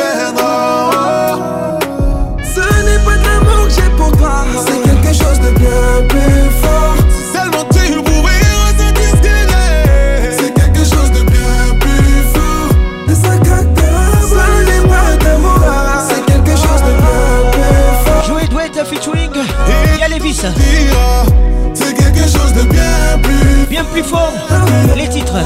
Bien 23.72 23.86
plus 23.86 24.04
fort. 24.04 24.34
Les 24.98 25.08
titres. 25.08 25.38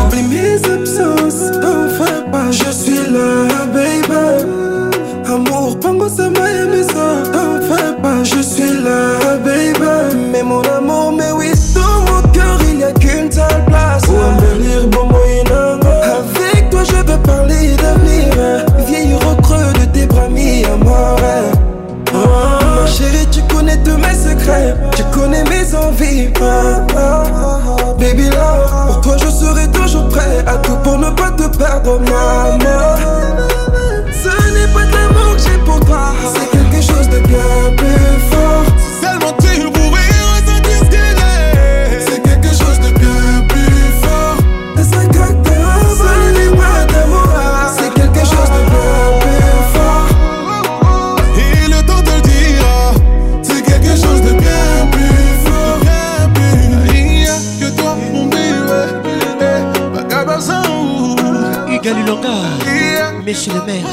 Monsieur 63.36 63.52
le 63.52 63.66
maire. 63.66 63.86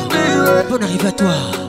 Bonne 0.70 0.84
arrivée 0.84 1.08
à 1.08 1.10
toi. 1.10 1.61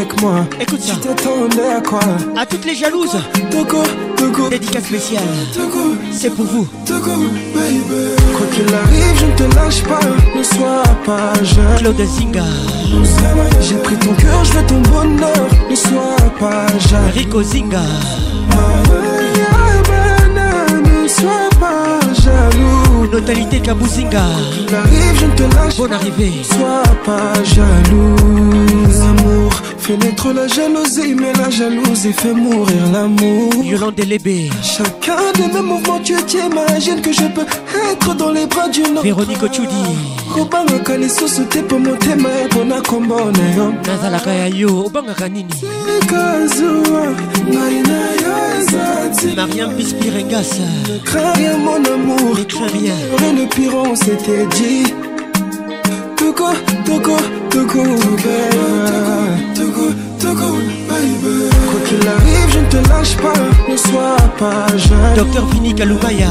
Avec 0.00 0.22
moi. 0.22 0.46
Écoute 0.60 0.80
ça. 0.80 0.94
T'attendais 0.96 1.72
à 1.76 1.80
quoi? 1.80 2.00
À 2.36 2.46
toutes 2.46 2.64
les 2.64 2.74
jalouses. 2.74 3.18
Togo, 3.50 3.82
Togo. 4.16 4.48
Dédicace 4.48 4.84
spéciale. 4.84 5.22
Togo. 5.54 5.94
C'est 6.12 6.30
pour 6.30 6.46
vous. 6.46 6.66
Togo, 6.86 7.10
baby. 7.54 8.14
Quoi 8.36 8.46
qu'il 8.52 8.74
arrive, 8.74 9.16
je 9.18 9.26
ne 9.26 9.36
te 9.36 9.54
lâche 9.56 9.82
pas. 9.82 10.00
Ne 10.36 10.42
sois 10.42 10.82
pas 11.04 11.32
jeune. 11.42 11.76
Claude 11.78 12.06
Zinga. 12.06 12.44
J'ai 13.60 13.76
pris 13.76 13.96
ton 13.96 14.14
cœur, 14.14 14.44
je 14.44 14.52
veux 14.52 14.66
ton 14.66 14.80
bonheur. 14.80 15.48
Ne 15.68 15.76
sois 15.76 16.16
pas 16.38 16.66
jeune. 16.88 17.10
Rico 17.14 17.42
Zinga. 17.42 17.82
Ne 21.02 21.08
sois 21.08 21.50
pas 21.58 22.00
jaloux. 22.22 23.10
Notalité 23.12 23.60
Kabuzinga. 23.60 24.22
Arrive, 24.72 25.20
je 25.20 25.26
ne 25.26 25.32
te 25.32 25.54
lâche 25.54 25.76
Bonne 25.76 25.92
arrivée. 25.92 26.32
Sois 26.44 26.82
pas 27.04 27.34
jaloux. 27.44 28.79
L'amour 29.90 30.02
fait 30.02 30.06
naître 30.06 30.32
la 30.32 30.46
jalousie, 30.46 31.14
mais 31.14 31.32
la 31.32 31.50
jalousie 31.50 32.12
fait 32.12 32.32
mourir 32.32 32.92
l'amour. 32.92 33.52
Yolande 33.64 33.94
Delébé. 33.96 34.50
Chacun 34.62 35.32
de 35.34 35.52
mes 35.52 35.62
mouvements, 35.62 35.98
tu 35.98 36.14
t'imagines 36.26 37.00
que 37.00 37.12
je 37.12 37.26
peux 37.34 37.46
être 37.90 38.14
dans 38.14 38.30
les 38.30 38.46
bras 38.46 38.68
d'une 38.68 38.92
autre. 38.92 39.02
Véronique 39.02 39.42
Ochudi. 39.42 39.96
kobangaka 40.34 40.96
lisusu 40.96 41.44
te 41.46 41.58
mpo 41.58 41.78
motema 41.78 42.28
epona 42.44 42.80
kombo 42.82 43.16
na 43.32 43.54
yo 43.56 43.74
nazalaka 43.84 44.32
ya 44.32 44.46
yo 44.46 44.86
obangaka 44.86 45.28
nini 45.28 45.50
kazuwa 46.06 47.02
ngai 47.48 47.82
na 47.82 48.00
yo 48.22 48.34
eza 48.60 49.08
ti 49.18 49.34
mariam 49.34 49.74
bispirengasa 49.74 50.68
crains 51.04 51.32
rien 51.32 51.58
mon 51.58 51.84
amour 51.84 52.38
ne 52.38 52.44
crains 52.44 52.70
rien 52.78 52.94
rien 53.18 53.32
ne 53.32 53.46
pire 53.46 53.74
on 53.74 53.96
s'était 53.96 54.46
dit 54.54 54.94
Toko, 56.16 56.50
toko, 56.84 57.16
toko, 57.50 57.82
baby. 60.88 61.50
Quoi 61.70 61.80
qu'il 61.86 62.08
arrive, 62.08 62.50
je 62.52 62.58
ne 62.58 62.66
te 62.66 62.88
lâche 62.88 63.16
pas, 63.16 63.32
ne 63.68 63.76
sois 63.76 64.16
pas 64.38 64.66
jeune. 64.76 65.14
Docteur 65.16 65.46
Vini 65.46 65.74
Kalumaya. 65.74 66.28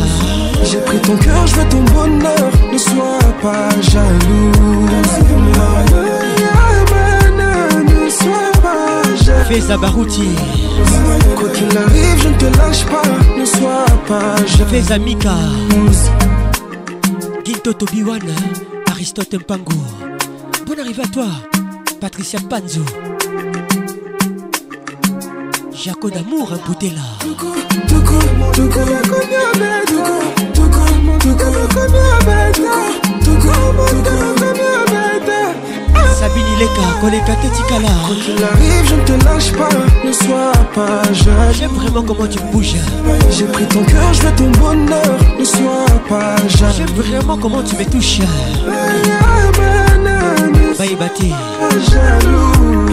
J'ai 0.64 0.80
pris 0.80 1.00
ton 1.00 1.18
cœur, 1.18 1.48
je 1.48 1.56
veux 1.56 1.70
ton 1.70 1.82
bonheur, 1.94 2.52
ne 2.72 2.78
sois 2.78 3.20
pas 3.42 3.70
jaloux. 3.82 4.86
Ne 8.04 8.10
sois 8.10 8.52
pas 8.62 9.04
jaloux. 9.24 9.46
Fais 9.48 9.78
Barouti. 9.78 10.30
Quoi 11.38 11.50
qu'il 11.50 11.78
arrive, 11.78 12.22
je 12.24 12.28
ne 12.30 12.38
te 12.38 12.58
lâche 12.58 12.86
pas, 12.86 13.04
ne 13.38 13.46
sois 13.46 13.86
pas 14.08 14.36
jaloux. 14.46 14.70
Fais 14.70 14.92
Amika. 14.92 15.36
Ginto 17.46 17.74
Tobiwan. 17.74 18.22
Aristote 18.92 19.38
Mpango. 19.38 20.09
Bonne 20.70 20.82
arrivée 20.82 21.02
à 21.02 21.08
toi, 21.08 21.26
Patricia 22.00 22.40
Panzo. 22.48 22.82
Jaco 25.74 26.12
d'amour, 26.12 26.54
un 26.54 26.68
Boutella. 26.68 27.02
Sabine 36.20 36.46
Ileka, 36.56 36.72
Koleka 37.02 37.34
Tetikala. 37.34 37.88
Quoi 38.06 38.16
qu'il 38.24 38.44
arrive, 38.44 38.86
je 38.86 38.94
ne 38.94 39.06
te 39.06 39.26
lâche 39.26 39.52
pas, 39.54 39.70
ne 40.06 40.12
sois 40.12 40.52
pas 40.76 41.02
jeune. 41.14 41.34
J'aime 41.54 41.72
vraiment 41.72 42.04
comment 42.04 42.28
tu 42.28 42.38
bouges. 42.52 42.76
J'ai 43.32 43.46
pris 43.46 43.66
ton 43.66 43.84
cœur, 43.86 44.14
je 44.14 44.22
veux 44.22 44.36
ton 44.36 44.52
bonheur, 44.52 45.18
ne 45.40 45.44
sois 45.44 45.86
pas 46.08 46.36
jeune. 46.48 46.74
J'aime 46.78 46.96
vraiment 46.96 47.38
comment 47.38 47.64
tu 47.64 47.76
me 47.76 47.86
touches. 47.86 48.20
Baïbati. 50.80 51.34
Jaloux. 51.92 52.86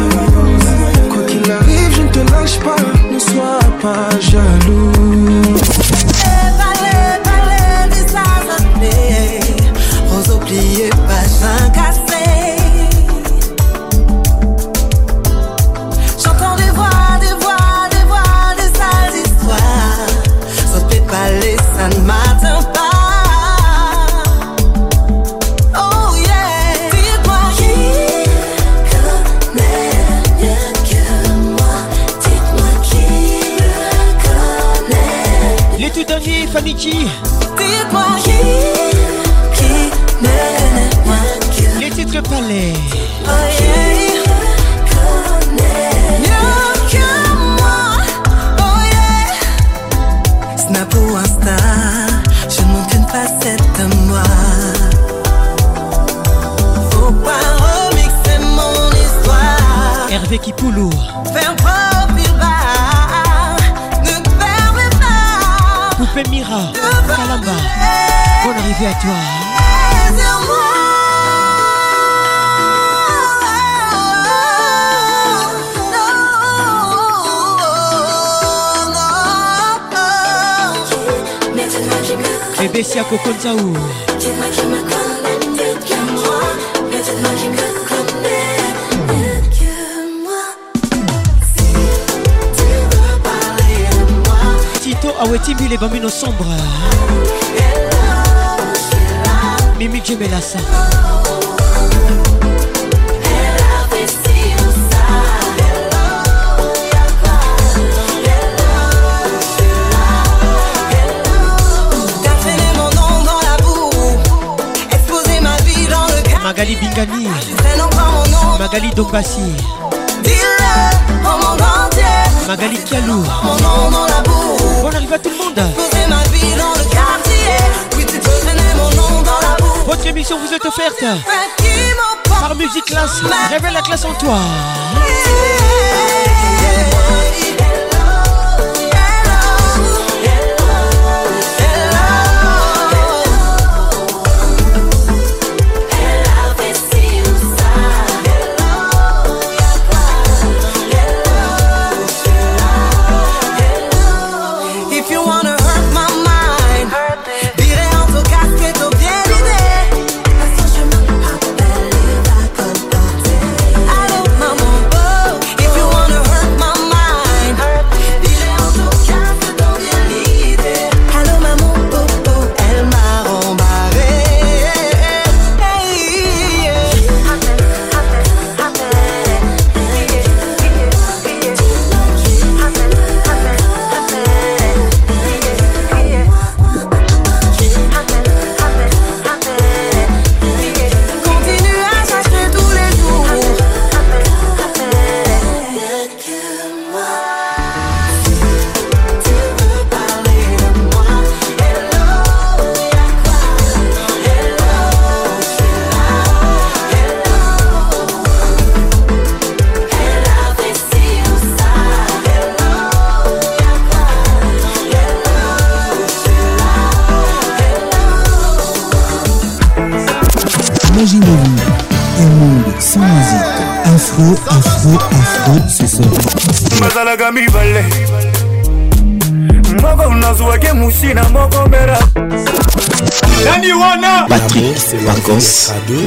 Quoi 1.09 1.23
qu'il 1.23 1.53
arrive, 1.53 1.95
je 1.95 2.03
ne 2.03 2.09
te 2.09 2.33
lâche 2.33 2.59
pas. 2.59 2.75
Ne 3.13 3.19
sois 3.21 3.61
pas 3.81 4.11
jaloux. 4.19 4.93
Rose 10.11 10.31
au 10.31 10.39
plié, 10.39 10.91
page 11.07 11.31
24. 11.41 12.06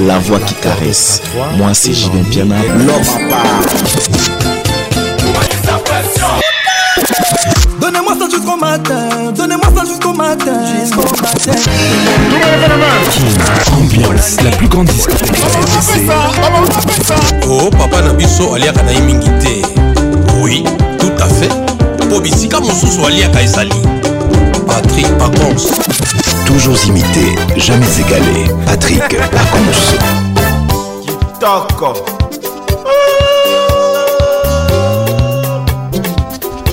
La 0.05 0.19
voix 0.19 0.39
qui 0.39 0.53
caresse. 0.55 1.21
Moi, 1.57 1.73
c'est 1.73 1.93
Julien 1.93 2.23
Piana, 2.29 2.55
l'homme 2.77 3.01
à 3.31 3.43
Donnez-moi 7.79 8.13
ça 8.19 8.29
jusqu'au 8.29 8.57
matin, 8.57 9.31
donnez-moi 9.35 9.67
ça 9.75 9.85
jusqu'au 9.85 10.13
matin, 10.13 10.53
jusqu'au 10.81 11.01
matin. 11.01 11.59
Ambiance, 13.77 14.37
la 14.43 14.51
plus 14.51 14.67
grande 14.67 14.87
discothèque 14.87 15.29
RDC. 15.31 16.11
oh 17.47 17.69
papa 17.71 18.01
na 18.01 18.13
biso 18.13 18.53
aliaka 18.53 18.83
na 18.83 18.91
ye 18.91 19.01
mingi 19.01 19.29
te. 19.39 19.61
Oui 20.41 20.63
tout 20.99 21.11
à 21.19 21.27
fait. 21.27 21.49
Mpo 22.05 22.19
bisika 22.19 22.59
mosusu 22.59 23.05
aliaka 23.05 23.41
ezali. 23.41 23.81
Patrik 24.67 25.07
pacons 25.17 25.67
Toujours 26.49 26.83
imité, 26.87 27.35
jamais 27.57 27.85
égalé. 27.99 28.47
Patrick 28.65 29.01
Pacons. 29.07 29.97
Kitoko 31.05 31.93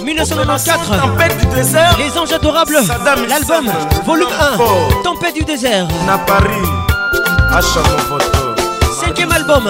1994 0.03 1.77
Les 1.99 2.19
Anges 2.19 2.33
Adorables. 2.33 2.79
L'album 3.29 3.71
Volume 4.07 4.29
1 4.41 5.03
Tempête 5.03 5.35
du 5.35 5.45
désert. 5.45 5.87
Na 6.07 6.17
paris 6.17 6.55
photo 8.09 8.55
Cinquième 9.05 9.33
album. 9.33 9.65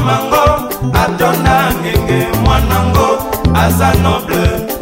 Mango. 0.00 0.68
Atonda 0.94 1.70
ngenge 1.82 2.26
mwanango. 2.42 3.18
Aza 3.54 3.92
noble 4.02 4.72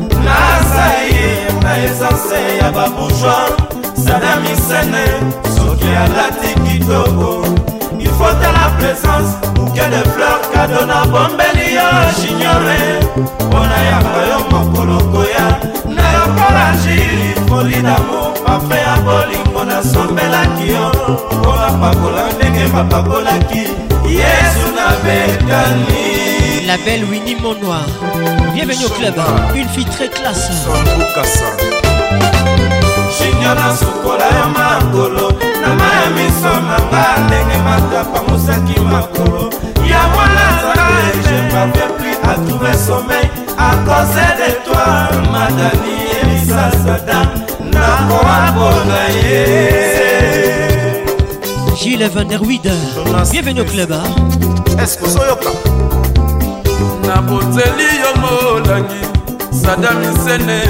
na 1.63 1.85
essence 1.85 2.57
ya 2.61 2.71
babourgeois 2.73 3.51
sadamisene 4.05 5.05
soki 5.57 5.87
alati 6.05 6.55
kitoko 6.61 7.45
ifaute 7.99 8.49
la 8.57 8.71
présence 8.79 9.31
bouquet 9.55 9.89
de 9.91 10.03
fleur 10.11 10.41
kado 10.55 10.87
na 10.87 11.05
bombeli 11.07 11.75
yo 11.75 11.89
jignore 12.21 12.81
mpona 13.47 13.79
yamba 13.91 14.21
yo 14.31 14.39
mokolo 14.51 14.99
koya. 15.13 15.47
Na 15.95 16.03
yokola 16.13 16.73
jili 16.83 17.35
foli 17.49 17.83
damo 17.83 18.33
pafe 18.47 18.75
ya 18.81 18.97
bolingo 19.05 19.65
nasombelaki 19.65 20.69
yo 20.73 20.89
mpo 21.41 21.53
bapakola 21.53 22.33
ndenge 22.37 22.67
bapakolaki 22.75 23.59
yesu 24.09 24.67
La 26.67 26.77
belle 26.85 27.05
Winnie 27.05 27.37
Monnoir 27.37 27.87
Bienvenue 28.55 28.87
au 28.87 28.91
club. 28.91 29.15
Une 29.55 29.69
fille 29.69 29.85
très 29.85 30.09
classe. 30.09 30.51
Junior 33.19 33.55
nasukola 33.55 34.29
yo 34.39 34.47
makolo 34.57 35.29
na 35.61 35.75
maya 35.75 36.09
miso 36.15 36.53
na 36.69 36.79
nga 36.89 37.05
ndenge 37.27 37.59
matapa 37.65 38.21
mosaki 38.29 38.81
makolo. 38.81 39.51
Ya 39.89 40.03
mwana 40.15 40.47
je 41.25 42.77
sommeil 42.87 43.29
à 43.59 43.71
cause 43.87 44.27
de 44.41 44.51
toi 44.65 44.87
madani 45.33 45.97
elisa 46.23 46.71
sadam 46.85 47.29
nakoabola 47.73 49.03
ye 49.23 49.45
Gilles 51.77 52.09
Van 52.09 52.25
der 52.25 52.43
Wied 52.43 52.71
Bienvenue 53.31 53.61
au 53.63 53.65
club 53.65 53.93
eskozoyoka 54.83 55.51
na 57.07 57.23
boteli 57.23 57.89
yo 58.03 58.11
molangi 58.23 59.03
sadamisene 59.63 60.61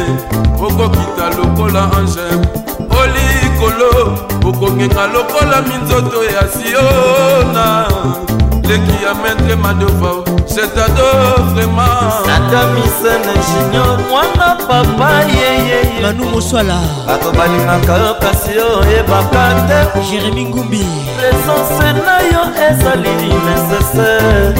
okokita 0.67 1.27
lokola 1.37 1.83
ange 1.99 2.29
olikolo 3.01 4.19
okongenga 4.49 5.07
lokola 5.07 5.63
minzoto 5.63 6.25
ya 6.25 6.45
siona. 6.55 7.87
Leki 8.69 9.05
ya 9.05 9.15
maître 9.15 9.57
madova 10.41 10.55
jetado 10.55 11.45
vraiment. 11.55 12.25
Sadamisene 12.25 13.35
junior 13.49 13.99
mwana 14.11 14.57
papa 14.69 15.11
yeyeye 15.29 16.01
manu 16.03 16.25
moswala. 16.25 16.81
Bato 17.07 17.33
balingaka 17.33 17.97
yo 17.97 18.15
kasi 18.21 18.59
oyebaka 18.59 19.55
te. 19.69 20.01
Jérémi 20.11 20.45
ngumbi. 20.45 20.85
Presence 21.17 21.93
na 22.05 22.21
yo 22.21 22.43
ezali 22.71 23.11
nécessaire. 23.47 24.55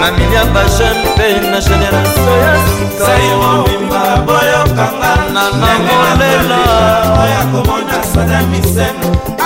Na 0.00 0.10
milia 0.12 0.44
bajeune 0.44 1.04
mpe 1.14 1.50
na 1.50 1.60
génération 1.60 2.38
ya 2.42 2.54
saimobimba 2.98 4.02
boyokanga. 4.26 5.12
Nanangolela 5.34 6.60
oya 7.22 7.42
komona 7.52 7.98
sadamisen 8.14 8.96
apesa 9.00 9.37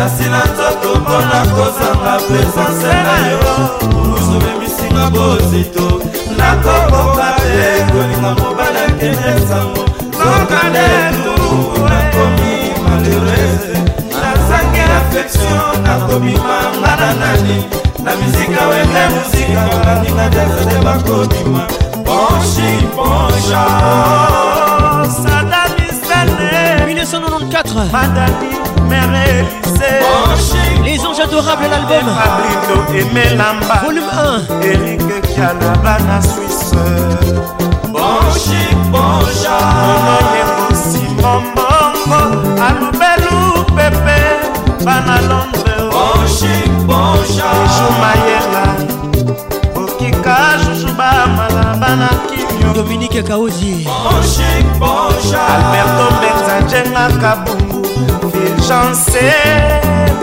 kominike 0.00 0.28
nasila 0.30 0.38
nzoto 0.44 1.00
mpona 1.00 1.40
kozanga 1.54 2.18
presence 2.26 2.86
na 2.86 3.28
yo. 3.30 3.40
Olusobemisinga 4.02 5.10
bozito. 5.10 6.00
Nakokoka 6.36 7.34
te 7.36 7.84
kolinga 7.92 8.30
mobali 8.34 8.78
akende 8.88 9.32
sango 9.48 9.84
zokadetu 10.12 11.34
nakomi 11.88 12.52
malheureuse 12.88 13.78
nazangi 14.20 14.80
affection 14.80 15.82
nakobima 15.82 16.58
nga 16.80 16.96
na 16.96 17.12
nani. 17.14 17.64
Na 18.04 18.16
mizika 18.16 18.66
wende 18.68 19.02
muzika 19.14 19.62
baninga 19.84 20.28
desede 20.28 20.84
bakobima 20.84 21.66
bonshi 22.04 22.86
boncha. 22.96 23.64
Sadamisene 25.22 26.59
1994. 27.04 28.20
Les 30.84 30.98
anges 31.06 31.20
adorables 31.20 31.68
l'album. 31.70 32.06
Volume 33.82 34.04
1 34.04 34.60
Eric 34.62 35.00
Kialabana 35.34 36.20
Suisse. 36.20 36.74
Bonchi 37.88 38.62
Bonja 38.92 39.56
Mononengo 39.86 40.68
Simombongo 40.74 42.20
Alubelu 42.62 43.64
Pepe 43.74 44.20
Bana 44.84 45.16
Londres 45.22 45.82
Bonchi 45.90 46.54
Bonja 46.86 47.50
Joumayela 47.74 48.64
kazuzuba 50.30 51.26
malaba 51.36 51.90
na 51.96 52.08
kimio 52.28 52.72
dominike 52.74 53.22
kaozi. 53.22 53.86
Alberto 55.54 56.06
benza 56.20 56.56
jenga 56.70 57.04
kabungu. 57.20 57.80
Viljanse 58.32 59.32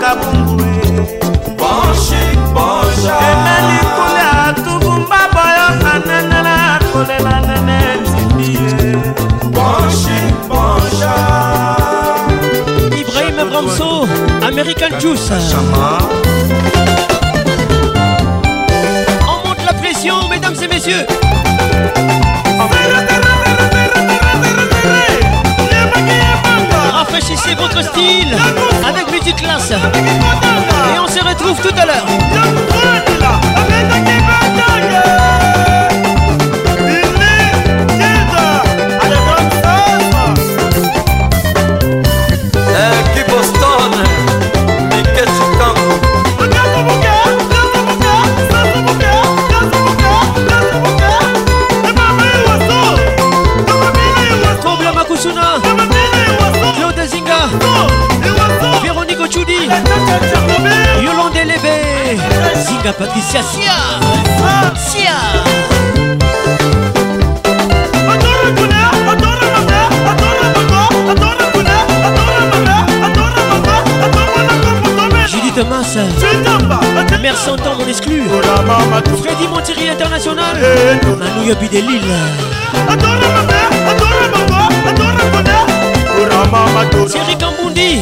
kabungu 0.02 0.62
eh. 0.62 0.68
emeli 3.30 3.80
kolia 3.96 4.54
tubumba 4.64 5.20
boyoka 5.34 5.94
nene 6.08 6.40
na 6.48 6.56
kolela 6.94 7.36
nene 7.48 7.78
tibi 8.08 8.50
eh. 8.56 8.98
ibrahim 13.00 13.38
bramso 13.50 13.90
american 14.48 14.92
juice. 15.00 15.34
Rafraîchissez 26.94 27.56
votre 27.56 27.84
style 27.84 28.38
avec 28.88 29.12
musique 29.12 29.36
classe 29.36 29.72
Et 29.72 31.00
on 31.00 31.08
se 31.08 31.22
retrouve 31.22 31.60
tout 31.60 31.76
à 31.78 31.86
l'heure 31.86 32.06
Patricia 62.94 63.42
Sia 63.42 63.74
Sia 64.76 65.14
France. 75.68 75.98
Merci 77.22 77.50
en 77.50 77.56
temps, 77.58 77.76
mon 77.78 77.88
exclu. 77.88 78.24
Freddy 79.22 79.48
Montieri 79.48 79.90
International. 79.90 80.56
Manu 81.20 81.48
Yobi 81.48 81.68
de 81.70 81.80
Lille. 81.80 82.02
Thierry 87.10 87.38
Kambundi. 87.38 88.02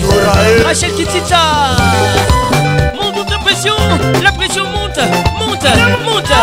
Rachel 0.66 0.91
Kitita. 0.94 2.35
La 4.22 4.34
pression 4.34 4.65
monte. 4.65 4.99
Monte. 5.40 5.68
Monte. 6.03 6.34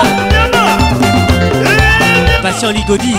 Patient 2.40 2.70
Ligodi. 2.70 3.16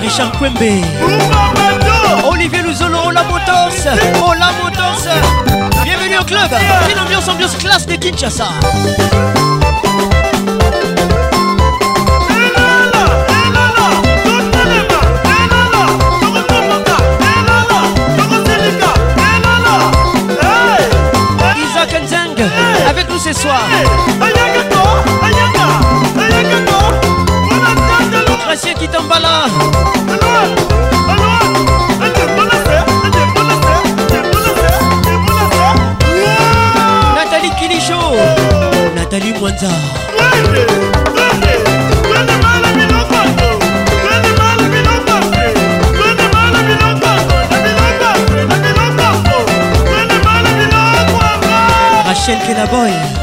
Richard 0.00 0.32
Kwembe 0.38 0.82
Olivier 2.24 2.62
Luzolo, 2.62 2.98
Ola 3.06 3.22
Motos 3.24 3.86
Ola 4.26 4.50
Motos 4.62 5.08
Bienvenue 5.84 6.18
au 6.18 6.24
club 6.24 6.50
Une 6.90 6.98
ambiance, 6.98 7.28
ambiance 7.28 7.56
classe 7.56 7.86
de 7.86 7.94
Kinshasa 7.96 8.48
soir. 23.40 23.60
Gracien 28.44 28.74
Kitambala 28.76 29.46
Nathalie 37.16 37.50
Kilicho. 37.58 37.98
Nathalie 38.94 39.32
Mwanza. 39.38 39.68
Rachel 52.06 52.38
Kenaboy 52.46 53.19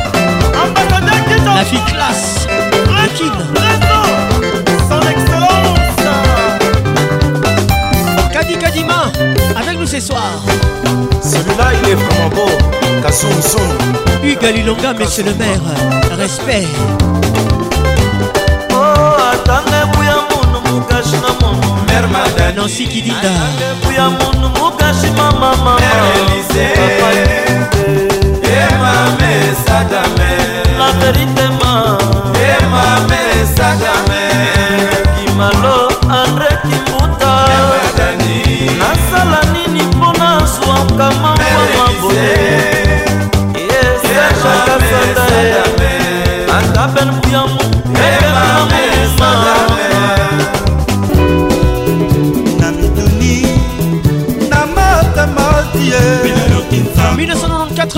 La 1.58 1.64
fille 1.66 1.84
classe. 1.88 2.46
Le 2.86 3.08
Kin 3.18 3.34
Son 4.88 5.02
excellence 5.10 6.06
Kadi 8.32 8.58
Kadima 8.60 9.12
avec 9.60 9.80
nous 9.80 9.88
ce 9.88 10.00
soir. 10.00 10.34
Celui-là 11.24 11.72
il 11.82 11.90
est 11.90 11.96
vraiment 11.96 12.30
beau. 12.36 12.52
Kassoum 13.02 13.42
Soum 13.42 13.76
Hugues 14.24 14.54
Lilonga 14.56 14.94
monsieur 14.94 15.24
le 15.24 15.34
maire. 15.34 15.62
Respect. 16.20 16.68
Atange 18.70 19.80
buya 19.96 20.18
munhu 20.30 20.60
mukashi 20.76 21.18
na 21.24 21.34
munhu 21.42 22.56
Nancy 22.56 22.86
Kidinda 22.86 23.34
buya 23.84 24.10
munhu 24.10 24.48
mukashi 24.60 25.10
mamama 25.18 25.78
la 30.78 30.92
vérité 31.12 31.47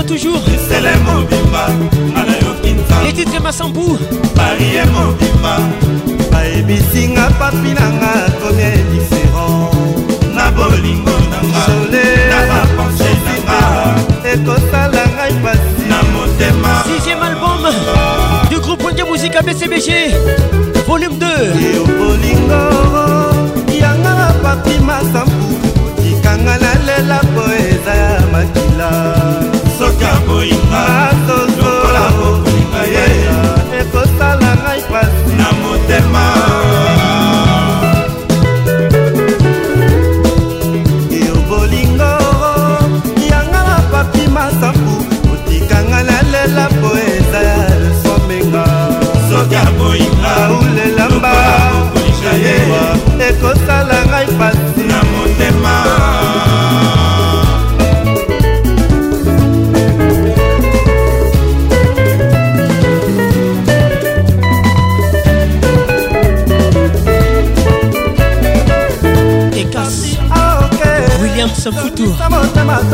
toujours. 0.09 0.41
Les 3.03 3.13
titres 3.13 3.41
Massambou. 3.41 3.97
Barie 4.35 4.83
mobimba 4.93 5.55
bayebisinga 6.31 7.25
papi 7.39 7.71
nanga 7.77 8.11
komi 8.41 8.69
différent. 8.91 9.69
Na 10.33 10.49
bolingo 10.51 11.15
nanga 11.31 11.63
na 12.31 12.39
bapense 12.49 13.11
nanga 13.27 13.61
ekosala 14.31 15.03
ngai 15.15 15.35
pasi 15.43 15.83
na 15.89 15.99
motema. 16.13 16.73
Sixième 16.87 17.21
album 17.21 17.61
du 18.49 18.57
groupe 18.59 18.83
Wenge 18.83 19.03
Musique 19.11 19.39
BCBG 19.45 19.89
Volume 20.87 21.17
2 21.19 21.25
yo 21.75 21.83
bolingo 21.85 22.61
yanga 23.81 24.11
na 24.19 24.27
papi 24.41 24.75
masambu 24.83 25.38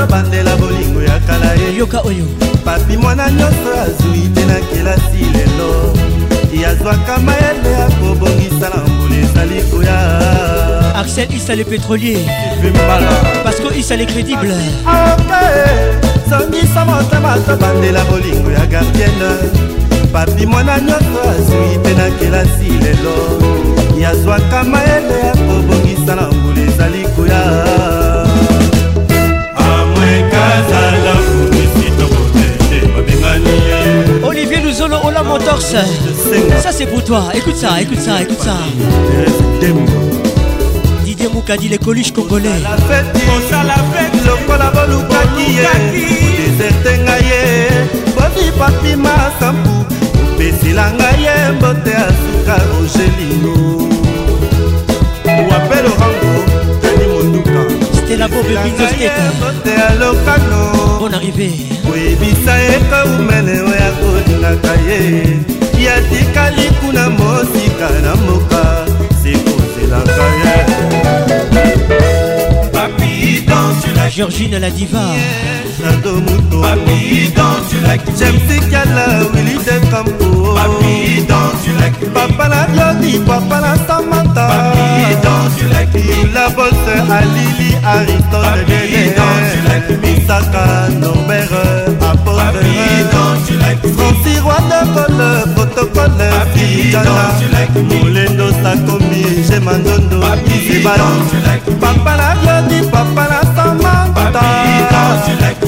tobandela 0.05 0.55
bolingo 0.57 1.01
ya 1.01 1.19
kala 1.27 1.53
ye. 1.55 1.77
Yoka 1.77 1.99
oyo. 2.05 2.25
Papi 2.65 2.97
mwana 2.97 3.31
nyonso 3.31 3.71
azwi 3.81 4.29
te 4.33 4.45
na 4.45 4.59
kelasi 4.69 5.25
lelo. 5.33 5.93
Yazwaka 6.53 7.17
mayele 7.19 7.71
ya 7.71 7.87
kobongisa 7.99 8.69
na 8.69 8.83
mbula 8.83 9.15
ezali 9.17 9.61
koya. 9.71 9.97
Axel 10.95 11.27
Issa 11.33 11.55
le 11.55 11.63
pétrolier. 11.63 12.19
Mbala 12.61 13.09
Pasco 13.43 13.71
Issa 13.71 13.95
le 13.95 14.05
crédible 14.05 14.53
songisa 16.29 16.85
motema 16.85 17.37
tobandela 17.45 18.03
bolingo 18.05 18.51
ya 18.51 18.65
gardienne 18.65 19.29
papi 20.11 20.45
mwana 20.45 20.79
nyonso 20.79 21.21
azwi 21.29 21.77
te 21.83 21.93
na 21.93 22.09
kelasi 22.17 22.69
lelo. 22.83 23.15
Yazwaka 23.99 24.63
mayele 24.63 25.19
ya 25.25 25.31
kobongisa 25.31 26.15
na 26.15 26.31
mbula 26.31 26.61
ezali 26.61 27.05
koya 27.15 27.41
azala 30.57 31.13
kutusi 31.27 31.87
tokotete 31.99 32.77
babengani 32.93 33.55
Olivier 34.23 34.61
Luzolo 34.63 34.97
Ola 35.03 35.23
Motors. 35.23 35.61
Ça 35.61 36.71
c'est 36.71 36.85
pour 36.87 37.03
toi, 37.03 37.29
écoute 37.33 37.55
ça, 37.57 37.81
écoute 37.81 37.99
ça, 37.99 38.21
écoute 38.21 38.39
ça. 38.41 38.57
Didier 41.03 41.29
Moukadi, 41.33 41.67
les 41.69 41.77
coluches 41.77 42.11
congolais. 42.11 42.49
La 42.63 42.77
fête, 42.87 43.05
osala 43.37 43.75
fête, 43.93 44.25
lokola 44.25 44.71
bolukaki 44.71 45.47
Deserte 46.37 46.99
ngaye, 47.03 47.41
bovi 48.15 48.51
papi 48.57 48.95
masampu 48.95 49.75
Opesila 50.33 50.91
ngaye, 50.97 51.51
mbote 51.55 51.93
asuka 51.95 52.55
Angelino. 52.75 53.55
Wapelo 55.49 55.89
rango. 55.99 56.64
batela 58.05 58.27
bobebingostetabon 58.27 61.13
arrivé. 61.13 61.49
Koyebisa 61.85 62.53
eka 62.75 62.99
umene 63.05 63.61
oya 63.61 63.91
kolingaka 63.99 64.73
ye 64.87 64.99
yatikali 65.85 66.65
kuna 66.81 67.03
mosika 67.09 67.89
na 68.03 68.15
moka. 68.15 68.63
Sekozelaka 69.23 70.25
ye 70.43 70.55
Georgine 74.09 74.59
la 74.59 74.69
diva. 74.69 74.99
Papi 76.61 77.31
dans 77.35 77.57
du 77.69 77.79
lac. 77.85 78.01
Jemsika 78.17 78.85
la 78.95 79.05
Willy 79.33 79.55
de 79.55 79.75
Campo 79.91 80.53
Papi 80.55 81.25
dans 81.27 81.51
du 81.63 81.71
lac. 81.79 81.93
Papa 82.13 82.47
la 82.47 82.93
Lodi, 82.93 83.19
papa 83.19 83.61
la 83.61 83.75
Samantha. 83.85 84.47
Papi 84.47 85.15
dans 85.23 85.45
du 85.57 85.65
lac. 85.73 85.89
La 86.33 86.49
bosse 86.49 86.87
à 87.09 87.21
Lili, 87.21 87.75
Aristote 87.83 88.31
Papi 88.31 89.11
dans 89.17 89.37
du 89.51 89.59
lac. 89.67 89.85
Misaka, 90.01 90.65
Norbert, 90.99 91.55
Apôtre 92.01 92.37
Papi 92.37 92.77
dans 93.11 93.35
du 93.45 93.55
lac. 93.59 93.77
Francis, 93.95 94.39
roi 94.41 94.57
de 94.69 94.79
Colombe 94.93 95.54
protocole 95.75 96.31
fijana 96.53 97.33
molendo 97.83 98.51
sakomi 98.63 99.23
gema 99.49 99.73
ndondo 99.73 100.23
sebala 100.67 101.07
papa 101.81 102.15
na 102.17 102.35
glodi 102.35 102.87
papa 102.91 103.27
na 103.31 103.41
samanta. 103.55 104.41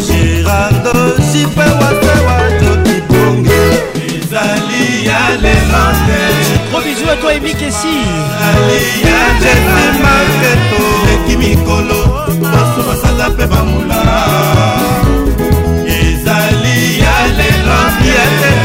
Gerardo 0.08 1.18
jipe 1.32 1.68
wasewa 1.80 2.38
bonge. 3.10 3.62
Ezali 3.96 5.06
ya 5.06 5.20
lelo 5.42 5.84
Gros 6.72 6.82
bisous 6.84 7.10
à 7.10 7.16
toi 7.18 7.34
et 7.34 7.40
Mikessi 7.40 7.98
jesi 9.42 9.76
maketo 10.04 10.84
leki 11.08 11.38
mikolo 11.38 12.28
baso 12.42 12.82
basala 12.88 13.30
mpe 13.30 13.46
bamula 13.48 14.02
ezali 15.88 17.00
ya 17.00 17.18
maita 18.18 18.57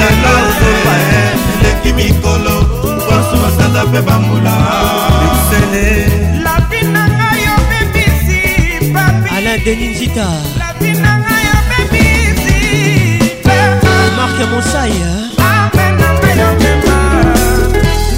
ezanga 0.00 0.30
ozoba 0.46 0.94
eleki 1.60 1.92
mikolo 1.92 2.54
mposo 2.96 3.36
basanza 3.42 3.84
mpe 3.84 4.00
bambula. 4.02 4.54
Alain 9.36 9.64
deninzita 9.64 10.26
marke 14.16 14.44
mosai 14.52 14.92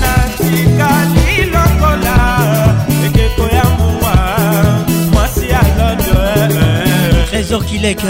natikali 0.01 1.45
lokola 1.55 2.17
ekeko 3.07 3.45
ya 3.57 3.65
mowa 3.79 4.15
mwasi 5.13 5.49
ya 5.51 5.63
lodo 5.79 6.15
eh, 6.37 6.51
eh. 6.51 7.27
trésor 7.31 7.65
kileka 7.65 8.09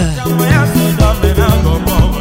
ya 0.53 0.67
sodome 0.73 1.33
na 1.37 1.47
gomoko 1.63 2.12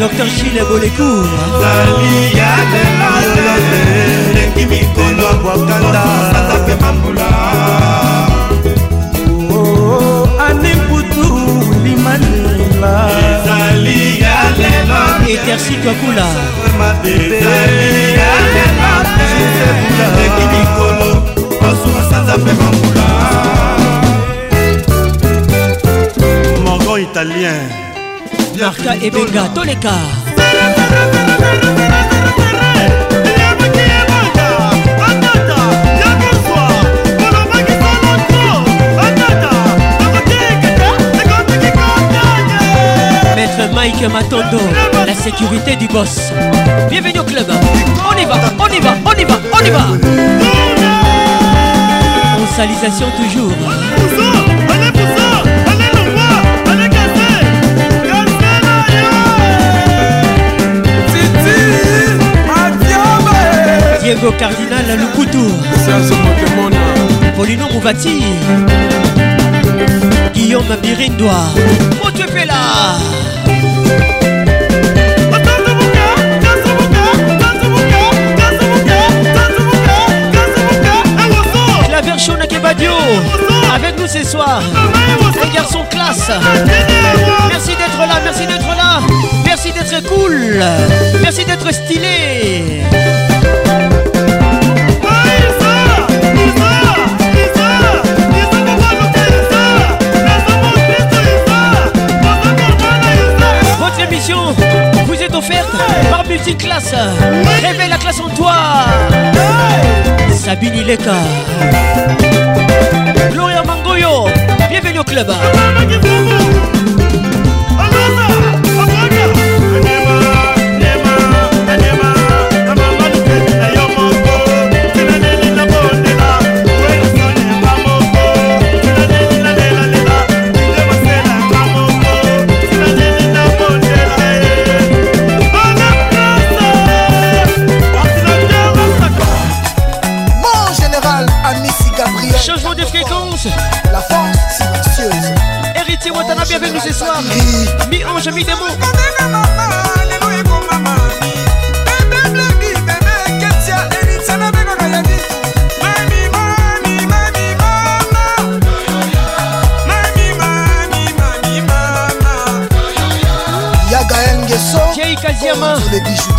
docteur 0.00 0.26
chile 0.36 0.62
bolekour 0.68 1.26
zali 1.60 2.36
ya 2.38 2.50
lelalolale 2.72 3.82
lengi 4.34 4.64
mikolo 4.70 5.28
bwakanda 5.42 6.02
ata 6.38 6.54
mpe 6.62 6.74
mambula 6.82 7.28
oh, 9.50 10.28
anemputu 10.48 11.26
limanila 11.84 12.94
ezali 13.30 14.20
ya 14.22 14.36
lelo 14.58 15.02
etersi 15.32 15.74
kakula 15.84 16.28
ezali 17.04 18.02
ya 18.20 18.32
lelo 18.54 18.92
lengi 20.16 20.46
mikolo 20.54 21.10
basumasanza 21.60 22.34
mpe 22.38 22.52
mambula 22.52 23.08
morgo 26.64 26.98
italien. 26.98 27.60
Marca 28.58 28.96
Ebenga 28.96 29.48
Toleka 29.54 29.90
Maître 43.36 43.72
Mike 43.72 44.02
Matondo, 44.12 44.58
la 45.06 45.14
sécurité 45.14 45.76
du 45.76 45.86
boss. 45.86 46.32
Bienvenue 46.90 47.20
au 47.20 47.24
club. 47.24 47.46
On 48.10 48.18
y 48.18 48.24
va, 48.24 48.34
on 48.58 48.66
y 48.66 48.80
va, 48.80 48.90
on 49.04 49.18
y 49.18 49.24
va, 49.24 49.38
on 49.52 49.64
y 49.64 49.70
va. 49.70 49.86
On 52.36 52.56
salisation 52.56 53.06
toujours. 53.16 53.52
Diego 64.08 64.32
Cardinal 64.38 64.86
Lukutu. 64.96 65.44
Polino 67.36 67.68
Mouvati. 67.68 68.22
Guillaume 70.32 70.76
Birindois 70.80 71.52
Motepela 72.02 72.54
Claver 81.84 82.18
Shona 82.18 82.46
Kebadio. 82.46 82.92
Avec 83.74 84.00
nous 84.00 84.06
ce 84.06 84.24
soir. 84.24 84.62
Un 85.42 85.54
garçon 85.54 85.84
classe. 85.90 86.30
Merci 87.50 87.76
d'être 87.76 87.98
là, 87.98 88.20
merci 88.24 88.46
d'être 88.46 88.68
là. 88.74 89.00
Merci 89.44 89.70
d'être 89.70 90.08
cool. 90.08 90.64
Merci 91.20 91.44
d'être 91.44 91.70
stylé 91.74 92.84
vous 105.06 105.14
est 105.14 105.34
offerte 105.34 105.70
par 106.10 106.26
Multiclasse. 106.26 106.94
Réveille 107.62 107.88
la 107.88 107.96
classe 107.96 108.20
en 108.20 108.28
toi. 108.30 108.52
Sabine 110.32 110.74
Ileka. 110.74 111.14
Gloria 113.30 113.62
Mangoyo. 113.62 114.26
Bienvenue 114.68 114.98
au 114.98 115.04
club. 115.04 115.32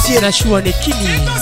Tiera 0.09 0.31
Chouane 0.31 0.73
Kimi 0.81 1.38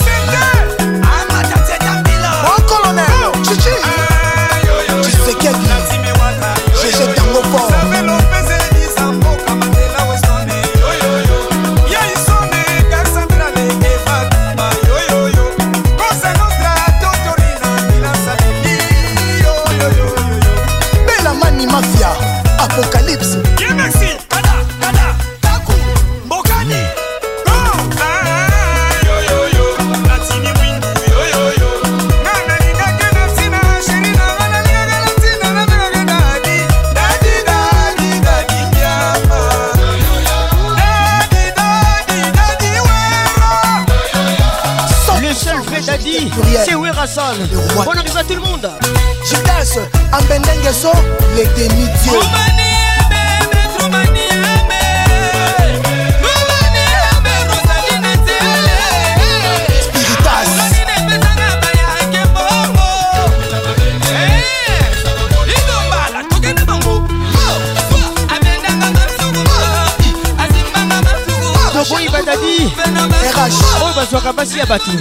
Matou. 74.78 74.91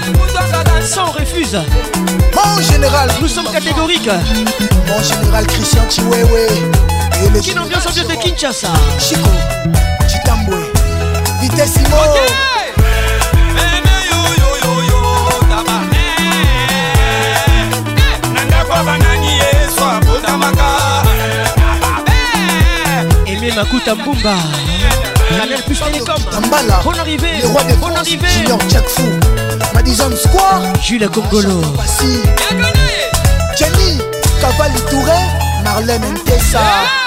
Ça 0.83 1.05
on 1.05 1.11
refuse. 1.13 1.59
Mon 2.35 2.63
général. 2.63 3.11
Nous 3.21 3.29
sommes 3.29 3.51
catégoriques. 3.51 4.09
Mon 4.89 5.03
général 5.03 5.47
Christian 5.47 5.83
Chiwewe. 5.89 6.49
Et 7.25 7.29
le 7.31 7.41
Quelle 7.41 7.59
ambiance 7.59 7.87
ambiance 7.87 8.09
de 8.09 8.15
Kinshasa. 8.15 8.69
Chico, 8.99 9.29
Chitambwe, 10.09 10.57
Vitessimo. 11.41 11.87
Okay. 11.87 12.33
Aimé 23.27 23.51
Makuta 23.55 23.95
Mbumba 23.95 24.35
Canal 25.29 25.63
plus 25.67 25.81
Télécom 25.81 26.15
Bon 26.51 26.99
arrivé 26.99 27.29
Bon 27.81 27.95
arrivé 27.97 28.29
Junior 28.29 28.59
Jack 28.69 28.87
Fou 28.89 29.46
Madison 29.87 30.17
Square. 30.17 30.73
Jules 30.83 31.09
Congolo. 31.11 31.61
Jenny 33.57 33.99
Cavalli 34.41 34.81
Touré 34.91 35.13
Marlène 35.63 36.03
Ntessa 36.13 36.59
yeah 36.59 37.06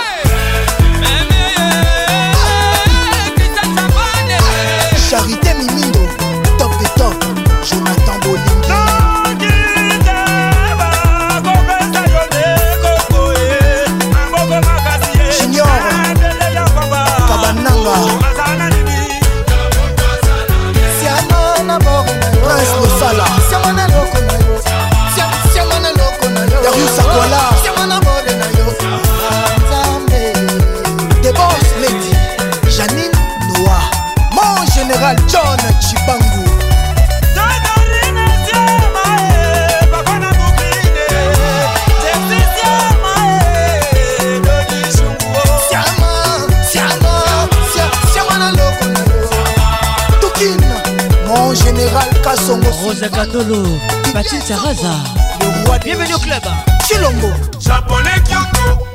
Bandolo, 53.19 53.65
Mathilde 54.13 54.41
Sarraza. 54.41 54.93
Le 55.41 55.67
roi 55.67 55.77
Bienvenue 55.79 56.13
au 56.13 56.19
club. 56.19 56.41
Chilombo. 56.87 57.27
Japonais 57.59 58.11
Kyoto. 58.23 58.88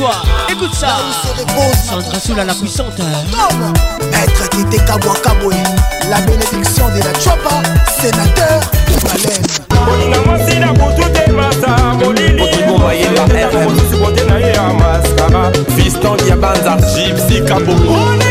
toi. 0.00 0.12
Écoute 0.48 0.74
ça. 0.74 0.96
Sandra 1.86 2.18
Soula 2.18 2.44
la 2.44 2.54
puissante. 2.54 2.98
Maître 4.10 4.48
qui 4.50 4.60
était 4.62 4.84
Kaboué, 4.84 5.56
la 6.08 6.20
bénédiction 6.22 6.88
de 6.88 6.98
la 6.98 7.12
Chopa, 7.20 7.62
sénateur 8.00 8.60
Malem. 9.04 9.42
Fiston 15.76 16.16
Diabanza, 16.16 16.76
Gypsy 16.94 17.44
Kabongo. 17.44 18.29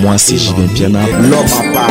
Moi, 0.00 0.18
c'est 0.18 0.36
Julien 0.36 0.66
Piana. 0.74 0.98
L'homme 1.22 1.46
à 1.58 1.72
part. 1.72 1.88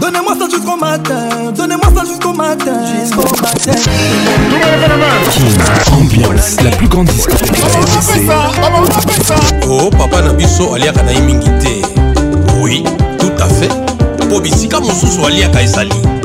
Donnez-moi 0.00 0.34
ça 0.38 0.46
jusqu'au 0.50 0.76
matin, 0.76 1.28
donnez-moi 1.56 1.90
ça 1.94 2.04
jusqu'au 2.04 2.32
matin, 2.34 2.80
jusqu'au 3.02 3.22
matin. 3.22 3.72
Tout 3.72 4.58
le 4.88 4.96
monde 4.96 5.26
King, 5.30 5.56
ambiance, 5.98 6.56
la 6.62 6.70
plus 6.70 6.88
grande 6.88 7.06
discothèque 7.06 7.52
de 7.52 7.56
Oh, 9.68 9.90
papa 9.90 10.22
Nabiso, 10.22 10.74
aliaka 10.74 11.02
na 11.02 11.12
imingi 11.12 11.48
te. 11.58 11.82
Oui, 12.60 12.84
tout 13.18 13.32
à 13.42 13.48
fait. 13.48 13.70
Po 14.28 14.40
bisika 14.40 14.80
mosusu 14.80 15.24
aliaka 15.26 15.62
ezali. 15.62 16.15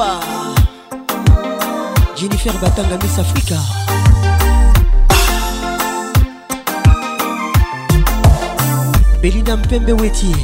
bonsoir 0.00 0.20
Jennifer 2.16 2.52
Batanga 2.60 2.96
Miss 3.02 3.18
Africa. 3.18 3.56
Belinda 9.22 9.56
Mpembe 9.56 9.92
Weti. 9.92 10.34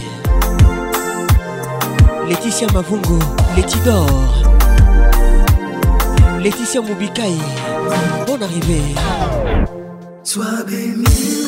Laetitia 2.28 2.68
Mavungo 2.72 3.18
Letidor 3.56 4.10
Laetitia 6.40 6.82
Mubikai 6.82 7.38
Bonne 8.26 8.42
arrivée. 8.42 8.94
Sois 10.24 10.64
bénie 10.66 11.45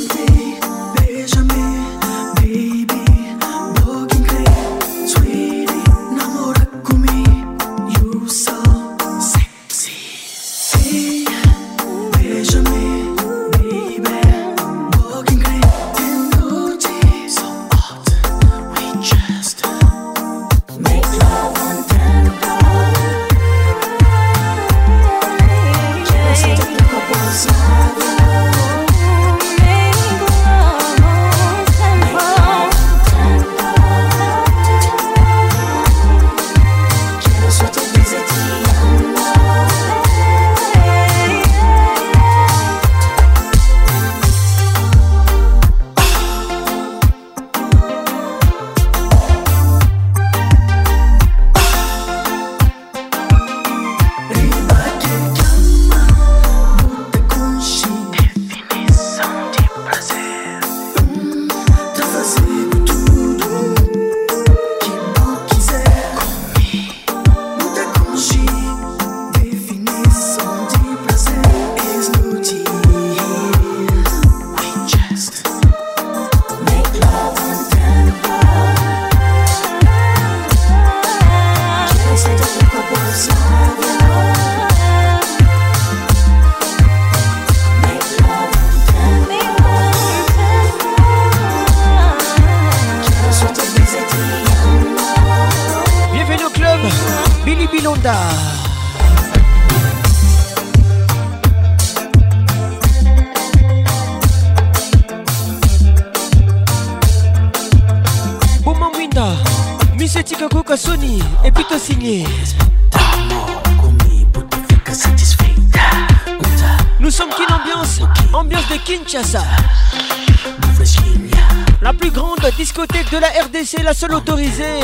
seul 123.99 124.15
autorisé. 124.15 124.79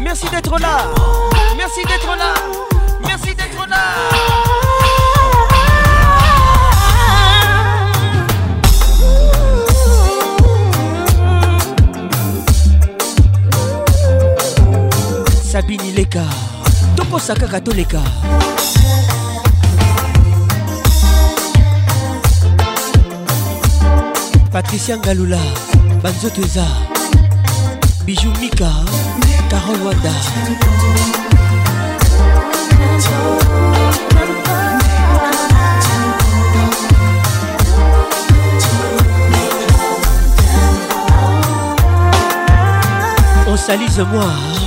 Merci 0.00 0.28
d'être 0.28 0.56
là. 0.60 0.86
Merci 1.56 1.82
d'être 1.84 2.16
là. 2.16 2.32
Merci 3.02 3.34
d'être 3.34 3.66
là. 3.68 3.82
Sabine 15.42 15.84
Ileka. 15.86 16.22
Toposaka 16.94 17.48
Katoleka. 17.48 17.98
Patricia 24.52 24.96
Ngalula. 24.98 25.38
Banzo 26.00 26.30
Teza. 26.30 26.93
Bijou 28.04 28.32
Mika, 28.38 28.70
Carole 29.48 29.82
Wada. 29.82 30.10
On 43.46 43.56
salise 43.56 44.00
moi. 44.12 44.63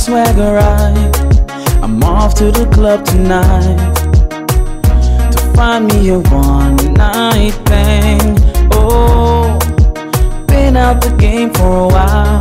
Swagger 0.00 0.54
right. 0.54 1.12
I'm 1.82 2.02
off 2.02 2.34
to 2.36 2.50
the 2.50 2.66
club 2.72 3.04
tonight 3.04 3.76
to 5.30 5.52
find 5.54 5.88
me 5.88 6.08
a 6.08 6.18
one 6.18 6.76
night 6.94 7.52
thing. 7.68 8.20
Oh, 8.72 9.58
been 10.46 10.78
out 10.78 11.02
the 11.02 11.14
game 11.18 11.52
for 11.52 11.84
a 11.84 11.88
while, 11.88 12.40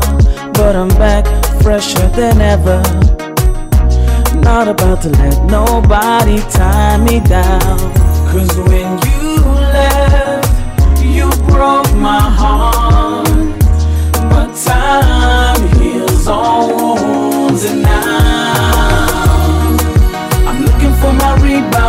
but 0.53 0.73
I'm 0.73 0.87
back 1.03 1.25
fresher 1.61 2.07
than 2.19 2.39
ever. 2.39 2.81
Not 4.39 4.69
about 4.69 5.01
to 5.01 5.09
let 5.09 5.43
nobody 5.43 6.39
tie 6.49 6.97
me 6.97 7.19
down. 7.19 7.77
Cause 8.31 8.55
when 8.69 8.89
you 9.11 9.35
left, 9.75 11.03
you 11.03 11.29
broke 11.47 11.93
my 11.95 12.21
heart. 12.21 12.78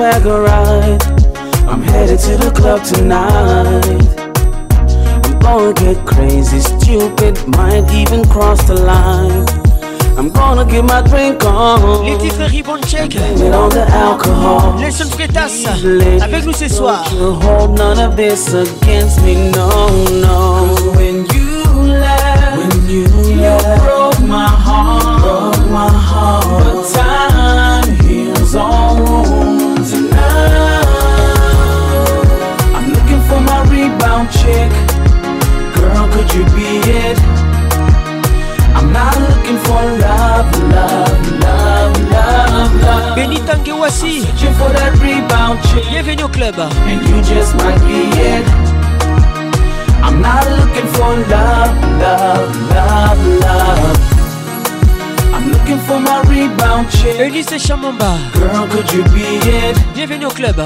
Swagger 0.00 0.40
right. 0.40 0.98
I'm 1.68 1.82
headed 1.82 2.18
to 2.20 2.36
the 2.38 2.50
club 2.50 2.82
tonight. 2.82 4.00
I'm 5.24 5.38
gonna 5.40 5.74
get 5.74 5.98
crazy, 6.06 6.60
stupid, 6.60 7.36
might 7.46 7.84
even 7.92 8.24
cross 8.24 8.62
the 8.66 8.76
line. 8.76 9.44
I'm 10.18 10.30
gonna 10.30 10.64
get 10.64 10.84
my 10.84 11.02
drink 11.02 11.44
on. 11.44 12.04
Les 12.06 12.16
différents 12.16 12.64
bon 12.64 12.80
check. 12.88 13.14
It 13.14 13.52
on 13.52 13.68
the 13.68 13.84
alcohol. 13.90 14.78
Les 14.80 14.90
seuls 14.90 15.10
Lady, 15.84 16.22
avec 16.22 16.46
nous 16.46 16.54
ce 16.54 16.68
soir. 16.68 17.04
Hold 17.42 17.76
none 17.76 17.98
of 17.98 18.16
this 18.16 18.54
against 18.54 19.20
me, 19.22 19.34
no, 19.52 19.68
no. 20.24 20.49
You 36.34 36.44
be 36.54 36.78
it? 36.86 37.18
I'm 38.76 38.92
not 38.92 39.16
looking 39.18 39.58
for 39.66 39.82
love, 40.06 40.48
love, 40.70 41.40
love, 41.42 42.10
love, 42.10 42.82
love. 42.82 43.16
Benita 43.16 43.56
Ngewasi. 43.64 44.22
Searching 44.22 44.54
for 44.54 44.70
that 44.70 44.92
rebound 45.02 45.58
chick. 45.68 45.84
Bienvenue 45.90 46.24
au 46.24 46.28
club. 46.28 46.54
And 46.86 47.02
you 47.08 47.20
just 47.22 47.54
might 47.56 47.80
be 47.88 48.00
it. 48.14 48.46
I'm 50.02 50.20
not 50.22 50.46
looking 50.58 50.88
for 50.94 51.10
love, 51.34 51.74
love, 51.98 52.50
love, 52.74 53.20
love. 53.44 53.98
I'm 55.34 55.50
looking 55.50 55.78
for 55.86 55.98
my 55.98 56.22
rebound 56.30 56.90
chick. 56.90 57.18
Eunice 57.18 57.58
Chamamba. 57.66 58.18
Girl, 58.34 58.66
could 58.68 58.92
you 58.92 59.02
be 59.14 59.40
it? 59.48 59.76
Bienvenue 59.94 60.26
au 60.26 60.30
club. 60.30 60.60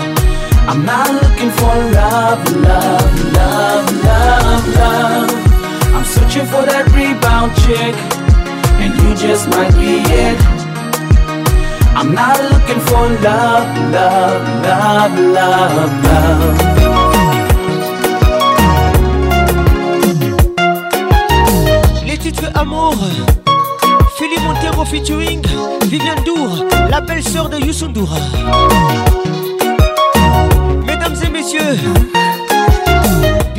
I'm 0.67 0.85
not 0.85 1.09
looking 1.11 1.51
for 1.51 1.75
love, 1.93 2.43
love, 2.57 3.33
love, 3.33 4.05
love, 4.05 4.69
love. 4.77 5.44
I'm 6.05 6.11
searching 6.11 6.45
for 6.45 6.61
that 6.69 6.85
rebound 6.93 7.57
chick, 7.65 7.97
and 8.77 8.93
you 8.93 9.17
just 9.17 9.49
might 9.49 9.73
be 9.81 10.05
it. 10.05 10.37
I'm 11.97 12.13
not 12.13 12.37
looking 12.53 12.77
for 12.85 13.09
love, 13.25 13.65
love, 13.89 14.45
love, 14.69 15.17
love, 15.33 16.05
love. 16.05 16.61
Les 22.05 22.21
Amour. 22.55 22.97
Philippe 24.19 24.43
Montero 24.43 24.85
featuring 24.85 25.41
Viviane 25.87 26.23
Dour, 26.27 26.67
la 26.91 27.01
belle 27.01 27.23
sœur 27.23 27.49
de 27.49 27.57
Youssou. 27.57 27.89
Mesdames 30.85 31.17
et 31.25 31.31
messieurs, 31.31 31.79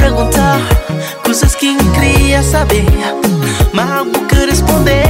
perguntar 0.00 0.58
coisas 1.24 1.54
que 1.54 1.76
queria 1.92 2.42
saber 2.42 2.86
Mas 3.72 3.90
a 3.90 4.04
boca 4.04 4.36
responder 4.46 5.04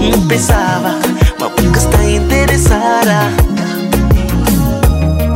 Não 0.00 0.26
pensava, 0.26 0.98
mas 1.38 1.50
boca 1.50 1.78
está 1.78 2.04
interessada. 2.04 3.32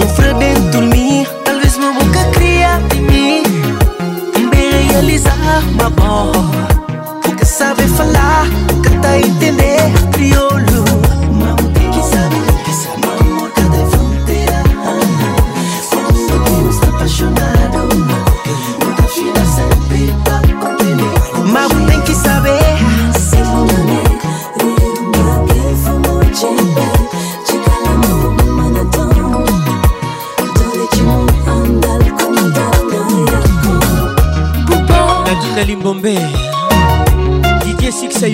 Um 0.02 0.08
freio 0.14 0.34
dentro 0.38 0.80
de 0.80 0.86
mim 0.86 1.26
Talvez 1.44 1.76
minha 1.76 1.92
boca 1.92 2.24
cria 2.32 2.80
de 2.88 3.00
mim 3.00 3.42
Me 4.34 4.90
realizar, 4.90 5.62
mas 5.76 5.88
bom 5.90 6.32
Porque 7.22 7.44
sabe 7.44 7.82
falar, 7.88 8.46
porque 8.68 8.90
tá 8.98 9.18
entender 9.18 9.61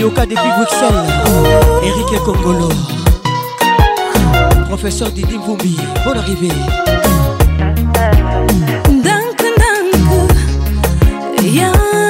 Yoka 0.09 0.25
depuis 0.25 0.51
Bruxelles. 0.57 1.05
Eric 1.85 2.23
Kongolo 2.25 2.70
Professeur 4.69 5.11
Didi 5.11 5.37
Mvumbi 5.37 5.77
Bonne 6.03 6.17
arrivée. 6.17 6.49
Dank, 9.05 9.39
dank, 9.59 9.93
yangi 11.45 12.08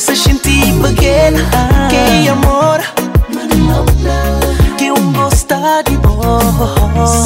să 0.00 0.12
și 0.12 0.30
întâi 0.30 0.74
băghen 0.80 1.34
Că 1.88 1.96
e 2.26 2.30
amor 2.30 2.94
Că 4.76 4.84
e 4.84 4.90
un 4.90 5.12
gosta 5.12 5.80
de 5.84 5.98
bo 6.00 6.38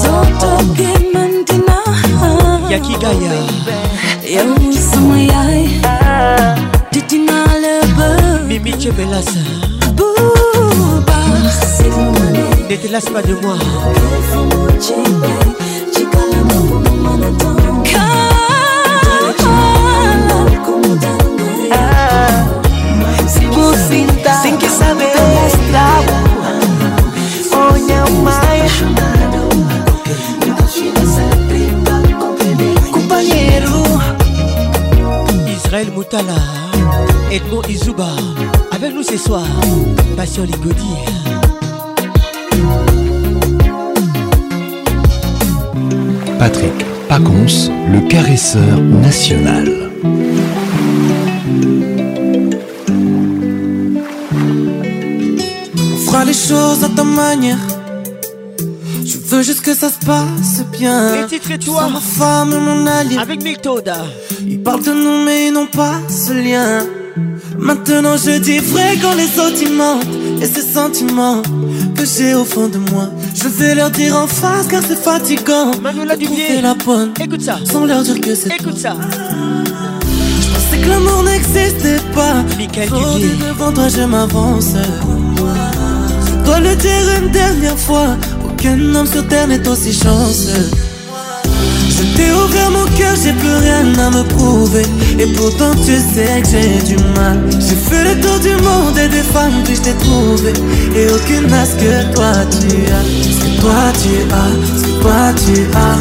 Soto 0.02 0.50
que 0.76 0.92
mandina 1.12 1.82
E 2.70 2.74
aqui 2.74 2.96
gaia 2.98 3.34
Eu 4.38 4.72
să 4.90 4.98
mă 4.98 5.16
iai 5.16 5.80
Titina 6.90 7.42
lebă 7.64 8.42
Mimice 8.46 8.90
belasa 8.90 9.44
Buba 9.94 11.18
Ne 12.68 12.74
te 12.74 12.88
las 12.90 13.04
de 13.04 13.38
moi 13.42 13.58
Ligodi 40.42 40.82
Patrick 46.38 46.72
Pacons, 47.08 47.70
le 47.92 48.08
caresseur 48.08 48.80
national. 48.80 49.90
On 55.76 55.98
fera 55.98 56.24
les 56.24 56.32
choses 56.32 56.82
à 56.82 56.88
ta 56.88 57.04
manière. 57.04 57.58
Je 59.04 59.18
veux 59.18 59.42
juste 59.42 59.60
que 59.60 59.72
ça 59.72 59.88
se 59.88 60.04
passe 60.04 60.64
bien. 60.72 61.28
Toi 61.28 61.58
seras 61.60 61.88
ma 61.88 62.00
femme 62.00 62.58
mon 62.58 62.86
allié. 62.86 63.18
Avec 63.18 63.42
Miltoda 63.42 64.04
Ils 64.44 64.60
parlent 64.60 64.82
de 64.82 64.92
nous, 64.92 65.24
mais 65.24 65.46
ils 65.46 65.52
n'ont 65.52 65.66
pas 65.66 66.00
ce 66.08 66.32
lien. 66.32 66.84
Maintenant, 67.56 68.16
je 68.16 68.38
dis 68.38 68.58
vrai 68.58 68.98
quand 69.00 69.14
les 69.14 69.38
autres 69.38 69.62
ils 69.62 69.72
mentent. 69.72 70.23
Et 70.44 70.46
ces 70.46 70.74
sentiments 70.74 71.40
que 71.96 72.04
j'ai 72.04 72.34
au 72.34 72.44
fond 72.44 72.68
de 72.68 72.76
moi, 72.76 73.08
je 73.34 73.48
vais 73.48 73.74
leur 73.74 73.90
dire 73.90 74.14
en 74.14 74.26
face 74.26 74.66
car 74.66 74.82
c'est 74.86 75.02
fatigant. 75.02 75.70
Manuela 75.80 76.16
Dubier. 76.18 76.60
la 76.60 76.74
bonne. 76.74 77.14
Écoute 77.18 77.40
ça 77.40 77.56
Sans 77.64 77.86
leur 77.86 78.02
dire 78.02 78.20
que 78.20 78.34
c'est 78.34 78.54
Écoute 78.60 78.76
ça 78.76 78.94
C'est 80.70 80.82
que 80.82 80.86
l'amour 80.86 81.22
n'existait 81.22 81.98
pas. 82.14 82.44
Michael 82.58 82.90
Dubier. 82.90 83.30
devant 83.48 83.72
toi, 83.72 83.88
je 83.88 84.02
m'avance. 84.02 84.74
Je 86.26 86.44
dois 86.44 86.60
le 86.60 86.76
dire 86.76 87.22
une 87.22 87.30
dernière 87.30 87.78
fois. 87.78 88.08
Aucun 88.44 88.94
homme 88.94 89.06
sur 89.06 89.26
terre 89.26 89.48
n'est 89.48 89.66
aussi 89.66 89.94
chanceux. 89.94 90.70
Je 91.88 92.02
t'ai 92.16 92.30
ouvert 92.32 92.70
mon 92.70 92.84
cœur, 92.96 93.14
j'ai 93.22 93.32
plus 93.32 93.56
rien 93.56 93.84
à 93.98 94.10
me 94.10 94.22
prouver. 94.24 94.86
Et 95.18 95.26
pourtant, 95.34 95.74
tu 95.74 95.96
sais 95.96 96.40
que 96.42 96.48
j'ai 96.48 96.82
du 96.86 96.96
mal. 97.14 97.38
J'ai 97.52 97.76
fait 97.76 98.04
le 98.04 98.20
tour 98.20 98.38
du 98.40 98.54
monde 98.62 98.98
et 98.98 99.08
des 99.08 99.22
femmes, 99.22 99.62
puis 99.64 99.76
je 99.76 99.82
t'ai 99.82 99.94
trouvé. 99.94 100.52
Et 100.96 101.08
aucune 101.10 101.46
n'a 101.48 101.64
ce 101.64 101.74
que 101.76 102.14
toi 102.14 102.32
tu 102.50 102.66
as. 102.90 103.04
Ce 103.22 103.38
que 103.44 103.60
toi 103.60 103.92
tu 104.02 104.14
as, 104.32 104.52
ce 104.78 104.84
que 104.84 104.94
toi 105.02 105.32
tu 105.44 105.56
as. 105.76 105.98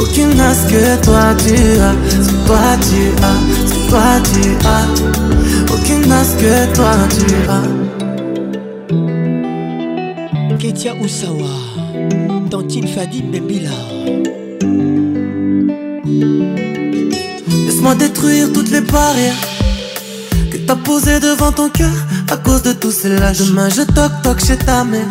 Aucune 0.00 0.34
n'a 0.36 0.54
ce 0.54 0.64
que 0.68 0.82
toi 1.04 1.34
tu 1.38 1.54
as. 1.80 1.94
Ce 2.22 2.30
que 2.30 2.36
toi 2.46 2.76
tu 2.88 3.00
as, 3.22 3.38
ce 3.66 3.72
que 3.74 3.80
toi 3.90 4.10
tu 4.32 4.42
as. 4.66 4.86
Aucune 5.74 6.04
n'a 6.08 6.24
ce 6.24 6.34
que 6.36 6.54
toi 6.74 6.94
tu 7.10 7.34
as. 7.48 7.90
Ketia 10.58 10.92
Oussawa 10.94 11.52
Tantine 12.50 12.86
Fadi 12.86 13.22
Mbembila 13.22 13.70
Laisse-moi 17.90 18.08
détruire 18.08 18.52
toutes 18.52 18.70
les 18.70 18.82
barrières 18.82 19.34
que 20.52 20.58
t'as 20.58 20.76
posées 20.76 21.18
devant 21.18 21.50
ton 21.50 21.68
cœur 21.70 21.90
à 22.30 22.36
cause 22.36 22.62
de 22.62 22.72
tous 22.72 22.92
ces 22.92 23.08
lâches. 23.08 23.38
Demain, 23.38 23.68
je 23.68 23.82
toc 23.82 24.12
toc 24.22 24.38
chez 24.44 24.56
ta 24.56 24.84
mère 24.84 25.10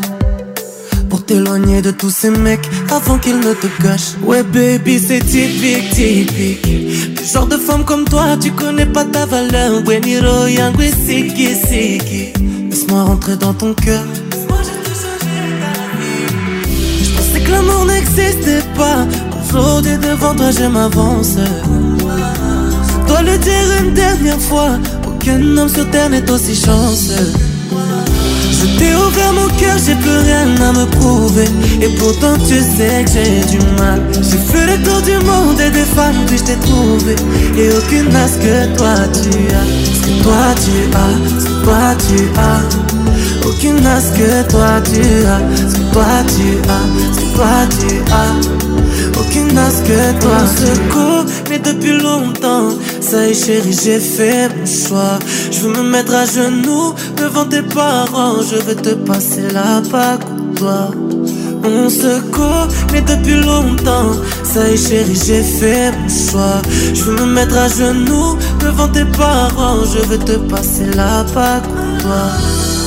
pour 1.09 1.25
t'éloigner 1.25 1.81
de 1.81 1.91
tous 1.91 2.09
ces 2.09 2.29
mecs 2.29 2.69
avant 2.89 3.17
qu'ils 3.17 3.39
ne 3.39 3.53
te 3.53 3.67
gâchent. 3.83 4.15
Ouais, 4.23 4.43
baby, 4.43 4.97
c'est 4.97 5.19
typique, 5.19 5.89
typique. 5.89 7.19
Le 7.19 7.25
genre 7.25 7.47
de 7.47 7.57
femme 7.57 7.83
comme 7.83 8.05
toi, 8.05 8.37
tu 8.39 8.51
connais 8.51 8.85
pas 8.85 9.03
ta 9.03 9.25
valeur. 9.25 9.83
Weniro, 9.85 10.47
yangwe, 10.47 10.89
siki, 11.05 11.55
siki. 11.55 12.33
Laisse-moi 12.69 13.03
rentrer 13.03 13.35
dans 13.35 13.53
ton 13.53 13.73
cœur. 13.73 14.05
n'existait 17.85 18.63
pas. 18.77 19.05
Aujourd'hui 19.43 19.97
devant 19.97 20.33
toi 20.35 20.51
je 20.51 20.65
m'avance. 20.65 21.35
Dois 23.09 23.23
le 23.23 23.39
dire 23.39 23.67
une 23.81 23.93
dernière 23.95 24.39
fois, 24.39 24.77
aucun 25.07 25.41
homme 25.57 25.67
sur 25.67 25.89
terre 25.89 26.11
n'est 26.11 26.29
aussi 26.29 26.53
chanceux. 26.53 27.33
Je 28.51 28.65
t'ai 28.77 28.93
ouvert 28.93 29.33
mon 29.33 29.47
cœur, 29.57 29.77
j'ai 29.83 29.95
plus 29.95 30.19
rien 30.19 30.45
à 30.61 30.73
me 30.73 30.85
prouver. 30.85 31.45
Et 31.81 31.89
pourtant 31.97 32.37
tu 32.47 32.59
sais 32.59 33.03
que 33.03 33.11
j'ai 33.11 33.43
du 33.49 33.57
mal. 33.79 33.99
J'ai 34.13 34.37
fait 34.37 34.67
le 34.67 34.83
tour 34.83 35.01
du 35.01 35.17
monde 35.25 35.59
et 35.59 35.71
des 35.71 35.85
femmes, 35.85 36.23
puis 36.27 36.37
je 36.37 36.43
t'ai 36.43 36.57
trouvé. 36.57 37.15
Et 37.57 37.69
aucune 37.75 38.13
n'a 38.13 38.27
ce 38.27 38.37
que 38.37 38.77
toi 38.77 38.93
tu 39.11 39.29
as. 39.55 39.65
Ce 39.95 40.01
que 40.05 40.23
toi 40.23 40.53
tu 40.63 40.75
as, 40.95 41.39
ce 41.39 41.45
que 41.45 41.63
toi 41.63 41.95
tu 42.05 42.19
as. 42.37 43.49
Aucune 43.49 43.81
n'a 43.81 43.99
ce 43.99 44.11
que 44.11 44.51
toi 44.51 44.81
tu 44.85 45.01
as. 45.25 45.41
Ce 45.67 45.75
que 45.77 45.93
toi 45.93 46.05
tu 46.27 46.47
as, 46.69 47.35
toi 47.35 47.55
tu 47.71 47.95
as. 48.13 48.58
Toi. 49.89 50.29
On 50.31 50.47
se 50.47 51.49
mais 51.49 51.57
depuis 51.57 51.99
longtemps. 51.99 52.69
Ça 53.01 53.25
y 53.25 53.31
est, 53.31 53.33
chérie, 53.33 53.75
j'ai 53.83 53.99
fait 53.99 54.47
mon 54.55 54.65
choix. 54.67 55.17
Je 55.49 55.61
veux 55.61 55.73
me 55.73 55.81
mettre 55.81 56.13
à 56.13 56.25
genoux 56.25 56.93
devant 57.17 57.45
tes 57.45 57.63
parents. 57.63 58.35
Je 58.43 58.57
veux 58.57 58.75
te 58.75 58.93
passer 58.93 59.47
la 59.51 59.81
bague 59.81 60.23
toi. 60.55 60.91
On 61.63 61.89
se 61.89 62.21
mais 62.91 63.01
depuis 63.01 63.41
longtemps. 63.41 64.11
Ça 64.43 64.69
y 64.69 64.73
est, 64.73 64.77
chérie, 64.77 65.19
j'ai 65.25 65.41
fait 65.41 65.91
mon 65.91 66.07
choix. 66.07 66.61
Je 66.93 67.03
veux 67.05 67.15
me 67.15 67.25
mettre 67.25 67.57
à 67.57 67.67
genoux 67.67 68.37
devant 68.59 68.89
tes 68.89 69.05
parents. 69.05 69.83
Je 69.91 70.05
veux 70.07 70.19
te 70.19 70.37
passer 70.51 70.85
la 70.95 71.23
bague 71.33 71.63
toi. 72.03 72.78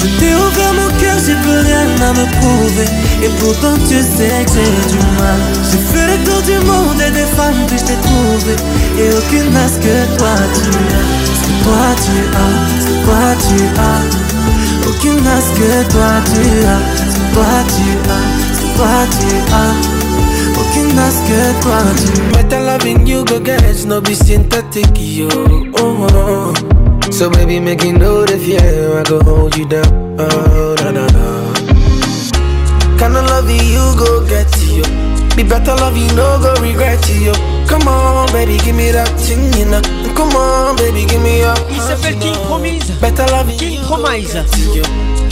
Je 0.00 0.06
t'ai 0.18 0.32
ouvert 0.32 0.74
mon 0.74 0.88
cœur, 1.00 1.16
j'ai 1.26 1.34
plus 1.42 1.60
rien 1.66 1.86
à 2.08 2.12
me 2.12 2.24
prouver. 2.38 2.86
Et 3.20 3.30
pourtant 3.40 3.74
tu 3.88 3.98
sais 3.98 4.44
que 4.46 4.52
j'ai 4.54 4.94
du 4.94 5.00
mal. 5.18 5.40
J'ai 5.70 5.82
fait 5.90 6.06
le 6.06 6.16
tour 6.24 6.40
du 6.42 6.58
monde 6.66 7.00
et 7.02 7.10
des 7.10 7.26
femmes 7.34 7.66
puis 7.66 7.78
je 7.78 7.84
t'ai 7.84 7.98
trouvé 8.06 8.54
Et 8.96 9.10
aucune 9.10 9.52
n'a 9.52 9.66
que 9.66 9.96
toi 10.16 10.34
tu 10.54 10.70
as. 10.70 11.18
Ce 11.26 11.42
que 11.42 11.54
toi 11.64 11.84
tu 12.04 12.14
as, 12.42 12.54
ce 12.78 12.86
que 12.86 12.96
toi 13.04 13.26
tu 13.42 13.58
as. 13.88 14.00
Aucune 14.88 15.22
n'a 15.24 15.38
que 15.56 15.70
toi 15.90 16.10
tu 16.30 16.42
as. 16.62 16.82
Ce 17.10 17.18
que 17.18 17.34
toi 17.34 17.52
tu 17.74 17.86
as, 18.06 18.24
ce 18.54 18.60
que 18.62 18.70
toi 18.76 18.98
tu 19.18 19.30
as. 19.52 19.98
Aucune 20.60 20.94
n'a 20.94 21.08
que 21.26 21.40
toi 21.62 21.80
tu 21.98 22.10
as. 22.22 22.42
Better 22.42 22.60
loving 22.64 23.06
you 23.06 23.24
go 23.24 23.40
get 23.40 23.84
no 23.86 24.00
be 24.00 24.14
synthetic, 24.14 24.96
yo. 24.96 25.28
Oh, 25.80 26.06
oh, 26.14 26.54
oh. 26.54 26.87
So 27.10 27.28
baby, 27.30 27.58
make 27.58 27.82
you 27.82 27.92
know 27.92 28.24
the 28.24 28.38
fear, 28.38 28.98
I 28.98 29.02
go 29.02 29.20
hold 29.20 29.56
you 29.56 29.66
down. 29.66 30.16
Oh, 30.20 30.76
na 30.78 30.90
na 30.92 31.06
na. 31.06 31.52
Kinda 32.96 33.22
love 33.22 33.50
you, 33.50 33.60
you 33.62 33.96
go 33.98 34.24
get 34.26 34.46
you. 34.62 34.84
Be 35.34 35.42
better 35.42 35.74
love 35.74 35.96
you, 35.96 36.06
no 36.14 36.38
go 36.40 36.54
regret 36.62 37.02
you. 37.08 37.32
Come 37.66 37.88
on, 37.88 38.30
baby, 38.32 38.56
give 38.58 38.76
me 38.76 38.90
that 38.92 39.08
thing, 39.18 39.52
you 39.58 39.66
know. 39.66 39.82
Come 40.14 40.34
on, 40.36 40.76
baby, 40.76 41.06
give 41.06 41.22
me 41.22 41.40
your. 41.40 41.54
Il 41.70 41.80
s'appelle 41.80 42.18
King 42.18 42.36
Promise. 42.46 42.90
Better 43.00 43.26
love 43.32 43.50
King 43.58 43.80
Promise. 43.84 44.36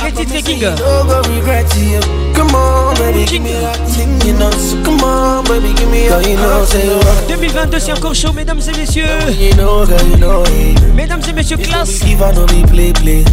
Quel 0.07 0.15
titre 0.15 0.36
est 0.36 0.43
King 0.43 0.62
No 0.62 1.05
go 1.05 1.20
regret 1.35 1.67
you. 1.76 1.99
Come 2.33 2.55
on, 2.55 2.94
baby, 2.94 3.25
give 3.25 3.43
me 3.43 3.51
that 3.55 3.76
thing, 3.89 4.20
you 4.25 4.35
know. 4.35 4.51
So 4.52 4.76
come 4.85 5.02
on, 5.02 5.43
baby, 5.44 5.75
give 5.75 5.91
me 5.91 6.07
your. 6.07 6.23
You 6.23 6.36
know, 6.36 6.65
say 6.65 6.86
you 6.86 6.93
want. 6.93 7.26
2022 7.28 7.78
c'est 7.81 7.93
encore 7.93 8.15
chaud 8.15 8.33
mesdames 8.33 8.60
et 8.60 8.78
messieurs 8.78 9.05
You 9.36 9.55
know, 9.57 9.85
girl, 9.85 10.07
you 10.09 10.17
know 10.18 10.44
it. 10.44 10.94
Mesdames 10.94 11.23
et 11.28 11.33
messieurs 11.33 11.57
classe 11.57 12.02
If 12.02 12.20
I 12.20 12.33
know 12.33 12.47
me 12.55 12.62
play, 12.65 12.93
play. 12.93 13.25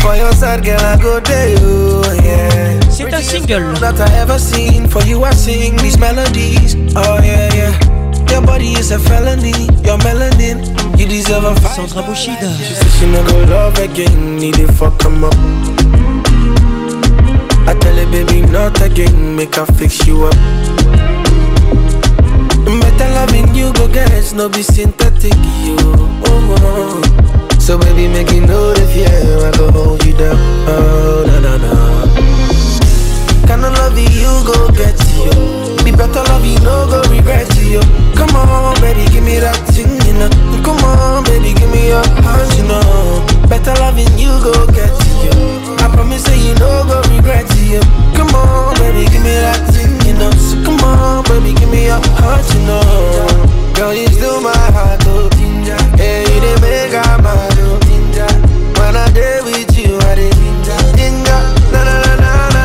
For 0.00 0.16
your 0.16 0.32
side, 0.34 0.64
girl, 0.64 0.80
I 0.80 0.96
go 1.00 1.20
there, 1.20 1.50
you, 1.50 2.02
yeah. 2.24 2.80
C'est 2.90 3.12
un 3.12 3.22
single 3.22 3.72
that 3.80 3.94
I 4.00 4.20
ever 4.20 4.38
seen. 4.38 4.88
For 4.88 5.02
you, 5.04 5.24
I 5.24 5.32
sing 5.34 5.76
these 5.76 5.98
melodies. 5.98 6.76
Oh, 6.96 7.20
yeah, 7.22 7.54
yeah. 7.54 7.96
Your 8.30 8.42
body 8.42 8.72
is 8.72 8.90
a 8.90 8.98
felony. 8.98 9.52
Your 9.84 9.98
melanin, 9.98 10.66
you 10.98 11.06
deserve 11.06 11.44
a 11.44 11.54
fight. 11.60 11.76
Sandra 11.76 12.02
Bouchida. 12.02 12.50
She 12.58 12.74
said 12.74 12.90
she 12.98 13.06
no 13.06 13.22
go 13.24 13.44
love 13.44 13.78
again. 13.78 14.36
Need 14.36 14.58
it 14.58 14.70
fuck 14.72 14.98
come 14.98 15.24
up. 15.24 15.75
I 17.68 17.74
tell 17.80 17.96
her, 17.96 18.10
baby, 18.10 18.42
not 18.42 18.80
again. 18.82 19.36
Make 19.36 19.56
her 19.56 19.66
fix 19.66 20.06
you 20.06 20.24
up. 20.24 20.34
Better 22.64 23.08
loving 23.14 23.54
you, 23.54 23.72
go 23.74 23.88
get. 23.88 24.32
No 24.34 24.48
be 24.48 24.62
synthetic, 24.62 25.34
you. 25.64 25.76
Oh, 26.26 26.56
oh. 26.62 27.58
So 27.58 27.78
baby, 27.78 28.08
make 28.08 28.30
you 28.30 28.42
know 28.42 28.72
the 28.72 28.86
fear. 28.92 29.08
I 29.08 29.50
go 29.56 29.70
hold 29.70 30.04
you 30.04 30.12
down. 30.16 30.36
Oh, 30.68 31.24
na 31.26 31.40
na 31.40 31.56
na. 31.56 31.72
Kinda 33.46 33.70
love 33.70 33.98
you, 33.98 34.32
go 34.46 34.68
get 34.72 34.98
you. 35.14 35.84
Be 35.84 35.90
better 35.92 36.22
love 36.30 36.44
you, 36.44 36.58
no 36.60 36.86
go 36.90 37.02
regret 37.10 37.48
you. 37.62 37.80
Come 38.16 38.34
on, 38.36 38.74
baby, 38.80 39.04
give 39.12 39.24
me 39.24 39.38
that 39.38 39.56
thing, 39.74 39.90
you 40.06 40.14
know. 40.18 40.28
Come 40.64 40.78
on, 40.84 41.24
baby, 41.24 41.54
give 41.54 41.70
me 41.70 41.88
your 41.88 42.04
heart, 42.22 42.46
you 42.56 42.64
know. 42.64 43.26
Better 43.48 43.74
loving 43.80 44.10
you, 44.18 44.30
go 44.42 44.66
get 44.72 44.90
you. 45.22 45.55
I 45.86 45.88
promise 45.94 46.24
that 46.24 46.34
you 46.42 46.54
no 46.58 46.82
go 46.90 46.98
regret 47.14 47.46
you. 47.62 47.78
Come 48.18 48.34
on, 48.34 48.74
baby, 48.82 49.06
give 49.06 49.22
me 49.22 49.38
that 49.38 49.62
thing, 49.70 49.94
you 50.02 50.18
know. 50.18 50.30
So 50.34 50.58
come 50.66 50.82
on, 50.82 51.22
baby, 51.30 51.54
give 51.54 51.70
me 51.70 51.86
your 51.86 52.02
heart, 52.18 52.42
you 52.54 52.60
know. 52.66 52.82
Girl, 53.74 53.94
you 53.94 54.08
still 54.08 54.40
my 54.40 54.50
heart, 54.74 55.00
oh. 55.06 55.30
Yeah, 55.62 55.78
you 56.26 56.40
the 56.42 56.58
make 56.60 56.92
I 56.94 57.16
mad, 57.22 57.54
oh. 57.62 57.78
When 58.78 58.94
I 58.96 59.10
day 59.12 59.40
with 59.42 59.78
you, 59.78 59.98
I 59.98 60.14
dey 60.14 60.30
ginger, 60.98 61.42
na 61.70 61.84
na 61.86 61.94
na 62.02 62.12
na 62.18 62.48
na. 62.50 62.64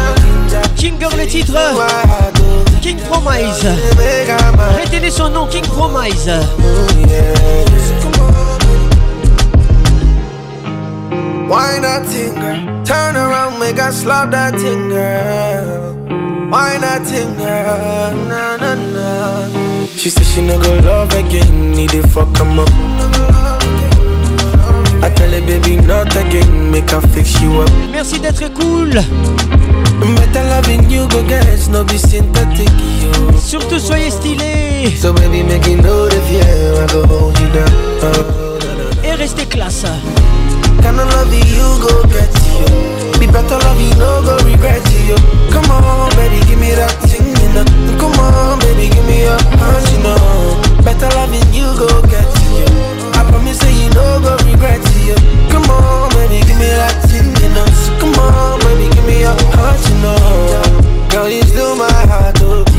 Kinger 0.75 1.09
le 1.15 1.25
titre 1.27 1.73
King 2.81 2.97
Promise 3.07 3.67
Retenez 4.77 5.11
son 5.11 5.29
nom 5.29 5.47
King 5.47 5.63
Promise 5.65 6.27
oh, 6.29 6.45
Why 11.51 11.79
not 11.79 12.05
thing, 12.05 12.33
girl? 12.35 12.81
Turn 12.85 13.17
around, 13.17 13.59
make 13.59 13.77
us 13.77 14.03
slap 14.03 14.31
that 14.31 14.55
thing, 14.55 14.87
girl. 14.87 15.95
Why 16.49 16.77
not 16.77 17.05
thing, 17.05 17.35
girl? 17.35 18.15
Na 18.31 18.55
na 18.55 18.75
na. 18.75 19.49
She 19.97 20.09
said 20.09 20.25
she 20.27 20.41
no 20.47 20.57
go 20.63 20.79
love 20.79 21.11
again, 21.11 21.73
need 21.73 21.93
it 21.93 22.07
fuck 22.07 22.33
come 22.33 22.57
up. 22.57 22.69
I 25.03 25.09
tell 25.13 25.29
her 25.29 25.41
baby 25.45 25.75
not 25.75 26.15
again, 26.15 26.71
make 26.71 26.89
her 26.91 27.01
fix 27.11 27.41
you 27.41 27.59
up. 27.59 27.69
Merci 27.91 28.21
d'être 28.21 28.47
cool 28.53 28.93
Better 30.15 30.43
loving 30.47 30.89
you 30.89 31.05
go 31.09 31.19
it, 31.19 31.67
no 31.69 31.83
be 31.83 31.97
synthetic, 31.97 32.71
yo. 33.03 33.11
Surtout 33.37 33.79
soyez 33.79 34.11
stylés 34.11 34.95
So 35.01 35.11
baby 35.11 35.43
make 35.43 35.67
you 35.67 35.81
know 35.81 36.07
the 36.07 36.21
fear, 36.29 36.81
I 36.81 36.87
go 36.93 37.05
hold 37.07 37.37
you 37.39 37.49
down. 37.51 37.91
Et 39.03 39.15
restez 39.15 39.47
classe 39.47 39.85
Kinda 40.79 41.03
love 41.05 41.33
you, 41.33 41.67
go 41.83 42.03
get 42.07 42.31
you. 42.47 43.19
Be 43.19 43.27
better 43.27 43.57
love 43.59 43.79
you, 43.79 43.93
no 43.99 44.21
go 44.23 44.37
regret 44.47 44.81
you. 45.05 45.15
Come 45.51 45.69
on, 45.71 46.09
baby, 46.15 46.39
give 46.47 46.59
me 46.59 46.71
that 46.73 46.95
thing, 47.09 47.27
you 47.27 47.49
know. 47.53 47.65
Come 47.99 48.15
on, 48.19 48.59
baby, 48.59 48.87
give 48.89 49.05
me 49.05 49.23
your 49.27 49.37
heart, 49.59 49.83
you 49.91 49.99
know. 50.01 50.61
Better 50.83 51.09
loving 51.17 51.45
you, 51.53 51.67
go 51.77 51.87
get 52.07 52.25
you. 52.49 52.65
I 53.13 53.21
promise 53.29 53.59
that 53.59 53.73
you 53.75 53.89
no 53.93 54.19
go 54.23 54.33
regret 54.49 54.81
you. 55.05 55.15
Come 55.51 55.69
on, 55.69 56.09
baby, 56.15 56.39
give 56.47 56.57
me 56.57 56.69
that 56.79 56.95
thing, 57.09 57.29
you 57.43 57.49
know. 57.53 57.65
So 57.83 57.91
come 57.99 58.15
on, 58.17 58.59
baby, 58.65 58.89
give 58.95 59.05
me 59.05 59.21
your 59.21 59.35
heart, 59.59 59.79
you 59.89 59.95
know. 60.01 61.07
Girl, 61.09 61.29
you 61.29 61.43
still 61.43 61.75
my 61.75 61.91
heart, 62.09 62.37
oh. 62.41 62.70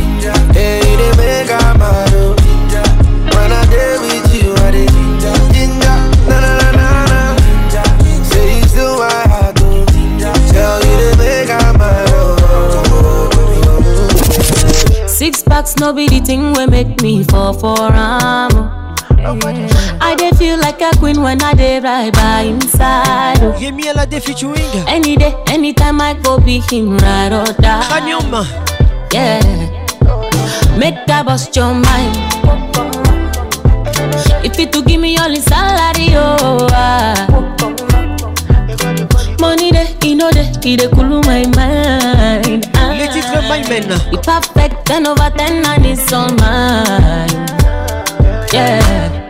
Packs, 15.63 15.77
no 15.79 15.93
be 15.93 16.09
the 16.09 16.19
thing 16.19 16.53
we 16.55 16.67
make 16.67 17.01
me 17.03 17.23
fall 17.23 17.53
for 17.55 17.79
am. 17.79 18.51
I 20.01 20.17
dey 20.19 20.33
feel 20.33 20.59
like 20.59 20.81
a 20.83 20.91
queen 20.99 21.23
when 21.23 21.41
I 21.41 21.55
dey 21.55 21.79
ride 21.79 22.15
by 22.15 22.41
inside. 22.51 23.39
oh. 23.43 23.53
Rémi 23.61 23.87
à 23.89 23.93
la 23.95 24.07
featuring 24.21 24.57
Any 24.89 25.15
day, 25.17 25.33
anytime 25.47 26.01
I 26.01 26.15
go 26.15 26.41
be 26.41 26.59
him 26.69 26.99
ride 26.99 27.33
or 27.33 27.45
die. 27.63 27.81
Cranium 27.89 28.45
Yeah. 29.13 29.39
Make 30.77 31.09
I 31.09 31.23
bust 31.23 31.55
your 31.55 31.73
mind. 31.75 32.17
If 34.45 34.59
it 34.59 34.73
to 34.73 34.83
give 34.83 35.01
me 35.01 35.17
all 35.17 35.31
his 35.31 35.45
salary, 35.45 36.09
oh. 36.17 36.67
ah. 36.73 37.15
Money 39.39 39.71
dey, 39.71 39.95
he 40.03 40.17
know 40.17 40.33
dey, 40.33 40.51
he 40.61 40.77
dey 40.77 40.89
cool 40.89 41.21
my 41.23 41.47
mind. 41.55 42.42
My 43.53 43.61
Men 43.69 44.01
He 44.09 44.17
perfect, 44.17 44.87
10 44.87 45.07
over 45.07 45.29
10 45.29 45.67
and 45.67 45.85
it's 45.85 46.11
all 46.11 46.33
mine. 46.37 47.29
Yeah. 48.51 49.22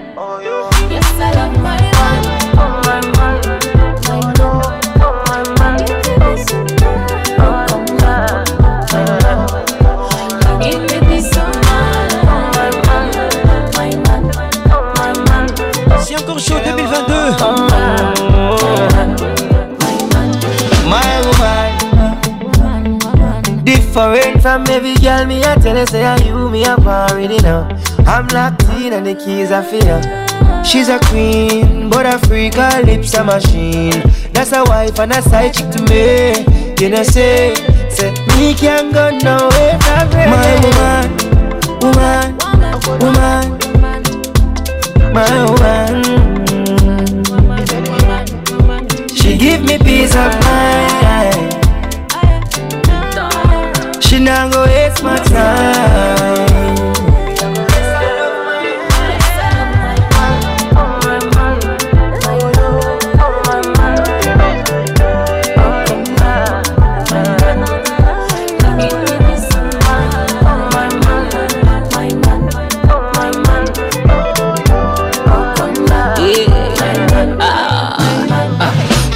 From 24.42 24.66
every 24.68 24.94
girl, 24.96 25.24
me 25.24 25.38
I 25.44 25.54
tell 25.54 25.76
her 25.76 25.86
say 25.86 26.04
I 26.04 26.16
you 26.16 26.50
me 26.50 26.64
up 26.64 26.84
already 26.84 27.38
now. 27.38 27.68
I'm 28.06 28.26
locked 28.28 28.64
in 28.74 28.92
and 28.92 29.06
the 29.06 29.14
keys 29.14 29.52
are 29.52 29.62
for 29.62 29.82
her. 29.84 30.64
She's 30.64 30.88
a 30.88 30.98
queen, 30.98 31.88
but 31.88 32.06
a 32.06 32.18
freak, 32.26 32.54
her 32.54 32.82
lips 32.82 33.14
a 33.14 33.22
machine. 33.22 34.02
That's 34.32 34.52
a 34.52 34.64
wife 34.64 34.98
and 34.98 35.12
a 35.12 35.22
side 35.22 35.54
chick 35.54 35.70
to 35.70 35.82
me. 35.84 36.44
You 36.80 36.90
know 36.90 37.04
say, 37.04 37.54
say 37.88 38.10
me 38.36 38.54
can't 38.54 38.92
go 38.92 39.10
nowhere 39.10 39.78
from. 39.80 40.10
My 40.10 40.58
woman, 41.80 42.36
woman, 43.00 43.58
woman, 43.62 44.02
my 45.14 45.44
woman. 45.50 46.02
She 49.14 49.38
give 49.38 49.62
me 49.62 49.78
peace 49.78 50.16
of 50.16 50.32
mind. 50.44 51.01
Not 54.24 54.52
go 54.52 54.62
waste 54.64 55.02
my 55.02 55.16
time. 55.16 56.52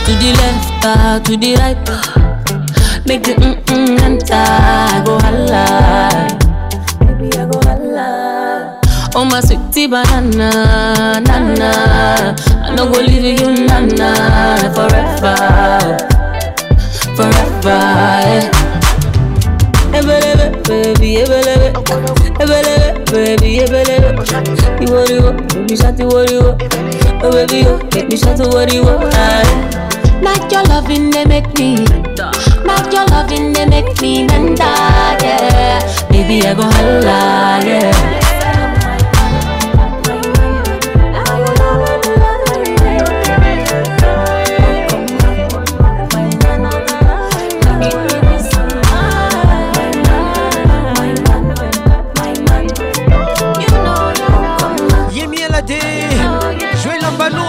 To 0.07 0.13
the 0.13 0.33
left, 0.39 0.71
ah, 0.87 1.21
to 1.25 1.37
the 1.37 1.57
right. 1.57 1.77
ah. 1.91 3.03
Make 3.07 3.23
the 3.25 3.35
mm 3.35 3.66
mm. 4.29 4.35
I 4.35 5.03
go 5.05 5.19
holla. 5.21 5.65
Baby, 7.01 7.29
I 7.39 7.47
go 7.47 7.61
holla. 7.65 8.81
Oh 9.15 9.25
my 9.25 9.41
sweetie 9.41 9.87
banana, 9.87 11.21
nana. 11.21 12.35
I 12.65 12.75
no 12.75 12.91
go 12.93 13.01
leave 13.01 13.41
you, 13.41 13.67
nana, 13.67 14.11
forever, 14.75 15.37
forever. 17.17 17.81
Yeah. 18.27 18.51
Ebelebe, 19.97 20.63
baby, 20.69 21.17
ebelebe, 21.25 21.73
ebelebe, 22.41 23.05
baby, 23.11 23.59
ebelebe. 23.65 24.21
You 24.81 25.17
you 25.17 25.23
want, 25.23 25.55
baby, 25.55 25.77
shut 25.77 25.99
you 25.99 26.09
you 26.29 26.43
want. 26.43 26.63
Oh 27.25 27.31
baby, 27.33 27.59
you 27.65 27.79
make 27.95 28.09
me 28.09 28.17
shout 28.17 28.37
to 28.37 28.49
what 28.49 28.73
you 28.75 28.83
Not 30.23 30.51
your 30.53 30.63
loving, 30.65 31.11
they 31.11 31.25
make 31.25 31.53
me. 31.59 31.77
Not 32.65 32.93
your 32.93 33.07
loving, 33.07 33.53
they 33.53 33.67
make 33.67 34.01
me 34.01 34.27
menda, 34.27 34.73
yeah. 35.23 36.09
Baby, 36.11 36.47
I 36.47 36.55
go 36.55 36.63
holla, 36.63 37.61
yeah. 37.65 38.23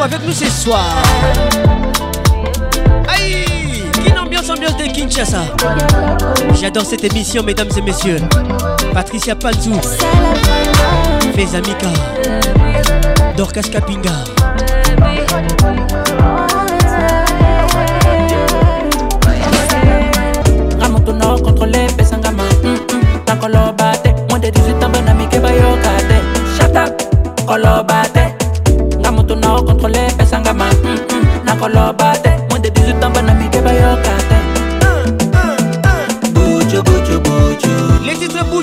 Avec 0.03 0.25
nous 0.25 0.31
ce 0.31 0.45
soir. 0.49 0.95
De 4.47 4.87
Kinshasa. 4.93 5.41
J'adore 6.53 6.85
cette 6.85 7.03
émission, 7.03 7.43
mesdames 7.43 7.67
et 7.75 7.81
messieurs. 7.81 8.21
Patricia 8.93 9.35
Panzou, 9.35 9.73
Fezamika, 11.35 11.89
Dorcas 13.35 13.63
Kapinga. 13.69 14.09
Ramoto 20.79 21.11
no 21.11 21.37
contrôlé, 21.39 21.87
pesangama. 21.97 22.43
Mm 22.63 22.69
mm, 22.69 23.25
ta 23.25 23.35
kolobate. 23.35 24.15
Moins 24.29 24.39
de 24.39 24.49
18 24.49 24.81
ans, 24.81 24.89
ben 24.89 25.09
ami 25.09 25.27
que 25.27 25.39
bayokate. 25.39 26.23
Shut 26.57 26.73
up, 26.73 27.01
kolobate. 27.45 28.33
Ramoto 29.03 29.35
no 29.35 29.61
contrôlé, 29.61 30.07
pesangama. 30.17 30.69
Mm 30.85 32.36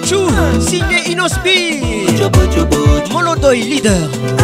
Bouchou, 0.05 0.29
signé 0.61 0.99
Inospi. 1.09 1.81
Molodoy, 3.11 3.63
leader. 3.63 4.44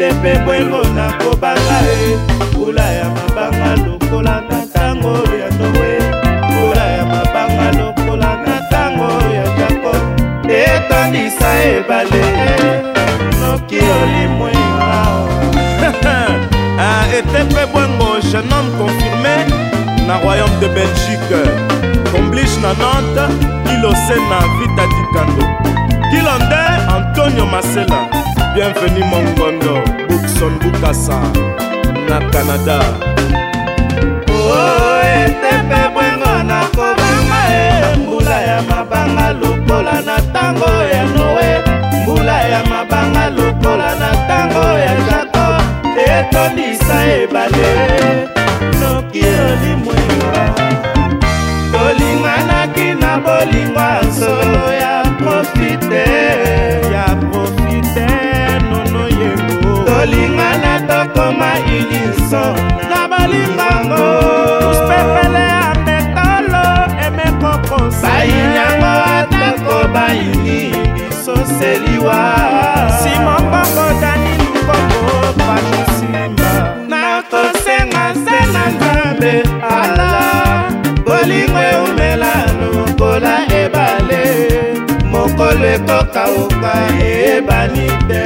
O 0.00 0.02
ete 0.02 0.12
mpe 0.14 0.38
bwengo 0.44 0.82
nakobanga 0.94 1.80
e. 1.92 2.18
Mbula 2.52 2.82
ya 2.82 3.04
mabanga 3.04 3.76
lokola 3.86 4.42
na 4.50 4.64
ntango 4.64 5.08
ya 5.12 5.50
noe 5.58 5.98
mbula 6.50 6.84
ya 6.84 7.04
mabanga 7.06 7.72
lokola 7.78 8.36
na 8.46 8.60
ntango 8.60 9.34
ya 9.34 9.44
jakob 9.58 9.96
etondisa 10.50 11.64
ebale. 11.64 12.24
Noki 13.40 13.76
olimwenga 13.76 15.00
Ah, 16.82 17.04
ete 17.18 17.44
mpe 17.44 17.66
bwengo 17.72 18.20
jeune 18.32 18.54
homme 18.54 18.70
confirmé 18.78 19.36
na 20.06 20.18
royaume 20.18 20.60
de 20.60 20.68
belgique. 20.68 21.40
Comblige 22.12 22.60
na 22.62 22.72
nantes 22.74 23.36
kilose 23.64 24.16
na 24.30 24.40
vita 24.58 24.86
dikando 24.86 25.44
kilonde 26.10 26.62
antonio 26.96 27.46
masela 27.46 28.29
bienvenu 28.54 29.04
mongondo 29.06 29.74
bukson 30.08 30.52
bukasa 30.62 31.20
na 32.08 32.18
canada. 32.30 32.78
O 34.28 35.00
ete 35.14 35.52
mpe 35.66 35.80
bwengo 35.94 36.32
nakobanga 36.50 37.40
e 37.52 37.96
mbula 37.96 38.40
ya 38.42 38.62
mabanga 38.62 39.32
lokola 39.40 40.00
na 40.06 40.16
ntango 40.18 40.70
ya 40.92 41.04
noe 41.14 41.50
mbula 42.02 42.38
ya 42.52 42.60
mabanga 42.70 43.30
lokola 43.30 43.94
na 44.00 44.08
ntango 44.12 44.64
ya 44.84 44.94
jakob 45.08 45.62
etondisa 46.06 46.96
ebale. 47.14 47.70
Noki 48.80 49.22
olimwenga 49.46 50.44
tolinganaki 51.72 52.88
na 53.00 53.18
bolingo 53.24 53.80
ya 54.79 54.79
tolingana 60.00 60.80
tokoma 60.88 61.50
unison 61.76 62.56
na 62.90 63.08
bolingango 63.08 64.04
tuspepele 64.60 65.44
ya 65.52 65.74
metolo 65.84 66.64
emekokosa 67.06 68.08
bayinyango 68.08 68.92
atako 69.16 69.88
bayini 69.94 70.72
biso 70.94 71.36
seliwa. 71.58 72.20
Simobongo 73.02 74.00
dani 74.00 74.32
lukongo 74.38 75.34
patrisimba 75.38 76.52
nakosenga 76.88 78.14
se 78.24 78.38
na 78.52 78.64
nzambe 78.72 79.42
ala. 79.80 80.10
Bolingo 81.04 81.58
eumela 81.72 82.32
lokola 82.60 83.36
ebale. 83.62 84.24
Mokolo 85.10 85.66
ekokauka 85.74 86.72
eyebani 87.04 87.86
te 88.08 88.22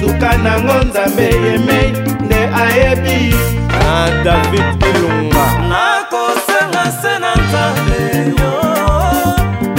suka 0.00 0.36
nango 0.36 0.74
nzambe 0.84 1.22
yemei 1.22 1.90
nde 2.24 2.40
ayebi. 2.62 3.34
Na 3.68 4.22
david 4.24 4.84
ilunga 4.90 5.46
nakosenga 5.70 6.84
se 7.00 7.18
na 7.18 7.32
nzambe 7.42 8.00
yo 8.38 8.52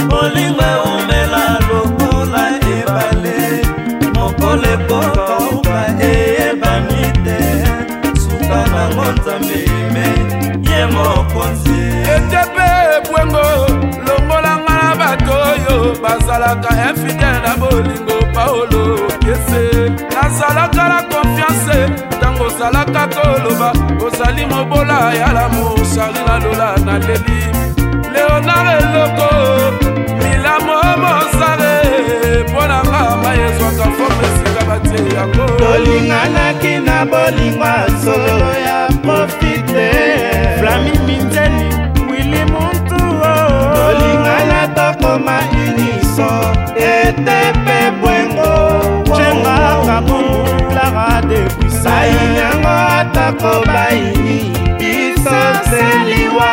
bolingo 0.08 0.64
eumela 0.74 1.44
lokola 1.68 2.44
ebale. 2.74 3.38
Mokolo 4.14 4.68
ekokauka 4.74 5.78
eyebani 6.00 7.04
te 7.24 7.38
suka 8.22 8.58
nango 8.72 9.06
nzambe 9.12 9.58
yemei 9.70 10.18
ye 10.70 10.86
mokonzi 10.86 11.80
ete 12.14 12.40
mpe 12.48 12.68
bwengo 13.10 13.46
longolanga 14.06 14.74
na 14.82 14.96
bato 14.96 15.34
oyo 15.50 15.96
bazalaka 16.02 16.70
infidele 16.90 17.38
na 17.44 17.56
bolingo 17.56 18.01
ozalaka 22.62 23.08
koloba 23.08 23.72
ozali 24.06 24.46
mobola 24.46 25.12
ya 25.14 25.32
lamo 25.32 25.76
shari 25.94 26.22
na 26.26 26.38
lola 26.38 26.76
na 26.86 26.98
leli. 26.98 27.40
Leonard 28.12 28.82
eloko 28.82 29.30
milamo 30.18 30.78
mozare 31.02 31.74
mpo 32.48 32.62
na 32.66 32.82
nga 32.84 33.16
mayezwaka 33.22 33.84
fome 33.96 34.26
esika 34.28 34.64
batie 34.68 35.14
yango. 35.16 35.46
Tolinganaki 35.58 36.78
na 36.86 37.04
bolingo 37.04 37.64
ya 37.64 37.86
solo 38.04 38.54
ya 38.66 38.88
profite. 39.02 39.90
Flami 40.60 40.92
minzeli 41.06 41.66
wili 42.10 42.44
muntu 42.44 42.98
tolingana 43.74 44.68
tokoma 44.76 45.38
unison 45.66 46.56
ete 46.76 47.38
mpe 47.58 47.90
bwengo. 48.00 48.52
Cengaka 49.16 50.00
bulara 50.06 51.22
depuisa 51.28 51.61
sai 51.82 52.12
yango 52.38 52.78
takobaini 53.14 54.40
biso 54.78 55.40
seliwa. 55.70 56.52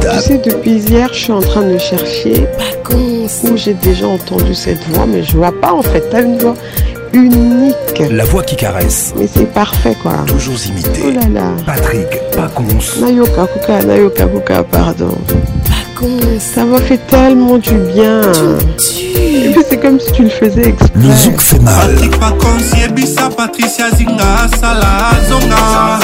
Tu 0.00 0.20
sais, 0.20 0.38
depuis 0.38 0.78
hier, 0.78 1.08
je 1.12 1.18
suis 1.18 1.32
en 1.32 1.40
train 1.40 1.62
de 1.62 1.76
chercher 1.78 2.46
où 3.44 3.56
j'ai 3.56 3.74
déjà 3.74 4.06
entendu 4.06 4.54
cette 4.54 4.82
voix, 4.88 5.06
mais 5.06 5.22
je 5.22 5.36
vois 5.36 5.52
pas 5.52 5.72
en 5.72 5.82
fait. 5.82 6.08
T'as 6.10 6.22
une 6.22 6.38
voix 6.38 6.54
unique. 7.12 8.02
La 8.10 8.24
voix 8.24 8.42
qui 8.42 8.56
caresse. 8.56 9.12
Mais 9.16 9.26
c'est 9.26 9.52
parfait 9.52 9.96
quoi. 10.02 10.14
Toujours 10.26 10.56
imité. 10.66 11.02
Oh 11.06 11.10
là 11.10 11.28
là. 11.28 11.50
Patrick 11.66 12.08
Pacons. 12.34 13.00
Nayoka 13.00 13.46
Kuka, 13.46 13.82
Nayoka 13.82 14.26
Kuka, 14.26 14.62
pardon. 14.64 15.16
Ça 16.40 16.64
m'a 16.64 16.78
fait 16.78 16.98
tellement 17.06 17.58
du 17.58 17.74
bien. 17.74 18.22
Et 18.22 19.50
puis 19.52 19.62
c'est 19.68 19.78
comme 19.78 20.00
si 20.00 20.10
tu 20.12 20.24
le 20.24 20.30
faisais 20.30 20.68
exprès. 20.68 20.90
Le 20.96 21.12
zouk 21.12 21.40
fait 21.40 21.60
mal. 21.60 21.94
patrick 21.94 22.18
pacons 22.18 22.76
yebisa 22.76 23.28
patricia 23.30 23.90
zinga 23.90 24.24
asala 24.44 25.12
zonga 25.28 26.00